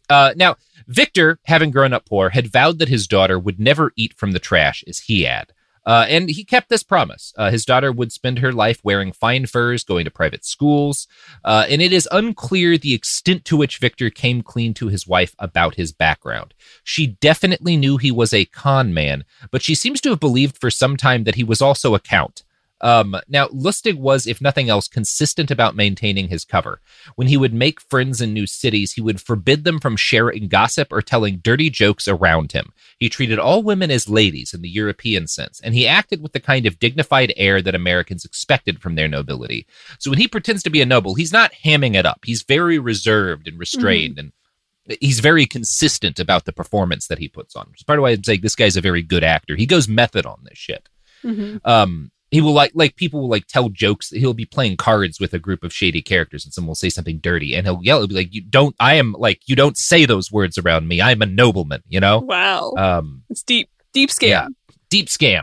Uh, 0.08 0.32
now, 0.36 0.56
Victor, 0.86 1.38
having 1.44 1.70
grown 1.70 1.92
up 1.92 2.06
poor, 2.06 2.30
had 2.30 2.52
vowed 2.52 2.78
that 2.78 2.88
his 2.88 3.06
daughter 3.06 3.38
would 3.38 3.58
never 3.58 3.92
eat 3.96 4.14
from 4.16 4.32
the 4.32 4.38
trash 4.38 4.84
as 4.86 5.00
he 5.00 5.22
had. 5.22 5.52
Uh, 5.86 6.04
and 6.08 6.28
he 6.28 6.44
kept 6.44 6.68
this 6.68 6.82
promise. 6.82 7.32
Uh, 7.38 7.48
his 7.48 7.64
daughter 7.64 7.92
would 7.92 8.10
spend 8.10 8.40
her 8.40 8.52
life 8.52 8.80
wearing 8.82 9.12
fine 9.12 9.46
furs, 9.46 9.84
going 9.84 10.04
to 10.04 10.10
private 10.10 10.44
schools, 10.44 11.06
uh, 11.44 11.64
and 11.70 11.80
it 11.80 11.92
is 11.92 12.08
unclear 12.10 12.76
the 12.76 12.92
extent 12.92 13.44
to 13.44 13.56
which 13.56 13.78
Victor 13.78 14.10
came 14.10 14.42
clean 14.42 14.74
to 14.74 14.88
his 14.88 15.06
wife 15.06 15.36
about 15.38 15.76
his 15.76 15.92
background. 15.92 16.54
She 16.82 17.06
definitely 17.06 17.76
knew 17.76 17.98
he 17.98 18.10
was 18.10 18.34
a 18.34 18.46
con 18.46 18.92
man, 18.92 19.24
but 19.52 19.62
she 19.62 19.76
seems 19.76 20.00
to 20.00 20.10
have 20.10 20.20
believed 20.20 20.58
for 20.58 20.70
some 20.72 20.96
time 20.96 21.22
that 21.22 21.36
he 21.36 21.44
was 21.44 21.62
also 21.62 21.94
a 21.94 22.00
count. 22.00 22.42
Um, 22.80 23.16
now, 23.28 23.46
Lustig 23.48 23.96
was, 23.98 24.26
if 24.26 24.40
nothing 24.40 24.68
else, 24.68 24.86
consistent 24.86 25.50
about 25.50 25.76
maintaining 25.76 26.28
his 26.28 26.44
cover. 26.44 26.80
When 27.14 27.28
he 27.28 27.36
would 27.36 27.54
make 27.54 27.80
friends 27.80 28.20
in 28.20 28.32
new 28.32 28.46
cities, 28.46 28.92
he 28.92 29.00
would 29.00 29.20
forbid 29.20 29.64
them 29.64 29.80
from 29.80 29.96
sharing 29.96 30.48
gossip 30.48 30.92
or 30.92 31.00
telling 31.00 31.38
dirty 31.38 31.70
jokes 31.70 32.06
around 32.06 32.52
him. 32.52 32.72
He 32.98 33.08
treated 33.08 33.38
all 33.38 33.62
women 33.62 33.90
as 33.90 34.08
ladies 34.08 34.52
in 34.52 34.62
the 34.62 34.68
European 34.68 35.26
sense, 35.26 35.60
and 35.60 35.74
he 35.74 35.86
acted 35.86 36.22
with 36.22 36.32
the 36.32 36.40
kind 36.40 36.66
of 36.66 36.78
dignified 36.78 37.32
air 37.36 37.62
that 37.62 37.74
Americans 37.74 38.24
expected 38.24 38.80
from 38.80 38.94
their 38.94 39.08
nobility. 39.08 39.66
So 39.98 40.10
when 40.10 40.18
he 40.18 40.28
pretends 40.28 40.62
to 40.64 40.70
be 40.70 40.82
a 40.82 40.86
noble, 40.86 41.14
he's 41.14 41.32
not 41.32 41.52
hamming 41.64 41.94
it 41.94 42.06
up. 42.06 42.20
He's 42.24 42.42
very 42.42 42.78
reserved 42.78 43.48
and 43.48 43.58
restrained 43.58 44.18
and 44.18 44.32
he's 45.00 45.20
very 45.20 45.46
consistent 45.46 46.18
about 46.18 46.44
the 46.44 46.52
performance 46.52 47.08
that 47.08 47.18
he 47.18 47.28
puts 47.28 47.56
on. 47.56 47.66
Which 47.70 47.80
is 47.80 47.84
part 47.84 47.98
of 47.98 48.02
why 48.02 48.10
I'm 48.10 48.22
saying 48.22 48.40
this 48.42 48.54
guy's 48.54 48.76
a 48.76 48.80
very 48.80 49.02
good 49.02 49.24
actor. 49.24 49.56
He 49.56 49.66
goes 49.66 49.88
method 49.88 50.26
on 50.26 50.38
this 50.44 50.58
shit. 50.58 50.88
Mhm. 51.24 51.60
Um, 51.64 52.10
he 52.30 52.40
will 52.40 52.52
like 52.52 52.72
like 52.74 52.96
people 52.96 53.20
will 53.20 53.28
like 53.28 53.46
tell 53.46 53.68
jokes. 53.68 54.10
He'll 54.10 54.34
be 54.34 54.44
playing 54.44 54.76
cards 54.76 55.20
with 55.20 55.32
a 55.32 55.38
group 55.38 55.62
of 55.62 55.72
shady 55.72 56.02
characters, 56.02 56.44
and 56.44 56.52
someone 56.52 56.68
will 56.68 56.74
say 56.74 56.90
something 56.90 57.18
dirty, 57.18 57.54
and 57.54 57.66
he'll 57.66 57.80
yell. 57.82 57.98
He'll 57.98 58.08
be 58.08 58.14
like, 58.14 58.34
"You 58.34 58.42
don't! 58.42 58.74
I 58.80 58.94
am 58.94 59.12
like 59.12 59.40
you 59.46 59.56
don't 59.56 59.76
say 59.76 60.06
those 60.06 60.32
words 60.32 60.58
around 60.58 60.88
me. 60.88 61.00
I'm 61.00 61.22
a 61.22 61.26
nobleman." 61.26 61.82
You 61.88 62.00
know. 62.00 62.18
Wow. 62.18 62.72
Um, 62.76 63.22
it's 63.30 63.42
deep. 63.42 63.70
Deep 63.92 64.10
scam. 64.10 64.28
yeah, 64.28 64.48
deep 64.90 65.06
scam. 65.06 65.42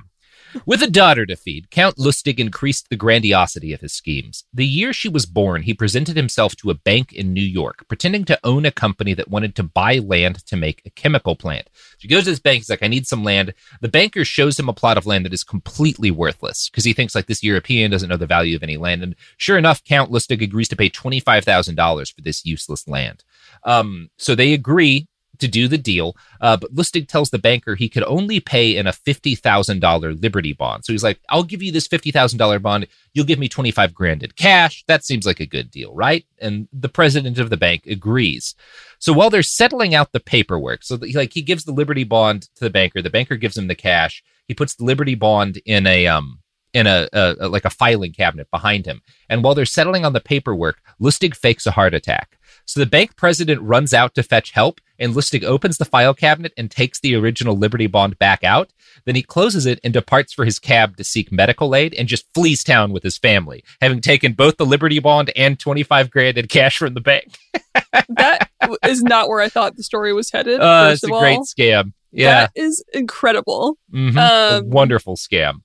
With 0.66 0.84
a 0.84 0.90
daughter 0.90 1.26
to 1.26 1.36
feed, 1.36 1.70
Count 1.72 1.98
Lustig 1.98 2.40
increased 2.40 2.90
the 2.90 2.96
grandiosity 2.96 3.74
of 3.74 3.82
his 3.82 3.94
schemes. 3.94 4.46
The 4.54 4.66
year 4.66 4.94
she 4.94 5.10
was 5.10 5.26
born, 5.26 5.64
he 5.64 5.74
presented 5.74 6.16
himself 6.16 6.56
to 6.58 6.70
a 6.70 6.76
bank 6.76 7.12
in 7.12 7.34
New 7.34 7.42
York, 7.42 7.86
pretending 7.88 8.26
to 8.26 8.40
own 8.44 8.66
a 8.66 8.72
company 8.72 9.14
that 9.14 9.30
wanted 9.30 9.56
to 9.56 9.64
buy 9.64 10.00
land 10.00 10.46
to 10.48 10.56
make 10.56 10.82
a 10.86 10.90
chemical 10.90 11.36
plant. 11.36 11.70
She 11.98 12.08
goes 12.08 12.26
to 12.26 12.30
this 12.30 12.40
bank, 12.40 12.60
he's 12.60 12.70
like, 12.70 12.84
I 12.84 12.88
need 12.88 13.08
some 13.08 13.24
land. 13.24 13.54
The 13.82 13.88
banker 13.88 14.26
shows 14.26 14.60
him 14.60 14.70
a 14.70 14.74
plot 14.74 14.98
of 14.98 15.06
land 15.06 15.26
that 15.26 15.34
is 15.34 15.44
completely 15.44 16.12
worthless 16.12 16.70
because 16.70 16.86
he 16.86 16.94
thinks 16.94 17.16
like 17.16 17.28
this 17.28 17.44
European 17.44 17.92
doesn't 17.92 18.10
know 18.10 18.18
the 18.18 18.28
value 18.28 18.56
of 18.56 18.64
any 18.64 18.78
land. 18.78 19.04
And 19.04 19.16
sure 19.38 19.58
enough, 19.58 19.84
Count 19.84 20.12
Lustig 20.12 20.42
agrees 20.42 20.70
to 20.70 20.76
pay 20.76 20.90
$25,000 20.90 22.14
for 22.14 22.22
this 22.22 22.46
useless 22.46 22.88
land. 22.88 23.24
Um, 23.64 24.10
so 24.18 24.36
they 24.36 24.54
agree 24.54 25.08
to 25.40 25.48
do 25.48 25.68
the 25.68 25.78
deal. 25.78 26.16
Uh, 26.42 26.58
but 26.58 26.74
Lustig 26.74 27.08
tells 27.08 27.30
the 27.30 27.40
banker 27.40 27.76
he 27.76 27.90
could 27.90 28.04
only 28.04 28.40
pay 28.40 28.76
in 28.76 28.88
a 28.88 28.92
$50,000 28.92 30.22
Liberty 30.22 30.54
bond. 30.54 30.86
So 30.86 30.94
he's 30.94 31.04
like, 31.04 31.20
I'll 31.30 31.44
give 31.44 31.62
you 31.62 31.72
this 31.72 31.88
$50,000 31.88 32.62
bond. 32.62 32.88
You'll 33.14 33.26
give 33.26 33.40
me 33.40 33.50
25 33.50 33.94
grand 33.94 34.24
in 34.24 34.32
cash. 34.32 34.84
That 34.88 35.04
seems 35.04 35.26
like 35.26 35.40
a 35.40 35.46
good 35.46 35.72
deal, 35.72 35.94
right? 35.94 36.26
And 36.40 36.68
the 36.72 36.90
president 36.90 37.40
of 37.40 37.50
the 37.50 37.58
bank 37.58 37.86
agrees. 37.88 38.56
So 39.00 39.14
while 39.14 39.30
they're 39.30 39.44
settling 39.44 39.96
out 39.96 40.12
the 40.12 40.20
paperwork, 40.20 40.84
so 40.84 40.98
the, 40.98 41.12
like 41.14 41.34
he 41.34 41.42
gives 41.42 41.66
the 41.66 41.74
Liberty 41.74 42.04
bond 42.04 42.44
to 42.56 42.64
the 42.64 42.70
banker, 42.70 43.02
the 43.02 43.10
banker 43.10 43.36
gives 43.36 43.58
him 43.58 43.68
the 43.68 43.76
cash. 43.76 44.24
He 44.48 44.54
puts 44.54 44.76
the 44.76 44.86
Liberty 44.86 45.16
bond 45.16 45.62
in 45.66 45.88
a, 45.88 46.08
um, 46.08 46.40
in 46.74 46.88
a, 46.88 47.08
a, 47.14 47.36
a 47.40 47.48
like 47.48 47.66
a 47.66 47.70
filing 47.70 48.14
cabinet 48.14 48.50
behind 48.52 48.86
him. 48.86 49.02
And 49.30 49.44
while 49.44 49.56
they're 49.56 49.66
settling 49.66 50.06
on 50.06 50.14
the 50.14 50.20
paperwork, 50.20 50.82
Lustig 51.00 51.36
fakes 51.36 51.66
a 51.68 51.72
heart 51.72 51.94
attack. 51.94 52.38
So 52.66 52.80
the 52.80 52.86
bank 52.86 53.16
president 53.18 53.62
runs 53.62 53.94
out 53.94 54.16
to 54.16 54.24
fetch 54.24 54.52
help, 54.52 54.80
and 54.98 55.14
Lustig 55.14 55.44
opens 55.44 55.78
the 55.78 55.86
file 55.86 56.14
cabinet 56.14 56.54
and 56.58 56.72
takes 56.72 57.00
the 57.00 57.14
original 57.16 57.58
Liberty 57.58 57.88
Bond 57.88 58.18
back 58.20 58.44
out. 58.44 58.72
Then 59.06 59.16
he 59.16 59.22
closes 59.22 59.66
it 59.66 59.80
and 59.84 59.92
departs 59.94 60.32
for 60.34 60.46
his 60.46 60.60
cab 60.60 60.96
to 60.98 61.04
seek 61.04 61.32
medical 61.32 61.76
aid 61.76 61.94
and 61.94 62.08
just 62.08 62.26
flees 62.34 62.64
town 62.64 62.94
with 62.94 63.04
his 63.04 63.18
family, 63.18 63.64
having 63.82 64.00
taken 64.02 64.34
both 64.34 64.58
the 64.58 64.66
Liberty 64.66 65.00
Bond 65.00 65.32
and 65.36 65.60
25 65.60 66.10
grand 66.10 66.38
in 66.38 66.48
cash 66.48 66.78
from 66.78 66.94
the 66.94 67.02
bank. 67.02 67.38
that 68.10 68.50
is 68.86 69.04
not 69.04 69.28
where 69.28 69.42
I 69.42 69.50
thought 69.50 69.76
the 69.76 69.84
story 69.84 70.14
was 70.14 70.32
headed. 70.32 70.60
Uh, 70.62 70.90
first 70.92 71.04
it's 71.04 71.12
a 71.12 71.14
of 71.14 71.20
great 71.20 71.38
all. 71.38 71.46
scam. 71.46 71.94
Yeah. 72.12 72.42
That 72.46 72.52
is 72.56 72.84
incredible. 72.94 73.78
Mhm. 73.94 74.16
A 74.18 74.58
Um, 74.60 74.70
wonderful 74.70 75.16
scam. 75.18 75.64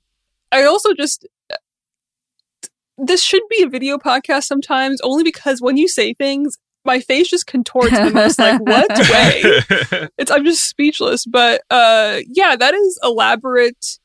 I 0.50 0.64
also 0.64 0.94
just 0.94 1.26
this 2.96 3.22
should 3.22 3.42
be 3.48 3.62
a 3.62 3.68
video 3.68 3.96
podcast 3.98 4.44
sometimes, 4.44 5.00
only 5.02 5.22
because 5.22 5.60
when 5.60 5.76
you 5.76 5.86
say 5.86 6.14
things, 6.14 6.58
my 6.88 6.98
face 7.00 7.28
just 7.28 7.46
contorts 7.46 7.92
the 7.96 8.10
most 8.10 8.38
like 8.40 8.60
what 8.60 8.88
way? 9.12 10.08
It's 10.18 10.30
I'm 10.32 10.44
just 10.44 10.66
speechless. 10.68 11.24
But 11.24 11.62
uh 11.70 12.18
yeah, 12.26 12.56
that 12.56 12.74
is 12.74 12.98
elaborate. 13.04 13.98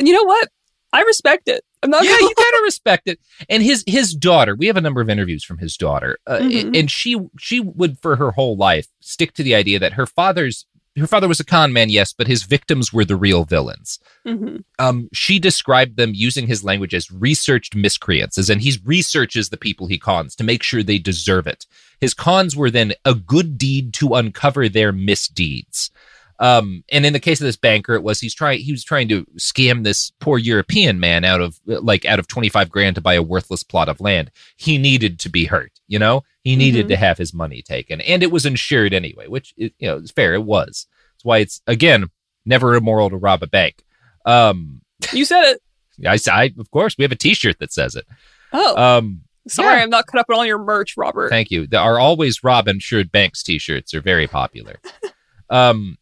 And 0.00 0.08
you 0.08 0.14
know 0.14 0.24
what? 0.24 0.48
I 0.92 1.02
respect 1.02 1.46
it. 1.48 1.62
I'm 1.82 1.90
not 1.90 2.02
yeah, 2.04 2.10
gonna 2.10 2.22
you 2.22 2.34
gotta 2.36 2.60
respect 2.64 3.06
it. 3.06 3.20
And 3.48 3.62
his 3.62 3.84
his 3.86 4.12
daughter, 4.14 4.54
we 4.56 4.66
have 4.66 4.76
a 4.76 4.80
number 4.80 5.00
of 5.00 5.08
interviews 5.08 5.44
from 5.44 5.58
his 5.58 5.76
daughter, 5.76 6.18
uh, 6.26 6.38
Mhm. 6.40 6.76
and 6.78 6.90
she 6.90 7.16
she 7.38 7.60
would 7.60 7.98
for 8.00 8.16
her 8.16 8.32
whole 8.32 8.56
life 8.56 8.88
stick 9.00 9.32
to 9.34 9.42
the 9.44 9.54
idea 9.54 9.78
that 9.78 9.92
her 9.94 10.06
father's 10.06 10.66
her 10.98 11.06
father 11.06 11.28
was 11.28 11.38
a 11.40 11.44
con 11.44 11.72
man, 11.72 11.88
yes, 11.88 12.12
but 12.12 12.26
his 12.26 12.42
victims 12.42 12.92
were 12.92 13.04
the 13.04 13.14
real 13.16 13.44
villains. 13.44 14.00
Mhm. 14.26 14.64
Um, 14.78 15.08
she 15.14 15.38
described 15.38 15.96
them 15.96 16.10
using 16.14 16.48
his 16.48 16.64
language 16.64 16.94
as 16.94 17.10
researched 17.12 17.76
miscreants, 17.76 18.36
as 18.36 18.50
in 18.50 18.58
he 18.58 18.76
researches 18.84 19.48
the 19.48 19.56
people 19.56 19.86
he 19.86 19.98
cons 19.98 20.34
to 20.34 20.44
make 20.44 20.62
sure 20.64 20.82
they 20.82 20.98
deserve 20.98 21.46
it. 21.46 21.64
His 22.00 22.14
cons 22.14 22.56
were 22.56 22.70
then 22.70 22.92
a 23.04 23.14
good 23.14 23.58
deed 23.58 23.92
to 23.94 24.14
uncover 24.14 24.68
their 24.68 24.92
misdeeds. 24.92 25.90
Um, 26.38 26.84
and 26.90 27.04
in 27.04 27.12
the 27.12 27.20
case 27.20 27.38
of 27.42 27.44
this 27.44 27.56
banker, 27.58 27.94
it 27.94 28.02
was 28.02 28.20
he's 28.20 28.34
trying 28.34 28.60
he 28.60 28.72
was 28.72 28.82
trying 28.82 29.08
to 29.08 29.26
scam 29.36 29.84
this 29.84 30.10
poor 30.20 30.38
European 30.38 30.98
man 30.98 31.22
out 31.22 31.42
of 31.42 31.60
like 31.66 32.06
out 32.06 32.18
of 32.18 32.28
twenty 32.28 32.48
five 32.48 32.70
grand 32.70 32.94
to 32.94 33.02
buy 33.02 33.12
a 33.14 33.22
worthless 33.22 33.62
plot 33.62 33.90
of 33.90 34.00
land. 34.00 34.30
He 34.56 34.78
needed 34.78 35.18
to 35.20 35.28
be 35.28 35.44
hurt, 35.44 35.72
you 35.86 35.98
know. 35.98 36.22
He 36.42 36.56
needed 36.56 36.86
Mhm. 36.86 36.88
to 36.88 36.96
have 36.96 37.18
his 37.18 37.34
money 37.34 37.60
taken, 37.60 38.00
and 38.00 38.22
it 38.22 38.32
was 38.32 38.46
insured 38.46 38.94
anyway, 38.94 39.26
which 39.28 39.52
you 39.58 39.70
know 39.82 39.98
is 39.98 40.10
fair. 40.10 40.32
It 40.32 40.44
was. 40.44 40.86
That's 41.12 41.24
why 41.24 41.38
it's 41.38 41.60
again 41.66 42.08
never 42.46 42.74
immoral 42.74 43.10
to 43.10 43.18
rob 43.18 43.42
a 43.42 43.46
bank. 43.46 43.82
Um, 44.24 44.80
You 45.12 45.26
said 45.26 45.44
it. 45.44 45.62
I, 46.08 46.18
I 46.32 46.54
of 46.58 46.70
course 46.70 46.96
we 46.96 47.04
have 47.04 47.12
a 47.12 47.16
T-shirt 47.16 47.58
that 47.58 47.70
says 47.74 47.96
it. 47.96 48.06
Oh. 48.54 48.76
Um, 48.98 49.20
sorry, 49.48 49.76
yeah. 49.76 49.82
I'm 49.82 49.90
not 49.90 50.06
caught 50.06 50.20
up 50.20 50.26
on 50.30 50.36
all 50.36 50.46
your 50.46 50.58
merch, 50.58 50.96
Robert. 50.96 51.28
Thank 51.30 51.50
you. 51.50 51.66
The, 51.66 51.78
our 51.78 51.98
always 51.98 52.42
Rob 52.44 52.68
insured 52.68 53.10
banks 53.12 53.42
T-shirts 53.42 53.94
are 53.94 54.00
very 54.00 54.26
popular. 54.26 54.80
um, 55.50 55.96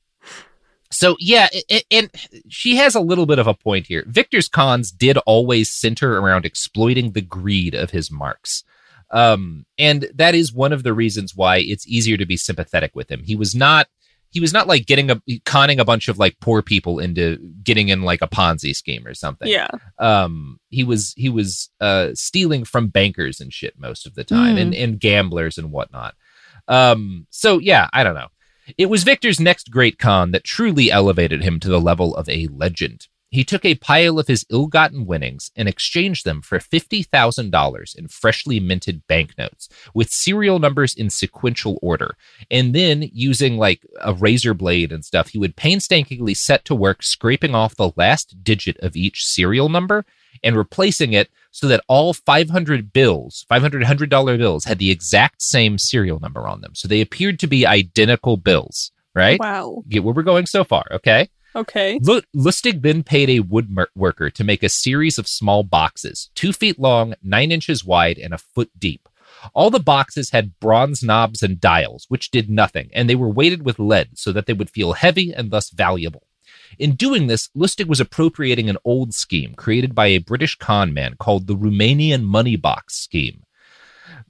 so 0.90 1.16
yeah, 1.20 1.48
i- 1.54 1.62
i- 1.70 1.82
and 1.90 2.10
she 2.48 2.76
has 2.76 2.94
a 2.94 3.00
little 3.00 3.26
bit 3.26 3.38
of 3.38 3.46
a 3.46 3.54
point 3.54 3.86
here. 3.86 4.04
Victor's 4.08 4.48
cons 4.48 4.90
did 4.90 5.18
always 5.18 5.70
center 5.72 6.18
around 6.18 6.44
exploiting 6.46 7.12
the 7.12 7.20
greed 7.20 7.74
of 7.74 7.90
his 7.90 8.10
marks. 8.10 8.64
Um, 9.10 9.64
and 9.78 10.08
that 10.14 10.34
is 10.34 10.52
one 10.52 10.72
of 10.72 10.82
the 10.82 10.92
reasons 10.92 11.34
why 11.34 11.58
it's 11.58 11.86
easier 11.86 12.16
to 12.18 12.26
be 12.26 12.36
sympathetic 12.36 12.94
with 12.94 13.10
him. 13.10 13.22
He 13.24 13.36
was 13.36 13.54
not 13.54 13.88
he 14.30 14.40
was 14.40 14.52
not 14.52 14.66
like 14.66 14.86
getting 14.86 15.10
a 15.10 15.20
conning 15.44 15.80
a 15.80 15.84
bunch 15.84 16.08
of 16.08 16.18
like 16.18 16.36
poor 16.40 16.60
people 16.62 16.98
into 16.98 17.38
getting 17.62 17.88
in 17.88 18.02
like 18.02 18.20
a 18.22 18.28
Ponzi 18.28 18.74
scheme 18.76 19.06
or 19.06 19.14
something 19.14 19.48
Yeah. 19.48 19.68
um 19.98 20.58
he 20.70 20.84
was 20.84 21.14
he 21.16 21.28
was 21.28 21.70
uh 21.80 22.10
stealing 22.14 22.64
from 22.64 22.88
bankers 22.88 23.40
and 23.40 23.52
shit 23.52 23.78
most 23.78 24.06
of 24.06 24.14
the 24.14 24.24
time 24.24 24.56
Mm. 24.56 24.60
and 24.60 24.74
and 24.74 25.00
gamblers 25.00 25.56
and 25.58 25.70
whatnot 25.72 26.14
um 26.68 27.26
so 27.30 27.58
yeah 27.58 27.88
i 27.92 28.02
don't 28.04 28.14
know 28.14 28.28
it 28.76 28.86
was 28.90 29.02
victor's 29.04 29.40
next 29.40 29.70
great 29.70 29.98
con 29.98 30.30
that 30.32 30.44
truly 30.44 30.90
elevated 30.90 31.42
him 31.42 31.58
to 31.60 31.68
the 31.68 31.80
level 31.80 32.14
of 32.16 32.28
a 32.28 32.46
legend 32.48 33.06
he 33.30 33.44
took 33.44 33.64
a 33.64 33.74
pile 33.76 34.18
of 34.18 34.26
his 34.26 34.46
ill-gotten 34.50 35.06
winnings 35.06 35.50
and 35.54 35.68
exchanged 35.68 36.24
them 36.24 36.40
for 36.40 36.58
$50,000 36.58 37.98
in 37.98 38.08
freshly 38.08 38.60
minted 38.60 39.06
banknotes 39.06 39.68
with 39.94 40.10
serial 40.10 40.58
numbers 40.58 40.94
in 40.94 41.10
sequential 41.10 41.78
order. 41.82 42.16
And 42.50 42.74
then 42.74 43.08
using 43.12 43.56
like 43.56 43.82
a 44.00 44.14
razor 44.14 44.54
blade 44.54 44.92
and 44.92 45.04
stuff, 45.04 45.28
he 45.28 45.38
would 45.38 45.56
painstakingly 45.56 46.34
set 46.34 46.64
to 46.66 46.74
work 46.74 47.02
scraping 47.02 47.54
off 47.54 47.76
the 47.76 47.92
last 47.96 48.42
digit 48.42 48.78
of 48.78 48.96
each 48.96 49.24
serial 49.24 49.68
number 49.68 50.04
and 50.42 50.56
replacing 50.56 51.12
it 51.12 51.28
so 51.50 51.66
that 51.68 51.82
all 51.88 52.14
500 52.14 52.92
bills, 52.92 53.44
500 53.48 53.82
$100 53.82 54.38
bills 54.38 54.64
had 54.64 54.78
the 54.78 54.90
exact 54.90 55.42
same 55.42 55.78
serial 55.78 56.20
number 56.20 56.46
on 56.46 56.60
them. 56.60 56.74
So 56.74 56.88
they 56.88 57.00
appeared 57.00 57.38
to 57.40 57.46
be 57.46 57.66
identical 57.66 58.36
bills, 58.36 58.92
right? 59.14 59.40
Wow. 59.40 59.82
Get 59.88 60.04
where 60.04 60.14
we're 60.14 60.22
going 60.22 60.46
so 60.46 60.64
far, 60.64 60.84
okay? 60.92 61.28
Okay. 61.56 61.98
Lu- 62.02 62.22
Lustig 62.34 62.82
then 62.82 63.02
paid 63.02 63.30
a 63.30 63.42
woodworker 63.42 64.32
to 64.32 64.44
make 64.44 64.62
a 64.62 64.68
series 64.68 65.18
of 65.18 65.26
small 65.26 65.62
boxes, 65.62 66.30
two 66.34 66.52
feet 66.52 66.78
long, 66.78 67.14
nine 67.22 67.50
inches 67.50 67.84
wide, 67.84 68.18
and 68.18 68.34
a 68.34 68.38
foot 68.38 68.70
deep. 68.78 69.08
All 69.54 69.70
the 69.70 69.80
boxes 69.80 70.30
had 70.30 70.58
bronze 70.60 71.02
knobs 71.02 71.42
and 71.42 71.60
dials, 71.60 72.06
which 72.08 72.30
did 72.30 72.50
nothing, 72.50 72.90
and 72.92 73.08
they 73.08 73.14
were 73.14 73.28
weighted 73.28 73.64
with 73.64 73.78
lead 73.78 74.18
so 74.18 74.32
that 74.32 74.46
they 74.46 74.52
would 74.52 74.70
feel 74.70 74.94
heavy 74.94 75.32
and 75.32 75.50
thus 75.50 75.70
valuable. 75.70 76.24
In 76.78 76.96
doing 76.96 77.26
this, 77.26 77.48
Lustig 77.56 77.86
was 77.86 78.00
appropriating 78.00 78.68
an 78.68 78.76
old 78.84 79.14
scheme 79.14 79.54
created 79.54 79.94
by 79.94 80.08
a 80.08 80.18
British 80.18 80.56
con 80.56 80.92
man 80.92 81.14
called 81.18 81.46
the 81.46 81.56
Romanian 81.56 82.24
Money 82.24 82.56
Box 82.56 82.94
Scheme. 82.96 83.44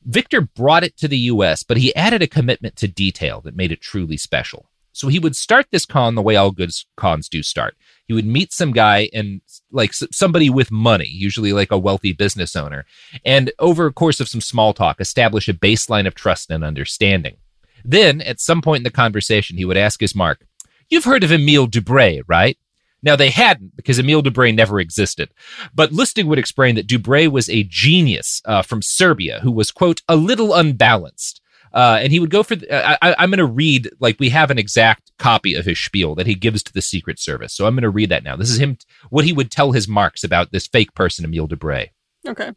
Victor 0.05 0.41
brought 0.41 0.85
it 0.85 0.97
to 0.99 1.09
the 1.09 1.19
US, 1.19 1.63
but 1.63 1.79
he 1.79 1.95
added 1.95 2.23
a 2.23 2.27
commitment 2.27 2.77
to 2.77 2.89
detail 2.89 3.41
that 3.43 3.57
made 3.57 3.73
it 3.73 3.81
truly 3.81 4.17
special. 4.17 4.69
So 4.99 5.07
he 5.07 5.21
would 5.21 5.37
start 5.37 5.67
this 5.71 5.87
con 5.87 6.17
the 6.17 6.23
way 6.23 6.35
all 6.35 6.51
good 6.51 6.73
cons 6.97 7.29
do 7.29 7.45
start. 7.45 7.77
He 8.09 8.15
would 8.15 8.27
meet 8.27 8.53
some 8.53 8.73
guy 8.73 9.09
and 9.13 9.41
like 9.71 9.93
somebody 9.95 10.51
with 10.51 10.73
money, 10.73 11.07
usually 11.07 11.53
like 11.53 11.71
a 11.71 11.79
wealthy 11.79 12.13
business 12.13 12.57
owner, 12.57 12.85
and 13.25 13.53
over 13.61 13.87
a 13.87 13.93
course 13.93 14.19
of 14.19 14.29
some 14.29 14.41
small 14.41 14.75
talk, 14.75 15.01
establish 15.01 15.49
a 15.49 15.55
baseline 15.55 16.09
of 16.09 16.17
trust 16.17 16.51
and 16.51 16.65
understanding. 16.65 17.37
Then, 17.85 18.21
at 18.23 18.41
some 18.41 18.61
point 18.61 18.81
in 18.81 18.85
the 18.85 18.91
conversation, 18.91 19.57
he 19.57 19.65
would 19.65 19.77
ask 19.77 20.01
his 20.01 20.17
mark, 20.17 20.45
You've 20.91 21.05
heard 21.05 21.23
of 21.23 21.31
Emile 21.31 21.69
Dubray, 21.69 22.23
right? 22.27 22.59
Now, 23.01 23.15
they 23.15 23.31
hadn't 23.31 23.77
because 23.77 24.01
Emile 24.01 24.25
Dubray 24.25 24.53
never 24.53 24.81
existed. 24.81 25.31
But 25.73 25.93
Lustig 25.93 26.25
would 26.25 26.41
explain 26.41 26.75
that 26.75 26.89
Dubray 26.89 27.29
was 27.29 27.49
a 27.49 27.63
genius 27.63 28.43
uh, 28.47 28.63
from 28.63 28.83
Serbia 28.83 29.39
who 29.45 29.53
was, 29.53 29.71
quote, 29.71 30.03
a 30.09 30.17
little 30.17 30.55
unbalanced. 30.55 31.41
Uh, 31.73 31.99
and 32.01 32.13
he 32.13 32.21
would 32.21 32.31
go 32.31 32.43
for. 32.43 32.57
The, 32.57 32.73
I, 32.73 33.11
I, 33.11 33.15
I'm 33.19 33.31
going 33.31 33.39
to 33.39 33.47
read 33.47 33.91
like 34.01 34.19
we 34.19 34.31
have 34.31 34.51
an 34.51 34.59
exact 34.59 35.13
copy 35.19 35.55
of 35.55 35.65
his 35.65 35.79
spiel 35.79 36.15
that 36.15 36.27
he 36.27 36.35
gives 36.35 36.63
to 36.65 36.73
the 36.73 36.83
Secret 36.83 37.19
Service. 37.19 37.55
So 37.55 37.67
I'm 37.67 37.75
going 37.75 37.83
to 37.83 37.91
read 37.91 38.11
that 38.11 38.25
now. 38.25 38.37
This 38.37 38.51
is 38.51 38.59
him. 38.59 38.79
What 39.11 39.25
he 39.25 39.33
would 39.33 39.51
tell 39.51 39.73
his 39.73 39.89
marks 39.89 40.25
about 40.25 40.53
this 40.53 40.67
fake 40.67 40.95
person, 40.95 41.25
Emile 41.25 41.49
Dubray. 41.49 41.89
Okay. 42.27 42.53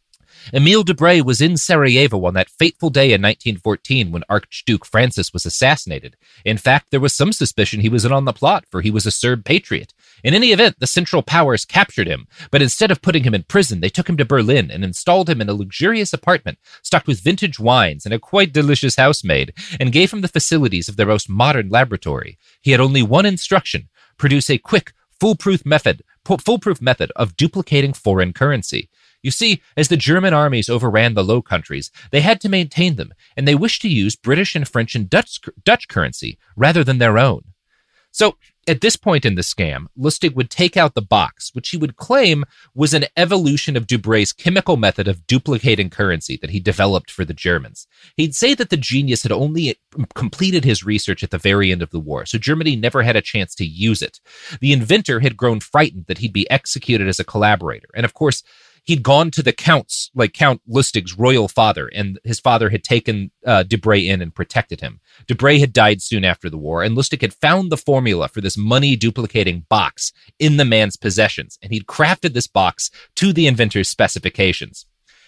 Emile 0.54 0.84
Debray 0.84 1.24
was 1.24 1.42
in 1.42 1.58
Sarajevo 1.58 2.26
on 2.26 2.34
that 2.34 2.50
fateful 2.50 2.90
day 2.90 3.14
in 3.14 3.22
1914 3.22 4.12
when 4.12 4.24
Archduke 4.30 4.86
Francis 4.86 5.34
was 5.34 5.46
assassinated. 5.46 6.18
In 6.44 6.58
fact, 6.58 6.92
there 6.92 7.00
was 7.00 7.14
some 7.14 7.32
suspicion 7.32 7.80
he 7.80 7.90
was 7.90 8.06
in 8.06 8.12
on 8.12 8.26
the 8.26 8.34
plot, 8.34 8.66
for 8.70 8.82
he 8.82 8.92
was 8.92 9.06
a 9.06 9.12
Serb 9.12 9.46
patriot. 9.46 9.94
In 10.24 10.34
any 10.34 10.52
event, 10.52 10.78
the 10.80 10.88
Central 10.88 11.22
Powers 11.22 11.66
captured 11.66 12.08
him, 12.08 12.28
but 12.50 12.62
instead 12.62 12.92
of 12.92 13.02
putting 13.02 13.24
him 13.24 13.34
in 13.34 13.44
prison, 13.44 13.82
they 13.82 13.90
took 13.90 14.10
him 14.10 14.18
to 14.18 14.26
Berlin 14.26 14.72
and 14.72 14.84
installed 14.84 15.30
him 15.30 15.42
in 15.42 15.50
a 15.50 15.54
luxurious 15.54 16.14
apartment 16.14 16.58
stocked 16.82 17.08
with 17.08 17.22
vintage 17.22 17.60
wines 17.60 18.06
and 18.06 18.14
a 18.14 18.20
quite 18.20 18.54
delicious 18.54 18.96
housemaid, 18.96 19.54
and 19.80 19.92
gave 19.92 20.12
him 20.12 20.22
the 20.22 20.28
facilities 20.28 20.90
of 20.90 20.98
their 20.98 21.06
most 21.06 21.30
modern 21.30 21.70
laboratory. 21.70 22.38
He 22.62 22.72
had 22.72 22.80
only 22.80 23.02
one 23.02 23.26
instruction 23.26 23.90
produce 24.18 24.50
a 24.50 24.58
quick, 24.58 24.94
foolproof 25.20 25.66
method 25.66 26.04
foolproof 26.26 26.82
method 26.82 27.12
of 27.16 27.36
duplicating 27.36 27.94
foreign 27.94 28.34
currency. 28.34 28.90
You 29.24 29.32
see, 29.32 29.62
as 29.78 29.88
the 29.88 29.98
German 29.98 30.34
armies 30.34 30.70
overran 30.70 31.14
the 31.14 31.24
Low 31.24 31.42
Countries, 31.42 31.92
they 32.12 32.22
had 32.22 32.42
to 32.42 32.50
maintain 32.50 32.96
them, 32.96 33.14
and 33.38 33.48
they 33.48 33.56
wished 33.56 33.82
to 33.84 33.90
use 33.90 34.16
British 34.16 34.56
and 34.56 34.68
French 34.68 34.96
and 34.96 35.10
Dutch, 35.10 35.40
Dutch 35.64 35.88
currency 35.88 36.40
rather 36.56 36.84
than 36.84 36.98
their 36.98 37.20
own. 37.20 37.44
So, 38.12 38.36
at 38.68 38.82
this 38.82 38.96
point 38.96 39.26
in 39.26 39.34
the 39.36 39.42
scam, 39.42 39.88
Lustig 39.98 40.36
would 40.36 40.50
take 40.50 40.78
out 40.78 40.94
the 40.94 41.02
box, 41.02 41.50
which 41.54 41.70
he 41.70 41.78
would 41.78 41.96
claim 41.96 42.44
was 42.76 42.94
an 42.94 43.06
evolution 43.18 43.76
of 43.76 43.88
Dubray's 43.88 44.34
chemical 44.34 44.78
method 44.78 45.08
of 45.08 45.26
duplicating 45.26 45.90
currency 45.90 46.38
that 46.42 46.52
he 46.52 46.60
developed 46.60 47.10
for 47.10 47.26
the 47.26 47.34
Germans. 47.34 47.88
He'd 48.18 48.36
say 48.36 48.54
that 48.54 48.70
the 48.70 48.78
genius 48.78 49.24
had 49.24 49.32
only 49.32 49.80
um, 49.98 50.06
completed 50.14 50.64
his 50.64 50.84
research 50.84 51.24
at 51.24 51.32
the 51.32 51.40
very 51.40 51.72
end 51.72 51.82
of 51.82 51.90
the 51.90 52.00
war, 52.00 52.26
so 52.26 52.38
Germany 52.38 52.76
never 52.76 53.02
had 53.02 53.16
a 53.16 53.22
chance 53.22 53.56
to 53.56 53.66
use 53.66 54.02
it. 54.02 54.20
The 54.60 54.74
inventor 54.74 55.22
had 55.22 55.38
grown 55.38 55.60
frightened 55.60 56.06
that 56.08 56.20
he'd 56.20 56.34
be 56.34 56.50
executed 56.52 57.08
as 57.08 57.20
a 57.20 57.26
collaborator, 57.26 57.88
and 57.96 58.06
of 58.06 58.14
course, 58.14 58.44
he'd 58.84 59.04
gone 59.04 59.32
to 59.32 59.44
the 59.44 59.54
counts, 59.54 60.10
like 60.14 60.34
Count 60.34 60.62
Lustig's 60.70 61.18
royal 61.18 61.48
father, 61.48 61.88
and 61.88 62.20
his 62.24 62.40
father 62.40 62.70
had 62.70 62.84
taken 62.84 63.32
uh, 63.46 63.64
Debray 63.64 64.08
in 64.08 64.22
and 64.22 64.34
protected 64.34 64.82
him. 64.82 65.00
Debray 65.28 65.60
had 65.60 65.74
died 65.74 66.02
soon 66.02 66.26
after 66.26 66.50
the 66.50 66.58
war, 66.58 66.84
and 66.84 66.96
Lustig 66.96 67.22
had 67.22 67.34
found 67.34 67.72
the 67.72 67.78
formula 67.78 68.28
for 68.28 68.42
this 68.42 68.58
money 68.58 68.96
duplicating 68.96 69.66
box 69.70 70.12
in 70.40 70.58
the 70.58 70.66
man's 70.66 70.98
possessions, 70.98 71.58
and 71.62 71.72
he'd 71.72 71.86
crafted 71.86 72.34
this 72.34 72.48
box 72.48 72.90
to 73.16 73.34
the 73.34 73.48
inventor's 73.48 73.90
specifications. 73.90 74.86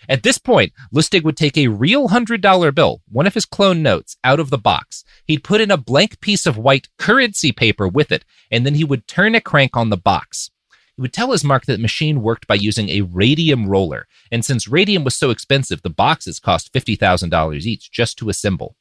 At 0.10 0.24
this 0.24 0.38
point, 0.38 0.74
Lustig 0.94 1.24
would 1.24 1.38
take 1.38 1.58
a 1.58 1.70
real 1.70 2.10
$100 2.10 2.76
bill, 2.76 3.02
one 3.10 3.28
of 3.28 3.34
his 3.34 3.46
clone 3.46 3.82
notes, 3.82 4.18
out 4.24 4.40
of 4.40 4.50
the 4.50 4.58
box. 4.58 5.04
He'd 5.26 5.44
put 5.44 5.62
in 5.62 5.72
a 5.72 5.78
blank 5.78 6.20
piece 6.20 6.46
of 6.46 6.58
white 6.58 6.90
currency 6.98 7.52
paper 7.52 7.88
with 7.88 8.12
it, 8.12 8.26
and 8.52 8.66
then 8.66 8.76
he 8.76 8.84
would 8.84 9.08
turn 9.08 9.36
a 9.36 9.42
crank 9.42 9.78
on 9.78 9.90
the 9.90 9.98
box. 9.98 10.52
He 10.96 11.02
would 11.02 11.14
tell 11.14 11.32
his 11.32 11.44
mark 11.44 11.66
that 11.66 11.74
the 11.74 11.82
machine 11.82 12.22
worked 12.22 12.46
by 12.46 12.56
using 12.56 12.90
a 12.90 13.02
radium 13.02 13.68
roller, 13.68 14.08
and 14.32 14.46
since 14.46 14.68
radium 14.68 15.04
was 15.04 15.16
so 15.16 15.32
expensive, 15.32 15.82
the 15.82 15.90
boxes 15.90 16.40
cost 16.40 16.72
$50,000 16.72 17.66
each 17.66 17.92
just 17.92 18.18
to 18.20 18.30
assemble. 18.30 18.76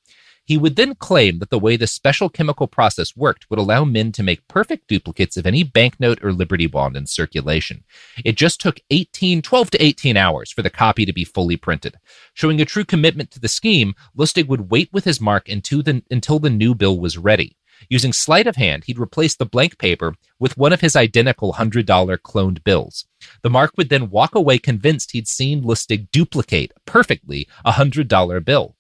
He 0.45 0.59
would 0.59 0.77
then 0.77 0.97
claim 0.97 1.39
that 1.39 1.51
the 1.51 1.59
way 1.59 1.77
the 1.77 1.87
special 1.87 2.29
chemical 2.29 2.67
process 2.67 3.17
worked 3.17 3.49
would 3.49 3.61
allow 3.61 3.85
men 3.85 4.11
to 4.13 4.25
make 4.25 4.49
perfect 4.49 4.89
duplicates 4.89 5.37
of 5.37 5.47
any 5.47 5.63
banknote 5.63 6.23
or 6.23 6.33
Liberty 6.33 6.67
bond 6.67 6.97
in 6.97 7.07
circulation. 7.07 7.85
It 8.25 8.37
just 8.37 8.61
took 8.61 8.81
18, 8.91 9.41
12 9.41 9.71
to 9.71 9.83
18 9.83 10.17
hours 10.17 10.51
for 10.51 10.63
the 10.63 10.71
copy 10.71 11.07
to 11.07 11.13
be 11.13 11.25
fully 11.25 11.57
printed. 11.57 11.97
Showing 12.35 12.61
a 12.61 12.65
true 12.65 12.85
commitment 12.85 13.31
to 13.31 13.41
the 13.41 13.49
scheme, 13.49 13.95
Lustig 14.17 14.49
would 14.49 14.71
wait 14.71 14.93
with 14.93 15.05
his 15.05 15.21
mark 15.21 15.49
until 15.49 15.83
the, 15.83 16.03
until 16.11 16.41
the 16.41 16.51
new 16.51 16.75
bill 16.75 16.99
was 16.99 17.17
ready. 17.17 17.57
Using 17.89 18.13
sleight 18.13 18.47
of 18.47 18.57
hand, 18.57 18.85
he'd 18.85 18.99
replace 18.99 19.37
the 19.37 19.47
blank 19.47 19.79
paper 19.79 20.15
with 20.39 20.57
one 20.57 20.73
of 20.73 20.81
his 20.81 20.97
identical 20.97 21.55
$100 21.55 21.85
cloned 22.19 22.65
bills. 22.65 23.07
The 23.43 23.51
mark 23.51 23.73
would 23.77 23.89
then 23.89 24.11
walk 24.11 24.35
away 24.35 24.59
convinced 24.59 25.13
he'd 25.13 25.29
seen 25.29 25.63
Lustig 25.63 26.11
duplicate 26.11 26.73
perfectly 26.87 27.49
a 27.65 27.73
$100 27.73 28.45
bill. 28.45 28.77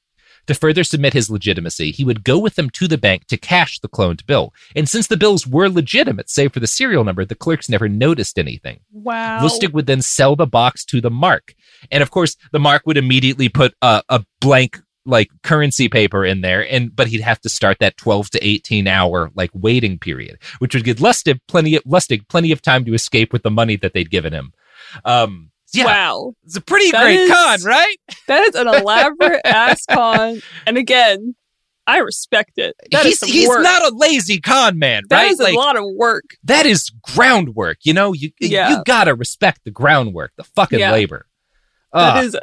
To 0.49 0.55
further 0.55 0.83
submit 0.83 1.13
his 1.13 1.31
legitimacy, 1.31 1.93
he 1.93 2.05
would 2.05 2.25
go 2.25 2.37
with 2.37 2.57
them 2.57 2.69
to 2.71 2.89
the 2.89 2.99
bank 2.99 3.27
to 3.29 3.37
cash 3.37 3.79
the 3.79 3.89
cloned 3.89 4.27
bill. 4.27 4.53
And 4.75 4.89
since 4.89 5.07
the 5.07 5.17
bills 5.17 5.47
were 5.47 5.69
legitimate, 5.69 6.29
save 6.29 6.53
for 6.53 6.59
the 6.59 6.67
serial 6.67 7.05
number, 7.05 7.25
the 7.25 7.37
clerks 7.37 7.69
never 7.69 7.89
noticed 7.89 8.39
anything. 8.39 8.81
Wow. 8.91 9.41
Lustig 9.41 9.73
would 9.73 9.87
then 9.87 10.03
sell 10.03 10.35
the 10.35 10.47
box 10.47 10.85
to 10.87 11.01
the 11.01 11.11
mark. 11.11 11.55
And 11.93 12.03
of 12.03 12.11
course, 12.11 12.37
the 12.51 12.59
mark 12.59 12.83
would 12.87 12.97
immediately 12.97 13.49
put 13.49 13.75
a, 13.83 14.03
a 14.09 14.25
blank 14.41 14.81
like 15.05 15.29
currency 15.43 15.89
paper 15.89 16.25
in 16.25 16.41
there 16.43 16.65
and 16.71 16.95
but 16.95 17.09
he'd 17.09 17.21
have 17.21 17.41
to 17.41 17.49
start 17.49 17.79
that 17.81 17.97
12 17.97 18.31
to 18.31 18.47
18 18.47 18.87
hour 18.87 19.31
like 19.35 19.51
waiting 19.53 19.99
period 19.99 20.39
which 20.61 20.75
would 20.75 20.85
give 20.85 20.99
lustig 20.99 21.41
plenty 21.49 21.75
of 21.75 21.83
lustig 21.85 22.29
plenty 22.29 22.53
of 22.53 22.63
time 22.63 22.85
to 22.85 22.95
escape 22.95 23.33
with 23.33 23.43
the 23.43 23.51
money 23.51 23.75
that 23.77 23.95
they'd 23.95 24.11
given 24.11 24.33
him 24.33 24.53
um 25.05 25.51
yeah, 25.75 25.87
Wow. 25.87 26.35
it's 26.45 26.57
a 26.57 26.61
pretty 26.61 26.91
That 26.91 27.03
great 27.03 27.17
is- 27.21 27.31
con 27.31 27.63
right 27.65 27.97
That 28.29 28.43
is 28.43 28.55
an 28.55 28.69
elaborate 28.69 29.41
ass 29.47 29.87
con. 29.91 30.43
And 30.67 30.77
again, 30.77 31.35
I 31.87 31.99
respect 31.99 32.53
it. 32.59 32.77
That 32.91 33.07
is 33.07 33.19
he's 33.21 33.33
he's 33.33 33.49
work. 33.49 33.63
not 33.65 33.91
a 33.91 33.97
lazy 33.97 34.39
con 34.41 34.79
man 34.79 35.03
That 35.09 35.23
right 35.23 35.31
is 35.33 35.39
like 35.41 35.55
a 35.55 35.57
lot 35.57 35.77
of 35.77 35.85
work. 35.97 36.37
that 36.45 36.67
is 36.67 36.91
groundwork 37.03 37.79
you 37.83 37.93
know 37.95 38.13
you 38.13 38.31
Yeah. 38.39 38.69
you 38.71 38.83
gotta 38.85 39.15
respect 39.15 39.63
the 39.65 39.71
groundwork 39.73 40.33
the 40.37 40.45
fucking 40.45 40.79
Yeah. 40.79 40.93
labor 40.93 41.27
That 41.95 42.23
is. 42.25 42.37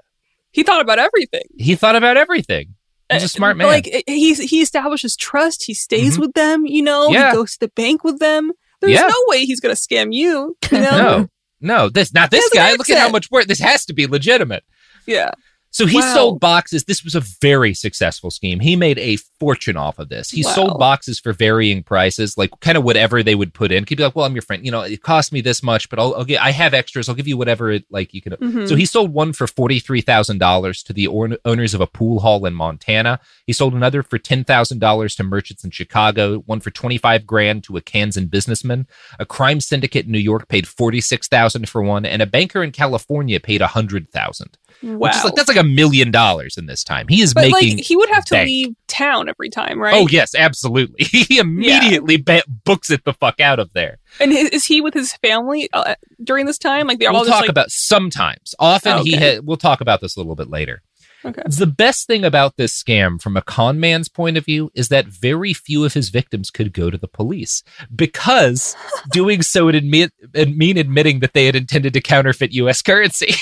He 0.51 0.63
thought 0.63 0.81
about 0.81 0.99
everything. 0.99 1.43
he 1.57 1.75
thought 1.75 1.95
about 1.95 2.17
everything 2.17 2.75
he's 3.11 3.23
a 3.23 3.27
smart 3.27 3.57
man 3.57 3.67
Like 3.67 3.85
he 4.07 4.33
he 4.35 4.61
establishes 4.61 5.15
trust. 5.15 5.63
He 5.63 5.73
stays 5.73 6.17
Mhm. 6.17 6.19
with 6.21 6.33
them. 6.33 6.65
You 6.67 6.83
know, 6.83 7.09
Yeah. 7.09 7.31
he 7.31 7.35
goes 7.37 7.53
to 7.53 7.59
the 7.61 7.71
bank 7.75 8.03
with 8.03 8.19
them. 8.19 8.51
There's 8.81 8.93
Yeah. 8.93 9.07
no 9.07 9.15
way 9.27 9.45
he's 9.45 9.59
gonna 9.59 9.73
scam 9.75 10.13
you. 10.13 10.55
You 10.71 10.79
know? 10.79 10.97
no 10.97 11.27
no 11.61 11.89
this 11.89 12.13
not 12.13 12.29
this 12.31 12.47
guy 12.53 12.73
look 12.73 12.89
at 12.89 12.97
how 12.99 13.09
much 13.09 13.29
work 13.31 13.45
this 13.47 13.59
has 13.59 13.83
to 13.85 13.93
be 13.93 14.05
legitimate 14.07 14.63
Yeah. 15.07 15.31
So 15.71 15.85
he 15.85 15.97
Wow. 15.99 16.13
sold 16.15 16.39
boxes. 16.39 16.85
This 16.85 17.03
was 17.03 17.13
a 17.13 17.19
very 17.41 17.75
successful 17.75 18.31
scheme. 18.31 18.59
He 18.59 18.75
made 18.75 18.97
a 18.97 19.17
fortune 19.39 19.77
off 19.77 19.99
of 19.99 20.09
this. 20.09 20.31
He 20.31 20.43
Wow. 20.43 20.53
sold 20.55 20.79
boxes 20.79 21.19
for 21.19 21.31
varying 21.31 21.83
prices, 21.83 22.37
like 22.37 22.49
kind 22.59 22.75
of 22.77 22.83
whatever 22.83 23.21
they 23.21 23.35
would 23.35 23.53
put 23.53 23.71
in. 23.71 23.85
He'd 23.87 23.95
be 23.95 24.03
like, 24.03 24.15
"Well, 24.15 24.25
I'm 24.25 24.33
your 24.33 24.41
friend. 24.41 24.65
You 24.65 24.71
know, 24.71 24.81
it 24.81 25.03
cost 25.03 25.31
me 25.31 25.41
this 25.41 25.61
much, 25.61 25.87
but 25.89 25.99
I'll, 25.99 26.15
I'll 26.15 26.25
get. 26.25 26.41
I 26.41 26.51
have 26.51 26.73
extras. 26.73 27.07
I'll 27.07 27.13
give 27.15 27.27
you 27.27 27.37
whatever 27.37 27.69
it 27.71 27.85
like 27.91 28.13
you 28.15 28.21
can." 28.21 28.33
Mhm. 28.33 28.67
So 28.67 28.75
he 28.75 28.85
sold 28.85 29.13
one 29.13 29.31
for 29.31 29.45
forty 29.45 29.79
three 29.79 30.01
thousand 30.01 30.39
dollars 30.39 30.81
to 30.83 30.93
the 30.93 31.05
or- 31.05 31.37
owners 31.45 31.73
of 31.75 31.81
a 31.81 31.87
pool 31.87 32.19
hall 32.21 32.45
in 32.47 32.55
Montana. 32.55 33.19
He 33.45 33.53
sold 33.53 33.73
another 33.75 34.01
for 34.01 34.17
ten 34.17 34.43
thousand 34.43 34.79
dollars 34.79 35.15
to 35.17 35.23
merchants 35.23 35.63
in 35.63 35.69
Chicago. 35.69 36.39
One 36.47 36.61
for 36.61 36.71
twenty 36.71 36.97
five 36.97 37.27
grand 37.27 37.63
to 37.65 37.77
a 37.77 37.81
Kansan 37.81 38.25
businessman. 38.25 38.87
A 39.19 39.25
crime 39.25 39.61
syndicate 39.61 40.07
in 40.07 40.11
New 40.11 40.17
York 40.19 40.47
paid 40.47 40.67
forty 40.67 40.99
six 40.99 41.27
thousand 41.27 41.69
for 41.69 41.83
one, 41.83 42.05
and 42.07 42.23
a 42.23 42.25
banker 42.25 42.63
in 42.63 42.71
California 42.71 43.39
paid 43.39 43.61
a 43.61 43.67
hundred 43.67 44.09
thousand. 44.11 44.57
Wow. 44.81 45.11
like 45.25 45.35
that's 45.35 45.47
like 45.47 45.57
a 45.57 45.63
million 45.63 46.09
dollars 46.11 46.57
in 46.57 46.65
this 46.65 46.83
time. 46.83 47.07
He 47.09 47.21
is 47.21 47.33
But 47.33 47.51
making. 47.51 47.77
like 47.77 47.85
he 47.85 47.95
would 47.97 48.09
have 48.09 48.23
to 48.25 48.35
bank. 48.35 48.47
leave 48.47 48.75
town 48.87 49.27
every 49.29 49.49
time, 49.49 49.79
right? 49.79 49.93
Oh 49.93 50.07
yes, 50.07 50.33
absolutely. 50.35 51.03
He 51.05 51.37
immediately 51.37 52.17
ba- 52.17 52.43
books 52.65 52.89
it 52.89 53.03
the 53.03 53.13
fuck 53.13 53.39
out 53.39 53.59
of 53.59 53.73
there. 53.73 53.97
And 54.19 54.31
is, 54.31 54.65
he 54.65 54.79
with 54.81 54.93
his 54.93 55.13
family 55.17 55.69
uh, 55.73 55.95
during 56.23 56.45
this 56.45 56.57
time? 56.57 56.87
Like 56.87 56.99
they're 56.99 57.09
we'll 57.11 57.19
all 57.19 57.25
just 57.25 57.33
talk 57.33 57.41
like 57.41 57.49
about 57.49 57.71
sometimes. 57.71 58.55
Often 58.59 58.93
Oh, 58.99 59.03
he 59.03 59.15
okay. 59.15 59.33
had. 59.35 59.45
We'll 59.45 59.57
talk 59.57 59.81
about 59.81 60.01
this 60.01 60.15
a 60.15 60.19
little 60.19 60.35
bit 60.35 60.49
later. 60.49 60.81
Okay. 61.25 61.41
The 61.45 61.67
best 61.67 62.07
thing 62.07 62.23
about 62.23 62.55
this 62.55 62.81
scam, 62.81 63.21
from 63.21 63.35
a 63.35 63.41
con 63.41 63.79
man's 63.79 64.07
point 64.07 64.37
of 64.37 64.45
view, 64.45 64.71
is 64.73 64.87
that 64.87 65.07
very 65.07 65.53
few 65.53 65.83
of 65.83 65.93
his 65.93 66.09
victims 66.09 66.49
could 66.49 66.71
go 66.71 66.89
to 66.89 66.97
the 66.97 67.07
police 67.09 67.61
because 67.93 68.75
doing 69.11 69.41
so 69.41 69.65
would 69.65 69.75
admit, 69.75 70.13
would 70.33 70.55
mean 70.57 70.77
admitting 70.77 71.19
that 71.19 71.33
they 71.33 71.45
had 71.45 71.55
intended 71.57 71.93
to 71.93 72.01
counterfeit 72.01 72.53
U.S. 72.53 72.81
currency. 72.81 73.33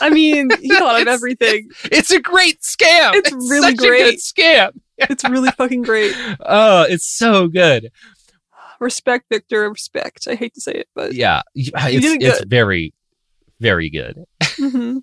I 0.00 0.08
mean, 0.08 0.48
he 0.60 0.68
thought 0.78 1.02
of 1.02 1.08
everything. 1.08 1.68
it's 1.84 2.10
a 2.10 2.20
great 2.20 2.62
scam. 2.62 3.12
It's 3.14 3.32
really 3.32 3.72
such 3.76 3.84
a 3.84 3.88
great. 3.88 4.18
scam. 4.18 4.70
It's 4.98 5.24
really 5.28 5.50
fucking 5.50 5.82
great. 5.82 6.14
Oh, 6.40 6.84
it's 6.88 7.06
so 7.06 7.48
good. 7.48 7.90
Respect, 8.80 9.26
Victor. 9.30 9.68
Respect. 9.70 10.26
I 10.26 10.36
hate 10.36 10.54
to 10.54 10.60
say 10.60 10.72
it, 10.72 10.88
but 10.94 11.12
Yeah, 11.12 11.42
it's, 11.54 11.70
it's 11.74 12.44
very, 12.46 12.94
very 13.60 13.90
good. 13.90 14.24
Mhm. 14.42 15.02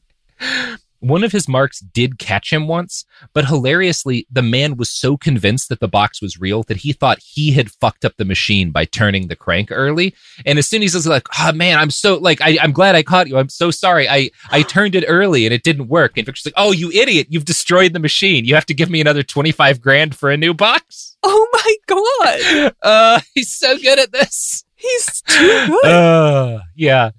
One 1.03 1.23
of 1.25 1.33
his 1.33 1.49
marks 1.49 1.79
did 1.81 2.17
catch 2.17 2.51
him 2.51 2.67
once, 2.67 3.03
but 3.33 3.45
hilariously, 3.45 4.25
the 4.31 4.41
man 4.41 4.77
was 4.77 4.89
so 4.89 5.17
convinced 5.17 5.67
that 5.67 5.81
the 5.81 5.87
box 5.89 6.21
was 6.21 6.39
real 6.39 6.63
that 6.63 6.77
he 6.77 6.93
thought 6.93 7.19
he 7.21 7.51
had 7.51 7.69
fucked 7.69 8.05
up 8.05 8.13
the 8.17 8.23
machine 8.23 8.71
by 8.71 8.85
turning 8.85 9.27
the 9.27 9.35
crank 9.35 9.67
early. 9.69 10.15
And 10.45 10.57
as 10.57 10.65
soon 10.67 10.81
as 10.81 10.93
he's 10.93 11.05
like, 11.05 11.27
"Oh 11.39 11.51
man, 11.51 11.77
I'm 11.77 11.91
so 11.91 12.15
like, 12.17 12.39
I, 12.41 12.57
I'm 12.61 12.71
glad 12.71 12.95
I 12.95 13.03
caught 13.03 13.27
you. 13.27 13.37
I'm 13.37 13.49
so 13.49 13.69
sorry. 13.69 14.07
I 14.07 14.29
I 14.49 14.61
turned 14.75 14.95
it 14.95 15.03
early 15.07 15.45
and 15.45 15.53
it 15.53 15.63
didn't 15.63 15.89
work." 15.89 16.17
And 16.17 16.25
Victor's 16.25 16.45
like, 16.45 16.53
"Oh, 16.55 16.71
you 16.71 16.89
idiot! 16.91 17.27
You've 17.29 17.45
destroyed 17.45 17.91
the 17.91 17.99
machine. 17.99 18.45
You 18.45 18.55
have 18.55 18.65
to 18.67 18.73
give 18.73 18.89
me 18.89 19.01
another 19.01 19.23
twenty 19.23 19.51
five 19.51 19.81
grand 19.81 20.15
for 20.15 20.31
a 20.31 20.37
new 20.37 20.53
box." 20.53 21.17
oh 21.25 21.47
my 21.53 21.75
god, 21.87 22.73
Uh, 22.81 23.19
he's 23.33 23.53
so 23.53 23.77
good 23.77 23.97
at 23.99 24.11
this. 24.11 24.63
he's 24.75 25.21
too 25.21 25.67
good. 25.83 25.85
Uh, 25.85 26.59
yeah, 26.75 27.11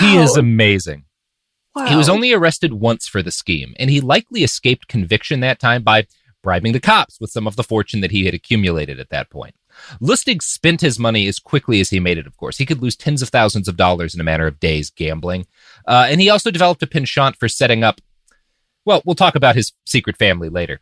he 0.00 0.16
is 0.16 0.36
amazing. 0.36 1.04
Wow. 1.76 1.86
He 1.86 1.96
was 1.96 2.08
only 2.08 2.32
arrested 2.32 2.72
once 2.72 3.06
for 3.06 3.22
the 3.22 3.30
scheme, 3.30 3.74
and 3.78 3.90
he 3.90 4.00
likely 4.00 4.42
escaped 4.42 4.88
conviction 4.88 5.40
that 5.40 5.60
time 5.60 5.82
by 5.82 6.06
bribing 6.42 6.72
the 6.72 6.80
cops 6.80 7.20
with 7.20 7.30
some 7.30 7.46
of 7.46 7.56
the 7.56 7.62
fortune 7.62 8.00
that 8.00 8.12
he 8.12 8.24
had 8.24 8.32
accumulated 8.32 8.98
at 8.98 9.10
that 9.10 9.28
point. 9.28 9.54
Lustig 10.00 10.40
spent 10.40 10.80
his 10.80 10.98
money 10.98 11.26
as 11.26 11.38
quickly 11.38 11.80
as 11.80 11.90
he 11.90 12.00
made 12.00 12.16
it, 12.16 12.26
of 12.26 12.36
course. 12.38 12.56
He 12.56 12.64
could 12.64 12.80
lose 12.80 12.96
tens 12.96 13.20
of 13.20 13.28
thousands 13.28 13.68
of 13.68 13.76
dollars 13.76 14.14
in 14.14 14.22
a 14.22 14.24
matter 14.24 14.46
of 14.46 14.58
days 14.58 14.88
gambling. 14.88 15.46
Uh, 15.86 16.06
and 16.08 16.18
he 16.18 16.30
also 16.30 16.50
developed 16.50 16.82
a 16.82 16.86
penchant 16.86 17.36
for 17.36 17.46
setting 17.46 17.84
up 17.84 18.00
Well, 18.86 19.02
we'll 19.04 19.16
talk 19.16 19.34
about 19.34 19.56
his 19.56 19.72
secret 19.84 20.16
family 20.16 20.48
later. 20.48 20.80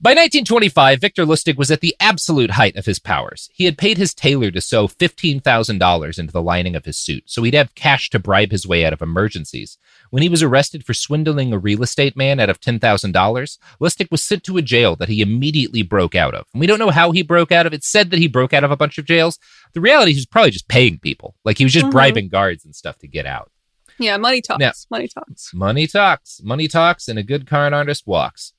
By 0.00 0.12
1925, 0.12 1.00
Victor 1.00 1.26
Lustig 1.26 1.56
was 1.56 1.70
at 1.70 1.82
the 1.82 1.94
absolute 2.00 2.52
height 2.52 2.76
of 2.76 2.86
his 2.86 2.98
powers. 2.98 3.50
He 3.52 3.66
had 3.66 3.76
paid 3.76 3.98
his 3.98 4.14
tailor 4.14 4.50
to 4.50 4.60
sew 4.62 4.88
$15,000 4.88 6.18
into 6.18 6.32
the 6.32 6.42
lining 6.42 6.74
of 6.74 6.86
his 6.86 6.98
suit, 6.98 7.24
so 7.26 7.42
he'd 7.42 7.54
have 7.54 7.74
cash 7.74 8.08
to 8.10 8.18
bribe 8.18 8.50
his 8.50 8.66
way 8.66 8.84
out 8.86 8.94
of 8.94 9.02
emergencies. 9.02 9.76
When 10.12 10.22
he 10.22 10.28
was 10.28 10.42
arrested 10.42 10.84
for 10.84 10.92
swindling 10.92 11.54
a 11.54 11.58
real 11.58 11.82
estate 11.82 12.18
man 12.18 12.38
out 12.38 12.50
of 12.50 12.60
$10,000, 12.60 13.58
Lustig 13.80 14.10
was 14.10 14.22
sent 14.22 14.44
to 14.44 14.58
a 14.58 14.62
jail 14.62 14.94
that 14.96 15.08
he 15.08 15.22
immediately 15.22 15.80
broke 15.80 16.14
out 16.14 16.34
of. 16.34 16.44
And 16.52 16.60
we 16.60 16.66
don't 16.66 16.78
know 16.78 16.90
how 16.90 17.12
he 17.12 17.22
broke 17.22 17.50
out 17.50 17.64
of. 17.64 17.72
It 17.72 17.82
said 17.82 18.10
that 18.10 18.18
he 18.18 18.28
broke 18.28 18.52
out 18.52 18.62
of 18.62 18.70
a 18.70 18.76
bunch 18.76 18.98
of 18.98 19.06
jails. 19.06 19.38
The 19.72 19.80
reality, 19.80 20.12
he 20.12 20.18
was 20.18 20.26
probably 20.26 20.50
just 20.50 20.68
paying 20.68 20.98
people. 20.98 21.34
Like 21.46 21.56
he 21.56 21.64
was 21.64 21.72
just 21.72 21.86
Mhm. 21.86 21.92
bribing 21.92 22.28
guards 22.28 22.62
and 22.66 22.76
stuff 22.76 22.98
to 22.98 23.08
get 23.08 23.24
out. 23.24 23.50
Yeah, 23.98 24.18
money 24.18 24.42
talks. 24.42 24.60
Now- 24.60 24.72
money 24.90 25.08
talks. 25.08 25.54
Money 25.54 25.86
talks. 25.86 26.40
Money 26.44 26.68
talks, 26.68 27.08
and 27.08 27.18
a 27.18 27.22
good 27.22 27.46
con 27.46 27.72
artist 27.72 28.06
walks. 28.06 28.52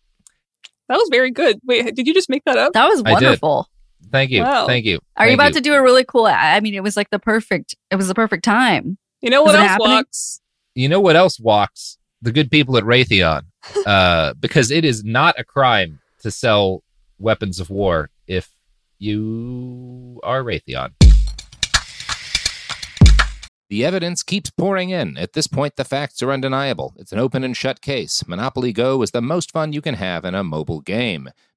That 0.89 0.95
was 0.97 1.07
very 1.11 1.29
good. 1.29 1.59
Wait, 1.63 1.93
did 1.95 2.07
you 2.07 2.15
just 2.15 2.29
make 2.31 2.45
that 2.45 2.57
up? 2.57 2.73
That 2.73 2.87
was 2.89 3.03
wonderful. 3.03 3.67
Thank 4.11 4.31
you. 4.31 4.41
Wow. 4.41 4.65
Thank 4.65 4.85
you. 4.85 4.99
Are 5.17 5.25
you 5.27 5.37
Thank 5.37 5.39
about 5.39 5.53
to 5.53 5.61
do 5.61 5.75
a 5.75 5.81
really 5.83 6.03
cool? 6.03 6.25
I 6.25 6.59
mean, 6.61 6.73
it 6.73 6.81
was 6.81 6.97
like 6.97 7.11
the 7.11 7.19
perfect. 7.19 7.75
It 7.91 7.95
was 7.95 8.07
the 8.07 8.15
perfect 8.15 8.43
time. 8.43 8.97
You 9.21 9.29
know 9.29 9.43
what 9.43 9.55
else 9.55 9.67
happening? 9.67 9.91
walks? 9.91 10.39
You 10.75 10.89
know 10.89 10.99
what 10.99 11.15
else 11.15 11.39
walks? 11.39 11.99
The 12.23 12.31
good 12.31 12.49
people 12.49 12.77
at 12.77 12.83
Raytheon. 12.83 13.43
Uh, 13.85 14.33
because 14.39 14.71
it 14.71 14.83
is 14.83 15.05
not 15.05 15.39
a 15.39 15.43
crime 15.43 15.99
to 16.19 16.29
sell 16.29 16.83
weapons 17.17 17.61
of 17.61 17.69
war 17.69 18.09
if 18.27 18.49
you 18.99 20.19
are 20.21 20.43
Raytheon. 20.43 20.91
The 23.69 23.85
evidence 23.85 24.21
keeps 24.21 24.49
pouring 24.51 24.89
in. 24.89 25.17
At 25.17 25.31
this 25.31 25.47
point, 25.47 25.77
the 25.77 25.85
facts 25.85 26.21
are 26.21 26.31
undeniable. 26.31 26.93
It's 26.97 27.13
an 27.13 27.19
open 27.19 27.45
and 27.45 27.55
shut 27.55 27.81
case. 27.81 28.27
Monopoly 28.27 28.73
Go 28.73 29.01
is 29.01 29.11
the 29.11 29.21
most 29.21 29.51
fun 29.51 29.71
you 29.71 29.81
can 29.81 29.95
have 29.95 30.25
in 30.25 30.35
a 30.35 30.43
mobile 30.43 30.81
game. 30.81 31.29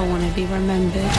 I 0.00 0.08
want 0.08 0.26
to 0.26 0.34
be 0.34 0.46
remembered 0.46 1.12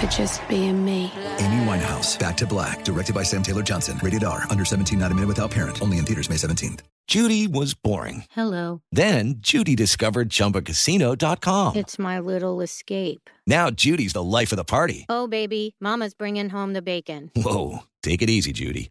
for 0.00 0.06
just 0.06 0.46
being 0.48 0.82
me. 0.82 1.12
Amy 1.38 1.62
Winehouse, 1.66 2.18
Back 2.18 2.38
to 2.38 2.46
Black, 2.46 2.82
directed 2.82 3.14
by 3.14 3.24
Sam 3.24 3.42
Taylor 3.42 3.62
Johnson. 3.62 4.00
Rated 4.02 4.24
R, 4.24 4.44
under 4.48 4.64
17, 4.64 4.98
not 4.98 5.12
a 5.12 5.14
minute 5.14 5.28
without 5.28 5.50
parent. 5.50 5.82
Only 5.82 5.98
in 5.98 6.06
theaters 6.06 6.30
May 6.30 6.36
17th. 6.36 6.80
Judy 7.08 7.46
was 7.46 7.74
boring. 7.74 8.24
Hello. 8.30 8.80
Then 8.90 9.34
Judy 9.40 9.76
discovered 9.76 10.30
ChumbaCasino.com. 10.30 11.76
It's 11.76 11.98
my 11.98 12.18
little 12.20 12.62
escape. 12.62 13.28
Now 13.46 13.68
Judy's 13.68 14.14
the 14.14 14.22
life 14.22 14.50
of 14.50 14.56
the 14.56 14.64
party. 14.64 15.04
Oh, 15.10 15.26
baby, 15.26 15.76
Mama's 15.78 16.14
bringing 16.14 16.48
home 16.48 16.72
the 16.72 16.80
bacon. 16.80 17.32
Whoa, 17.36 17.80
take 18.02 18.22
it 18.22 18.30
easy, 18.30 18.52
Judy. 18.52 18.90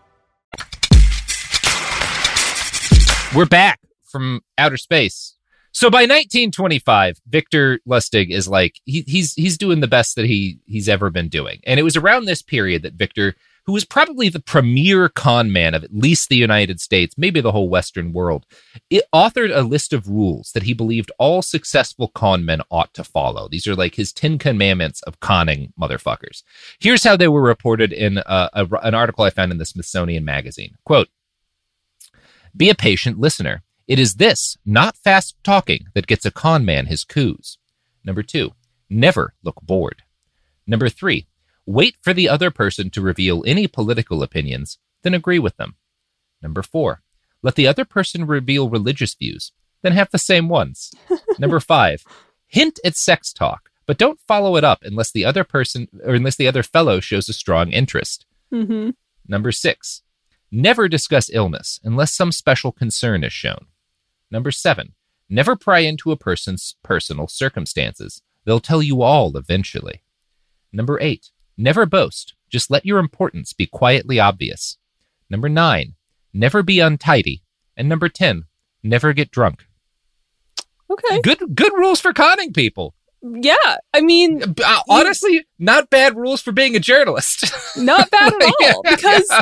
We're 3.33 3.45
back 3.45 3.79
from 4.03 4.41
outer 4.57 4.75
space. 4.75 5.37
So 5.71 5.89
by 5.89 6.01
1925, 6.01 7.21
Victor 7.29 7.79
Lustig 7.87 8.29
is 8.29 8.49
like 8.49 8.81
he, 8.83 9.05
he's 9.07 9.33
he's 9.35 9.57
doing 9.57 9.79
the 9.79 9.87
best 9.87 10.17
that 10.17 10.25
he 10.25 10.59
he's 10.65 10.89
ever 10.89 11.09
been 11.09 11.29
doing, 11.29 11.61
and 11.65 11.79
it 11.79 11.83
was 11.83 11.95
around 11.95 12.25
this 12.25 12.41
period 12.41 12.81
that 12.81 12.95
Victor, 12.95 13.35
who 13.65 13.71
was 13.71 13.85
probably 13.85 14.27
the 14.27 14.41
premier 14.41 15.07
con 15.07 15.49
man 15.49 15.73
of 15.73 15.85
at 15.85 15.95
least 15.95 16.27
the 16.27 16.35
United 16.35 16.81
States, 16.81 17.17
maybe 17.17 17.39
the 17.39 17.53
whole 17.53 17.69
Western 17.69 18.11
world, 18.11 18.45
it 18.89 19.05
authored 19.15 19.55
a 19.55 19.61
list 19.61 19.93
of 19.93 20.09
rules 20.09 20.51
that 20.51 20.63
he 20.63 20.73
believed 20.73 21.09
all 21.17 21.41
successful 21.41 22.09
con 22.09 22.43
men 22.43 22.61
ought 22.69 22.93
to 22.95 23.03
follow. 23.05 23.47
These 23.47 23.65
are 23.65 23.75
like 23.75 23.95
his 23.95 24.11
Ten 24.11 24.39
Commandments 24.39 25.01
of 25.03 25.21
conning 25.21 25.71
motherfuckers. 25.79 26.43
Here's 26.81 27.05
how 27.05 27.15
they 27.15 27.29
were 27.29 27.41
reported 27.41 27.93
in 27.93 28.17
a, 28.17 28.49
a, 28.51 28.67
an 28.83 28.93
article 28.93 29.23
I 29.23 29.29
found 29.29 29.53
in 29.53 29.57
the 29.57 29.65
Smithsonian 29.65 30.25
Magazine. 30.25 30.75
Quote. 30.83 31.07
Be 32.55 32.69
a 32.69 32.75
patient 32.75 33.19
listener. 33.19 33.63
It 33.87 33.99
is 33.99 34.15
this, 34.15 34.57
not 34.65 34.97
fast 34.97 35.35
talking, 35.43 35.85
that 35.93 36.07
gets 36.07 36.25
a 36.25 36.31
con 36.31 36.65
man 36.65 36.85
his 36.85 37.03
coups. 37.03 37.57
Number 38.03 38.23
two, 38.23 38.51
never 38.89 39.33
look 39.43 39.61
bored. 39.61 40.03
Number 40.67 40.89
three, 40.89 41.27
wait 41.65 41.95
for 42.01 42.13
the 42.13 42.29
other 42.29 42.51
person 42.51 42.89
to 42.91 43.01
reveal 43.01 43.43
any 43.45 43.67
political 43.67 44.23
opinions, 44.23 44.77
then 45.03 45.13
agree 45.13 45.39
with 45.39 45.57
them. 45.57 45.75
Number 46.41 46.61
four, 46.61 47.01
let 47.41 47.55
the 47.55 47.67
other 47.67 47.85
person 47.85 48.25
reveal 48.25 48.69
religious 48.69 49.13
views, 49.15 49.51
then 49.81 49.93
have 49.93 50.11
the 50.11 50.17
same 50.17 50.47
ones. 50.47 50.91
Number 51.39 51.59
five, 51.59 52.03
hint 52.47 52.79
at 52.83 52.95
sex 52.95 53.33
talk, 53.33 53.69
but 53.85 53.97
don't 53.97 54.19
follow 54.27 54.55
it 54.55 54.63
up 54.63 54.79
unless 54.83 55.11
the 55.11 55.25
other 55.25 55.43
person 55.43 55.87
or 56.03 56.15
unless 56.15 56.35
the 56.35 56.47
other 56.47 56.63
fellow 56.63 56.99
shows 56.99 57.29
a 57.29 57.33
strong 57.33 57.71
interest. 57.71 58.25
Mm-hmm. 58.53 58.91
Number 59.27 59.51
six, 59.51 60.03
never 60.51 60.87
discuss 60.87 61.29
illness 61.31 61.79
unless 61.83 62.13
some 62.13 62.31
special 62.31 62.71
concern 62.71 63.23
is 63.23 63.33
shown. 63.33 63.65
Number 64.29 64.51
seven, 64.51 64.93
never 65.29 65.55
pry 65.55 65.79
into 65.79 66.11
a 66.11 66.17
person's 66.17 66.75
personal 66.83 67.27
circumstances. 67.27 68.21
They'll 68.45 68.59
tell 68.59 68.81
you 68.81 69.01
all 69.01 69.35
eventually. 69.37 70.01
Number 70.73 70.99
eight, 71.01 71.29
never 71.57 71.85
boast. 71.85 72.33
Just 72.49 72.69
let 72.71 72.85
your 72.85 72.99
importance 72.99 73.53
be 73.53 73.65
quietly 73.67 74.19
obvious. 74.19 74.77
Number 75.29 75.47
nine, 75.49 75.95
never 76.33 76.63
be 76.63 76.79
untidy. 76.79 77.43
And 77.77 77.87
number 77.87 78.09
10, 78.09 78.43
never 78.83 79.13
get 79.13 79.31
drunk. 79.31 79.65
Okay. 80.89 81.21
Good 81.21 81.55
good 81.55 81.71
rules 81.73 82.01
for 82.01 82.11
conning 82.11 82.51
people. 82.51 82.93
Yeah, 83.23 83.77
I 83.93 84.01
mean, 84.01 84.41
Uh, 84.63 84.79
honestly, 84.89 85.45
not 85.57 85.89
bad 85.89 86.17
rules 86.17 86.41
for 86.41 86.51
being 86.51 86.75
a 86.75 86.79
journalist. 86.79 87.45
not 87.77 88.09
bad 88.11 88.33
at 88.33 88.41
all 88.75 88.81
because 88.83 89.27
yeah. 89.29 89.41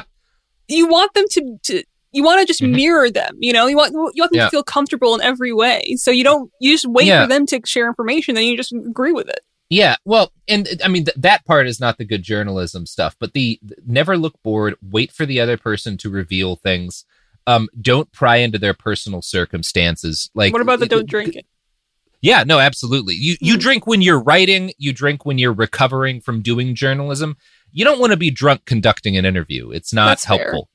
You 0.69 0.87
want 0.87 1.13
them 1.13 1.25
to, 1.31 1.57
to 1.63 1.83
you 2.11 2.23
want 2.23 2.39
to 2.41 2.45
just 2.47 2.61
mirror 2.63 3.09
them. 3.11 3.37
You 3.39 3.53
know, 3.53 3.67
you 3.67 3.75
want 3.77 3.91
you 3.93 3.99
want 3.99 4.13
them 4.15 4.25
Mm-hmm. 4.27 4.35
Yeah. 4.35 4.45
to 4.45 4.49
feel 4.51 4.63
comfortable 4.63 5.13
in 5.15 5.21
every 5.21 5.53
way. 5.53 5.95
So 5.97 6.11
you 6.11 6.23
don't 6.23 6.51
you 6.59 6.71
just 6.73 6.85
wait 6.87 7.07
Yeah. 7.07 7.23
for 7.23 7.27
them 7.29 7.45
to 7.47 7.61
share 7.65 7.87
information, 7.87 8.35
then 8.35 8.45
you 8.45 8.55
just 8.57 8.71
agree 8.73 9.11
with 9.11 9.27
it. 9.29 9.39
Yeah, 9.71 9.97
well, 10.03 10.31
and 10.47 10.67
I 10.83 10.87
mean 10.87 11.05
th- 11.05 11.15
that 11.17 11.45
part 11.45 11.67
is 11.67 11.79
not 11.79 11.99
the 11.99 12.05
good 12.05 12.23
journalism 12.23 12.87
stuff, 12.87 13.15
but 13.19 13.33
the, 13.33 13.59
the 13.61 13.75
never 13.85 14.17
look 14.17 14.33
bored, 14.43 14.73
wait 14.81 15.11
for 15.11 15.27
the 15.27 15.39
other 15.39 15.57
person 15.57 15.95
to 15.97 16.09
reveal 16.09 16.55
things. 16.55 17.05
Um, 17.45 17.69
don't 17.79 18.11
pry 18.11 18.37
into 18.37 18.57
their 18.57 18.73
personal 18.73 19.21
circumstances. 19.21 20.29
Like, 20.33 20.53
what 20.53 20.61
about 20.63 20.79
the 20.79 20.87
don't 20.87 21.07
drink 21.07 21.35
it? 21.35 21.45
Yeah, 22.21 22.43
no, 22.43 22.59
absolutely. 22.59 23.13
You 23.15 23.35
you 23.39 23.57
drink 23.57 23.87
when 23.87 24.01
you're 24.01 24.19
writing, 24.19 24.71
you 24.77 24.91
drink 24.91 25.25
when 25.25 25.37
you're 25.37 25.53
recovering 25.53 26.19
from 26.19 26.41
doing 26.41 26.75
journalism. 26.75 27.37
You 27.71 27.85
don't 27.85 27.99
want 27.99 28.11
to 28.11 28.17
be 28.17 28.31
drunk 28.31 28.65
conducting 28.65 29.17
an 29.17 29.25
interview. 29.25 29.71
It's 29.71 29.93
not 29.93 30.07
That's 30.07 30.25
helpful. 30.25 30.69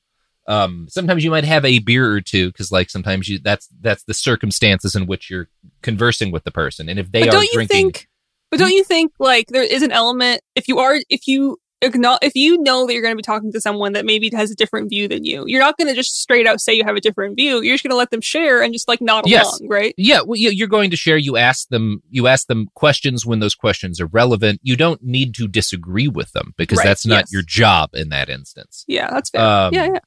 Um, 0.47 0.87
sometimes 0.89 1.23
you 1.23 1.31
might 1.31 1.43
have 1.43 1.65
a 1.65 1.79
beer 1.79 2.11
or 2.11 2.21
two 2.21 2.51
because, 2.51 2.71
like, 2.71 2.89
sometimes 2.89 3.27
you 3.27 3.39
that's 3.39 3.67
that's 3.81 4.03
the 4.03 4.13
circumstances 4.13 4.95
in 4.95 5.07
which 5.07 5.29
you're 5.29 5.49
conversing 5.81 6.31
with 6.31 6.43
the 6.43 6.51
person, 6.51 6.87
and 6.87 6.99
if 6.99 7.11
they 7.11 7.21
but 7.21 7.29
are 7.29 7.31
don't 7.31 7.43
you 7.45 7.53
drinking, 7.53 7.91
think? 7.91 8.07
But 8.51 8.59
don't 8.59 8.71
you 8.71 8.83
think 8.83 9.11
like 9.19 9.47
there 9.47 9.63
is 9.63 9.81
an 9.81 9.91
element 9.91 10.41
if 10.55 10.67
you 10.67 10.79
are 10.79 10.97
if 11.09 11.27
you 11.27 11.57
acknowledge 11.85 12.19
if 12.23 12.35
you 12.35 12.57
know 12.61 12.85
that 12.85 12.93
you're 12.93 13.01
going 13.01 13.13
to 13.13 13.17
be 13.17 13.21
talking 13.23 13.51
to 13.51 13.61
someone 13.61 13.93
that 13.93 14.05
maybe 14.05 14.29
has 14.33 14.51
a 14.51 14.55
different 14.55 14.89
view 14.89 15.07
than 15.07 15.23
you, 15.23 15.43
you're 15.47 15.61
not 15.61 15.77
going 15.77 15.87
to 15.87 15.93
just 15.95 16.19
straight 16.21 16.45
out 16.47 16.59
say 16.59 16.73
you 16.73 16.83
have 16.83 16.95
a 16.95 17.01
different 17.01 17.35
view. 17.37 17.61
You're 17.61 17.75
just 17.75 17.83
going 17.83 17.91
to 17.91 17.97
let 17.97 18.09
them 18.11 18.21
share 18.21 18.61
and 18.61 18.73
just 18.73 18.87
like 18.87 19.01
nod 19.01 19.23
Yes. 19.27 19.45
along, 19.59 19.69
right? 19.69 19.93
Yeah, 19.97 20.21
well, 20.25 20.35
you- 20.37 20.49
you're 20.51 20.67
going 20.67 20.89
to 20.91 20.97
share. 20.97 21.17
You 21.17 21.37
ask 21.37 21.67
them. 21.69 22.01
You 22.09 22.27
ask 22.27 22.47
them 22.47 22.67
questions 22.75 23.25
when 23.25 23.39
those 23.39 23.55
questions 23.55 24.01
are 24.01 24.07
relevant. 24.07 24.59
You 24.63 24.75
don't 24.75 25.01
need 25.03 25.33
to 25.35 25.47
disagree 25.47 26.07
with 26.07 26.31
them 26.33 26.53
because 26.57 26.79
Right, 26.79 26.85
that's 26.85 27.05
not 27.05 27.19
yes. 27.23 27.31
your 27.31 27.41
job 27.43 27.91
in 27.93 28.09
that 28.09 28.29
instance. 28.29 28.83
Yeah, 28.87 29.09
that's 29.11 29.29
fair. 29.29 29.41
Um, 29.41 29.73
yeah, 29.73 29.85
yeah. 29.93 29.99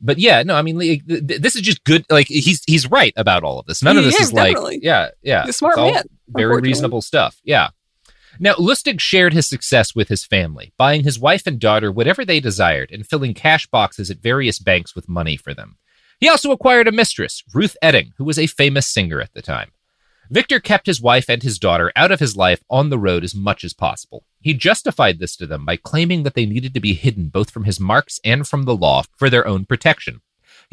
But 0.00 0.18
yeah, 0.18 0.42
no, 0.42 0.54
I 0.54 0.60
mean, 0.62 0.76
like, 0.76 1.06
th- 1.06 1.26
th- 1.26 1.40
this 1.40 1.56
is 1.56 1.62
just 1.62 1.82
good. 1.84 2.04
Like 2.10 2.26
he's 2.26 2.62
he's 2.66 2.90
right 2.90 3.14
about 3.16 3.42
all 3.42 3.58
of 3.58 3.64
this. 3.66 3.82
None 3.82 3.96
of 3.96 4.04
this 4.04 4.20
is, 4.20 4.32
like, 4.34 4.56
yeah, 4.82 5.10
yeah, 5.22 5.46
a 5.46 5.52
smart 5.52 5.76
man, 5.76 6.02
very 6.28 6.60
reasonable 6.60 7.00
stuff. 7.00 7.40
Yeah. 7.44 7.68
Now, 8.38 8.54
Lustig 8.54 9.00
shared 9.00 9.32
his 9.32 9.48
success 9.48 9.94
with 9.94 10.08
his 10.08 10.24
family, 10.24 10.72
buying 10.76 11.04
his 11.04 11.18
wife 11.18 11.46
and 11.46 11.58
daughter 11.58 11.92
whatever 11.92 12.24
they 12.24 12.40
desired 12.40 12.90
and 12.90 13.06
filling 13.06 13.34
cash 13.34 13.66
boxes 13.66 14.10
at 14.10 14.18
various 14.18 14.58
banks 14.58 14.94
with 14.94 15.08
money 15.08 15.36
for 15.36 15.54
them. 15.54 15.78
He 16.20 16.28
also 16.28 16.52
acquired 16.52 16.88
a 16.88 16.92
mistress, 16.92 17.42
Ruth 17.52 17.76
Edding, 17.82 18.12
who 18.16 18.24
was 18.24 18.38
a 18.38 18.46
famous 18.46 18.86
singer 18.86 19.20
at 19.20 19.32
the 19.34 19.42
time. 19.42 19.70
Victor 20.30 20.58
kept 20.58 20.86
his 20.86 21.02
wife 21.02 21.28
and 21.28 21.42
his 21.42 21.58
daughter 21.58 21.92
out 21.94 22.10
of 22.10 22.20
his 22.20 22.36
life 22.36 22.62
on 22.70 22.88
the 22.88 22.98
road 22.98 23.24
as 23.24 23.34
much 23.34 23.62
as 23.62 23.74
possible. 23.74 24.24
He 24.40 24.54
justified 24.54 25.18
this 25.18 25.36
to 25.36 25.46
them 25.46 25.64
by 25.64 25.76
claiming 25.76 26.22
that 26.22 26.34
they 26.34 26.46
needed 26.46 26.74
to 26.74 26.80
be 26.80 26.94
hidden 26.94 27.28
both 27.28 27.50
from 27.50 27.64
his 27.64 27.78
marks 27.78 28.20
and 28.24 28.46
from 28.46 28.64
the 28.64 28.76
law 28.76 29.02
for 29.16 29.28
their 29.28 29.46
own 29.46 29.66
protection. 29.66 30.22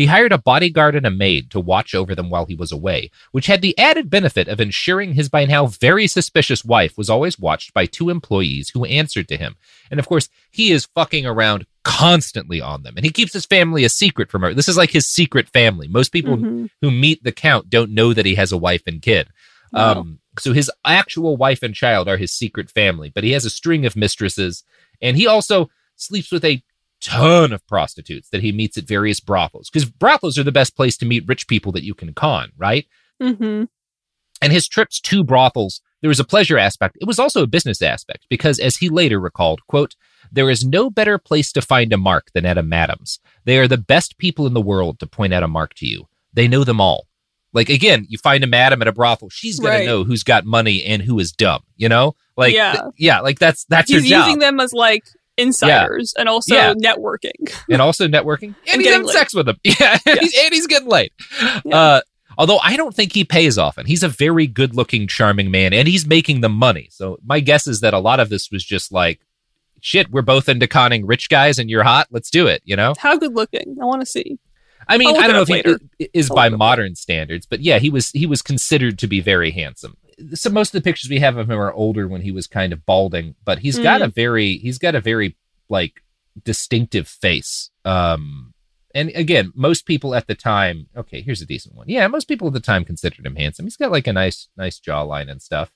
He 0.02 0.08
hired 0.08 0.32
a 0.32 0.40
bodyguard 0.40 0.96
and 0.96 1.06
a 1.06 1.12
maid 1.12 1.52
to 1.52 1.60
watch 1.60 1.94
over 1.94 2.16
them 2.16 2.32
while 2.32 2.48
he 2.48 2.56
was 2.56 2.72
away, 2.72 3.12
which 3.32 3.46
had 3.46 3.62
the 3.62 3.78
added 3.78 4.10
benefit 4.10 4.48
of 4.48 4.60
ensuring 4.60 5.14
his 5.14 5.30
by 5.30 5.46
now 5.46 5.68
very 5.68 6.08
suspicious 6.08 6.66
wife 6.66 6.98
was 6.98 7.08
always 7.08 7.38
watched 7.38 7.72
by 7.72 7.86
two 7.86 8.10
employees 8.10 8.70
who 8.70 8.84
answered 8.86 9.28
to 9.28 9.38
him. 9.38 9.58
And 9.92 10.00
of 10.00 10.08
course, 10.08 10.28
he 10.50 10.72
is 10.72 10.88
fucking 10.96 11.28
around 11.28 11.68
constantly 11.84 12.60
on 12.60 12.82
them, 12.82 12.96
and 12.98 13.06
he 13.06 13.12
keeps 13.12 13.34
his 13.34 13.46
family 13.46 13.84
a 13.84 13.90
secret 13.90 14.32
from 14.32 14.42
her. 14.42 14.56
This 14.56 14.68
is 14.68 14.76
like 14.76 14.90
his 14.90 15.06
secret 15.08 15.48
family. 15.50 15.88
Most 15.88 16.12
people 16.12 16.36
Mhm. 16.36 16.70
who 16.82 16.90
meet 16.90 17.24
the 17.24 17.32
count 17.32 17.70
don't 17.70 17.92
know 17.92 18.12
that 18.12 18.26
he 18.26 18.34
has 18.34 18.52
a 18.52 18.58
wife 18.58 18.82
and 18.88 19.04
kid. 19.04 19.28
Wow. 19.72 20.00
Um, 20.00 20.20
so 20.40 20.52
his 20.52 20.72
actual 20.84 21.38
wife 21.38 21.62
and 21.62 21.76
child 21.76 22.08
are 22.08 22.18
his 22.18 22.34
secret 22.34 22.72
family, 22.72 23.12
but 23.14 23.24
he 23.24 23.34
has 23.34 23.46
a 23.46 23.52
string 23.52 23.86
of 23.86 23.96
mistresses, 23.96 24.64
and 25.00 25.16
he 25.16 25.28
also 25.28 25.70
sleeps 25.96 26.32
with 26.32 26.44
a 26.44 26.64
ton 27.02 27.52
of 27.52 27.66
prostitutes 27.68 28.30
that 28.30 28.42
he 28.42 28.52
meets 28.52 28.78
at 28.78 28.86
various 28.86 29.20
brothels 29.20 29.70
because 29.70 29.90
brothels 29.90 30.38
are 30.38 30.44
the 30.44 30.52
best 30.52 30.76
place 30.76 30.96
to 30.98 31.06
meet 31.06 31.28
rich 31.28 31.48
people 31.48 31.72
that 31.74 31.84
you 31.84 31.94
can 31.94 32.14
con, 32.14 32.52
right? 32.58 32.86
Mm-hmm. 33.22 33.66
And 34.44 34.52
his 34.54 34.68
trips 34.68 35.00
to 35.02 35.24
brothels, 35.24 35.82
there 36.02 36.08
was 36.10 36.20
a 36.20 36.24
pleasure 36.26 36.58
aspect. 36.58 36.98
It 37.00 37.06
was 37.08 37.20
also 37.20 37.44
a 37.44 37.48
business 37.48 37.82
aspect 37.82 38.26
because, 38.30 38.58
as 38.60 38.78
he 38.78 38.90
later 38.90 39.20
recalled, 39.20 39.62
quote, 39.68 39.96
there 40.32 40.50
is 40.50 40.66
no 40.66 40.90
better 40.90 41.18
place 41.20 41.52
to 41.52 41.62
find 41.62 41.94
a 41.94 41.98
mark 41.98 42.28
than 42.34 42.46
at 42.46 42.58
a 42.58 42.64
madam's. 42.64 43.20
They 43.46 43.60
are 43.60 43.68
the 43.68 43.78
best 43.78 44.18
people 44.18 44.48
in 44.48 44.54
the 44.54 44.62
world 44.62 45.00
to 45.00 45.08
point 45.08 45.34
out 45.34 45.44
a 45.44 45.48
mark 45.48 45.74
to 45.76 45.86
you. 45.86 46.08
They 46.34 46.48
know 46.48 46.64
them 46.64 46.82
all. 46.82 47.08
Like 47.54 47.70
again, 47.70 48.06
you 48.08 48.18
find 48.18 48.44
a 48.44 48.48
madam 48.48 48.82
at 48.82 48.88
a 48.88 48.94
brothel, 48.94 49.30
she's 49.30 49.60
gonna 49.60 49.76
Right. 49.80 49.86
know 49.86 50.04
who's 50.06 50.24
got 50.24 50.46
money 50.46 50.84
and 50.84 51.02
who 51.02 51.20
is 51.20 51.34
dumb. 51.34 51.64
You 51.76 51.90
know, 51.90 52.16
like 52.38 52.54
Yeah. 52.56 52.72
th- 52.72 52.84
yeah, 52.98 53.20
like 53.20 53.40
that's 53.40 53.66
that's 53.66 53.92
He's 53.92 54.10
using 54.10 54.40
them 54.40 54.60
as 54.62 54.72
like 54.74 55.04
insiders 55.38 56.14
and 56.18 56.28
also 56.30 56.56
Yeah. 56.56 56.74
networking. 56.74 57.54
and 57.70 57.82
also 57.82 58.08
networking 58.08 58.56
and, 58.72 58.82
he's 58.82 58.84
getting 58.84 58.92
having 58.92 59.08
laid. 59.08 59.14
sex 59.14 59.34
with 59.34 59.46
them. 59.46 59.58
Yeah, 59.64 59.98
and, 60.06 60.20
he's, 60.20 60.38
and 60.40 60.54
he's 60.54 60.68
getting 60.68 60.90
laid. 60.90 61.12
Uh, 61.72 62.02
although 62.38 62.60
I 62.60 62.76
don't 62.78 62.96
think 62.96 63.14
he 63.14 63.24
pays 63.24 63.58
often. 63.58 63.86
He's 63.86 64.04
a 64.04 64.10
very 64.10 64.48
good-looking, 64.48 65.08
charming 65.08 65.52
man, 65.52 65.74
and 65.74 65.88
he's 65.88 66.06
making 66.06 66.42
the 66.42 66.50
money. 66.50 66.90
So 66.92 67.18
my 67.26 67.40
guess 67.40 67.68
is 67.68 67.80
that 67.82 67.94
a 67.94 68.00
lot 68.00 68.20
of 68.20 68.30
this 68.30 68.52
was 68.52 68.64
just 68.64 68.92
like, 68.92 69.20
shit, 69.82 70.12
we're 70.12 70.22
both 70.22 70.48
into 70.50 70.68
conning 70.68 71.06
rich 71.06 71.30
guys, 71.30 71.58
and 71.60 71.70
you're 71.70 71.84
hot. 71.84 72.08
Let's 72.12 72.30
do 72.30 72.48
it. 72.48 72.62
You 72.66 72.76
know. 72.76 72.94
How 73.00 73.18
good 73.18 73.36
looking? 73.36 73.78
I 73.82 73.86
want 73.86 74.02
to 74.02 74.06
see. 74.06 74.38
I 74.88 74.98
mean, 74.98 75.10
I'll 75.16 75.18
I 75.24 75.28
don't 75.28 75.36
know 75.36 75.42
if 75.44 75.50
later. 75.50 75.80
he 76.00 76.10
is 76.14 76.30
by 76.30 76.50
modern 76.50 76.96
standards, 76.96 77.46
but 77.46 77.62
yeah, 77.62 77.78
he 77.80 77.90
was 77.90 78.10
he 78.12 78.26
was 78.26 78.42
considered 78.42 78.98
to 79.00 79.08
be 79.08 79.22
very 79.22 79.52
handsome. 79.52 79.96
So 80.34 80.50
most 80.50 80.70
of 80.70 80.82
the 80.82 80.88
pictures 80.88 81.10
we 81.10 81.20
have 81.20 81.38
of 81.38 81.50
him 81.50 81.60
are 81.60 81.72
older 81.74 82.08
when 82.08 82.22
he 82.22 82.32
was 82.32 82.48
kind 82.48 82.74
of 82.74 82.86
balding, 82.86 83.36
but 83.44 83.60
he's 83.60 83.80
got 83.80 84.02
Mm. 84.02 84.06
a 84.06 84.08
very 84.10 84.58
he's 84.58 84.78
got 84.78 84.96
a 84.96 85.02
very 85.02 85.38
like 85.70 86.02
distinctive 86.44 87.08
face. 87.08 87.70
Um 87.86 88.54
and 88.94 89.10
again, 89.16 89.52
most 89.56 89.86
people 89.86 90.14
at 90.14 90.28
the 90.28 90.36
time, 90.36 90.88
okay, 90.98 91.22
here's 91.22 91.42
a 91.42 91.46
decent 91.46 91.76
one. 91.76 91.88
Yeah, 91.88 92.08
most 92.08 92.28
people 92.28 92.48
at 92.48 92.54
the 92.54 92.60
time 92.60 92.84
considered 92.84 93.26
him 93.26 93.36
handsome. 93.38 93.66
He's 93.66 93.78
got 93.78 93.92
like 93.92 94.08
a 94.08 94.14
nice 94.14 94.50
nice 94.58 94.80
jawline 94.80 95.30
and 95.32 95.42
stuff. 95.42 95.72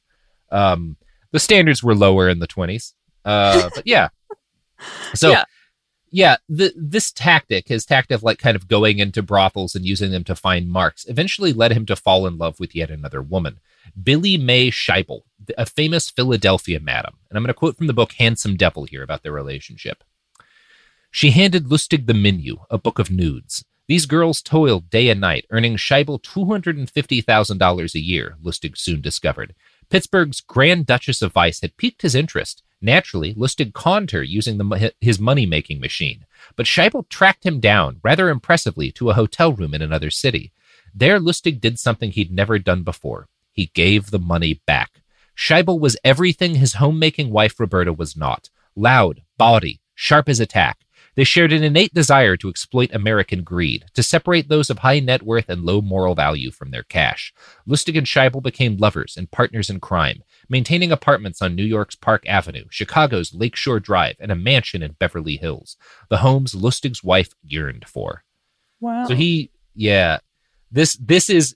Um 0.52 0.98
the 1.32 1.40
standards 1.40 1.82
were 1.84 1.96
lower 1.96 2.30
in 2.30 2.40
the 2.40 2.48
20s. 2.48 2.94
Uh 3.24 3.70
but 3.76 3.88
yeah. 3.88 4.10
So 5.14 5.32
Yeah. 5.32 5.44
yeah, 6.12 6.38
the, 6.50 6.74
this 6.78 7.12
tactic, 7.12 7.68
his 7.68 7.86
tactic 7.86 8.16
of 8.16 8.24
like 8.24 8.38
kind 8.40 8.56
of 8.56 8.68
going 8.68 9.00
into 9.00 9.22
brothels 9.24 9.76
and 9.76 9.86
using 9.86 10.12
them 10.12 10.24
to 10.26 10.36
find 10.36 10.70
marks, 10.70 11.06
eventually 11.08 11.54
led 11.54 11.72
him 11.72 11.86
to 11.88 11.96
fall 11.96 12.28
in 12.28 12.38
love 12.38 12.60
with 12.60 12.76
yet 12.76 12.90
another 12.92 13.22
woman, 13.22 13.60
Billie 14.02 14.38
Mae 14.38 14.70
Scheible, 14.72 15.22
a 15.58 15.66
famous 15.66 16.10
Philadelphia 16.10 16.80
madam. 16.80 17.16
And 17.30 17.38
I'm 17.38 17.44
going 17.44 17.48
to 17.48 17.54
quote 17.54 17.78
from 17.78 17.88
the 17.88 17.94
book 17.94 18.14
Handsome 18.14 18.56
Devil 18.56 18.86
here 18.86 19.04
about 19.04 19.24
their 19.24 19.32
relationship. 19.32 20.04
She 21.12 21.32
handed 21.32 21.66
Lustig 21.66 22.08
the 22.08 22.14
menu, 22.14 22.58
a 22.70 22.78
book 22.78 23.00
of 23.00 23.10
nudes. 23.10 23.64
These 23.88 24.08
girls 24.08 24.42
toiled 24.42 24.90
day 24.90 25.10
and 25.10 25.22
night, 25.22 25.46
earning 25.52 25.78
Scheible 25.78 26.22
$250,000 26.22 27.96
a 27.96 28.00
year, 28.00 28.36
Lustig 28.44 28.78
soon 28.78 29.00
discovered. 29.00 29.54
Pittsburgh's 29.90 30.42
Grand 30.42 30.86
Duchess 30.86 31.22
of 31.22 31.34
Vice 31.34 31.62
had 31.62 31.78
piqued 31.78 32.02
his 32.02 32.16
interest. 32.16 32.64
Naturally, 32.82 33.34
Lustig 33.36 33.74
conned 33.74 34.12
her 34.12 34.24
using 34.24 34.58
the, 34.58 34.94
his 35.00 35.20
money 35.20 35.46
making 35.46 35.80
machine. 35.80 36.26
But 36.56 36.66
Scheible 36.66 37.08
tracked 37.10 37.46
him 37.46 37.60
down, 37.60 38.00
rather 38.04 38.30
impressively, 38.30 38.92
to 38.94 39.10
a 39.10 39.14
hotel 39.14 39.54
room 39.54 39.74
in 39.74 39.82
another 39.82 40.10
city. 40.10 40.52
There, 40.94 41.20
Lustig 41.20 41.62
did 41.62 41.80
something 41.80 42.12
he'd 42.12 42.32
never 42.32 42.58
done 42.58 42.84
before. 42.84 43.28
He 43.56 43.72
gave 43.74 44.12
the 44.12 44.20
money 44.20 44.62
back. 44.68 45.02
Scheible 45.36 45.80
was 45.80 45.98
everything 46.04 46.56
his 46.56 46.74
homemaking 46.74 47.32
wife 47.32 47.60
Roberta 47.60 47.94
was 47.94 48.16
not 48.16 48.50
loud, 48.76 49.22
bawdy, 49.38 49.80
sharp 49.96 50.28
as 50.30 50.40
a 50.42 50.46
tack. 50.46 50.80
They 51.16 51.24
shared 51.24 51.54
an 51.54 51.64
innate 51.64 51.94
desire 51.94 52.36
to 52.36 52.50
exploit 52.50 52.94
American 52.94 53.44
greed, 53.44 53.86
to 53.94 54.04
separate 54.04 54.50
those 54.50 54.70
of 54.70 54.80
high 54.80 55.00
net 55.00 55.24
worth 55.24 55.48
and 55.48 55.64
low 55.64 55.82
moral 55.82 56.14
value 56.14 56.52
from 56.52 56.72
their 56.72 56.84
cash. 56.84 57.34
Lustig 57.66 57.98
and 57.98 58.06
Scheible 58.06 58.44
became 58.44 58.76
lovers 58.76 59.16
and 59.16 59.32
partners 59.32 59.70
in 59.70 59.80
crime, 59.80 60.24
maintaining 60.50 60.92
apartments 60.92 61.42
on 61.42 61.56
New 61.56 61.64
York's 61.64 61.96
Park 61.96 62.28
Avenue, 62.28 62.66
Chicago's 62.70 63.34
Lakeshore 63.34 63.80
Drive, 63.80 64.18
and 64.20 64.30
a 64.30 64.36
mansion 64.36 64.84
in 64.84 64.98
Beverly 65.00 65.38
Hills, 65.38 65.78
the 66.10 66.18
homes 66.18 66.54
Lustig's 66.54 67.02
wife 67.02 67.30
yearned 67.42 67.88
for. 67.88 68.26
Wow. 68.82 69.06
So 69.06 69.16
he, 69.16 69.52
yeah, 69.74 70.20
this 70.70 70.98
this 70.98 71.30
is 71.30 71.56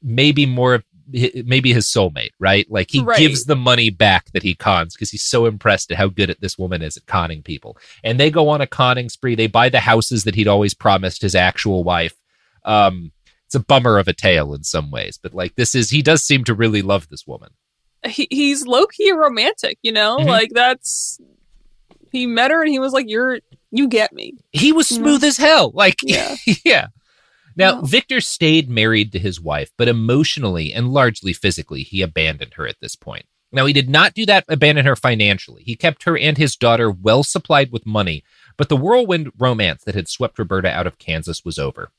maybe 0.00 0.46
more 0.46 0.84
maybe 1.10 1.72
his 1.72 1.86
soulmate, 1.86 2.30
right? 2.38 2.66
Like 2.70 2.90
he 2.90 3.00
Right. 3.02 3.18
gives 3.18 3.44
the 3.44 3.56
money 3.56 3.90
back 3.90 4.30
that 4.32 4.42
he 4.42 4.54
cons 4.54 4.94
because 4.94 5.10
he's 5.10 5.24
so 5.24 5.46
impressed 5.46 5.90
at 5.90 5.98
how 5.98 6.08
good 6.08 6.30
at 6.30 6.40
this 6.40 6.56
woman 6.58 6.82
is 6.82 6.96
at 6.96 7.06
conning 7.06 7.42
people. 7.42 7.76
And 8.02 8.18
they 8.18 8.30
go 8.30 8.48
on 8.48 8.60
a 8.60 8.66
conning 8.66 9.08
spree. 9.08 9.34
They 9.34 9.46
buy 9.46 9.68
the 9.68 9.80
houses 9.80 10.24
that 10.24 10.34
he'd 10.34 10.48
always 10.48 10.74
promised 10.74 11.22
his 11.22 11.34
actual 11.34 11.84
wife. 11.84 12.14
Um, 12.64 13.12
it's 13.46 13.54
a 13.54 13.60
bummer 13.60 13.98
of 13.98 14.08
a 14.08 14.12
tale 14.14 14.54
in 14.54 14.64
some 14.64 14.90
ways, 14.90 15.18
but 15.22 15.34
like 15.34 15.54
this 15.56 15.74
is 15.74 15.90
he 15.90 16.00
does 16.02 16.24
seem 16.24 16.44
to 16.44 16.54
really 16.54 16.82
love 16.82 17.08
this 17.08 17.26
woman. 17.26 17.50
he, 18.06 18.26
he's 18.30 18.66
low 18.66 18.86
key 18.86 19.12
romantic, 19.12 19.78
you 19.82 19.92
know? 19.92 20.16
Mhm. 20.18 20.26
Like 20.26 20.50
that's 20.52 21.20
he 22.12 22.26
met 22.26 22.50
her 22.50 22.62
and 22.62 22.70
he 22.70 22.78
was 22.78 22.92
like, 22.92 23.06
You're 23.08 23.40
you 23.70 23.88
get 23.88 24.12
me. 24.12 24.34
He 24.52 24.72
was 24.72 24.88
smooth 24.88 25.24
as 25.24 25.36
hell. 25.36 25.70
Like, 25.74 25.96
Yeah. 26.02 26.36
yeah. 26.64 26.86
Now, 27.56 27.82
Victor 27.82 28.20
stayed 28.20 28.68
married 28.68 29.12
to 29.12 29.18
his 29.18 29.40
wife, 29.40 29.70
but 29.76 29.88
emotionally 29.88 30.72
and 30.72 30.92
largely 30.92 31.32
physically, 31.32 31.82
he 31.82 32.02
abandoned 32.02 32.54
her 32.54 32.66
at 32.66 32.80
this 32.80 32.96
point. 32.96 33.26
Now, 33.52 33.66
he 33.66 33.72
did 33.72 33.88
not 33.88 34.14
do 34.14 34.26
that, 34.26 34.44
abandon 34.48 34.84
her 34.84 34.96
financially. 34.96 35.62
He 35.62 35.76
kept 35.76 36.02
her 36.02 36.18
and 36.18 36.36
his 36.36 36.56
daughter 36.56 36.90
well 36.90 37.22
supplied 37.22 37.70
with 37.70 37.86
money, 37.86 38.24
but 38.56 38.68
the 38.68 38.76
whirlwind 38.76 39.30
romance 39.38 39.84
that 39.84 39.94
had 39.94 40.08
swept 40.08 40.38
Roberta 40.38 40.68
out 40.68 40.88
of 40.88 40.98
Kansas 40.98 41.44
was 41.44 41.58
over. 41.58 41.90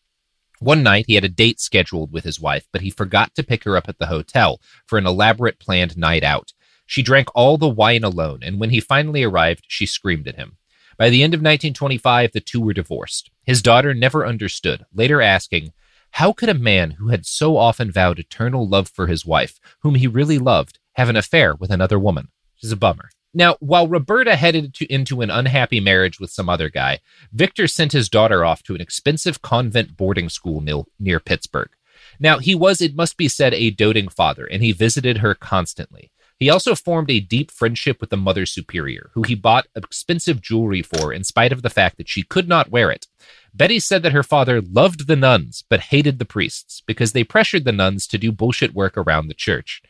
One 0.59 0.83
night, 0.83 1.05
he 1.07 1.15
had 1.15 1.23
a 1.23 1.29
date 1.29 1.61
scheduled 1.61 2.11
with 2.11 2.25
his 2.25 2.39
wife, 2.39 2.67
but 2.73 2.81
he 2.81 2.89
forgot 2.89 3.33
to 3.35 3.43
pick 3.43 3.63
her 3.63 3.77
up 3.77 3.87
at 3.87 3.99
the 3.99 4.07
hotel 4.07 4.59
for 4.85 4.97
an 4.97 5.05
elaborate 5.05 5.59
planned 5.59 5.97
night 5.97 6.23
out. 6.23 6.51
She 6.85 7.01
drank 7.01 7.29
all 7.33 7.57
the 7.57 7.67
wine 7.67 8.03
alone, 8.03 8.39
and 8.43 8.59
when 8.59 8.69
he 8.69 8.79
finally 8.79 9.23
arrived, 9.23 9.63
she 9.67 9.85
screamed 9.85 10.27
at 10.27 10.35
him. 10.35 10.57
By 10.97 11.09
the 11.09 11.23
end 11.23 11.33
of 11.33 11.39
1925, 11.39 12.31
the 12.31 12.39
two 12.39 12.61
were 12.61 12.73
divorced. 12.73 13.29
His 13.43 13.61
daughter 13.61 13.93
never 13.93 14.25
understood, 14.25 14.85
later 14.93 15.21
asking, 15.21 15.73
How 16.11 16.31
could 16.31 16.47
a 16.47 16.53
man 16.53 16.91
who 16.91 17.09
had 17.09 17.25
so 17.25 17.57
often 17.57 17.91
vowed 17.91 18.17
eternal 18.17 18.67
love 18.67 18.87
for 18.87 19.07
his 19.07 19.25
wife, 19.25 19.59
whom 19.81 19.95
he 19.95 20.07
really 20.07 20.37
loved, 20.37 20.79
have 20.93 21.09
an 21.09 21.17
affair 21.17 21.53
with 21.53 21.69
another 21.69 21.99
woman? 21.99 22.29
Which 22.55 22.63
is 22.63 22.71
a 22.71 22.77
bummer. 22.77 23.09
Now, 23.33 23.57
while 23.59 23.89
Roberta 23.89 24.37
headed 24.37 24.73
to, 24.75 24.85
into 24.85 25.19
an 25.19 25.29
unhappy 25.29 25.81
marriage 25.81 26.21
with 26.21 26.31
some 26.31 26.47
other 26.47 26.69
guy, 26.69 26.99
Victor 27.33 27.67
sent 27.67 27.91
his 27.91 28.07
daughter 28.07 28.45
off 28.45 28.63
to 28.63 28.75
an 28.75 28.81
expensive 28.81 29.41
convent 29.41 29.97
boarding 29.97 30.29
school 30.29 30.63
near 30.97 31.19
Pittsburgh. 31.19 31.69
Now, 32.17 32.39
he 32.39 32.55
was, 32.55 32.79
it 32.79 32.95
must 32.95 33.17
be 33.17 33.27
said, 33.27 33.53
a 33.53 33.71
doting 33.71 34.07
father, 34.07 34.45
and 34.45 34.63
he 34.63 34.71
visited 34.71 35.17
her 35.17 35.35
constantly. 35.35 36.11
He 36.37 36.49
also 36.49 36.75
formed 36.75 37.09
a 37.09 37.21
deep 37.21 37.49
friendship 37.49 38.01
with 38.01 38.09
the 38.09 38.17
Mother 38.17 38.45
Superior, 38.45 39.09
who 39.13 39.23
he 39.23 39.35
bought 39.35 39.67
expensive 39.75 40.41
jewelry 40.41 40.81
for 40.81 41.13
in 41.13 41.23
spite 41.23 41.53
of 41.53 41.61
the 41.61 41.69
fact 41.69 41.97
that 41.97 42.09
she 42.09 42.23
could 42.23 42.49
not 42.49 42.69
wear 42.69 42.91
it. 42.91 43.07
Betty 43.53 43.79
said 43.79 44.03
that 44.03 44.11
her 44.11 44.23
father 44.23 44.61
loved 44.61 45.07
the 45.07 45.15
nuns 45.15 45.63
but 45.69 45.79
hated 45.79 46.19
the 46.19 46.25
priests 46.25 46.83
because 46.85 47.13
they 47.13 47.23
pressured 47.23 47.63
the 47.63 47.71
nuns 47.71 48.05
to 48.07 48.17
do 48.17 48.31
bullshit 48.31 48.73
work 48.73 48.97
around 48.97 49.27
the 49.27 49.33
church. 49.33 49.81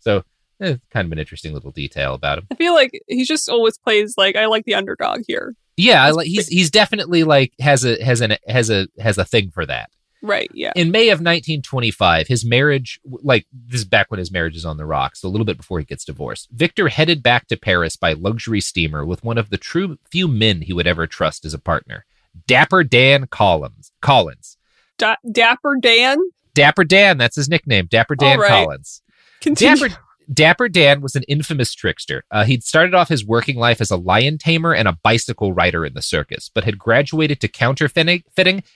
So, 0.00 0.24
eh, 0.60 0.76
kind 0.90 1.06
of 1.06 1.12
an 1.12 1.20
interesting 1.20 1.54
little 1.54 1.70
detail 1.70 2.14
about 2.14 2.38
him. 2.38 2.48
I 2.50 2.56
feel 2.56 2.74
like 2.74 2.90
he 3.06 3.24
just 3.24 3.48
always 3.48 3.78
plays 3.78 4.14
like 4.16 4.34
I 4.34 4.46
like 4.46 4.64
the 4.64 4.74
underdog 4.74 5.20
here. 5.28 5.54
Yeah, 5.76 6.10
like 6.10 6.26
he's 6.26 6.48
he's 6.48 6.70
definitely 6.70 7.22
like 7.24 7.52
has 7.60 7.84
a 7.84 8.02
has 8.02 8.20
an 8.20 8.36
has 8.48 8.68
a 8.70 8.88
has 8.98 9.16
a 9.16 9.24
thing 9.24 9.50
for 9.50 9.64
that. 9.66 9.90
Right, 10.24 10.50
yeah. 10.54 10.72
In 10.74 10.90
May 10.90 11.10
of 11.10 11.18
1925, 11.18 12.28
his 12.28 12.46
marriage, 12.46 12.98
like 13.04 13.46
this 13.52 13.80
is 13.80 13.84
back 13.84 14.10
when 14.10 14.16
his 14.16 14.32
marriage 14.32 14.56
is 14.56 14.64
on 14.64 14.78
the 14.78 14.86
rocks, 14.86 15.22
a 15.22 15.28
little 15.28 15.44
bit 15.44 15.58
before 15.58 15.78
he 15.78 15.84
gets 15.84 16.02
divorced. 16.02 16.48
Victor 16.50 16.88
headed 16.88 17.22
back 17.22 17.46
to 17.48 17.58
Paris 17.58 17.94
by 17.94 18.14
luxury 18.14 18.62
steamer 18.62 19.04
with 19.04 19.22
one 19.22 19.36
of 19.36 19.50
the 19.50 19.58
true 19.58 19.98
few 20.10 20.26
men 20.26 20.62
he 20.62 20.72
would 20.72 20.86
ever 20.86 21.06
trust 21.06 21.44
as 21.44 21.52
a 21.52 21.58
partner, 21.58 22.06
Dapper 22.46 22.84
Dan 22.84 23.26
Collins. 23.26 23.92
Collins. 24.00 24.56
Da- 24.96 25.16
Dapper 25.30 25.76
Dan. 25.78 26.16
Dapper 26.54 26.84
Dan, 26.84 27.18
that's 27.18 27.36
his 27.36 27.50
nickname. 27.50 27.84
Dapper 27.84 28.16
Dan 28.16 28.38
right. 28.38 28.48
Collins. 28.48 29.02
Continue. 29.42 29.88
Dapper 29.88 30.00
Dapper 30.32 30.68
Dan 30.68 31.00
was 31.00 31.14
an 31.14 31.22
infamous 31.24 31.74
trickster. 31.74 32.24
Uh, 32.30 32.44
he'd 32.44 32.64
started 32.64 32.94
off 32.94 33.08
his 33.08 33.26
working 33.26 33.56
life 33.56 33.80
as 33.80 33.90
a 33.90 33.96
lion 33.96 34.38
tamer 34.38 34.74
and 34.74 34.88
a 34.88 34.98
bicycle 35.02 35.52
rider 35.52 35.84
in 35.84 35.94
the 35.94 36.02
circus, 36.02 36.50
but 36.52 36.64
had 36.64 36.78
graduated 36.78 37.40
to 37.40 37.48
counterfeiting 37.48 38.22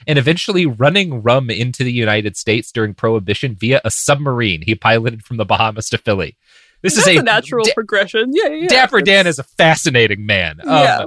and 0.07 0.19
eventually 0.19 0.67
running 0.67 1.23
rum 1.23 1.51
into 1.51 1.85
the 1.85 1.93
United 1.93 2.37
States 2.37 2.71
during 2.73 2.95
Prohibition 2.95 3.55
via 3.55 3.81
a 3.85 3.91
submarine 3.91 4.63
he 4.63 4.75
piloted 4.75 5.25
from 5.25 5.37
the 5.37 5.45
Bahamas 5.45 5.89
to 5.91 5.99
Philly. 5.99 6.37
This 6.83 6.95
That's 6.95 7.09
is 7.09 7.17
a, 7.17 7.21
a 7.21 7.23
natural 7.23 7.65
Da- 7.65 7.75
progression. 7.75 8.31
Yeah, 8.33 8.49
yeah. 8.49 8.69
Dapper 8.69 9.01
Dan 9.01 9.27
is 9.27 9.39
a 9.39 9.45
fascinating 9.45 10.27
man. 10.27 10.61
Um, 10.63 10.69
Yeah. 10.69 11.05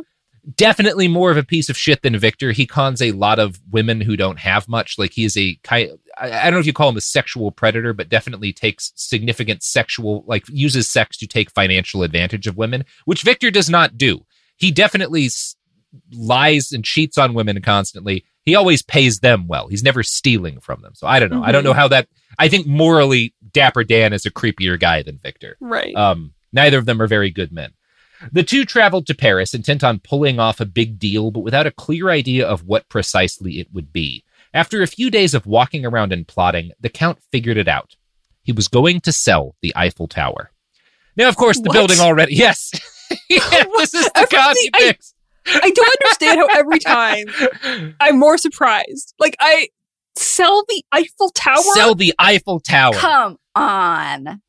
Definitely 0.55 1.07
more 1.07 1.29
of 1.29 1.37
a 1.37 1.43
piece 1.43 1.69
of 1.69 1.77
shit 1.77 2.01
than 2.01 2.17
Victor. 2.17 2.51
He 2.51 2.65
cons 2.65 2.99
a 2.99 3.11
lot 3.11 3.37
of 3.37 3.59
women 3.69 4.01
who 4.01 4.17
don't 4.17 4.39
have 4.39 4.67
much. 4.67 4.97
Like 4.97 5.11
he 5.11 5.23
is 5.23 5.37
a 5.37 5.55
kind. 5.63 5.91
I 6.21 6.43
don't 6.45 6.53
know 6.53 6.59
if 6.59 6.65
you 6.65 6.73
call 6.73 6.89
him 6.89 6.97
a 6.97 7.01
sexual 7.01 7.51
predator, 7.51 7.93
but 7.93 8.09
definitely 8.09 8.53
takes 8.53 8.91
significant 8.95 9.63
sexual, 9.63 10.23
like 10.27 10.43
uses 10.49 10.89
sex 10.89 11.17
to 11.17 11.27
take 11.27 11.49
financial 11.51 12.03
advantage 12.03 12.47
of 12.47 12.57
women, 12.57 12.85
which 13.05 13.23
Victor 13.23 13.49
does 13.51 13.69
not 13.69 13.97
do. 13.97 14.25
He 14.57 14.71
definitely 14.71 15.25
s- 15.25 15.55
lies 16.13 16.71
and 16.71 16.85
cheats 16.85 17.17
on 17.17 17.33
women 17.33 17.61
constantly. 17.61 18.25
He 18.43 18.55
always 18.55 18.81
pays 18.81 19.19
them 19.19 19.47
well. 19.47 19.67
He's 19.67 19.83
never 19.83 20.03
stealing 20.03 20.59
from 20.59 20.81
them. 20.81 20.93
So 20.95 21.07
I 21.07 21.19
don't 21.19 21.31
know. 21.31 21.43
I 21.43 21.51
don't 21.51 21.63
know 21.63 21.73
how 21.73 21.87
that. 21.89 22.07
I 22.39 22.47
think 22.47 22.65
morally, 22.65 23.33
Dapper 23.51 23.83
Dan 23.83 24.13
is 24.13 24.25
a 24.25 24.31
creepier 24.31 24.79
guy 24.79 25.03
than 25.03 25.19
Victor. 25.21 25.57
Right. 25.59 25.95
Um, 25.95 26.33
neither 26.53 26.77
of 26.77 26.85
them 26.85 27.01
are 27.01 27.07
very 27.07 27.29
good 27.29 27.51
men. 27.51 27.73
The 28.31 28.43
two 28.43 28.65
traveled 28.65 29.07
to 29.07 29.15
Paris, 29.15 29.53
intent 29.53 29.83
on 29.83 29.99
pulling 29.99 30.39
off 30.39 30.59
a 30.59 30.65
big 30.65 30.99
deal, 30.99 31.31
but 31.31 31.39
without 31.39 31.65
a 31.65 31.71
clear 31.71 32.09
idea 32.09 32.47
of 32.47 32.63
what 32.65 32.87
precisely 32.87 33.59
it 33.59 33.67
would 33.73 33.91
be. 33.91 34.23
After 34.53 34.81
a 34.81 34.87
few 34.87 35.09
days 35.09 35.33
of 35.33 35.45
walking 35.45 35.85
around 35.85 36.11
and 36.11 36.27
plotting, 36.27 36.71
the 36.79 36.89
Count 36.89 37.19
figured 37.31 37.57
it 37.57 37.67
out. 37.67 37.95
He 38.43 38.51
was 38.51 38.67
going 38.67 39.01
to 39.01 39.11
sell 39.11 39.55
the 39.61 39.73
Eiffel 39.75 40.07
Tower. 40.07 40.51
Now, 41.15 41.29
of 41.29 41.37
course, 41.37 41.57
the 41.57 41.67
What? 41.69 41.73
building 41.73 41.99
already. 41.99 42.35
Yes. 42.35 42.71
yeah, 43.29 43.39
this 43.77 43.93
is 43.93 44.05
the 44.13 44.27
con 44.31 44.55
he 44.59 44.69
I- 44.73 44.79
picks. 44.79 45.13
I 45.47 45.71
don't 45.71 45.95
understand 46.03 46.39
how 46.39 46.47
every 46.59 46.77
time 46.79 47.95
I'm 47.99 48.19
more 48.19 48.37
surprised. 48.37 49.13
Like 49.19 49.35
I 49.39 49.69
sell 50.15 50.63
the 50.67 50.83
Eiffel 50.91 51.29
Tower. 51.31 51.63
Sell 51.73 51.95
the 51.95 52.13
Eiffel 52.19 52.59
Tower. 52.59 52.93
Come 52.93 53.37
on. 53.55 54.41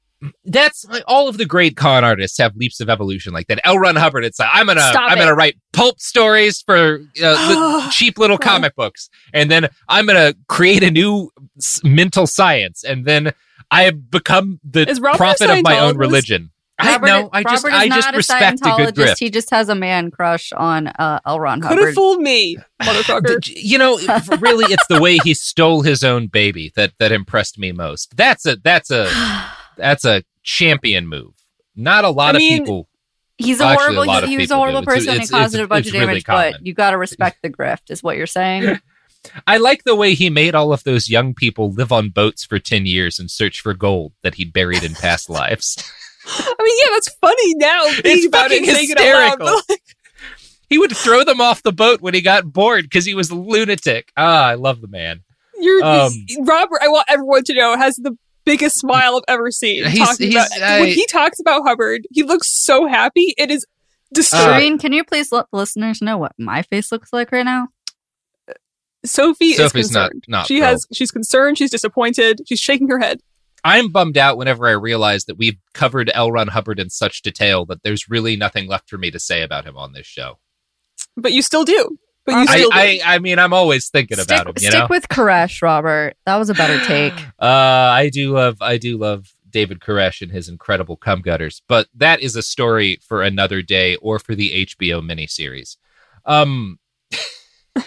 That's 0.44 0.84
like, 0.84 1.02
all 1.06 1.28
of 1.28 1.36
the 1.38 1.46
great 1.46 1.76
con 1.76 2.04
artists 2.04 2.38
have 2.38 2.54
leaps 2.56 2.80
of 2.80 2.88
evolution 2.88 3.32
like 3.32 3.46
that. 3.48 3.60
L. 3.64 3.78
Ron 3.78 3.96
Hubbard, 3.96 4.24
it's 4.24 4.38
like 4.38 4.48
I'm 4.52 4.66
gonna 4.66 4.80
Stop 4.82 5.10
I'm 5.10 5.18
it. 5.18 5.20
gonna 5.22 5.34
write 5.34 5.56
pulp 5.72 6.00
stories 6.00 6.62
for 6.62 7.00
uh, 7.22 7.82
li- 7.84 7.88
cheap 7.90 8.18
little 8.18 8.38
comic 8.38 8.74
books, 8.76 9.08
and 9.32 9.50
then 9.50 9.68
I'm 9.88 10.06
gonna 10.06 10.34
create 10.48 10.82
a 10.82 10.90
new 10.90 11.30
s- 11.58 11.80
mental 11.84 12.26
science, 12.26 12.84
and 12.84 13.04
then 13.04 13.32
I 13.70 13.82
have 13.84 14.10
become 14.10 14.60
the 14.62 14.88
Is 14.88 15.00
Robert 15.00 15.16
a 15.16 15.18
prophet 15.18 15.50
of 15.50 15.62
my 15.62 15.78
own 15.80 15.94
Scientologist? 15.94 15.98
religion. 15.98 16.48
I 16.78 16.92
Robert, 16.92 17.06
know. 17.06 17.30
I 17.32 17.42
just 17.44 17.64
Robert 17.64 17.76
is 17.76 17.82
I 17.82 17.88
just 17.88 18.06
not 18.08 18.14
a 18.14 18.16
respect 18.16 18.60
a 18.60 18.62
good 18.64 18.94
Scientologist. 18.94 18.94
grift. 19.12 19.18
He 19.18 19.30
just 19.30 19.50
has 19.50 19.68
a 19.68 19.74
man 19.74 20.10
crush 20.10 20.52
on 20.52 20.88
uh, 20.88 21.20
L. 21.26 21.38
Ron 21.38 21.60
Could 21.60 21.68
Hubbard. 21.68 21.84
have 21.86 21.94
fooled 21.94 22.20
me, 22.20 22.56
motherfucker. 22.82 23.38
you 23.54 23.78
know, 23.78 23.98
really, 24.40 24.64
it's 24.72 24.86
the 24.88 25.00
way 25.00 25.18
he 25.18 25.34
stole 25.34 25.82
his 25.82 26.02
own 26.02 26.26
baby 26.28 26.72
that 26.76 26.92
that 26.98 27.12
impressed 27.12 27.58
me 27.58 27.72
most. 27.72 28.16
That's 28.16 28.46
a 28.46 28.56
that's 28.56 28.90
a 28.90 29.08
that's 29.82 30.04
a 30.04 30.22
champion 30.42 31.06
move. 31.08 31.34
Not 31.76 32.04
a 32.04 32.10
lot 32.10 32.34
I 32.34 32.38
of 32.38 32.40
people. 32.40 32.88
He's 33.38 33.60
a 33.60 33.74
horrible. 33.74 34.06
lot 34.06 34.22
of 34.22 34.28
he, 34.28 34.36
he 34.36 34.40
was 34.42 34.50
a 34.50 34.56
horrible 34.56 34.80
do. 34.82 34.86
Person. 34.86 35.08
it's- 35.14 35.28
he 35.28 35.34
caused 35.34 35.54
it's- 35.54 35.64
a 35.64 35.68
bunch 35.68 35.86
of 35.88 35.92
damage, 35.92 36.24
common. 36.24 36.52
but 36.52 36.66
you 36.66 36.74
got 36.74 36.90
to 36.90 36.98
respect 36.98 37.38
the 37.42 37.50
grift, 37.58 37.90
is 37.90 38.02
what 38.02 38.16
you're 38.16 38.26
saying. 38.26 38.78
I 39.46 39.56
like 39.58 39.84
the 39.84 39.94
way 39.94 40.14
he 40.14 40.30
made 40.30 40.54
all 40.54 40.72
of 40.72 40.82
those 40.84 41.08
young 41.08 41.32
people 41.34 41.70
live 41.72 41.92
on 41.92 42.10
boats 42.10 42.44
for 42.44 42.58
10 42.58 42.86
years 42.86 43.18
and 43.18 43.30
search 43.30 43.60
for 43.60 43.72
gold 43.74 44.12
that 44.22 44.34
he'd 44.34 44.52
buried 44.52 44.82
in 44.82 44.94
past 44.94 45.28
lives. 45.40 45.76
I 46.26 46.54
mean, 46.62 46.76
yeah, 46.80 46.90
that's 46.92 47.08
funny 47.20 47.54
now. 47.56 47.80
It's 47.84 48.26
fucking 48.26 48.58
and 48.58 48.66
it 48.68 49.00
out 49.00 49.38
loud, 49.40 49.40
hysterical. 49.40 49.62
like, 49.68 49.82
he 50.68 50.78
would 50.78 50.96
throw 50.96 51.24
them 51.24 51.40
off 51.40 51.62
the 51.62 51.72
boat 51.72 52.00
when 52.00 52.14
he 52.14 52.20
got 52.20 52.52
bored 52.52 52.84
because 52.84 53.04
he 53.04 53.14
was 53.14 53.30
a 53.30 53.34
lunatic. 53.34 54.10
Ah, 54.16 54.46
I 54.46 54.54
love 54.54 54.80
the 54.80 54.88
man. 54.88 55.22
You're 55.58 55.84
Um, 55.84 56.12
Robert. 56.42 56.80
I 56.82 56.88
want 56.88 57.06
everyone 57.08 57.44
to 57.44 57.54
know 57.54 57.76
has 57.76 57.96
the 57.96 58.16
biggest 58.44 58.78
smile 58.78 59.16
I've 59.16 59.34
ever 59.34 59.50
seen. 59.50 59.84
He's- 59.86 60.08
talking 60.08 60.30
he's- 60.30 60.56
about, 60.56 60.68
I- 60.68 60.80
when 60.80 60.88
he 60.90 61.06
talks 61.06 61.38
about 61.40 61.62
Hubbard, 61.66 62.06
he 62.10 62.22
looks 62.22 62.48
so 62.50 62.86
happy. 62.86 63.34
It 63.38 63.50
is 63.50 63.66
disturbing. 64.12 64.74
Uh, 64.74 64.76
Shireen, 64.76 64.80
can 64.80 64.92
you 64.92 65.04
please 65.04 65.32
let 65.32 65.46
the 65.52 65.58
listeners 65.58 66.02
know 66.02 66.18
what 66.18 66.32
my 66.38 66.62
face 66.62 66.90
looks 66.92 67.12
like 67.12 67.32
right 67.32 67.44
now? 67.44 67.68
Sophie 69.04 69.54
Sophie's 69.54 69.86
is 69.86 69.90
concerned. 69.92 70.24
not 70.28 70.46
she 70.46 70.58
thrilled. 70.58 70.70
has. 70.70 70.86
She's 70.92 71.10
concerned. 71.10 71.58
She's 71.58 71.70
disappointed. 71.70 72.40
She's 72.46 72.60
shaking 72.60 72.88
her 72.88 73.00
head. 73.00 73.20
I'm 73.64 73.90
bummed 73.90 74.16
out 74.18 74.36
whenever 74.36 74.66
I 74.68 74.72
realize 74.72 75.24
that 75.24 75.38
we've 75.38 75.56
covered 75.74 76.10
L. 76.14 76.30
Ron 76.30 76.48
Hubbard 76.48 76.78
in 76.80 76.90
such 76.90 77.22
detail 77.22 77.64
that 77.66 77.82
there's 77.82 78.08
really 78.08 78.36
nothing 78.36 78.68
left 78.68 78.88
for 78.88 78.98
me 78.98 79.10
to 79.10 79.18
say 79.18 79.42
about 79.42 79.64
him 79.64 79.76
on 79.76 79.92
this 79.92 80.06
show. 80.06 80.38
But 81.16 81.32
you 81.32 81.42
still 81.42 81.64
do. 81.64 81.98
But 82.24 82.32
you 82.32 82.38
I, 82.38 82.44
still 82.56 82.70
do. 82.70 82.76
I, 82.76 83.00
I 83.04 83.18
mean, 83.18 83.38
I'm 83.38 83.52
always 83.52 83.88
thinking 83.88 84.16
Stick, 84.16 84.26
about 84.26 84.46
him. 84.46 84.54
You 84.60 84.68
stick 84.70 84.80
know, 84.80 84.86
with 84.88 85.08
Koresh, 85.08 85.60
Robert. 85.62 86.14
That 86.26 86.36
was 86.36 86.50
a 86.50 86.54
better 86.54 86.78
take. 86.86 87.14
uh, 87.38 87.46
I 87.46 88.10
do 88.12 88.32
love, 88.34 88.58
I 88.60 88.76
do 88.78 88.96
love 88.96 89.34
David 89.50 89.80
Koresh 89.80 90.22
and 90.22 90.30
his 90.30 90.48
incredible 90.48 90.96
cum 90.96 91.20
gutters, 91.20 91.62
but 91.68 91.88
that 91.94 92.20
is 92.20 92.36
a 92.36 92.42
story 92.42 92.98
for 93.06 93.22
another 93.22 93.60
day 93.60 93.96
or 93.96 94.18
for 94.18 94.34
the 94.34 94.66
HBO 94.66 95.02
miniseries. 95.02 95.76
Um, 96.24 96.78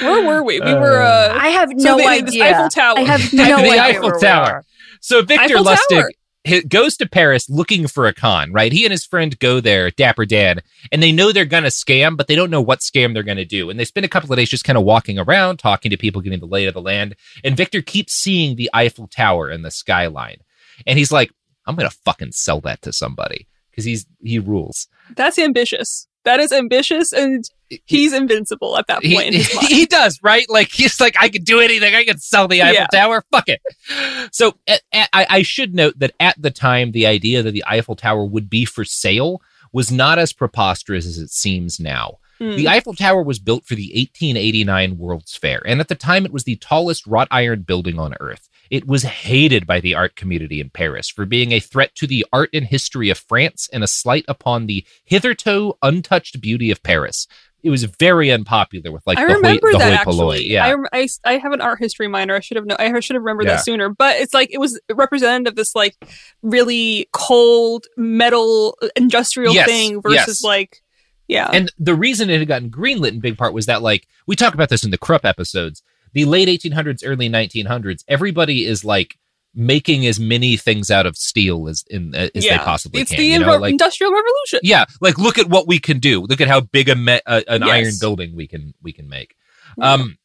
Where 0.00 0.26
were 0.26 0.42
we? 0.42 0.60
We 0.60 0.74
were. 0.74 1.00
Uh, 1.00 1.32
I 1.34 1.48
have 1.48 1.70
no 1.70 1.96
they- 1.96 2.20
this 2.20 2.28
idea. 2.28 2.44
Eiffel 2.44 2.68
Tower. 2.68 2.98
I 2.98 3.02
have 3.02 3.32
no 3.32 3.44
the 3.44 3.54
idea. 3.54 3.82
Eiffel 3.82 4.02
where 4.02 4.14
we 4.14 4.20
Tower. 4.20 4.64
So 5.00 5.22
Victor 5.22 5.44
Eiffel 5.44 5.64
Lustig 5.64 5.78
Tower. 5.90 6.10
He 6.48 6.62
goes 6.62 6.96
to 6.96 7.08
Paris 7.08 7.48
looking 7.48 7.86
for 7.86 8.06
a 8.06 8.14
con, 8.14 8.52
right? 8.52 8.72
He 8.72 8.84
and 8.84 8.92
his 8.92 9.04
friend 9.04 9.38
go 9.38 9.60
there, 9.60 9.90
Dapper 9.90 10.26
Dan, 10.26 10.60
and 10.90 11.02
they 11.02 11.12
know 11.12 11.32
they're 11.32 11.44
going 11.44 11.64
to 11.64 11.70
scam, 11.70 12.16
but 12.16 12.26
they 12.26 12.36
don't 12.36 12.50
know 12.50 12.60
what 12.60 12.80
scam 12.80 13.14
they're 13.14 13.22
going 13.22 13.36
to 13.36 13.44
do. 13.44 13.70
And 13.70 13.78
they 13.78 13.84
spend 13.84 14.06
a 14.06 14.08
couple 14.08 14.32
of 14.32 14.36
days 14.36 14.50
just 14.50 14.64
kind 14.64 14.78
of 14.78 14.84
walking 14.84 15.18
around, 15.18 15.58
talking 15.58 15.90
to 15.90 15.96
people, 15.96 16.22
getting 16.22 16.40
the 16.40 16.46
lay 16.46 16.66
of 16.66 16.74
the 16.74 16.82
land. 16.82 17.16
And 17.44 17.56
Victor 17.56 17.82
keeps 17.82 18.14
seeing 18.14 18.56
the 18.56 18.70
Eiffel 18.72 19.08
Tower 19.08 19.48
and 19.48 19.64
the 19.64 19.70
skyline. 19.70 20.38
And 20.86 20.98
he's 20.98 21.12
like, 21.12 21.32
I'm 21.66 21.76
going 21.76 21.88
to 21.88 21.96
fucking 22.04 22.32
sell 22.32 22.60
that 22.62 22.82
to 22.82 22.92
somebody 22.92 23.46
because 23.70 23.84
he's 23.84 24.06
he 24.20 24.38
rules. 24.38 24.88
That's 25.14 25.38
ambitious. 25.38 26.08
That 26.28 26.40
is 26.40 26.52
ambitious, 26.52 27.12
and 27.12 27.42
he's 27.86 28.12
invincible 28.12 28.76
at 28.76 28.86
that 28.88 29.02
point 29.02 29.14
mind. 29.32 29.34
he 29.68 29.86
does, 29.86 30.20
right? 30.22 30.44
Like 30.48 30.68
he's 30.70 31.00
like, 31.00 31.16
I 31.18 31.28
could 31.30 31.44
do 31.44 31.58
anything. 31.60 31.94
I 31.94 32.04
could 32.04 32.22
sell 32.22 32.46
the 32.48 32.62
Eiffel 32.62 32.74
Yeah. 32.74 32.86
Tower. 32.92 33.24
Fuck 33.30 33.48
it. 33.48 33.60
So 34.32 34.54
at, 34.66 34.82
at- 34.92 35.08
I, 35.12 35.26
I 35.28 35.42
should 35.42 35.74
note 35.74 35.98
that 35.98 36.12
at 36.20 36.40
the 36.40 36.50
time, 36.50 36.92
the 36.92 37.06
idea 37.06 37.42
that 37.42 37.52
the 37.52 37.64
Eiffel 37.66 37.96
Tower 37.96 38.24
would 38.24 38.50
be 38.50 38.64
for 38.64 38.84
sale 38.84 39.40
was 39.72 39.90
not 39.90 40.18
as 40.18 40.32
preposterous 40.32 41.06
as 41.06 41.18
it 41.18 41.30
seems 41.30 41.80
now. 41.80 42.18
Hmm. 42.38 42.56
The 42.56 42.68
Eiffel 42.68 42.94
Tower 42.94 43.22
was 43.22 43.38
built 43.38 43.64
for 43.66 43.74
the 43.74 43.88
1889 43.88 44.96
World's 44.98 45.34
Fair, 45.36 45.60
and 45.66 45.80
at 45.80 45.88
the 45.88 45.94
time 45.94 46.24
it 46.24 46.32
was 46.32 46.44
the 46.44 46.56
tallest 46.56 47.06
wrought 47.06 47.28
iron 47.30 47.62
building 47.62 47.98
on 47.98 48.14
Earth. 48.20 48.48
It 48.70 48.86
was 48.86 49.02
hated 49.02 49.66
by 49.66 49.80
the 49.80 49.94
art 49.94 50.16
community 50.16 50.60
in 50.60 50.70
Paris 50.70 51.08
for 51.08 51.24
being 51.24 51.52
a 51.52 51.60
threat 51.60 51.94
to 51.96 52.06
the 52.06 52.26
art 52.32 52.50
and 52.52 52.66
history 52.66 53.10
of 53.10 53.18
France 53.18 53.68
and 53.72 53.82
a 53.82 53.86
slight 53.88 54.24
upon 54.28 54.66
the 54.66 54.84
hitherto 55.04 55.74
untouched 55.82 56.40
beauty 56.40 56.70
of 56.70 56.82
Paris. 56.82 57.26
It 57.62 57.70
was 57.70 57.82
very 57.84 58.30
unpopular 58.30 58.92
with 58.92 59.04
like 59.06 59.18
I 59.18 59.26
the 59.26 59.34
remember 59.34 59.66
hoi, 59.66 59.72
the 59.72 59.78
that 59.78 60.04
hoi 60.04 60.10
actually. 60.10 60.46
Yeah, 60.46 60.76
I, 60.92 61.00
I, 61.00 61.08
I 61.24 61.32
have 61.38 61.52
an 61.52 61.60
art 61.60 61.80
history 61.80 62.06
minor. 62.06 62.36
I 62.36 62.40
should 62.40 62.56
have 62.56 62.66
known. 62.66 62.76
I 62.78 63.00
should 63.00 63.14
have 63.14 63.22
remembered 63.22 63.46
Yeah. 63.46 63.56
that 63.56 63.64
sooner. 63.64 63.88
But 63.88 64.16
it's 64.16 64.32
like 64.32 64.50
it 64.52 64.58
was 64.58 64.80
representative 64.92 65.52
of 65.52 65.56
this 65.56 65.74
like 65.74 65.96
really 66.42 67.08
cold 67.12 67.86
metal 67.96 68.78
uh, 68.80 68.88
industrial 68.94 69.54
Yes, 69.54 69.66
thing 69.68 70.00
versus 70.00 70.40
yes. 70.40 70.44
like 70.44 70.82
yeah. 71.26 71.50
And 71.52 71.70
the 71.78 71.94
reason 71.94 72.30
it 72.30 72.38
had 72.38 72.48
gotten 72.48 72.70
greenlit 72.70 73.08
in 73.08 73.20
big 73.20 73.36
part 73.36 73.52
was 73.52 73.66
that, 73.66 73.82
like, 73.82 74.08
we 74.26 74.34
talk 74.34 74.54
about 74.54 74.70
this 74.70 74.82
in 74.82 74.90
the 74.90 74.96
Krupp 74.96 75.26
episodes. 75.26 75.82
The 76.12 76.24
late 76.24 76.48
1800s, 76.48 77.02
early 77.04 77.28
1900s, 77.28 78.04
everybody 78.08 78.64
is 78.64 78.84
like 78.84 79.18
making 79.54 80.06
as 80.06 80.20
many 80.20 80.56
things 80.56 80.90
out 80.90 81.06
of 81.06 81.16
steel 81.16 81.68
as 81.68 81.84
in 81.90 82.14
as 82.14 82.30
they 82.32 82.58
possibly 82.58 83.00
it's 83.00 83.10
can. 83.10 83.18
It's 83.20 83.22
the 83.22 83.32
you 83.32 83.38
know, 83.40 83.56
like 83.56 83.72
industrial 83.72 84.12
revolution. 84.12 84.60
yeah, 84.62 84.84
like 85.00 85.18
look 85.18 85.38
at 85.38 85.48
what 85.48 85.66
we 85.66 85.78
can 85.78 85.98
do. 85.98 86.20
Look 86.22 86.40
at 86.40 86.48
how 86.48 86.60
big 86.60 86.88
a 86.88 86.94
me- 86.94 87.20
uh, 87.26 87.42
an 87.48 87.62
Yes. 87.62 87.70
iron 87.70 87.94
building 88.00 88.36
we 88.36 88.46
can 88.46 88.74
we 88.82 88.92
can 88.92 89.08
make. 89.08 89.34
Um, 89.80 90.18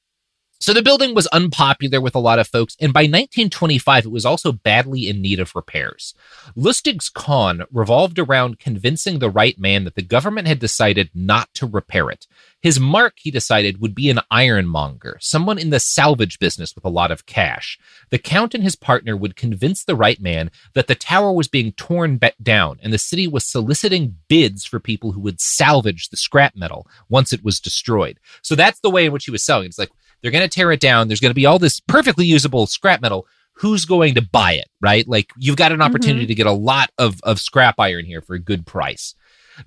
so 0.63 0.71
the 0.71 0.81
building 0.81 1.13
was 1.13 1.27
unpopular 1.27 1.99
with 1.99 2.15
a 2.15 2.19
lot 2.19 2.39
of 2.39 2.47
folks, 2.47 2.77
and 2.79 2.93
by 2.93 3.01
1925, 3.01 4.05
it 4.05 4.09
was 4.09 4.25
also 4.25 4.53
badly 4.53 5.09
in 5.09 5.21
need 5.21 5.41
of 5.41 5.53
repairs. 5.57 6.15
Lustig's 6.55 7.09
con 7.09 7.65
revolved 7.69 8.17
around 8.17 8.59
convincing 8.59 9.19
the 9.19 9.29
right 9.29 9.59
man 9.59 9.83
that 9.83 9.95
the 9.95 10.01
government 10.01 10.47
had 10.47 10.59
decided 10.59 11.09
not 11.13 11.53
to 11.55 11.67
repair 11.67 12.09
it. 12.09 12.27
His 12.61 12.79
mark, 12.79 13.15
he 13.17 13.29
decided, 13.29 13.81
would 13.81 13.93
be 13.93 14.09
an 14.09 14.21
ironmonger, 14.31 15.17
someone 15.19 15.57
in 15.57 15.69
the 15.69 15.81
salvage 15.81 16.39
business 16.39 16.73
with 16.73 16.85
a 16.85 16.89
lot 16.89 17.11
of 17.11 17.25
cash. 17.25 17.77
The 18.09 18.17
count 18.17 18.55
and 18.55 18.63
his 18.63 18.77
partner 18.77 19.17
would 19.17 19.35
convince 19.35 19.83
the 19.83 19.97
right 19.97 20.21
man 20.21 20.49
that 20.75 20.87
the 20.87 20.95
tower 20.95 21.33
was 21.33 21.49
being 21.49 21.73
torn 21.73 22.21
down 22.41 22.79
and 22.81 22.93
the 22.93 22.97
city 22.97 23.27
was 23.27 23.45
soliciting 23.45 24.15
bids 24.29 24.63
for 24.63 24.79
people 24.79 25.11
who 25.11 25.19
would 25.19 25.41
salvage 25.41 26.07
the 26.07 26.15
scrap 26.15 26.55
metal 26.55 26.87
once 27.09 27.33
it 27.33 27.43
was 27.43 27.59
destroyed. 27.59 28.17
So 28.41 28.55
that's 28.55 28.79
the 28.79 28.89
way 28.89 29.05
in 29.05 29.11
which 29.11 29.25
he 29.25 29.31
was 29.31 29.43
selling. 29.43 29.65
It's 29.65 29.77
like 29.77 29.91
they're 30.23 30.31
going 30.31 30.41
to 30.41 30.49
tear 30.49 30.71
it 30.71 30.79
down. 30.79 31.07
There's 31.07 31.19
going 31.19 31.29
to 31.29 31.35
be 31.35 31.45
all 31.45 31.59
this 31.59 31.79
perfectly 31.81 32.25
usable 32.25 32.65
scrap 32.65 33.01
metal. 33.01 33.27
Who's 33.57 33.85
going 33.85 34.15
to 34.15 34.21
buy 34.23 34.53
it, 34.53 34.67
right? 34.81 35.07
Like 35.07 35.29
you've 35.37 35.57
got 35.57 35.71
an 35.71 35.81
opportunity 35.81 36.25
Mhm. 36.25 36.29
to 36.29 36.35
get 36.35 36.47
a 36.47 36.51
lot 36.51 36.89
of, 36.97 37.19
of 37.21 37.39
scrap 37.39 37.75
iron 37.79 38.05
here 38.05 38.21
for 38.21 38.33
a 38.33 38.39
good 38.39 38.65
price. 38.65 39.13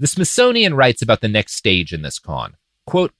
The 0.00 0.08
Smithsonian 0.08 0.74
writes 0.74 1.02
about 1.02 1.20
the 1.20 1.28
next 1.28 1.54
stage 1.54 1.92
in 1.92 2.02
this 2.02 2.18
con. 2.18 2.54
Quote, 2.86 3.12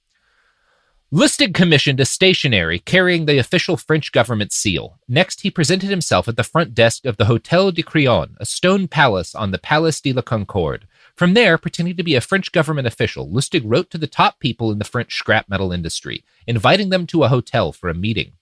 Lustig 1.13 1.53
commissioned 1.53 2.01
a 2.01 2.05
stationery 2.05 2.79
carrying 2.79 3.25
the 3.25 3.37
official 3.37 3.77
French 3.77 4.11
government 4.11 4.51
seal. 4.51 4.99
Next, 5.07 5.39
he 5.39 5.49
presented 5.49 5.89
himself 5.89 6.27
at 6.27 6.35
the 6.35 6.43
front 6.43 6.73
desk 6.75 7.05
of 7.05 7.15
the 7.15 7.25
Hotel 7.25 7.71
de 7.71 7.81
Crillon, 7.81 8.35
a 8.41 8.45
stone 8.45 8.89
palace 8.89 9.33
on 9.33 9.51
the 9.51 9.57
Place 9.57 10.01
de 10.01 10.11
la 10.11 10.21
Concorde. 10.21 10.85
From 11.17 11.33
there, 11.33 11.57
pretending 11.57 11.97
to 11.97 12.03
be 12.03 12.13
a 12.13 12.21
French 12.21 12.51
government 12.51 12.85
official, 12.85 13.27
Lustig 13.27 13.63
wrote 13.65 13.89
to 13.89 13.97
the 13.97 14.05
top 14.05 14.39
people 14.39 14.71
in 14.71 14.77
the 14.77 14.85
French 14.85 15.15
scrap 15.15 15.49
metal 15.49 15.71
industry, 15.71 16.23
inviting 16.45 16.89
them 16.89 17.07
to 17.07 17.23
a 17.23 17.27
hotel 17.27 17.71
for 17.71 17.89
a 17.89 17.95
meeting. 17.95 18.33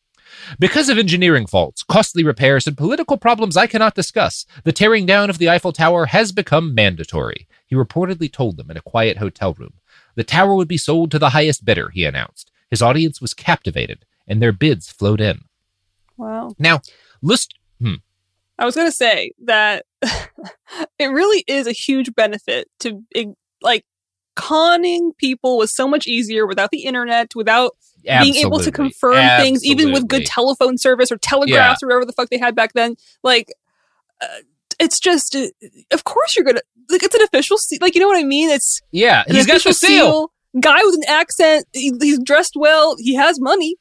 Because 0.59 0.89
of 0.89 0.97
engineering 0.97 1.47
faults, 1.47 1.83
costly 1.83 2.21
repairs, 2.21 2.67
and 2.67 2.77
political 2.77 3.15
problems 3.15 3.55
I 3.55 3.67
cannot 3.67 3.95
discuss, 3.95 4.45
the 4.65 4.73
tearing 4.73 5.05
down 5.05 5.29
of 5.29 5.37
the 5.37 5.47
Eiffel 5.47 5.71
Tower 5.71 6.07
has 6.07 6.33
become 6.33 6.75
mandatory, 6.75 7.47
he 7.65 7.75
reportedly 7.77 8.29
told 8.29 8.57
them 8.57 8.69
in 8.69 8.75
a 8.75 8.81
quiet 8.81 9.17
hotel 9.17 9.53
room. 9.53 9.75
The 10.15 10.25
tower 10.25 10.53
would 10.53 10.67
be 10.67 10.77
sold 10.77 11.11
to 11.11 11.19
the 11.19 11.29
highest 11.29 11.63
bidder, 11.63 11.91
he 11.93 12.03
announced. 12.03 12.51
His 12.69 12.81
audience 12.81 13.21
was 13.21 13.33
captivated, 13.33 14.03
and 14.27 14.41
their 14.41 14.51
bids 14.51 14.91
flowed 14.91 15.21
in. 15.21 15.45
Wow. 16.17 16.53
Now, 16.59 16.81
Lust. 17.21 17.55
Hmm. 17.79 17.95
I 18.57 18.65
was 18.65 18.75
going 18.75 18.87
to 18.87 18.91
say 18.95 19.31
that 19.45 19.85
it 20.99 21.07
really 21.07 21.43
is 21.47 21.67
a 21.67 21.71
huge 21.71 22.13
benefit 22.15 22.69
to 22.81 23.01
like 23.61 23.85
conning 24.35 25.13
people 25.17 25.57
was 25.57 25.73
so 25.73 25.87
much 25.87 26.07
easier 26.07 26.45
without 26.45 26.71
the 26.71 26.83
internet, 26.83 27.33
without 27.35 27.71
being 28.21 28.35
able 28.35 28.59
to 28.59 28.67
Absolutely. 28.67 28.71
confirm 28.71 29.41
things, 29.41 29.65
even 29.65 29.91
with 29.91 30.07
good 30.07 30.25
telephone 30.25 30.77
service 30.77 31.11
or 31.11 31.17
telegraphs 31.17 31.81
or 31.81 31.87
whatever 31.87 32.05
the 32.05 32.13
fuck 32.13 32.29
they 32.29 32.37
had 32.37 32.55
back 32.55 32.73
then. 32.73 32.95
Like, 33.23 33.51
uh, 34.21 34.27
it's 34.79 34.99
just, 34.99 35.35
uh, 35.35 35.47
of 35.91 36.03
course 36.03 36.35
you're 36.35 36.45
gonna 36.45 36.61
like 36.89 37.01
it's 37.01 37.15
an 37.15 37.21
official 37.23 37.57
se- 37.57 37.77
like 37.81 37.95
you 37.95 38.01
know 38.01 38.07
what 38.07 38.19
I 38.19 38.23
mean. 38.23 38.49
It's 38.49 38.81
Yeah, 38.91 39.23
an 39.27 39.35
he's 39.35 39.45
got 39.47 39.55
official 39.55 39.71
the 39.71 39.75
seal. 39.75 40.31
Guy 40.59 40.79
with 40.83 40.95
an 40.95 41.03
accent. 41.07 41.65
He, 41.73 41.91
he's 42.01 42.19
dressed 42.19 42.53
well. 42.55 42.95
He 42.97 43.15
has 43.15 43.39
money. 43.39 43.77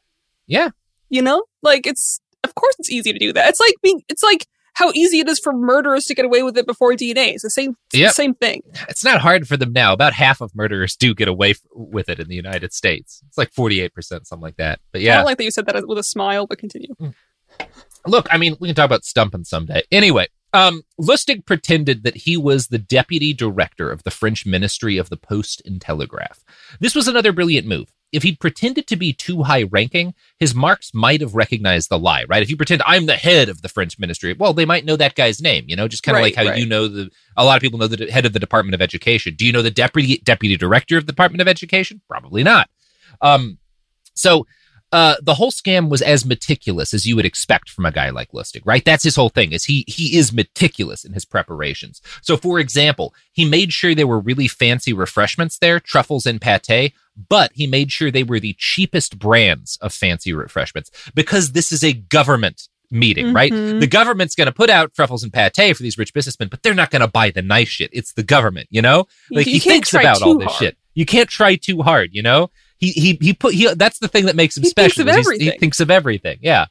Yeah. 0.46 0.70
You 1.10 1.22
know, 1.22 1.44
like 1.62 1.86
it's 1.86 2.20
of 2.44 2.54
course 2.54 2.74
it's 2.78 2.90
easy 2.90 3.12
to 3.12 3.18
do 3.18 3.32
that. 3.32 3.48
It's 3.48 3.60
like 3.60 3.74
being. 3.82 4.02
It's 4.08 4.22
like 4.22 4.46
how 4.74 4.90
easy 4.94 5.20
it 5.20 5.28
is 5.28 5.38
for 5.38 5.52
murderers 5.52 6.04
to 6.06 6.14
get 6.14 6.24
away 6.24 6.42
with 6.42 6.56
it 6.58 6.66
before 6.66 6.92
DNA. 6.92 7.28
It's 7.34 7.42
the 7.42 7.50
same. 7.50 7.76
Yep. 7.92 8.10
the 8.10 8.14
same 8.14 8.34
thing. 8.34 8.62
It's 8.88 9.04
not 9.04 9.20
hard 9.20 9.48
for 9.48 9.56
them 9.56 9.72
now. 9.72 9.92
About 9.92 10.12
half 10.12 10.40
of 10.40 10.54
murderers 10.54 10.96
do 10.96 11.14
get 11.14 11.28
away 11.28 11.50
f- 11.50 11.60
with 11.72 12.08
it 12.08 12.20
in 12.20 12.28
the 12.28 12.34
United 12.34 12.72
States. 12.72 13.22
It's 13.28 13.38
like 13.38 13.52
48%, 13.52 13.92
something 14.02 14.40
like 14.40 14.56
that. 14.56 14.80
But 14.92 15.00
yeah. 15.00 15.14
I 15.14 15.16
don't 15.16 15.26
like 15.26 15.38
that 15.38 15.44
you 15.44 15.50
said 15.50 15.66
that 15.66 15.86
with 15.86 15.98
a 15.98 16.02
smile, 16.02 16.46
but 16.46 16.58
continue. 16.58 16.94
Mm. 17.00 17.14
Look, 18.06 18.26
I 18.30 18.36
mean, 18.36 18.56
we 18.60 18.68
can 18.68 18.74
talk 18.74 18.84
about 18.84 19.04
stumping 19.04 19.44
someday. 19.44 19.82
Anyway, 19.90 20.26
um, 20.55 20.82
Lustig 21.00 21.44
pretended 21.44 22.05
that 22.05 22.18
he 22.18 22.36
was 22.36 22.68
the 22.68 22.78
deputy 22.78 23.34
director 23.34 23.90
of 23.90 24.05
the 24.05 24.11
French 24.11 24.46
Ministry 24.46 24.96
of 24.96 25.11
the 25.11 25.16
Post 25.16 25.61
and 25.66 25.80
Telegraph. 25.80 26.44
This 26.78 26.94
was 26.94 27.09
another 27.09 27.32
brilliant 27.32 27.66
move. 27.66 27.92
If 28.12 28.22
he'd 28.22 28.38
pretended 28.38 28.86
to 28.86 28.96
be 28.96 29.12
too 29.12 29.42
high 29.42 29.64
ranking, 29.64 30.14
his 30.38 30.55
marks 30.55 30.94
might 30.94 31.20
have 31.20 31.34
recognized 31.34 31.88
the 31.90 31.98
lie, 31.98 32.24
right? 32.28 32.44
If 32.44 32.48
you 32.48 32.57
pretend 32.57 32.80
I'm 32.86 33.07
the 33.07 33.16
head 33.16 33.48
of 33.48 33.62
the 33.62 33.68
French 33.68 33.98
ministry, 33.98 34.32
well, 34.32 34.52
they 34.52 34.64
might 34.64 34.84
know 34.84 34.94
that 34.94 35.16
guy's 35.16 35.42
name, 35.42 35.64
you 35.66 35.74
know, 35.74 35.88
just 35.88 36.05
kind 36.05 36.16
of 36.16 36.20
Right, 36.20 36.36
like 36.36 36.36
how 36.36 36.50
right. 36.52 36.59
you 36.59 36.66
know 36.66 36.86
the 36.86 37.11
a 37.36 37.44
lot 37.44 37.57
of 37.57 37.61
people 37.61 37.80
know 37.80 37.88
the 37.88 38.09
head 38.12 38.24
of 38.24 38.32
the 38.32 38.38
Department 38.38 38.76
of 38.76 38.80
Education. 38.80 39.34
Do 39.34 39.44
you 39.44 39.52
know 39.52 39.62
the 39.62 39.72
deputy 39.72 40.18
deputy 40.18 40.57
director 40.57 40.96
of 40.96 41.07
the 41.07 41.12
Department 41.12 41.42
of 41.42 41.48
Education? 41.48 42.00
Probably 42.09 42.44
not. 42.44 42.70
Um, 43.20 43.59
so 44.14 44.46
uh, 44.95 45.16
the 45.20 45.34
whole 45.34 45.51
scam 45.51 45.88
was 45.90 46.01
as 46.03 46.24
meticulous 46.24 46.95
as 46.95 47.05
you 47.05 47.16
would 47.16 47.24
expect 47.24 47.68
from 47.68 47.84
a 47.84 47.90
guy 47.90 48.11
like 48.11 48.30
Lustig, 48.30 48.62
right? 48.64 48.84
That's 48.84 49.03
his 49.03 49.16
whole 49.16 49.28
thing. 49.28 49.51
Is 49.51 49.64
he 49.64 49.84
he 49.88 50.16
is 50.16 50.32
meticulous 50.32 51.05
in 51.05 51.14
his 51.14 51.24
preparations. 51.24 52.01
So, 52.22 52.36
for 52.36 52.61
example, 52.61 53.12
he 53.32 53.45
made 53.45 53.72
sure 53.72 53.92
there 53.92 54.07
were 54.07 54.20
really 54.20 54.47
fancy 54.47 54.92
refreshments 54.92 55.59
there, 55.59 55.80
truffles 55.80 56.26
and 56.26 56.40
pate, 56.40 56.92
but 57.28 57.51
he 57.55 57.66
made 57.66 57.90
sure 57.90 58.12
they 58.12 58.22
were 58.22 58.38
the 58.38 58.55
cheapest 58.57 59.18
brands 59.18 59.78
of 59.82 59.92
fancy 59.92 60.32
refreshments 60.32 60.92
because 61.12 61.53
this 61.53 61.72
is 61.72 61.82
a 61.82 61.92
government 61.92 62.68
meeting, 62.88 63.32
right? 63.32 63.53
Mhm. 63.53 63.80
The 63.80 63.88
government's 63.88 64.36
going 64.36 64.47
to 64.47 64.53
put 64.53 64.70
out 64.70 64.95
truffles 64.95 65.24
and 65.24 65.32
pate 65.32 65.76
for 65.76 65.82
these 65.82 65.99
rich 65.99 66.14
businessmen, 66.14 66.49
but 66.49 66.62
they're 66.62 66.72
not 66.72 66.92
going 66.92 67.01
to 67.03 67.09
buy 67.09 67.30
the 67.30 67.42
nice 67.42 67.68
shit. 67.68 67.90
It's 67.92 68.12
the 68.12 68.22
government, 68.22 68.68
you 68.70 68.80
know? 68.80 69.09
Like 69.30 69.47
you 69.47 69.55
he 69.55 69.59
thinks 69.59 69.92
about 69.92 70.22
all 70.22 70.38
this 70.38 70.47
hard. 70.47 70.59
shit. 70.59 70.76
You 70.95 71.05
can't 71.05 71.28
try 71.28 71.57
too 71.57 71.82
hard, 71.82 72.11
you 72.12 72.22
know? 72.22 72.51
He 72.78 72.90
he 72.90 73.18
he 73.20 73.32
put 73.32 73.54
he 73.54 73.72
that's 73.74 73.98
the 73.98 74.08
thing 74.08 74.26
that 74.26 74.36
makes 74.36 74.56
him 74.56 74.62
He 74.62 74.70
thinks 74.70 74.94
special. 74.94 75.08
is 75.08 75.30
He 75.40 75.50
thinks 75.58 75.80
of 75.80 75.90
everything. 75.90 76.38
Yeah. 76.42 76.66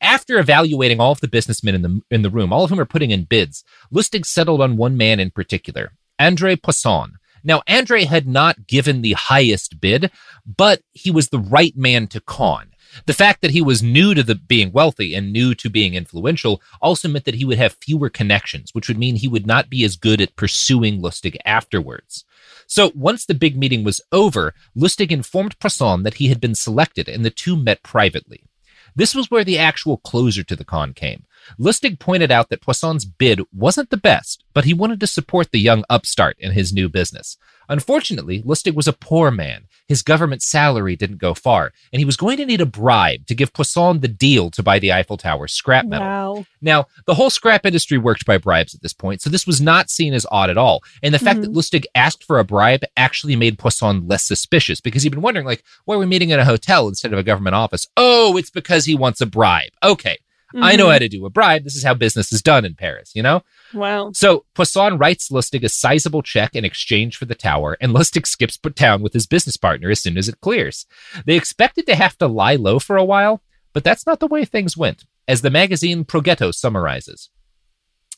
After 0.00 0.38
evaluating 0.38 0.98
all 1.00 1.12
of 1.12 1.20
the 1.20 1.28
businessmen 1.28 1.74
in 1.74 1.82
the 1.82 2.00
in 2.10 2.22
the 2.22 2.30
room, 2.30 2.52
all 2.52 2.64
of 2.64 2.70
whom 2.70 2.80
are 2.80 2.86
putting 2.86 3.10
in 3.10 3.24
bids, 3.24 3.64
Lustig 3.92 4.24
settled 4.26 4.60
on 4.60 4.76
one 4.76 4.96
man 4.96 5.20
in 5.20 5.30
particular, 5.30 5.92
Andre 6.18 6.56
Poisson. 6.56 7.14
Now, 7.46 7.62
Andre 7.68 8.04
had 8.04 8.26
not 8.26 8.66
given 8.66 9.02
the 9.02 9.12
highest 9.12 9.78
bid, 9.78 10.10
but 10.46 10.80
he 10.92 11.10
was 11.10 11.28
the 11.28 11.38
right 11.38 11.76
man 11.76 12.06
to 12.08 12.20
con. 12.20 12.70
The 13.06 13.12
fact 13.12 13.42
that 13.42 13.50
he 13.50 13.60
was 13.60 13.82
new 13.82 14.14
to 14.14 14.22
the 14.22 14.34
being 14.34 14.72
wealthy 14.72 15.14
and 15.14 15.32
new 15.32 15.54
to 15.56 15.68
being 15.68 15.94
influential 15.94 16.62
also 16.80 17.08
meant 17.08 17.24
that 17.26 17.34
he 17.34 17.44
would 17.44 17.58
have 17.58 17.76
fewer 17.82 18.08
connections, 18.08 18.70
which 18.72 18.88
would 18.88 18.98
mean 18.98 19.16
he 19.16 19.28
would 19.28 19.46
not 19.46 19.68
be 19.68 19.84
as 19.84 19.96
good 19.96 20.20
at 20.20 20.36
pursuing 20.36 21.02
Lustig 21.02 21.36
afterwards. 21.44 22.24
So 22.74 22.90
once 22.96 23.24
the 23.24 23.34
big 23.34 23.56
meeting 23.56 23.84
was 23.84 24.00
over, 24.10 24.52
Lustig 24.76 25.12
informed 25.12 25.56
Poisson 25.60 26.02
that 26.02 26.14
he 26.14 26.26
had 26.26 26.40
been 26.40 26.56
selected, 26.56 27.08
and 27.08 27.24
the 27.24 27.30
two 27.30 27.54
met 27.54 27.84
privately. 27.84 28.42
This 28.96 29.14
was 29.14 29.30
where 29.30 29.44
the 29.44 29.60
actual 29.60 29.98
closer 29.98 30.42
to 30.42 30.56
the 30.56 30.64
con 30.64 30.92
came. 30.92 31.24
Lustig 31.56 32.00
pointed 32.00 32.32
out 32.32 32.48
that 32.48 32.62
Poisson's 32.62 33.04
bid 33.04 33.42
wasn't 33.52 33.90
the 33.90 33.96
best, 33.96 34.42
but 34.52 34.64
he 34.64 34.74
wanted 34.74 34.98
to 34.98 35.06
support 35.06 35.52
the 35.52 35.60
young 35.60 35.84
upstart 35.88 36.36
in 36.40 36.50
his 36.50 36.72
new 36.72 36.88
business. 36.88 37.36
Unfortunately, 37.68 38.42
Lustig 38.42 38.74
was 38.74 38.88
a 38.88 38.92
poor 38.92 39.30
man. 39.30 39.68
His 39.86 40.02
government 40.02 40.42
salary 40.42 40.96
didn't 40.96 41.18
go 41.18 41.34
far, 41.34 41.72
and 41.92 42.00
he 42.00 42.04
was 42.04 42.16
going 42.16 42.38
to 42.38 42.46
need 42.46 42.60
a 42.60 42.66
bribe 42.66 43.26
to 43.26 43.34
give 43.34 43.52
Poisson 43.52 44.00
the 44.00 44.08
deal 44.08 44.50
to 44.50 44.62
buy 44.62 44.78
the 44.78 44.92
Eiffel 44.92 45.16
Tower 45.16 45.46
scrap 45.46 45.84
metal. 45.84 46.06
Wow. 46.06 46.46
Now, 46.62 46.86
the 47.06 47.14
whole 47.14 47.30
scrap 47.30 47.66
industry 47.66 47.98
worked 47.98 48.24
by 48.24 48.38
bribes 48.38 48.74
at 48.74 48.80
this 48.80 48.94
point, 48.94 49.20
so 49.20 49.28
this 49.28 49.46
was 49.46 49.60
not 49.60 49.90
seen 49.90 50.14
as 50.14 50.26
odd 50.30 50.48
at 50.48 50.56
all. 50.56 50.82
And 51.02 51.12
the 51.12 51.18
fact 51.18 51.42
that 51.42 51.50
mm-hmm. 51.50 51.58
Lustig 51.58 51.84
asked 51.94 52.24
for 52.24 52.38
a 52.38 52.44
bribe 52.44 52.82
actually 52.96 53.36
made 53.36 53.58
Poisson 53.58 54.08
less 54.08 54.24
suspicious 54.24 54.80
because 54.80 55.02
he'd 55.02 55.10
been 55.10 55.20
wondering, 55.20 55.46
like, 55.46 55.62
why 55.84 55.96
are 55.96 55.98
we 55.98 56.06
meeting 56.06 56.30
in 56.30 56.40
a 56.40 56.44
hotel 56.44 56.88
instead 56.88 57.12
of 57.12 57.18
a 57.18 57.22
government 57.22 57.54
office? 57.54 57.86
Oh, 57.96 58.36
it's 58.38 58.50
because 58.50 58.86
he 58.86 58.94
wants 58.94 59.20
a 59.20 59.26
bribe. 59.26 59.70
Okay. 59.82 60.18
I 60.62 60.76
know 60.76 60.86
how 60.86 60.92
mm-hmm. 60.92 60.98
to 61.00 61.08
do 61.08 61.26
a 61.26 61.30
bribe. 61.30 61.64
This 61.64 61.74
is 61.74 61.84
how 61.84 61.94
business 61.94 62.32
is 62.32 62.42
done 62.42 62.64
in 62.64 62.74
Paris, 62.74 63.12
you 63.14 63.22
know? 63.22 63.42
Wow. 63.72 64.12
So 64.12 64.44
Poisson 64.54 64.98
writes 64.98 65.30
Lustig 65.30 65.64
a 65.64 65.68
sizable 65.68 66.22
check 66.22 66.54
in 66.54 66.64
exchange 66.64 67.16
for 67.16 67.24
the 67.24 67.34
tower, 67.34 67.76
and 67.80 67.92
Lustig 67.92 68.26
skips 68.26 68.58
town 68.74 69.02
with 69.02 69.12
his 69.12 69.26
business 69.26 69.56
partner 69.56 69.90
as 69.90 70.00
soon 70.00 70.16
as 70.16 70.28
it 70.28 70.40
clears. 70.40 70.86
They 71.26 71.36
expected 71.36 71.86
to 71.86 71.94
have 71.94 72.16
to 72.18 72.26
lie 72.26 72.56
low 72.56 72.78
for 72.78 72.96
a 72.96 73.04
while, 73.04 73.42
but 73.72 73.84
that's 73.84 74.06
not 74.06 74.20
the 74.20 74.26
way 74.26 74.44
things 74.44 74.76
went, 74.76 75.04
as 75.26 75.42
the 75.42 75.50
magazine 75.50 76.04
Progetto 76.04 76.54
summarizes. 76.54 77.30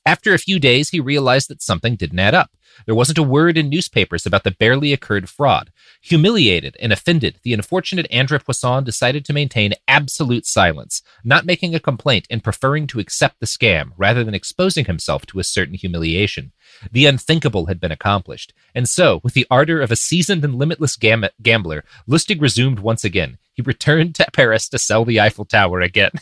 After 0.06 0.32
a 0.32 0.38
few 0.38 0.60
days, 0.60 0.90
he 0.90 1.00
realized 1.00 1.50
that 1.50 1.60
something 1.60 1.96
didn't 1.96 2.20
add 2.20 2.32
up. 2.32 2.52
There 2.84 2.94
wasn't 2.94 3.18
a 3.18 3.24
word 3.24 3.58
in 3.58 3.68
newspapers 3.68 4.24
about 4.24 4.44
the 4.44 4.52
barely 4.52 4.92
occurred 4.92 5.28
fraud. 5.28 5.72
Humiliated 6.00 6.76
and 6.78 6.92
offended, 6.92 7.40
the 7.42 7.52
unfortunate 7.52 8.06
Andre 8.12 8.38
Poisson 8.38 8.84
decided 8.84 9.24
to 9.24 9.32
maintain 9.32 9.72
absolute 9.88 10.46
silence, 10.46 11.02
not 11.24 11.44
making 11.44 11.74
a 11.74 11.80
complaint 11.80 12.28
and 12.30 12.44
preferring 12.44 12.86
to 12.88 13.00
accept 13.00 13.40
the 13.40 13.46
scam 13.46 13.90
rather 13.96 14.22
than 14.22 14.34
exposing 14.34 14.84
himself 14.84 15.26
to 15.26 15.40
a 15.40 15.44
certain 15.44 15.74
humiliation. 15.74 16.52
The 16.92 17.06
unthinkable 17.06 17.66
had 17.66 17.80
been 17.80 17.92
accomplished, 17.92 18.52
and 18.76 18.88
so, 18.88 19.20
with 19.24 19.34
the 19.34 19.46
ardor 19.50 19.80
of 19.80 19.90
a 19.90 19.96
seasoned 19.96 20.44
and 20.44 20.54
limitless 20.54 20.94
gam- 20.96 21.24
gambler, 21.42 21.82
Lustig 22.08 22.40
resumed 22.40 22.78
once 22.78 23.02
again. 23.04 23.38
He 23.54 23.62
returned 23.62 24.14
to 24.16 24.26
Paris 24.32 24.68
to 24.68 24.78
sell 24.78 25.04
the 25.04 25.18
Eiffel 25.18 25.46
Tower 25.46 25.80
again. 25.80 26.12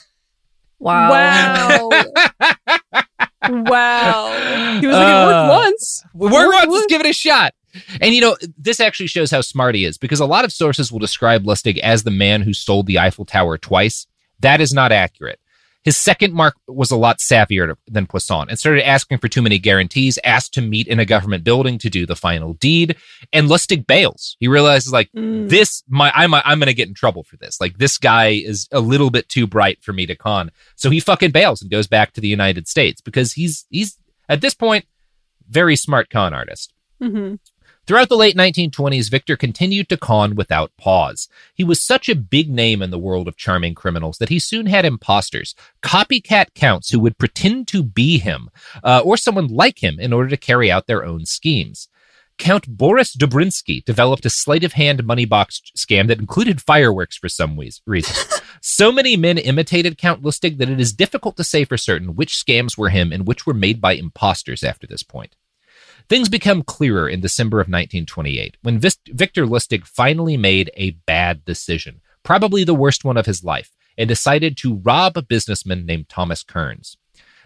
Wow. 0.78 1.10
Wow. 1.10 1.90
wow. 3.50 4.78
He 4.80 4.86
was 4.86 4.96
like, 4.96 5.08
it 5.08 5.14
Uh, 5.14 5.26
worked 5.26 5.50
once. 5.64 6.04
Work 6.14 6.52
once, 6.52 6.72
let's 6.72 6.86
give 6.86 7.00
it 7.00 7.06
a 7.06 7.12
shot. 7.12 7.54
And 8.00 8.14
you 8.14 8.20
know, 8.20 8.36
this 8.56 8.78
actually 8.80 9.08
shows 9.08 9.30
how 9.30 9.40
smart 9.40 9.74
he 9.74 9.84
is 9.84 9.98
because 9.98 10.20
a 10.20 10.26
lot 10.26 10.44
of 10.44 10.52
sources 10.52 10.92
will 10.92 11.00
describe 11.00 11.44
Lustig 11.44 11.78
as 11.78 12.04
the 12.04 12.10
man 12.10 12.42
who 12.42 12.52
sold 12.52 12.86
the 12.86 12.98
Eiffel 12.98 13.24
Tower 13.24 13.58
twice. 13.58 14.06
That 14.40 14.60
is 14.60 14.72
not 14.72 14.92
accurate. 14.92 15.40
His 15.84 15.96
second 15.96 16.32
mark 16.32 16.54
was 16.66 16.90
a 16.90 16.96
lot 16.96 17.18
savvier 17.18 17.74
than 17.86 18.06
Poisson 18.06 18.46
and 18.48 18.58
started 18.58 18.86
asking 18.88 19.18
for 19.18 19.28
too 19.28 19.42
many 19.42 19.58
guarantees, 19.58 20.18
asked 20.24 20.54
to 20.54 20.62
meet 20.62 20.88
in 20.88 20.98
a 20.98 21.04
government 21.04 21.44
building 21.44 21.78
to 21.78 21.90
do 21.90 22.06
the 22.06 22.16
final 22.16 22.54
deed, 22.54 22.96
and 23.32 23.48
Lustig 23.48 23.86
bails. 23.86 24.36
He 24.40 24.48
realizes 24.48 24.92
like 24.92 25.10
Mm. 25.14 25.48
this, 25.50 25.82
my 25.88 26.10
I'm 26.14 26.32
I'm 26.34 26.58
going 26.58 26.66
to 26.66 26.74
get 26.74 26.88
in 26.88 26.94
trouble 26.94 27.22
for 27.22 27.36
this. 27.36 27.60
Like 27.60 27.78
this 27.78 27.98
guy 27.98 28.28
is 28.28 28.66
a 28.72 28.80
little 28.80 29.10
bit 29.10 29.28
too 29.28 29.46
bright 29.46 29.82
for 29.82 29.92
me 29.92 30.06
to 30.06 30.16
con. 30.16 30.50
So 30.76 30.88
he 30.90 31.00
fucking 31.00 31.30
bails 31.32 31.60
and 31.60 31.70
goes 31.70 31.86
back 31.86 32.12
to 32.14 32.20
the 32.20 32.28
United 32.28 32.66
States 32.66 33.00
because 33.00 33.34
he's 33.34 33.66
he's 33.68 33.98
at 34.28 34.40
this 34.40 34.54
point 34.54 34.86
very 35.48 35.76
smart 35.76 36.08
con 36.08 36.32
artist. 36.32 36.72
Mm-hmm. 37.02 37.34
Throughout 37.86 38.08
the 38.08 38.16
late 38.16 38.34
1920s, 38.34 39.10
Victor 39.10 39.36
continued 39.36 39.90
to 39.90 39.98
con 39.98 40.34
without 40.34 40.74
pause. 40.78 41.28
He 41.54 41.64
was 41.64 41.82
such 41.82 42.08
a 42.08 42.14
big 42.14 42.48
name 42.48 42.80
in 42.80 42.90
the 42.90 42.98
world 42.98 43.28
of 43.28 43.36
charming 43.36 43.74
criminals 43.74 44.16
that 44.18 44.30
he 44.30 44.38
soon 44.38 44.64
had 44.64 44.86
imposters, 44.86 45.54
copycat 45.82 46.54
counts 46.54 46.90
who 46.90 47.00
would 47.00 47.18
pretend 47.18 47.68
to 47.68 47.82
be 47.82 48.16
him 48.18 48.48
uh, 48.82 49.02
or 49.04 49.18
someone 49.18 49.48
like 49.48 49.82
him 49.82 50.00
in 50.00 50.14
order 50.14 50.30
to 50.30 50.36
carry 50.38 50.70
out 50.70 50.86
their 50.86 51.04
own 51.04 51.26
schemes. 51.26 51.88
Count 52.38 52.66
Boris 52.66 53.14
Dobrinsky 53.14 53.84
developed 53.84 54.24
a 54.24 54.30
sleight 54.30 54.64
of 54.64 54.72
hand 54.72 55.04
money 55.04 55.26
box 55.26 55.60
scam 55.76 56.08
that 56.08 56.18
included 56.18 56.62
fireworks 56.62 57.18
for 57.18 57.28
some 57.28 57.58
reason. 57.86 58.16
so 58.62 58.90
many 58.90 59.14
men 59.16 59.36
imitated 59.36 59.98
Count 59.98 60.22
Lustig 60.22 60.56
that 60.56 60.70
it 60.70 60.80
is 60.80 60.94
difficult 60.94 61.36
to 61.36 61.44
say 61.44 61.64
for 61.64 61.76
certain 61.76 62.16
which 62.16 62.32
scams 62.32 62.78
were 62.78 62.88
him 62.88 63.12
and 63.12 63.26
which 63.26 63.46
were 63.46 63.54
made 63.54 63.80
by 63.80 63.92
imposters 63.92 64.64
after 64.64 64.86
this 64.86 65.02
point. 65.02 65.36
Things 66.08 66.28
become 66.28 66.62
clearer 66.62 67.08
in 67.08 67.20
December 67.20 67.58
of 67.58 67.66
1928 67.66 68.58
when 68.62 68.78
Victor 68.78 69.46
Lustig 69.46 69.86
finally 69.86 70.36
made 70.36 70.70
a 70.76 70.90
bad 71.06 71.44
decision, 71.44 72.02
probably 72.22 72.62
the 72.62 72.74
worst 72.74 73.04
one 73.04 73.16
of 73.16 73.26
his 73.26 73.42
life, 73.42 73.70
and 73.96 74.08
decided 74.08 74.56
to 74.58 74.76
rob 74.76 75.16
a 75.16 75.22
businessman 75.22 75.86
named 75.86 76.10
Thomas 76.10 76.42
Kearns. 76.42 76.98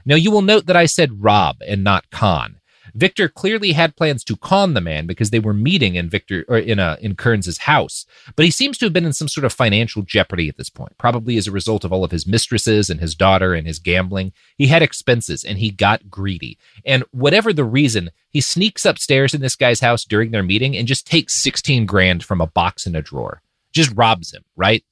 Now, 0.05 0.17
you 0.17 0.31
will 0.31 0.43
note 0.43 0.67
that 0.67 0.77
I 0.77 0.87
said 0.87 1.23
rob 1.23 1.59
and 1.67 1.85
not 1.85 2.11
con. 2.11 2.58
Victor 2.99 3.29
clearly 3.29 3.73
had 3.73 3.95
plans 3.95 4.25
to 4.25 4.37
con 4.37 4.75
the 4.75 4.81
man 4.81 5.07
because 5.07 5.31
they 5.31 5.39
were 5.39 5.55
meeting 5.55 5.95
in 5.95 6.11
Victor 6.11 6.45
or 6.49 6.59
in 6.59 6.81
a 6.81 6.99
in 7.01 7.15
Kearns's 7.15 7.59
house, 7.59 8.05
but 8.35 8.45
he 8.45 8.51
seems 8.51 8.77
to 8.79 8.87
have 8.87 8.93
been 8.93 9.07
in 9.07 9.13
some 9.13 9.29
sort 9.29 9.45
of 9.45 9.53
financial 9.53 10.03
jeopardy 10.03 10.49
at 10.49 10.57
this 10.57 10.69
point, 10.69 10.99
probably 10.99 11.37
as 11.37 11.47
a 11.47 11.53
result 11.53 11.85
of 11.85 11.93
all 11.93 12.03
of 12.03 12.11
his 12.11 12.27
mistresses 12.27 12.91
and 12.91 12.99
his 12.99 13.15
daughter 13.15 13.55
and 13.55 13.69
his 13.69 13.79
gambling. 13.79 14.33
He 14.57 14.67
had 14.67 14.83
expenses 14.83 15.45
and 15.45 15.59
he 15.59 15.71
got 15.71 16.11
greedy. 16.11 16.59
And 16.85 17.05
whatever 17.13 17.53
the 17.53 17.65
reason, 17.65 18.11
he 18.31 18.41
sneaks 18.41 18.85
upstairs 18.85 19.33
in 19.33 19.43
this 19.43 19.55
guy's 19.55 19.79
house 19.79 20.05
during 20.05 20.33
their 20.33 20.43
meeting 20.43 20.77
and 20.77 20.89
just 20.89 21.07
takes 21.07 21.35
16 21.35 21.87
grand 21.87 22.25
from 22.25 22.41
a 22.41 22.49
box 22.49 22.85
in 22.85 22.97
a 22.97 23.03
drawer. 23.03 23.43
Just 23.73 23.93
robs 23.95 24.35
him, 24.35 24.45
right? 24.57 24.83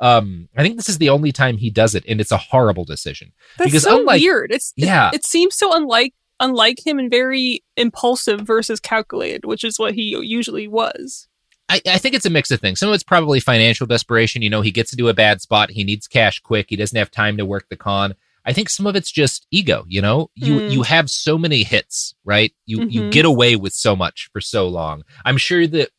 Um, 0.00 0.48
I 0.56 0.62
think 0.64 0.76
this 0.76 0.88
is 0.88 0.98
the 0.98 1.10
only 1.10 1.30
time 1.30 1.58
he 1.58 1.70
does 1.70 1.94
it, 1.94 2.04
and 2.08 2.20
it's 2.20 2.32
a 2.32 2.36
horrible 2.36 2.84
decision. 2.84 3.30
That's 3.56 3.70
because 3.70 3.84
so 3.84 4.00
unlike, 4.00 4.20
weird. 4.20 4.50
It's 4.50 4.72
it- 4.76 4.86
yeah. 4.86 5.12
It, 5.14 5.24
seems 5.24 5.54
so 5.54 5.76
unlike 5.76 6.12
unlike 6.42 6.86
him 6.86 6.98
and 6.98 7.10
very 7.10 7.64
impulsive 7.78 8.40
versus 8.42 8.80
calculated, 8.80 9.46
which 9.46 9.64
is 9.64 9.78
what 9.78 9.94
he 9.94 10.14
usually 10.22 10.68
was. 10.68 11.28
I, 11.70 11.80
I 11.86 11.96
think 11.96 12.14
it's 12.14 12.26
a 12.26 12.30
mix 12.30 12.50
of 12.50 12.60
things. 12.60 12.80
Some 12.80 12.90
of 12.90 12.94
it's 12.94 13.02
probably 13.04 13.40
financial 13.40 13.86
desperation. 13.86 14.42
You 14.42 14.50
know, 14.50 14.60
he 14.60 14.70
gets 14.70 14.92
into 14.92 15.08
a 15.08 15.14
bad 15.14 15.40
spot. 15.40 15.70
He 15.70 15.84
needs 15.84 16.06
cash 16.06 16.40
quick. 16.40 16.66
He 16.68 16.76
doesn't 16.76 16.98
have 16.98 17.10
time 17.10 17.38
to 17.38 17.46
work 17.46 17.66
the 17.70 17.76
con. 17.76 18.14
I 18.44 18.52
think 18.52 18.68
some 18.68 18.86
of 18.86 18.96
it's 18.96 19.10
just 19.10 19.46
ego. 19.50 19.84
You 19.88 20.02
know, 20.02 20.28
you 20.34 20.56
Mm. 20.58 20.70
you 20.72 20.82
have 20.82 21.08
so 21.08 21.38
many 21.38 21.62
hits, 21.62 22.14
right? 22.24 22.52
You 22.66 22.82
you 22.88 23.02
Mhm. 23.02 23.12
get 23.12 23.24
away 23.24 23.54
with 23.56 23.72
so 23.72 23.94
much 23.96 24.28
for 24.32 24.40
so 24.40 24.68
long. 24.68 25.04
I'm 25.24 25.38
sure 25.38 25.66
that. 25.68 25.90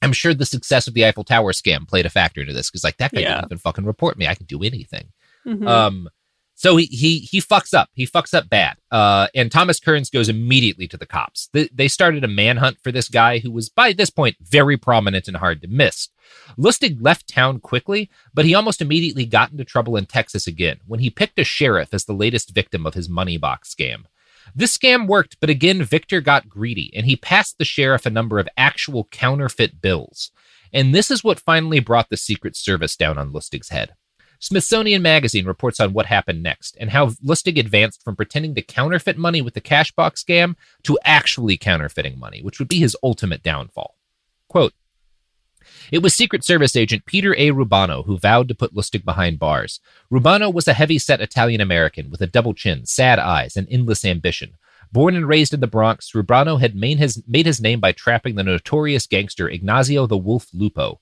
I'm 0.00 0.12
sure 0.12 0.34
the 0.34 0.46
success 0.46 0.88
of 0.88 0.94
the 0.94 1.04
Eiffel 1.06 1.22
Tower 1.22 1.52
scam 1.52 1.86
played 1.86 2.06
a 2.06 2.10
factor 2.10 2.40
into 2.40 2.52
this 2.52 2.68
because, 2.70 2.82
like, 2.82 2.96
that 2.96 3.12
guy 3.12 3.20
Yeah. 3.20 3.34
didn't 3.36 3.44
even 3.46 3.58
fucking 3.58 3.84
report 3.84 4.18
me. 4.18 4.26
I 4.26 4.34
can 4.34 4.46
do 4.46 4.62
anything. 4.64 5.12
Mhm. 5.46 5.64
Um, 5.68 6.08
so 6.62 6.76
he 6.76 6.84
he 6.86 7.18
he 7.18 7.40
fucks 7.40 7.74
up. 7.74 7.90
He 7.92 8.06
fucks 8.06 8.32
up 8.32 8.48
bad. 8.48 8.76
Uh, 8.88 9.26
and 9.34 9.50
Thomas 9.50 9.80
Kearns 9.80 10.10
goes 10.10 10.28
immediately 10.28 10.86
to 10.88 10.96
the 10.96 11.06
cops. 11.06 11.48
They, 11.52 11.68
they 11.74 11.88
started 11.88 12.22
a 12.22 12.28
manhunt 12.28 12.78
for 12.80 12.92
this 12.92 13.08
guy 13.08 13.40
who 13.40 13.50
was 13.50 13.68
by 13.68 13.92
this 13.92 14.10
point 14.10 14.36
very 14.40 14.76
prominent 14.76 15.26
and 15.26 15.38
hard 15.38 15.60
to 15.62 15.66
miss. 15.66 16.08
Lustig 16.56 16.98
left 17.00 17.28
town 17.28 17.58
quickly, 17.58 18.08
but 18.32 18.44
he 18.44 18.54
almost 18.54 18.80
immediately 18.80 19.26
got 19.26 19.50
into 19.50 19.64
trouble 19.64 19.96
in 19.96 20.06
Texas 20.06 20.46
again 20.46 20.78
when 20.86 21.00
he 21.00 21.10
picked 21.10 21.40
a 21.40 21.44
sheriff 21.44 21.92
as 21.92 22.04
the 22.04 22.12
latest 22.12 22.54
victim 22.54 22.86
of 22.86 22.94
his 22.94 23.08
money 23.08 23.36
box 23.36 23.74
scam. 23.74 24.04
This 24.54 24.76
scam 24.76 25.08
worked, 25.08 25.38
but 25.40 25.50
again, 25.50 25.82
Victor 25.82 26.20
got 26.20 26.48
greedy 26.48 26.92
and 26.94 27.06
he 27.06 27.16
passed 27.16 27.58
the 27.58 27.64
sheriff 27.64 28.06
a 28.06 28.10
number 28.10 28.38
of 28.38 28.48
actual 28.56 29.08
counterfeit 29.10 29.82
bills. 29.82 30.30
And 30.72 30.94
this 30.94 31.10
is 31.10 31.24
what 31.24 31.40
finally 31.40 31.80
brought 31.80 32.08
the 32.08 32.16
Secret 32.16 32.54
Service 32.54 32.96
down 32.96 33.18
on 33.18 33.32
Lustig's 33.32 33.70
head. 33.70 33.94
Smithsonian 34.42 35.02
Magazine 35.02 35.46
reports 35.46 35.78
on 35.78 35.92
what 35.92 36.06
happened 36.06 36.42
next 36.42 36.76
and 36.80 36.90
how 36.90 37.10
Lustig 37.24 37.60
advanced 37.60 38.02
from 38.02 38.16
pretending 38.16 38.56
to 38.56 38.62
counterfeit 38.62 39.16
money 39.16 39.40
with 39.40 39.54
the 39.54 39.60
cash 39.60 39.92
box 39.92 40.24
scam 40.24 40.56
to 40.82 40.98
actually 41.04 41.56
counterfeiting 41.56 42.18
money, 42.18 42.42
which 42.42 42.58
would 42.58 42.66
be 42.66 42.80
his 42.80 42.96
ultimate 43.04 43.44
downfall. 43.44 43.94
Quote, 44.48 44.72
it 45.92 46.02
was 46.02 46.12
Secret 46.12 46.44
Service 46.44 46.74
agent 46.74 47.06
Peter 47.06 47.36
A. 47.38 47.52
Rubano 47.52 48.04
who 48.04 48.18
vowed 48.18 48.48
to 48.48 48.54
put 48.54 48.74
Lustig 48.74 49.04
behind 49.04 49.38
bars. 49.38 49.78
Rubano 50.10 50.52
was 50.52 50.66
a 50.66 50.72
heavy 50.72 50.98
set 50.98 51.20
Italian 51.20 51.60
American 51.60 52.10
with 52.10 52.20
a 52.20 52.26
double 52.26 52.52
chin, 52.52 52.84
sad 52.84 53.20
eyes, 53.20 53.56
and 53.56 53.68
endless 53.70 54.04
ambition. 54.04 54.54
Born 54.90 55.14
and 55.14 55.28
raised 55.28 55.54
in 55.54 55.60
the 55.60 55.68
Bronx, 55.68 56.10
Rubano 56.10 56.60
had 56.60 56.74
made 56.74 56.98
his, 56.98 57.22
made 57.28 57.46
his 57.46 57.60
name 57.60 57.78
by 57.78 57.92
trapping 57.92 58.34
the 58.34 58.42
notorious 58.42 59.06
gangster 59.06 59.48
Ignazio 59.48 60.08
the 60.08 60.18
Wolf 60.18 60.48
Lupo. 60.52 60.98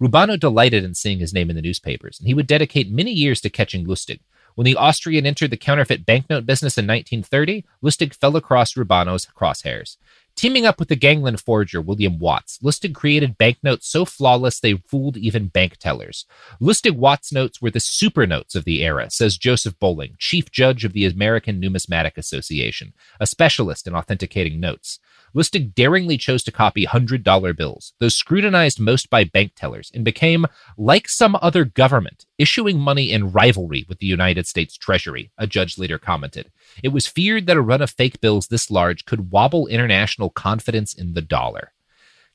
Rubano 0.00 0.38
delighted 0.38 0.84
in 0.84 0.94
seeing 0.94 1.18
his 1.18 1.32
name 1.32 1.50
in 1.50 1.56
the 1.56 1.62
newspapers, 1.62 2.18
and 2.18 2.26
he 2.26 2.34
would 2.34 2.46
dedicate 2.46 2.90
many 2.90 3.12
years 3.12 3.40
to 3.40 3.50
catching 3.50 3.86
Lustig. 3.86 4.20
When 4.54 4.64
the 4.64 4.76
Austrian 4.76 5.24
entered 5.24 5.50
the 5.50 5.56
counterfeit 5.56 6.04
banknote 6.04 6.44
business 6.44 6.76
in 6.76 6.86
1930, 6.86 7.64
Lustig 7.80 8.12
fell 8.12 8.34
across 8.34 8.74
Rubano's 8.74 9.24
crosshairs. 9.26 9.98
Teaming 10.34 10.66
up 10.66 10.78
with 10.78 10.88
the 10.88 10.96
gangland 10.96 11.40
forger 11.40 11.80
William 11.80 12.18
Watts, 12.18 12.58
Lustig 12.58 12.94
created 12.94 13.38
banknotes 13.38 13.88
so 13.88 14.04
flawless 14.04 14.60
they 14.60 14.74
fooled 14.86 15.16
even 15.16 15.48
bank 15.48 15.78
tellers. 15.78 16.26
Lustig 16.60 16.96
Watts 16.96 17.32
notes 17.32 17.60
were 17.60 17.70
the 17.70 17.80
super 17.80 18.26
notes 18.26 18.54
of 18.54 18.64
the 18.64 18.84
era, 18.84 19.10
says 19.10 19.36
Joseph 19.36 19.78
Boling, 19.80 20.14
chief 20.18 20.50
judge 20.50 20.84
of 20.84 20.92
the 20.92 21.06
American 21.06 21.58
Numismatic 21.58 22.16
Association, 22.16 22.92
a 23.18 23.26
specialist 23.26 23.88
in 23.88 23.96
authenticating 23.96 24.60
notes. 24.60 25.00
Lustig 25.34 25.74
daringly 25.74 26.16
chose 26.16 26.42
to 26.44 26.52
copy 26.52 26.86
$100 26.86 27.56
bills, 27.56 27.92
those 28.00 28.14
scrutinized 28.14 28.80
most 28.80 29.10
by 29.10 29.24
bank 29.24 29.52
tellers, 29.54 29.90
and 29.94 30.04
became, 30.04 30.46
like 30.76 31.08
some 31.08 31.36
other 31.40 31.64
government, 31.64 32.26
issuing 32.38 32.78
money 32.78 33.10
in 33.10 33.32
rivalry 33.32 33.84
with 33.88 33.98
the 33.98 34.06
United 34.06 34.46
States 34.46 34.76
Treasury, 34.76 35.30
a 35.38 35.46
judge 35.46 35.78
later 35.78 35.98
commented. 35.98 36.50
It 36.82 36.88
was 36.88 37.06
feared 37.06 37.46
that 37.46 37.56
a 37.56 37.62
run 37.62 37.82
of 37.82 37.90
fake 37.90 38.20
bills 38.20 38.48
this 38.48 38.70
large 38.70 39.04
could 39.04 39.30
wobble 39.30 39.66
international 39.66 40.30
confidence 40.30 40.94
in 40.94 41.14
the 41.14 41.22
dollar. 41.22 41.72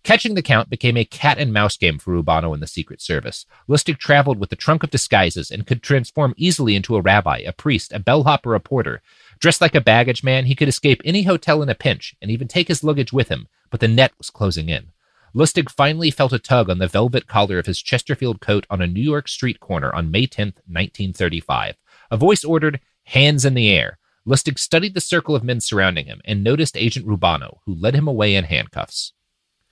Catching 0.04 0.34
the 0.34 0.42
Count 0.42 0.70
became 0.70 0.98
a 0.98 1.06
cat 1.06 1.38
and 1.38 1.54
mouse 1.54 1.78
game 1.78 1.98
for 1.98 2.12
Rubano 2.12 2.54
and 2.54 2.62
the 2.62 2.68
Secret 2.68 3.02
Service. 3.02 3.46
Lustig 3.70 3.98
traveled 4.00 4.38
with 4.38 4.50
the 4.50 4.58
trunk 4.58 4.84
of 4.84 4.90
disguises 4.90 5.50
and 5.50 5.66
could 5.66 5.82
transform 5.82 6.34
easily 6.36 6.76
into 6.76 6.98
a 6.98 7.02
rabbi, 7.02 7.38
a 7.38 7.54
priest, 7.54 7.94
a 7.94 8.00
bellhop, 8.00 8.46
or 8.46 8.54
a 8.54 8.60
porter. 8.60 9.02
Dressed 9.44 9.60
like 9.60 9.76
a 9.76 9.82
baggage 9.82 10.24
man, 10.24 10.46
he 10.46 10.56
could 10.56 10.70
escape 10.70 11.02
any 11.04 11.24
hotel 11.24 11.62
in 11.62 11.68
a 11.68 11.76
pinch 11.76 12.16
and 12.22 12.32
even 12.32 12.48
take 12.48 12.70
his 12.70 12.82
luggage 12.82 13.12
with 13.12 13.28
him, 13.28 13.50
but 13.70 13.82
the 13.82 13.90
net 13.90 14.14
was 14.18 14.30
closing 14.30 14.70
in. 14.70 14.94
Lustig 15.36 15.70
finally 15.70 16.12
felt 16.12 16.32
a 16.32 16.40
tug 16.40 16.70
on 16.70 16.78
the 16.78 16.88
velvet 16.88 17.28
collar 17.28 17.60
of 17.60 17.66
his 17.66 17.82
Chesterfield 17.82 18.40
coat 18.40 18.66
on 18.70 18.82
a 18.82 18.88
New 18.88 19.02
York 19.02 19.28
street 19.28 19.60
corner 19.60 19.94
on 19.94 20.10
May 20.10 20.28
10, 20.28 20.54
1935. 20.66 21.76
A 22.10 22.16
voice 22.16 22.46
ordered, 22.46 22.80
Hands 23.04 23.44
in 23.44 23.54
the 23.54 23.70
air. 23.70 23.98
Lustig 24.26 24.58
studied 24.58 24.94
the 24.94 25.02
circle 25.02 25.36
of 25.36 25.44
men 25.44 25.60
surrounding 25.60 26.06
him 26.06 26.22
and 26.24 26.42
noticed 26.42 26.78
Agent 26.78 27.06
Rubano, 27.06 27.58
who 27.66 27.76
led 27.76 27.96
him 27.96 28.08
away 28.08 28.36
in 28.36 28.46
handcuffs. 28.46 29.12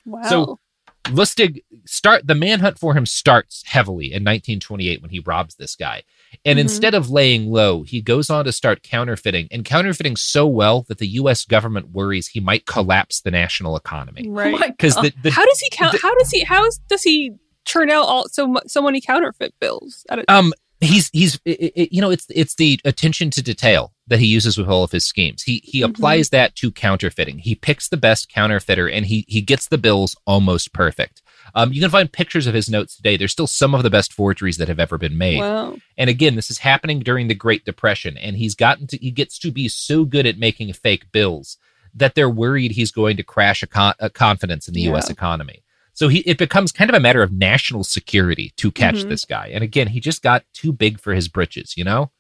Wow. 0.06 0.24
So 0.24 0.60
Lustig 1.06 1.64
start 1.86 2.28
the 2.28 2.36
manhunt 2.36 2.78
for 2.78 2.94
him 2.94 3.06
starts 3.06 3.64
heavily 3.66 4.08
in 4.08 4.24
1928 4.24 5.02
when 5.02 5.12
he 5.12 5.22
robs 5.22 5.56
this 5.56 5.78
guy. 5.78 6.04
And 6.46 6.58
Mhm. 6.58 6.62
instead 6.62 6.94
of 6.94 7.10
laying 7.10 7.50
low, 7.52 7.84
he 7.84 8.02
goes 8.02 8.30
on 8.30 8.46
to 8.46 8.52
start 8.52 8.84
counterfeiting 8.84 9.48
and 9.52 9.64
counterfeiting 9.66 10.16
so 10.16 10.48
well 10.48 10.84
that 10.88 10.98
the 10.98 11.08
US 11.08 11.46
government 11.46 11.90
worries 11.92 12.28
he 12.28 12.40
might 12.40 12.66
collapse 12.66 13.22
the 13.22 13.32
national 13.32 13.76
economy. 13.76 14.28
right. 14.30 14.60
Because 14.78 14.96
the, 14.96 15.14
the 15.24 15.32
how 15.32 15.46
does 15.46 15.60
he 15.60 15.70
count? 15.72 15.98
how 16.02 16.14
does 16.18 16.30
he? 16.32 16.44
How 16.44 16.66
is, 16.66 16.80
does 16.88 17.04
he 17.04 17.32
churn 17.66 17.90
out 17.92 18.06
all 18.06 18.28
so 18.30 18.56
so 18.68 18.82
many 18.82 19.02
counterfeit 19.02 19.54
bills? 19.60 20.06
Um 20.28 20.54
he's 20.80 21.10
he's 21.14 21.40
it, 21.46 21.72
it- 21.76 21.94
you 21.94 22.02
know 22.02 22.10
it's 22.10 22.26
it's 22.30 22.56
the 22.56 22.80
attention 22.86 23.30
to 23.30 23.42
detail 23.44 23.94
that 24.08 24.20
he 24.20 24.26
uses 24.26 24.58
with 24.58 24.68
all 24.68 24.84
of 24.84 24.92
his 24.92 25.06
schemes 25.06 25.44
he 25.44 25.62
he 25.64 25.82
Mhm. 25.82 25.90
applies 25.92 26.30
that 26.30 26.56
to 26.56 26.72
counterfeiting 26.72 27.38
he 27.38 27.54
picks 27.54 27.88
the 27.88 27.98
best 27.98 28.30
counterfeiter 28.30 28.90
and 28.90 29.06
he 29.06 29.24
he 29.28 29.42
gets 29.42 29.68
the 29.68 29.78
bills 29.78 30.16
almost 30.26 30.74
perfect 30.74 31.22
um 31.56 31.72
you 31.74 31.82
can 31.82 31.90
find 31.90 32.12
pictures 32.12 32.48
of 32.48 32.54
his 32.54 32.70
notes 32.70 32.96
today 32.96 33.18
there's 33.18 33.32
still 33.32 33.48
some 33.48 33.74
of 33.76 33.84
the 33.84 33.90
best 33.90 34.14
forgeries 34.14 34.58
that 34.58 34.68
have 34.68 34.80
ever 34.80 34.98
been 34.98 35.18
made 35.18 35.40
Wow. 35.40 35.78
and 35.98 36.10
again 36.10 36.36
this 36.36 36.50
is 36.52 36.60
happening 36.60 37.00
during 37.00 37.28
the 37.28 37.36
great 37.36 37.66
depression 37.66 38.18
and 38.18 38.36
he's 38.38 38.56
gotten 38.56 38.88
to 38.88 38.98
he 38.98 39.12
gets 39.12 39.38
to 39.40 39.52
be 39.52 39.68
so 39.68 40.06
good 40.06 40.26
at 40.26 40.38
making 40.38 40.72
fake 40.74 41.12
bills 41.12 41.58
that 41.94 42.16
they're 42.16 42.30
worried 42.30 42.72
he's 42.72 42.92
going 42.92 43.18
to 43.18 43.24
crash 43.24 43.62
a, 43.64 43.68
con- 43.68 43.96
a 44.00 44.10
confidence 44.10 44.68
in 44.68 44.74
the 44.74 44.82
us 44.84 45.10
economy 45.10 45.64
so 45.94 46.08
he 46.08 46.20
it 46.20 46.38
becomes 46.38 46.72
kind 46.72 46.90
of 46.90 46.96
a 46.96 47.00
matter 47.02 47.22
of 47.22 47.34
national 47.34 47.84
security 47.84 48.54
to 48.56 48.72
catch 48.72 48.96
Mhm. 49.04 49.10
this 49.10 49.26
guy. 49.26 49.52
And 49.54 49.62
again, 49.62 49.88
he 49.88 50.00
just 50.00 50.24
got 50.24 50.46
too 50.54 50.72
big 50.72 51.02
for 51.02 51.14
his 51.14 51.28
britches, 51.28 51.76
you 51.76 51.84
know? 51.84 52.12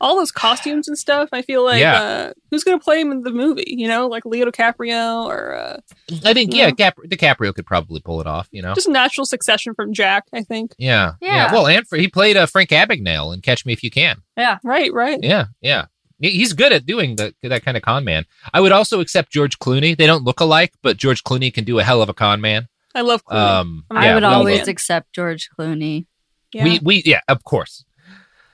All 0.00 0.16
those 0.16 0.32
costumes 0.32 0.88
and 0.88 0.96
stuff. 0.98 1.28
I 1.32 1.42
feel 1.42 1.64
like 1.64 1.80
Yeah. 1.80 2.00
uh, 2.00 2.32
who's 2.50 2.64
going 2.64 2.78
to 2.78 2.82
play 2.82 3.00
him 3.00 3.12
in 3.12 3.22
the 3.22 3.30
movie? 3.30 3.64
You 3.66 3.86
know, 3.86 4.06
like 4.08 4.24
Leo 4.24 4.46
DiCaprio 4.50 5.26
or 5.26 5.54
uh, 5.54 5.76
I 6.24 6.32
think 6.32 6.54
Yeah. 6.54 6.66
yeah, 6.66 6.70
Cap- 6.70 6.96
DiCaprio 7.06 7.54
could 7.54 7.66
probably 7.66 8.00
pull 8.00 8.20
it 8.20 8.26
off, 8.26 8.48
you 8.50 8.62
know. 8.62 8.74
just 8.74 8.88
natural 8.88 9.24
succession 9.26 9.74
from 9.74 9.92
Jack. 9.92 10.24
I 10.32 10.42
think. 10.42 10.74
yeah, 10.78 11.12
yeah. 11.20 11.34
Yeah. 11.34 11.52
Well, 11.52 11.66
and 11.66 11.86
for, 11.86 11.96
he 11.96 12.08
played 12.08 12.36
uh, 12.36 12.46
Frank 12.46 12.70
Abagnale 12.70 13.34
in 13.34 13.40
Catch 13.42 13.66
Me 13.66 13.72
If 13.74 13.82
You 13.82 13.90
Can. 13.90 14.22
Yeah. 14.36 14.58
Right. 14.64 14.92
Right. 14.92 15.18
Yeah, 15.22 15.46
yeah. 15.60 15.86
He's 16.22 16.52
good 16.52 16.72
at 16.72 16.84
doing 16.84 17.16
the, 17.16 17.34
that 17.42 17.64
kind 17.64 17.78
of 17.78 17.82
con 17.82 18.04
man. 18.04 18.26
I 18.52 18.60
would 18.60 18.72
also 18.72 19.00
accept 19.00 19.32
George 19.32 19.58
Clooney. 19.58 19.96
They 19.96 20.06
don't 20.06 20.22
look 20.22 20.40
alike, 20.40 20.74
but 20.82 20.98
George 20.98 21.24
Clooney 21.24 21.52
can 21.52 21.64
do 21.64 21.78
a 21.78 21.82
hell 21.82 22.02
of 22.02 22.10
a 22.10 22.14
con 22.14 22.42
man. 22.42 22.68
I 22.94 23.00
love 23.00 23.24
Clooney. 23.24 23.36
Um, 23.36 23.84
I'm 23.90 24.02
yeah, 24.02 24.10
I 24.10 24.14
would 24.16 24.24
always 24.24 24.68
accept 24.68 25.14
George 25.14 25.48
Clooney. 25.58 26.06
Yeah. 26.52 26.64
We 26.64 26.80
we 26.82 27.02
yeah, 27.06 27.20
of 27.28 27.44
course. 27.44 27.84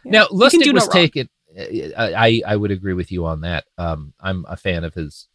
Now 0.05 0.27
He 0.27 0.29
can 0.29 0.39
Lustig 0.39 0.63
do 0.65 0.73
no 0.73 0.77
was 0.77 0.89
taken. 0.89 1.29
I 1.59 2.43
I 2.47 2.57
would 2.57 2.71
agree 2.71 2.93
with 2.95 3.11
you 3.11 3.25
on 3.27 3.41
that. 3.43 3.65
Um, 3.79 4.13
I'm 4.21 4.45
a 4.49 4.57
fan 4.57 4.85
of 4.85 4.95
his 4.95 5.29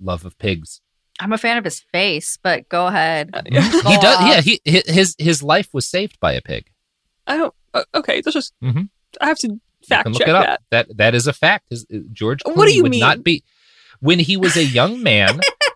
love 0.00 0.24
of 0.24 0.38
pigs. 0.38 0.80
I'm 1.18 1.32
a 1.32 1.38
fan 1.38 1.58
of 1.58 1.64
his 1.64 1.80
face, 1.80 2.38
but 2.42 2.68
go 2.70 2.86
ahead. 2.86 3.30
Uh, 3.34 3.42
Go 3.42 3.60
he 3.60 3.96
does. 3.98 4.16
off. 4.16 4.28
Yeah, 4.28 4.40
he 4.40 4.60
his 4.64 5.14
his 5.18 5.42
life 5.42 5.68
was 5.74 5.86
saved 5.86 6.18
by 6.20 6.32
a 6.32 6.40
pig. 6.40 6.70
I 7.26 7.36
don't. 7.36 7.54
Uh, 7.74 7.84
okay, 7.94 8.20
that's 8.22 8.34
just. 8.34 8.54
Mhm. 8.62 8.88
I 9.20 9.26
have 9.26 9.38
to 9.40 9.60
fact 9.86 10.08
look 10.08 10.18
check 10.18 10.28
it 10.28 10.34
up. 10.34 10.44
that. 10.44 10.60
That 10.70 10.96
that 10.96 11.14
is 11.14 11.26
a 11.26 11.32
fact. 11.34 11.66
His, 11.70 11.84
uh, 11.92 11.98
George 12.12 12.42
Clooney 12.42 12.56
What 12.56 12.68
do 12.68 12.74
you 12.74 12.82
would 12.82 12.92
mean? 12.92 13.00
not 13.00 13.22
be 13.22 13.44
when 14.00 14.18
he 14.18 14.36
was 14.38 14.56
a 14.56 14.64
young 14.64 15.02
man. 15.02 15.40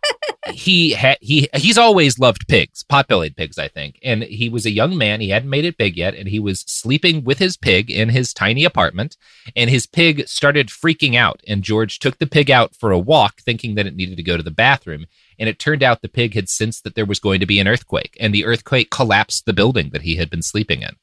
he 0.53 0.91
had 0.91 1.19
he 1.21 1.49
he's 1.55 1.79
always 1.79 2.19
loved 2.19 2.47
pigs, 2.49 2.83
pot-bellied 2.83 3.37
pigs, 3.37 3.59
I 3.59 3.69
think. 3.69 3.99
And 4.03 4.23
he 4.23 4.49
was 4.49 4.67
a 4.67 4.71
young 4.71 4.97
man. 4.97 5.21
He 5.21 5.31
hadn't 5.31 5.51
made 5.51 5.65
it 5.65 5.79
big 5.79 5.97
yet, 5.97 6.15
and 6.15 6.29
he 6.29 6.39
was 6.39 6.61
sleeping 6.67 7.25
with 7.25 7.39
his 7.39 7.57
pig 7.57 7.91
in 7.91 8.11
his 8.11 8.35
tiny 8.35 8.65
apartment. 8.65 9.17
And 9.57 9.71
his 9.71 9.87
pig 9.87 10.29
started 10.29 10.69
freaking 10.69 11.15
out, 11.15 11.41
and 11.47 11.63
George 11.63 11.99
took 11.99 12.19
the 12.19 12.27
pig 12.27 12.51
out 12.51 12.75
for 12.75 12.91
a 12.91 12.99
walk, 12.99 13.41
thinking 13.41 13.75
that 13.75 13.87
it 13.87 13.97
needed 13.97 14.17
to 14.17 14.23
go 14.23 14.37
to 14.37 14.43
the 14.43 14.51
bathroom. 14.51 15.07
And 15.39 15.49
it 15.49 15.59
turned 15.59 15.83
out 15.83 16.03
the 16.03 16.09
pig 16.09 16.35
had 16.35 16.49
sensed 16.49 16.85
that 16.85 16.95
there 16.95 17.07
was 17.07 17.19
going 17.19 17.41
to 17.41 17.47
be 17.47 17.59
an 17.59 17.69
earthquake, 17.69 18.17
and 18.21 18.35
the 18.35 18.45
earthquake 18.45 18.91
collapsed 18.91 19.47
the 19.47 19.53
building 19.53 19.91
that 19.91 20.03
he 20.03 20.17
had 20.17 20.31
been 20.31 20.43
sleeping 20.43 20.83
in. 20.83 20.97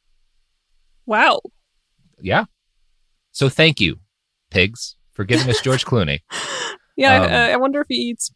Wow. 1.05 1.41
Yeah. 2.21 2.45
So 3.31 3.49
thank 3.49 3.81
you, 3.81 3.99
pigs, 4.49 4.95
for 5.11 5.23
giving 5.23 5.49
us 5.49 5.61
George 5.61 5.85
Clooney. 5.85 6.19
Yeah. 6.97 7.21
Um, 7.21 7.31
I, 7.31 7.51
I 7.53 7.55
wonder 7.55 7.81
if 7.81 7.87
he 7.89 7.95
eats 7.95 8.31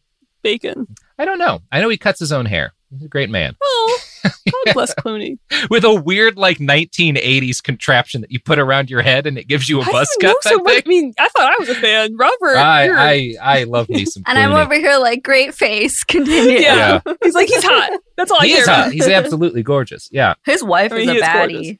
bacon. 0.46 0.86
I 1.18 1.24
don't 1.24 1.38
know. 1.38 1.60
I 1.72 1.80
know 1.80 1.88
he 1.88 1.96
cuts 1.96 2.20
his 2.20 2.30
own 2.30 2.46
hair. 2.46 2.72
He's 2.90 3.02
a 3.04 3.08
great 3.08 3.30
man. 3.30 3.56
Oh, 3.60 3.98
God 4.24 4.74
bless 4.74 4.94
Clooney. 4.94 5.38
With 5.70 5.84
a 5.84 5.92
weird, 5.92 6.36
like, 6.36 6.58
1980s 6.58 7.60
contraption 7.62 8.20
that 8.20 8.30
you 8.30 8.38
put 8.38 8.60
around 8.60 8.88
your 8.90 9.02
head 9.02 9.26
and 9.26 9.36
it 9.36 9.48
gives 9.48 9.68
you 9.68 9.80
a 9.80 9.84
How 9.84 9.90
buzz 9.90 10.08
you 10.20 10.28
know 10.28 10.34
cut. 10.34 10.42
so 10.44 10.60
I 10.60 10.62
much? 10.62 10.82
I 10.86 10.88
mean, 10.88 11.12
I 11.18 11.28
thought 11.28 11.52
I 11.52 11.56
was 11.58 11.68
a 11.68 11.74
fan. 11.74 12.16
Robert. 12.16 12.56
I, 12.56 12.90
I, 12.94 13.34
I 13.42 13.64
love 13.64 13.88
me 13.88 14.04
some 14.04 14.22
And 14.28 14.38
I'm 14.38 14.52
over 14.52 14.74
here 14.74 14.98
like, 14.98 15.24
great 15.24 15.52
face. 15.52 16.04
Continue. 16.04 16.58
yeah. 16.60 17.00
he's 17.24 17.34
like 17.34 17.48
he's 17.48 17.64
hot. 17.64 17.98
That's 18.16 18.30
all 18.30 18.38
I 18.40 18.46
He 18.46 18.52
care 18.52 18.60
is 18.62 18.68
about. 18.68 18.84
hot. 18.84 18.92
He's 18.92 19.08
absolutely 19.08 19.64
gorgeous. 19.64 20.08
Yeah. 20.12 20.34
His 20.44 20.62
wife 20.62 20.92
I 20.92 20.98
mean, 20.98 21.08
is 21.08 21.14
a 21.14 21.16
is 21.16 21.22
baddie. 21.22 21.52
gorgeous. 21.54 21.76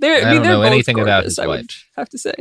They're, 0.00 0.26
I 0.26 0.30
I 0.30 0.32
mean, 0.32 0.42
don't 0.42 0.50
know 0.52 0.60
both 0.62 0.72
anything 0.72 0.98
about 0.98 1.22
gorgeous, 1.22 1.32
his 1.32 1.38
I 1.38 1.46
would 1.46 1.60
wife. 1.60 1.86
have 1.96 2.08
to 2.08 2.18
say. 2.18 2.34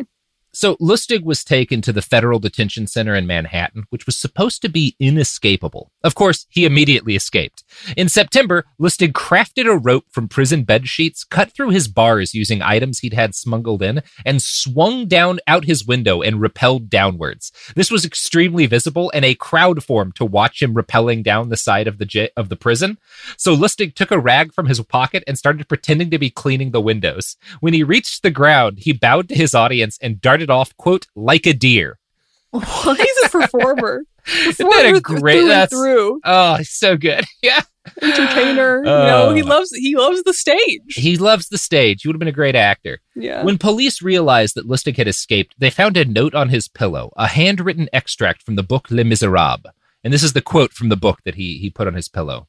So 0.59 0.75
Lustig 0.75 1.23
was 1.23 1.45
taken 1.45 1.81
to 1.83 1.93
the 1.93 2.01
federal 2.01 2.37
detention 2.37 2.85
center 2.85 3.15
in 3.15 3.25
Manhattan, 3.25 3.85
which 3.91 4.05
was 4.05 4.17
supposed 4.17 4.61
to 4.61 4.67
be 4.67 4.93
inescapable. 4.99 5.89
Of 6.03 6.15
course, 6.15 6.47
he 6.49 6.65
immediately 6.65 7.15
escaped. 7.15 7.63
In 7.95 8.09
September, 8.09 8.65
Lustig 8.77 9.13
crafted 9.13 9.71
a 9.71 9.77
rope 9.77 10.07
from 10.11 10.27
prison 10.27 10.65
bed 10.65 10.89
sheets, 10.89 11.23
cut 11.23 11.53
through 11.53 11.69
his 11.69 11.87
bars 11.87 12.33
using 12.33 12.61
items 12.61 12.99
he'd 12.99 13.13
had 13.13 13.35
smuggled 13.35 13.81
in, 13.81 14.01
and 14.25 14.41
swung 14.41 15.07
down 15.07 15.39
out 15.47 15.63
his 15.63 15.87
window 15.87 16.21
and 16.21 16.41
repelled 16.41 16.89
downwards. 16.89 17.53
This 17.77 17.89
was 17.89 18.03
extremely 18.03 18.65
visible, 18.65 19.09
and 19.13 19.23
a 19.23 19.35
crowd 19.35 19.81
formed 19.81 20.17
to 20.17 20.25
watch 20.25 20.61
him 20.61 20.73
rappelling 20.73 21.23
down 21.23 21.47
the 21.47 21.55
side 21.55 21.87
of 21.87 21.99
the 21.99 22.05
j- 22.05 22.31
of 22.35 22.49
the 22.49 22.57
prison. 22.57 22.97
So 23.37 23.55
Lustig 23.55 23.95
took 23.95 24.11
a 24.11 24.19
rag 24.19 24.53
from 24.53 24.65
his 24.65 24.81
pocket 24.81 25.23
and 25.25 25.37
started 25.37 25.69
pretending 25.69 26.09
to 26.09 26.19
be 26.19 26.29
cleaning 26.29 26.71
the 26.71 26.81
windows. 26.81 27.37
When 27.61 27.73
he 27.73 27.81
reached 27.81 28.23
the 28.23 28.29
ground, 28.29 28.79
he 28.79 28.91
bowed 28.91 29.29
to 29.29 29.35
his 29.35 29.55
audience 29.55 29.97
and 30.01 30.19
darted 30.19 30.48
off, 30.51 30.75
quote, 30.77 31.07
like 31.15 31.45
a 31.45 31.53
deer. 31.53 31.99
He's 32.53 33.23
a 33.25 33.29
performer. 33.29 34.03
Isn't 34.27 34.69
that 34.69 34.95
a 34.95 34.99
great? 35.01 35.39
through 35.39 35.47
That's 35.47 35.73
through. 35.73 36.19
oh, 36.23 36.55
he's 36.55 36.71
so 36.71 36.97
good. 36.97 37.25
Yeah, 37.41 37.61
entertainer. 38.01 38.79
you 38.79 38.83
know, 38.83 39.29
uh, 39.29 39.33
he 39.33 39.41
loves 39.41 39.71
he 39.73 39.95
loves 39.95 40.21
the 40.23 40.33
stage. 40.33 40.81
he 40.95 41.17
loves 41.17 41.47
the 41.47 41.57
stage. 41.57 42.01
He 42.01 42.07
would 42.07 42.15
have 42.15 42.19
been 42.19 42.27
a 42.27 42.33
great 42.33 42.55
actor. 42.55 42.99
Yeah. 43.15 43.43
When 43.43 43.57
police 43.57 44.01
realized 44.01 44.55
that 44.55 44.67
Lustig 44.67 44.97
had 44.97 45.07
escaped, 45.07 45.55
they 45.57 45.69
found 45.69 45.95
a 45.97 46.05
note 46.05 46.35
on 46.35 46.49
his 46.49 46.67
pillow, 46.67 47.11
a 47.15 47.27
handwritten 47.27 47.87
extract 47.93 48.43
from 48.43 48.55
the 48.55 48.63
book 48.63 48.87
Les 48.91 49.03
Miserables. 49.03 49.71
And 50.03 50.13
this 50.13 50.23
is 50.23 50.33
the 50.33 50.41
quote 50.41 50.73
from 50.73 50.89
the 50.89 50.97
book 50.97 51.19
that 51.23 51.35
he, 51.35 51.57
he 51.57 51.69
put 51.69 51.87
on 51.87 51.93
his 51.95 52.09
pillow. 52.09 52.47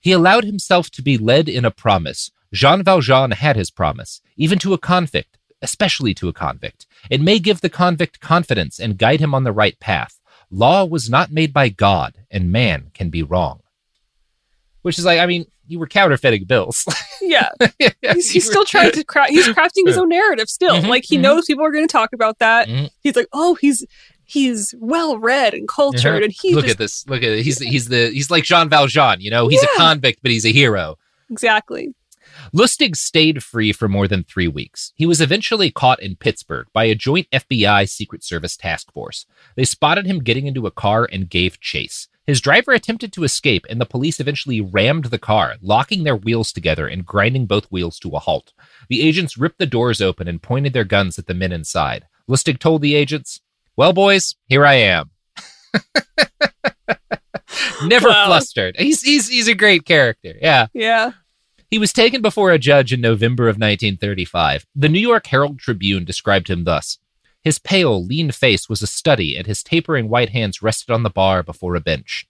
He 0.00 0.12
allowed 0.12 0.44
himself 0.44 0.90
to 0.90 1.02
be 1.02 1.18
led 1.18 1.48
in 1.48 1.64
a 1.64 1.70
promise. 1.70 2.30
Jean 2.52 2.82
Valjean 2.84 3.32
had 3.32 3.56
his 3.56 3.70
promise, 3.70 4.20
even 4.36 4.58
to 4.60 4.72
a 4.74 4.78
convict, 4.78 5.37
especially 5.62 6.14
to 6.14 6.28
a 6.28 6.32
convict. 6.32 6.86
It 7.10 7.20
may 7.20 7.38
give 7.38 7.60
the 7.60 7.68
convict 7.70 8.20
confidence 8.20 8.78
and 8.78 8.98
guide 8.98 9.20
him 9.20 9.34
on 9.34 9.44
the 9.44 9.52
right 9.52 9.78
path. 9.80 10.18
Law 10.50 10.84
was 10.84 11.10
not 11.10 11.30
made 11.32 11.52
by 11.52 11.68
God, 11.68 12.14
and 12.30 12.50
man 12.52 12.90
can 12.94 13.10
be 13.10 13.22
wrong. 13.22 13.60
Which 14.82 14.98
is 14.98 15.04
like, 15.04 15.18
I 15.20 15.26
mean, 15.26 15.46
you 15.66 15.78
were 15.78 15.86
counterfeiting 15.86 16.44
bills. 16.44 16.84
Yeah. 17.20 17.50
he's, 18.14 18.30
he's 18.30 18.46
still 18.46 18.64
trying 18.64 18.92
to 18.92 19.04
craft 19.04 19.28
he's 19.30 19.46
crafting 19.48 19.86
his 19.86 19.98
own 19.98 20.08
narrative 20.08 20.48
still. 20.48 20.76
Mhm, 20.76 20.88
like 20.88 21.04
he 21.04 21.18
mhm. 21.18 21.22
knows 21.22 21.44
people 21.44 21.62
are 21.66 21.70
going 21.70 21.86
to 21.86 21.92
talk 21.92 22.14
about 22.14 22.38
that. 22.38 22.68
Mhm. 22.68 22.88
He's 23.02 23.16
like, 23.16 23.26
"Oh, 23.34 23.54
he's 23.56 23.84
he's 24.24 24.74
well 24.78 25.18
read 25.18 25.52
and 25.52 25.68
cultured 25.68 26.06
Uh-huh. 26.06 26.22
and 26.24 26.32
he 26.32 26.54
look 26.54 26.64
just 26.64 26.72
at 26.76 26.78
this. 26.78 27.06
Look 27.06 27.22
at 27.22 27.28
it. 27.30 27.42
He's 27.44 27.58
he's 27.58 27.88
the 27.88 28.08
he's 28.10 28.30
like 28.30 28.44
Jean 28.44 28.70
Valjean. 28.70 29.20
You 29.20 29.30
know, 29.30 29.48
he's 29.48 29.62
Yeah. 29.62 29.68
a 29.74 29.76
convict, 29.76 30.20
but 30.22 30.30
he's 30.30 30.46
a 30.46 30.52
hero. 30.52 30.96
exactly. 31.28 31.92
Lustig 32.54 32.96
stayed 32.96 33.42
free 33.42 33.72
for 33.72 33.88
more 33.88 34.08
than 34.08 34.24
three 34.24 34.48
weeks. 34.48 34.92
He 34.96 35.06
was 35.06 35.20
eventually 35.20 35.70
caught 35.70 36.00
in 36.02 36.16
Pittsburgh 36.16 36.66
by 36.72 36.84
a 36.84 36.94
joint 36.94 37.28
FBI 37.30 37.88
Secret 37.88 38.22
Service 38.24 38.56
task 38.56 38.92
force. 38.92 39.26
They 39.56 39.64
spotted 39.64 40.06
him 40.06 40.20
getting 40.20 40.46
into 40.46 40.66
a 40.66 40.70
car 40.70 41.08
and 41.10 41.28
gave 41.30 41.60
chase. 41.60 42.08
His 42.26 42.40
driver 42.42 42.72
attempted 42.72 43.12
to 43.14 43.24
escape, 43.24 43.64
and 43.70 43.80
the 43.80 43.86
police 43.86 44.20
eventually 44.20 44.60
rammed 44.60 45.06
the 45.06 45.18
car, 45.18 45.54
locking 45.62 46.04
their 46.04 46.16
wheels 46.16 46.52
together 46.52 46.86
and 46.86 47.06
grinding 47.06 47.46
both 47.46 47.64
wheels 47.72 47.98
to 48.00 48.10
a 48.10 48.18
halt. 48.18 48.52
The 48.90 49.00
agents 49.00 49.38
ripped 49.38 49.58
the 49.58 49.64
doors 49.66 50.02
open 50.02 50.28
and 50.28 50.42
pointed 50.42 50.74
their 50.74 50.84
guns 50.84 51.18
at 51.18 51.26
the 51.26 51.32
men 51.34 51.52
inside. 51.52 52.06
Lustig 52.28 52.58
told 52.58 52.82
the 52.82 52.94
agents, 52.94 53.40
Well, 53.76 53.94
boys, 53.94 54.34
here 54.46 54.66
I 54.66 54.74
am. 54.74 55.10
Never 57.84 58.08
Wow. 58.08 58.26
flustered. 58.26 58.76
He's, 58.78 59.00
he's, 59.02 59.28
he's 59.28 59.48
a 59.48 59.54
great 59.54 59.84
character. 59.84 60.34
Yeah. 60.40 60.66
Yeah. 60.74 61.12
He 61.70 61.78
was 61.78 61.92
taken 61.92 62.22
before 62.22 62.50
a 62.50 62.58
judge 62.58 62.94
in 62.94 63.02
November 63.02 63.44
of 63.44 63.56
1935. 63.56 64.66
The 64.74 64.88
New 64.88 64.98
York 64.98 65.26
Herald 65.26 65.58
Tribune 65.58 66.06
described 66.06 66.48
him 66.48 66.64
thus 66.64 66.98
His 67.42 67.58
pale, 67.58 68.02
lean 68.02 68.30
face 68.30 68.70
was 68.70 68.80
a 68.80 68.86
study, 68.86 69.36
and 69.36 69.46
his 69.46 69.62
tapering 69.62 70.08
white 70.08 70.30
hands 70.30 70.62
rested 70.62 70.90
on 70.90 71.02
the 71.02 71.10
bar 71.10 71.42
before 71.42 71.74
a 71.74 71.80
bench. 71.80 72.26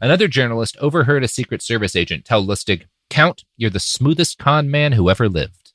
Another 0.00 0.26
journalist 0.26 0.74
overheard 0.80 1.22
a 1.22 1.28
Secret 1.28 1.60
Service 1.60 1.94
agent 1.94 2.24
tell 2.24 2.42
Lustig, 2.42 2.86
Count, 3.10 3.44
you're 3.58 3.68
the 3.68 3.78
smoothest 3.78 4.38
con 4.38 4.70
man 4.70 4.92
who 4.92 5.10
ever 5.10 5.28
lived. 5.28 5.72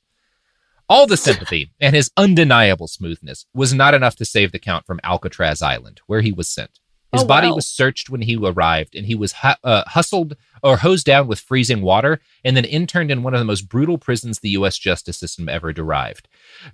All 0.88 1.06
the 1.06 1.16
sympathy 1.16 1.70
and 1.80 1.94
his 1.94 2.10
undeniable 2.16 2.88
smoothness 2.88 3.46
was 3.54 3.72
not 3.72 3.94
enough 3.94 4.16
to 4.16 4.24
save 4.24 4.50
the 4.50 4.58
Count 4.58 4.86
from 4.86 5.00
Alcatraz 5.04 5.62
Island, 5.62 6.00
where 6.06 6.20
he 6.20 6.32
was 6.32 6.48
sent. 6.48 6.80
His 7.14 7.22
Oh, 7.24 7.26
body 7.26 7.48
wow. 7.48 7.54
was 7.54 7.66
searched 7.66 8.10
when 8.10 8.22
he 8.22 8.36
arrived, 8.36 8.94
and 8.94 9.06
he 9.06 9.14
was 9.14 9.32
hu- 9.32 9.48
uh, 9.64 9.84
hustled 9.86 10.36
or 10.62 10.76
hosed 10.78 11.06
down 11.06 11.26
with 11.26 11.40
freezing 11.40 11.80
water 11.82 12.20
and 12.44 12.56
then 12.56 12.64
interned 12.64 13.10
in 13.10 13.22
one 13.22 13.34
of 13.34 13.38
the 13.40 13.44
most 13.44 13.68
brutal 13.68 13.98
prisons 13.98 14.38
the 14.40 14.50
U.S. 14.50 14.78
justice 14.78 15.16
system 15.16 15.48
ever 15.48 15.72
derived. 15.72 16.28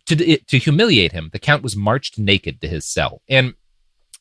To, 0.07 0.37
to 0.37 0.59
humiliate 0.59 1.13
him, 1.13 1.31
the 1.33 1.39
Count 1.39 1.63
was 1.63 1.77
marched 1.77 2.19
naked 2.19 2.61
to 2.61 2.69
his 2.69 2.85
cell. 2.85 3.23
And 3.29 3.55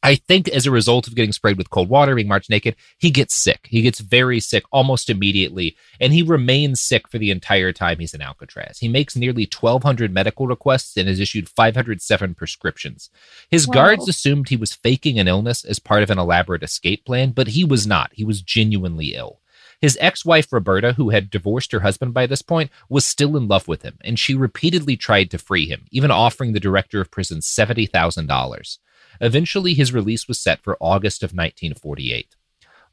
I 0.02 0.16
think 0.16 0.48
as 0.48 0.66
a 0.66 0.72
result 0.72 1.08
of 1.08 1.16
getting 1.16 1.34
sprayed 1.34 1.58
with 1.58 1.70
cold 1.70 1.90
water, 1.90 2.16
being 2.16 2.28
marched 2.30 2.50
naked, 2.50 2.76
he 2.98 3.12
gets 3.12 3.36
sick. 3.36 3.68
He 3.70 3.82
gets 3.82 4.00
very 4.00 4.40
sick 4.40 4.64
almost 4.72 5.10
immediately, 5.10 5.76
and 6.00 6.14
he 6.14 6.24
remains 6.24 6.80
sick 6.82 7.10
for 7.10 7.18
the 7.18 7.32
entire 7.32 7.74
time 7.74 8.00
he's 8.00 8.14
in 8.14 8.22
Alcatraz. 8.22 8.80
He 8.80 8.88
makes 8.88 9.18
nearly 9.18 9.46
1,200 9.46 10.14
medical 10.14 10.48
requests 10.48 10.96
and 10.96 11.10
has 11.10 11.20
issued 11.20 11.50
507 11.50 12.34
prescriptions. 12.36 13.10
His 13.52 13.68
Wow. 13.68 13.74
guards 13.74 14.08
assumed 14.08 14.48
he 14.48 14.56
was 14.56 14.74
faking 14.74 15.20
an 15.20 15.28
illness 15.28 15.66
as 15.66 15.80
part 15.80 16.02
of 16.02 16.10
an 16.10 16.18
elaborate 16.18 16.64
escape 16.64 17.04
plan, 17.06 17.32
but 17.32 17.50
he 17.50 17.66
was 17.66 17.86
not. 17.86 18.12
He 18.14 18.24
was 18.24 18.42
genuinely 18.42 19.16
ill. 19.16 19.42
His 19.82 19.98
ex 20.02 20.26
wife, 20.26 20.52
Roberta, 20.52 20.94
who 20.94 21.10
had 21.10 21.30
divorced 21.30 21.72
her 21.74 21.80
husband 21.82 22.14
by 22.14 22.26
this 22.26 22.42
point, 22.42 22.70
was 22.90 23.06
still 23.06 23.36
in 23.38 23.48
love 23.48 23.68
with 23.68 23.82
him, 23.82 23.98
and 24.02 24.18
she 24.18 24.34
repeatedly 24.34 24.96
tried 24.98 25.30
to 25.32 25.38
free 25.38 25.68
him, 25.68 25.86
even 25.92 26.12
offering 26.12 26.54
the 26.54 26.60
director 26.60 27.00
of 27.02 27.12
prison 27.12 27.40
$70,000. 27.40 28.78
Eventually, 29.22 29.74
his 29.74 29.94
release 29.94 30.28
was 30.28 30.40
set 30.40 30.62
for 30.62 30.78
August 30.80 31.24
of 31.24 31.32
1948. 31.32 32.36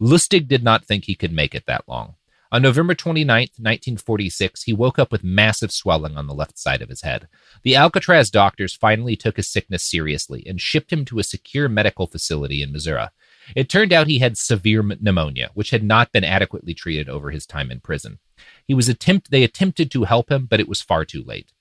Lustig 0.01 0.49
did 0.49 0.63
not 0.63 0.85
think 0.85 1.05
he 1.05 1.15
could 1.15 1.33
make 1.33 1.55
it 1.55 1.67
that 1.67 1.85
long. 1.87 2.15
On 2.53 2.63
November 2.63 2.95
29, 2.95 3.27
1946, 3.29 4.63
he 4.63 4.73
woke 4.73 5.01
up 5.01 5.11
with 5.11 5.25
massive 5.25 5.73
swelling 5.73 6.17
on 6.17 6.29
the 6.29 6.35
left 6.35 6.59
side 6.59 6.81
of 6.81 6.89
his 6.89 7.03
head. 7.03 7.27
The 7.65 7.75
Alcatraz 7.75 8.31
doctors 8.31 8.75
finally 8.75 9.17
took 9.17 9.37
his 9.37 9.49
sickness 9.49 9.83
seriously 9.83 10.45
and 10.47 10.61
shipped 10.61 10.93
him 10.93 11.05
to 11.07 11.19
a 11.19 11.25
secure 11.25 11.69
medical 11.69 12.07
facility 12.07 12.63
in 12.63 12.73
Missouri. 12.73 13.09
It 13.57 13.69
turned 13.69 13.93
out 13.93 14.07
he 14.07 14.21
had 14.21 14.39
severe 14.39 14.83
pneumonia, 14.83 15.51
which 15.55 15.71
had 15.71 15.83
not 15.83 16.13
been 16.13 16.25
adequately 16.25 16.73
treated 16.73 17.09
over 17.09 17.31
his 17.31 17.47
time 17.47 17.71
in 17.71 17.81
prison. 17.81 18.21
He 18.65 18.75
was 18.75 18.89
attempt 18.89 19.31
they 19.31 19.43
attempted 19.43 19.91
to 19.91 20.05
help 20.05 20.31
him, 20.31 20.47
but 20.47 20.61
it 20.61 20.69
was 20.69 20.81
far 20.81 21.05
too 21.05 21.25
late. 21.25 21.53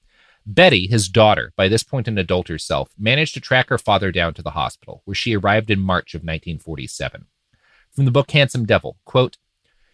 Betty, 0.47 0.87
his 0.87 1.09
daughter, 1.09 1.53
by 1.55 1.67
this 1.67 1.83
point 1.83 2.07
an 2.07 2.19
adult 2.19 2.49
herself, 2.49 2.89
managed 2.97 3.33
to 3.33 3.39
track 3.39 3.69
her 3.69 3.79
father 3.79 4.11
down 4.11 4.35
to 4.35 4.43
the 4.43 4.51
hospital, 4.51 5.01
where 5.05 5.15
she 5.15 5.35
arrived 5.35 5.71
in 5.71 5.79
March 5.79 6.13
of 6.13 6.19
1947. 6.19 7.25
From 7.91 8.05
the 8.05 8.11
book 8.11 8.29
Handsome 8.29 8.65
Devil, 8.65 8.97
quote, 9.05 9.37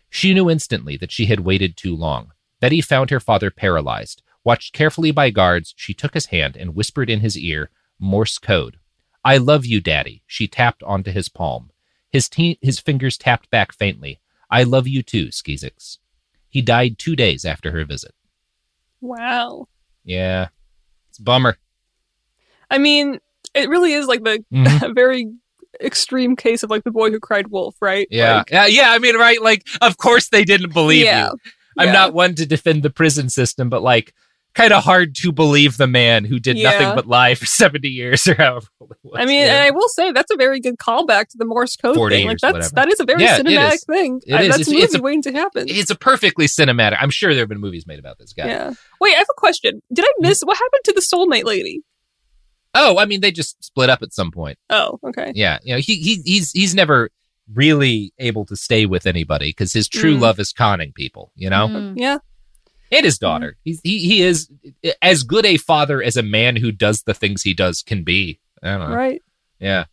She 0.10 0.34
knew 0.34 0.50
instantly 0.50 0.98
that 0.98 1.12
she 1.12 1.28
had 1.28 1.42
waited 1.42 1.78
too 1.78 1.96
long. 1.96 2.32
Betty 2.60 2.82
found 2.82 3.12
her 3.12 3.22
father 3.22 3.50
paralyzed. 3.50 4.24
Watched 4.44 4.74
carefully 4.74 5.12
by 5.12 5.30
guards, 5.30 5.74
she 5.78 5.94
took 5.94 6.14
his 6.14 6.28
hand 6.28 6.58
and 6.58 6.76
whispered 6.76 7.10
in 7.10 7.22
his 7.22 7.38
ear, 7.38 7.70
Morse 7.98 8.38
code. 8.38 8.78
I 9.24 9.38
love 9.38 9.66
you, 9.66 9.80
Daddy. 9.80 10.24
She 10.26 10.48
tapped 10.48 10.84
onto 10.84 11.12
his 11.12 11.30
palm. 11.30 11.72
His, 12.10 12.28
te- 12.28 12.60
his 12.62 12.80
fingers 12.80 13.18
tapped 13.18 13.50
back 13.52 13.72
faintly. 13.72 14.20
I 14.50 14.64
love 14.64 14.88
you 14.88 15.02
too, 15.02 15.28
Skeezix. 15.28 16.00
He 16.50 16.62
died 16.62 16.98
two 16.98 17.16
days 17.16 17.46
after 17.46 17.72
her 17.72 17.86
visit. 17.86 18.14
Wow. 19.00 19.68
Yeah. 20.04 20.48
It's 21.10 21.20
a 21.20 21.24
bummer. 21.24 21.58
I 22.70 22.78
mean, 22.78 23.20
it 23.54 23.70
really 23.70 23.94
is 23.94 24.08
like 24.08 24.24
the 24.24 24.44
Mhm. 24.54 24.96
very 24.96 25.32
extreme 25.82 26.36
case 26.36 26.64
of 26.64 26.70
like 26.70 26.84
the 26.84 26.92
boy 26.92 27.12
who 27.12 27.20
cried 27.20 27.48
wolf, 27.48 27.76
right? 27.82 28.08
Yeah. 28.12 28.38
Like, 28.38 28.52
yeah. 28.52 28.66
Yeah. 28.68 28.92
I 28.92 29.00
mean, 29.00 29.16
right. 29.16 29.42
Like, 29.42 29.66
of 29.82 29.98
course 29.98 30.30
they 30.30 30.44
didn't 30.44 30.74
believe 30.74 31.06
Yeah. 31.06 31.30
you. 31.32 31.38
I'm 31.78 31.88
Yeah. 31.88 31.94
not 31.94 32.14
one 32.14 32.36
to 32.36 32.46
defend 32.46 32.84
the 32.84 32.90
prison 32.90 33.30
system, 33.30 33.70
but 33.70 33.82
like, 33.82 34.14
kind 34.54 34.74
of 34.74 34.84
hard 34.84 35.16
to 35.16 35.32
believe 35.32 35.78
the 35.78 35.88
man 35.88 36.26
who 36.26 36.40
did 36.40 36.58
Yeah. 36.58 36.72
nothing 36.72 36.96
but 36.96 37.08
lie 37.08 37.36
for 37.36 37.46
70 37.46 37.88
years 37.88 38.28
or 38.28 38.36
however 38.36 38.68
it 38.82 38.98
was. 39.04 39.14
I 39.18 39.26
mean, 39.26 39.40
Yeah. 39.42 39.56
and 39.56 39.64
I 39.64 39.72
will 39.72 39.88
say 39.90 40.12
that's 40.12 40.30
a 40.32 40.36
very 40.36 40.60
good 40.60 40.78
callback 40.78 41.28
to 41.30 41.38
the 41.38 41.46
Morse 41.46 41.76
code 41.78 41.96
40 41.96 42.16
thing. 42.16 42.28
Like 42.28 42.38
that's 42.40 42.54
whatever. 42.54 42.76
that 42.76 42.90
is 42.90 43.00
a 43.00 43.06
very 43.06 43.24
Yeah, 43.24 43.40
cinematic 43.40 43.86
thing. 43.86 44.22
I- 44.28 44.48
That's 44.48 44.60
It's- 44.62 44.68
a 44.68 44.72
movie 44.72 44.84
it's 44.84 44.96
a- 44.96 45.02
waiting 45.02 45.22
to 45.24 45.32
happen. 45.32 45.66
it's 45.70 45.90
a 45.90 45.96
perfectly 45.96 46.48
cinematic. 46.48 46.98
I'm 47.00 47.10
sure 47.12 47.34
there 47.34 47.42
have 47.44 47.50
been 47.50 47.60
movies 47.62 47.88
made 47.88 48.00
about 48.00 48.20
this 48.20 48.34
guy. 48.34 48.48
Yeah. 48.48 48.74
Wait, 49.00 49.16
I 49.16 49.18
have 49.20 49.28
a 49.30 49.40
question. 49.40 49.82
Did 49.94 50.04
I 50.06 50.12
miss 50.20 50.42
what 50.42 50.58
happened 50.58 50.82
to 50.86 50.94
the 50.94 51.02
soulmate 51.02 51.46
lady? 51.46 51.82
Oh, 52.74 52.98
I 52.98 53.06
mean, 53.06 53.20
they 53.22 53.32
just 53.32 53.62
split 53.64 53.90
up 53.90 54.02
at 54.02 54.14
some 54.14 54.32
point. 54.32 54.58
Oh, 54.70 55.00
okay. 55.06 55.32
Yeah, 55.36 55.60
you 55.64 55.74
know, 55.74 55.80
he, 55.80 55.96
he 55.96 56.22
he's 56.26 56.52
he's 56.52 56.74
never 56.76 57.10
really 57.54 58.14
able 58.20 58.46
to 58.46 58.56
stay 58.56 58.86
with 58.86 59.06
anybody 59.06 59.50
because 59.50 59.74
his 59.74 59.90
true 59.90 60.16
Mm. 60.16 60.22
love 60.22 60.40
is 60.40 60.54
conning 60.54 60.94
people. 60.94 61.32
You 61.36 61.50
know, 61.50 61.68
Mm. 61.68 61.94
Yeah. 61.98 62.20
And 62.92 63.06
his 63.06 63.18
daughter. 63.18 63.56
He's 63.64 63.80
he 63.84 64.00
he 64.00 64.22
is 64.22 64.50
as 65.02 65.24
good 65.24 65.46
a 65.46 65.58
father 65.58 66.02
as 66.04 66.18
a 66.18 66.24
man 66.24 66.56
who 66.56 66.72
does 66.72 67.04
the 67.04 67.14
things 67.14 67.42
he 67.44 67.54
does 67.54 67.82
can 67.82 68.04
be. 68.04 68.40
I 68.64 68.78
don't 68.78 68.90
know. 68.90 68.96
Right. 68.96 69.22
Yeah. 69.60 69.86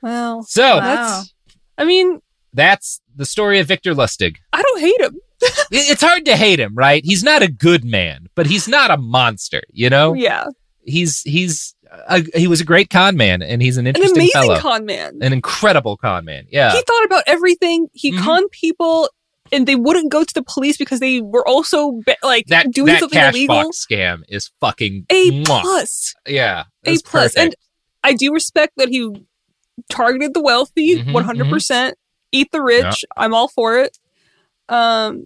Well. 0.00 0.42
So 0.44 0.62
that's. 0.62 1.34
I 1.78 1.84
mean, 1.84 2.20
that's 2.52 3.00
the 3.16 3.24
story 3.26 3.58
of 3.58 3.66
Victor 3.68 3.94
Lustig. 3.94 4.36
I 4.52 4.62
don't 4.62 4.80
hate 4.80 5.00
him. 5.00 5.18
It's 5.74 6.02
hard 6.02 6.24
to 6.26 6.36
hate 6.36 6.60
him, 6.60 6.74
right? 6.74 7.02
He's 7.04 7.22
not 7.24 7.42
a 7.42 7.48
good 7.50 7.82
man, 7.84 8.26
but 8.34 8.46
he's 8.46 8.68
not 8.68 8.90
a 8.90 8.96
monster. 8.96 9.62
You 9.72 9.90
know. 9.90 10.12
Yeah. 10.14 10.46
He's 10.84 11.20
he's 11.22 11.74
a, 12.08 12.22
he 12.38 12.46
was 12.46 12.60
a 12.60 12.64
great 12.64 12.90
con 12.90 13.16
man, 13.16 13.42
and 13.42 13.60
he's 13.62 13.76
an 13.76 13.86
An 13.86 13.94
interesting 13.94 14.16
amazing 14.18 14.32
fellow, 14.32 14.58
con 14.60 14.84
man. 14.86 15.18
an 15.20 15.32
incredible 15.32 15.96
con 15.96 16.24
man. 16.24 16.46
Yeah. 16.50 16.72
He 16.72 16.82
thought 16.82 17.04
about 17.04 17.24
everything. 17.26 17.88
He 17.92 18.12
Mhm. 18.12 18.22
conned 18.24 18.50
people, 18.50 19.08
and 19.52 19.66
they 19.68 19.76
wouldn't 19.76 20.10
go 20.10 20.24
to 20.24 20.34
the 20.34 20.42
police 20.42 20.76
because 20.76 20.98
they 21.00 21.20
were 21.20 21.46
also 21.46 22.00
like 22.22 22.46
that 22.46 22.72
doing 22.72 22.86
that 22.86 23.00
something 23.00 23.18
cash 23.18 23.34
illegal. 23.34 23.56
box 23.64 23.86
scam 23.88 24.22
is 24.28 24.50
fucking 24.60 25.06
A 25.10 25.30
mwah. 25.30 25.60
plus. 25.62 26.14
Yeah, 26.26 26.64
A 26.84 26.96
plus. 26.98 27.36
And. 27.36 27.54
I 28.04 28.14
do 28.14 28.32
respect 28.32 28.72
that 28.78 28.88
he 28.88 29.08
targeted 29.88 30.34
the 30.34 30.42
wealthy, 30.42 30.96
Mhm, 30.96 31.12
one 31.12 31.22
hundred 31.22 31.48
percent. 31.48 31.96
Eat 32.32 32.50
the 32.50 32.60
rich. 32.60 33.04
I'm 33.16 33.32
all 33.32 33.46
for 33.46 33.78
it. 33.78 33.96
Um, 34.68 35.24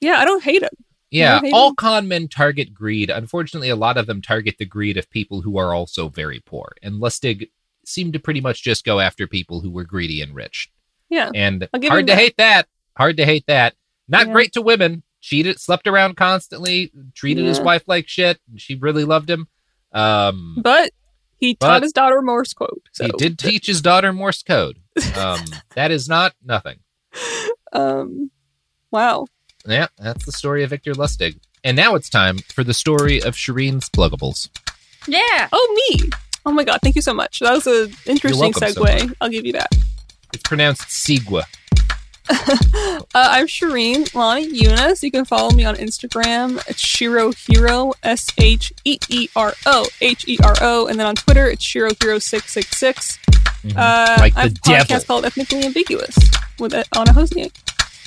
yeah, 0.00 0.16
I 0.18 0.24
don't 0.24 0.42
hate 0.42 0.62
him. 0.62 0.70
yeah, 1.10 1.40
all 1.52 1.68
him. 1.68 1.76
con 1.76 2.08
men 2.08 2.26
target 2.26 2.74
greed. 2.74 3.10
Unfortunately, 3.10 3.68
a 3.68 3.76
lot 3.76 3.96
of 3.96 4.06
them 4.06 4.20
target 4.22 4.56
the 4.58 4.64
greed 4.64 4.96
of 4.96 5.08
people 5.10 5.42
who 5.42 5.56
are 5.56 5.72
also 5.72 6.08
very 6.08 6.40
poor. 6.44 6.72
And 6.82 7.00
Lustig 7.00 7.48
seemed 7.84 8.12
to 8.14 8.18
pretty 8.18 8.40
much 8.40 8.62
just 8.64 8.84
go 8.84 8.98
after 8.98 9.26
people 9.28 9.60
who 9.60 9.70
were 9.70 9.84
greedy 9.84 10.20
and 10.20 10.34
rich. 10.34 10.68
Yeah, 11.10 11.30
And 11.34 11.68
hard 11.86 12.06
to 12.08 12.12
that. 12.12 12.18
hate 12.18 12.36
that. 12.38 12.66
Hard 12.96 13.16
to 13.18 13.24
hate 13.24 13.46
that. 13.46 13.74
Not 14.08 14.26
Yeah. 14.26 14.32
great 14.32 14.52
to 14.54 14.62
women. 14.62 15.02
Cheated, 15.20 15.60
slept 15.60 15.86
around 15.86 16.16
constantly, 16.16 16.90
treated 17.14 17.44
his 17.44 17.60
wife 17.60 17.84
like 17.86 18.08
shit. 18.08 18.40
and 18.50 18.60
She 18.60 18.74
really 18.74 19.04
loved 19.04 19.30
him. 19.30 19.46
Um, 19.92 20.56
but 20.60 20.90
he 21.38 21.54
But- 21.54 21.66
taught 21.66 21.82
his 21.82 21.92
daughter 21.92 22.20
Morse 22.22 22.52
code. 22.54 22.80
So 22.92 23.04
he 23.06 23.12
did 23.18 23.38
teach 23.38 23.66
his 23.66 23.80
daughter 23.80 24.12
Morse 24.12 24.42
code. 24.42 24.78
Um, 25.16 25.40
that 25.76 25.90
is 25.92 26.08
not 26.08 26.34
nothing. 26.44 26.80
Um, 27.72 28.30
wow. 28.90 29.26
Yeah, 29.66 29.86
that's 29.96 30.24
the 30.26 30.32
story 30.32 30.64
of 30.64 30.70
Victor 30.70 30.92
Lustig. 30.92 31.38
And 31.64 31.76
now 31.76 31.94
it's 31.94 32.10
time 32.10 32.38
for 32.38 32.64
the 32.64 32.74
story 32.74 33.22
of 33.22 33.34
Shireen's 33.36 33.88
Pluggables. 33.88 34.48
Yeah. 35.06 35.48
Oh, 35.52 35.86
me. 35.90 36.10
Oh 36.44 36.50
my 36.52 36.64
god, 36.64 36.80
thank 36.82 36.96
you 36.96 37.02
so 37.02 37.14
much. 37.14 37.38
That 37.38 37.52
was 37.52 37.66
an 37.68 37.94
interesting 38.06 38.40
welcome 38.52 38.72
so 38.72 38.82
segue. 38.82 39.14
I'll 39.20 39.28
give 39.28 39.46
you 39.46 39.52
that. 39.52 39.68
It's 40.34 40.42
pronounced 40.42 40.88
Sigua. 40.88 41.44
Uh, 43.14 43.28
I'm 43.30 43.46
Shireen 43.46 44.14
Lonnie 44.14 44.46
Eunice. 44.46 45.02
You 45.02 45.10
can 45.10 45.26
follow 45.26 45.50
me 45.50 45.64
on 45.66 45.74
Instagram 45.74 46.56
at 46.68 46.78
Shiro 46.78 47.30
Hero, 47.32 47.92
S 48.02 48.26
H 48.38 48.72
E 48.84 48.98
E 49.10 49.28
R 49.36 49.52
O 49.66 49.86
H 50.00 50.26
E 50.26 50.38
R 50.42 50.54
O, 50.62 50.86
and 50.86 50.98
then 50.98 51.06
on 51.06 51.14
Twitter 51.14 51.46
it's 51.46 51.62
Shiro 51.62 51.90
Hero 52.00 52.18
six 52.18 52.52
six 52.52 52.74
six. 52.78 53.18
Uh, 53.76 54.16
Like 54.18 54.34
I 54.36 54.42
have 54.44 54.52
a 54.52 54.54
devil. 54.54 54.86
podcast 54.96 55.06
called 55.06 55.24
Ethnically 55.26 55.64
Ambiguous 55.64 56.16
with 56.58 56.72
it 56.72 56.88
on 56.96 57.06
a 57.08 57.12
host 57.12 57.34
name. 57.36 57.50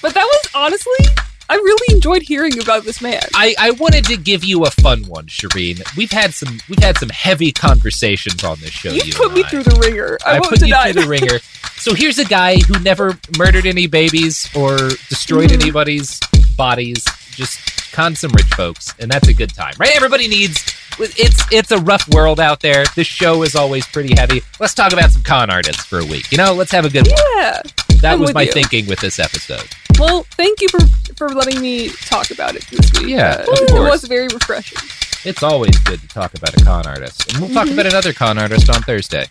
But 0.02 0.16
that 0.16 0.24
was 0.24 0.52
honestly, 0.56 1.06
I 1.50 1.56
really 1.56 1.96
enjoyed 1.96 2.24
hearing 2.24 2.60
about 2.60 2.84
this 2.86 3.02
man. 3.02 3.22
I, 3.36 3.54
I 3.60 3.72
wanted 3.72 4.06
to 4.06 4.18
give 4.18 4.44
you 4.44 4.64
a 4.66 4.72
fun 4.72 5.04
one, 5.08 5.26
Shireen. 5.28 5.82
We've 5.96 6.12
had 6.12 6.34
some 6.34 6.60
we've 6.68 6.80
had 6.80 6.98
some 6.98 7.10
heavy 7.10 7.52
conversations 7.52 8.44
on 8.44 8.60
this 8.60 8.72
show. 8.72 8.90
you 8.90 9.02
you 9.06 9.14
put 9.14 9.34
me 9.34 9.44
I. 9.44 9.48
through 9.50 9.64
the 9.64 9.80
ringer. 9.80 10.18
I, 10.26 10.32
I 10.32 10.34
won't 10.40 10.46
put 10.50 10.60
you 10.62 10.68
deny 10.68 10.92
through 10.92 11.04
the 11.04 11.08
ringer. 11.10 11.40
So 11.78 11.94
here's 11.94 12.18
a 12.18 12.26
guy 12.26 12.56
who 12.58 12.80
never 12.80 13.20
murdered 13.38 13.66
any 13.66 13.86
babies 13.86 14.50
or 14.56 14.78
destroyed 15.10 15.50
Mhm. 15.50 15.62
anybody's 15.62 16.20
bodies. 16.56 17.04
Just 17.32 17.60
con 17.92 18.16
some 18.16 18.32
rich 18.32 18.48
folks, 18.56 18.94
and 18.98 19.12
that's 19.12 19.28
a 19.28 19.34
good 19.34 19.54
time, 19.54 19.74
right? 19.78 19.94
Everybody 19.94 20.28
needs. 20.30 20.64
It's 20.98 21.44
it's 21.52 21.72
a 21.72 21.78
rough 21.80 22.08
world 22.14 22.40
out 22.40 22.62
there. 22.62 22.86
This 22.96 23.08
show 23.08 23.44
is 23.44 23.56
always 23.56 23.86
pretty 23.86 24.16
heavy. 24.16 24.42
Let's 24.60 24.74
talk 24.74 24.94
about 24.94 25.12
some 25.12 25.22
con 25.24 25.50
artists 25.50 25.84
for 25.84 26.00
a 26.00 26.06
week. 26.06 26.32
You 26.32 26.38
know, 26.38 26.54
let's 26.54 26.72
have 26.72 26.86
a 26.86 26.90
good 26.90 27.08
one. 27.08 27.18
Yeah. 27.36 27.62
That 28.02 28.14
I'm 28.14 28.20
was 28.22 28.34
my 28.34 28.44
you. 28.44 28.52
thinking 28.54 28.88
with 28.88 29.00
this 29.02 29.20
episode. 29.20 29.68
Well, 30.00 30.24
thank 30.32 30.62
you 30.62 30.68
for 30.70 30.80
for 31.16 31.30
letting 31.30 31.62
me 31.62 31.88
talk 31.90 32.30
about 32.32 32.56
it 32.56 32.66
this 32.68 32.92
week. 33.00 33.08
Yeah, 33.12 33.46
Uh, 33.48 33.54
it 33.54 33.74
was 33.80 34.04
very 34.04 34.28
refreshing. 34.28 34.78
It's 35.24 35.42
always 35.42 35.78
good 35.80 36.02
to 36.02 36.08
talk 36.10 36.34
about 36.34 36.60
a 36.60 36.64
con 36.66 36.86
artist, 36.86 37.32
and 37.32 37.42
we'll 37.42 37.54
talk 37.54 37.68
Mhm. 37.68 37.74
about 37.74 37.86
another 37.88 38.12
con 38.14 38.38
artist 38.38 38.70
on 38.70 38.82
Thursday. 38.84 39.26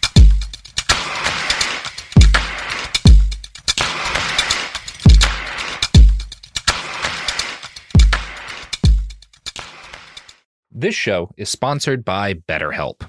This 10.71 10.95
show 10.95 11.31
is 11.37 11.49
sponsored 11.49 12.05
by 12.05 12.35
BetterHelp. 12.35 13.09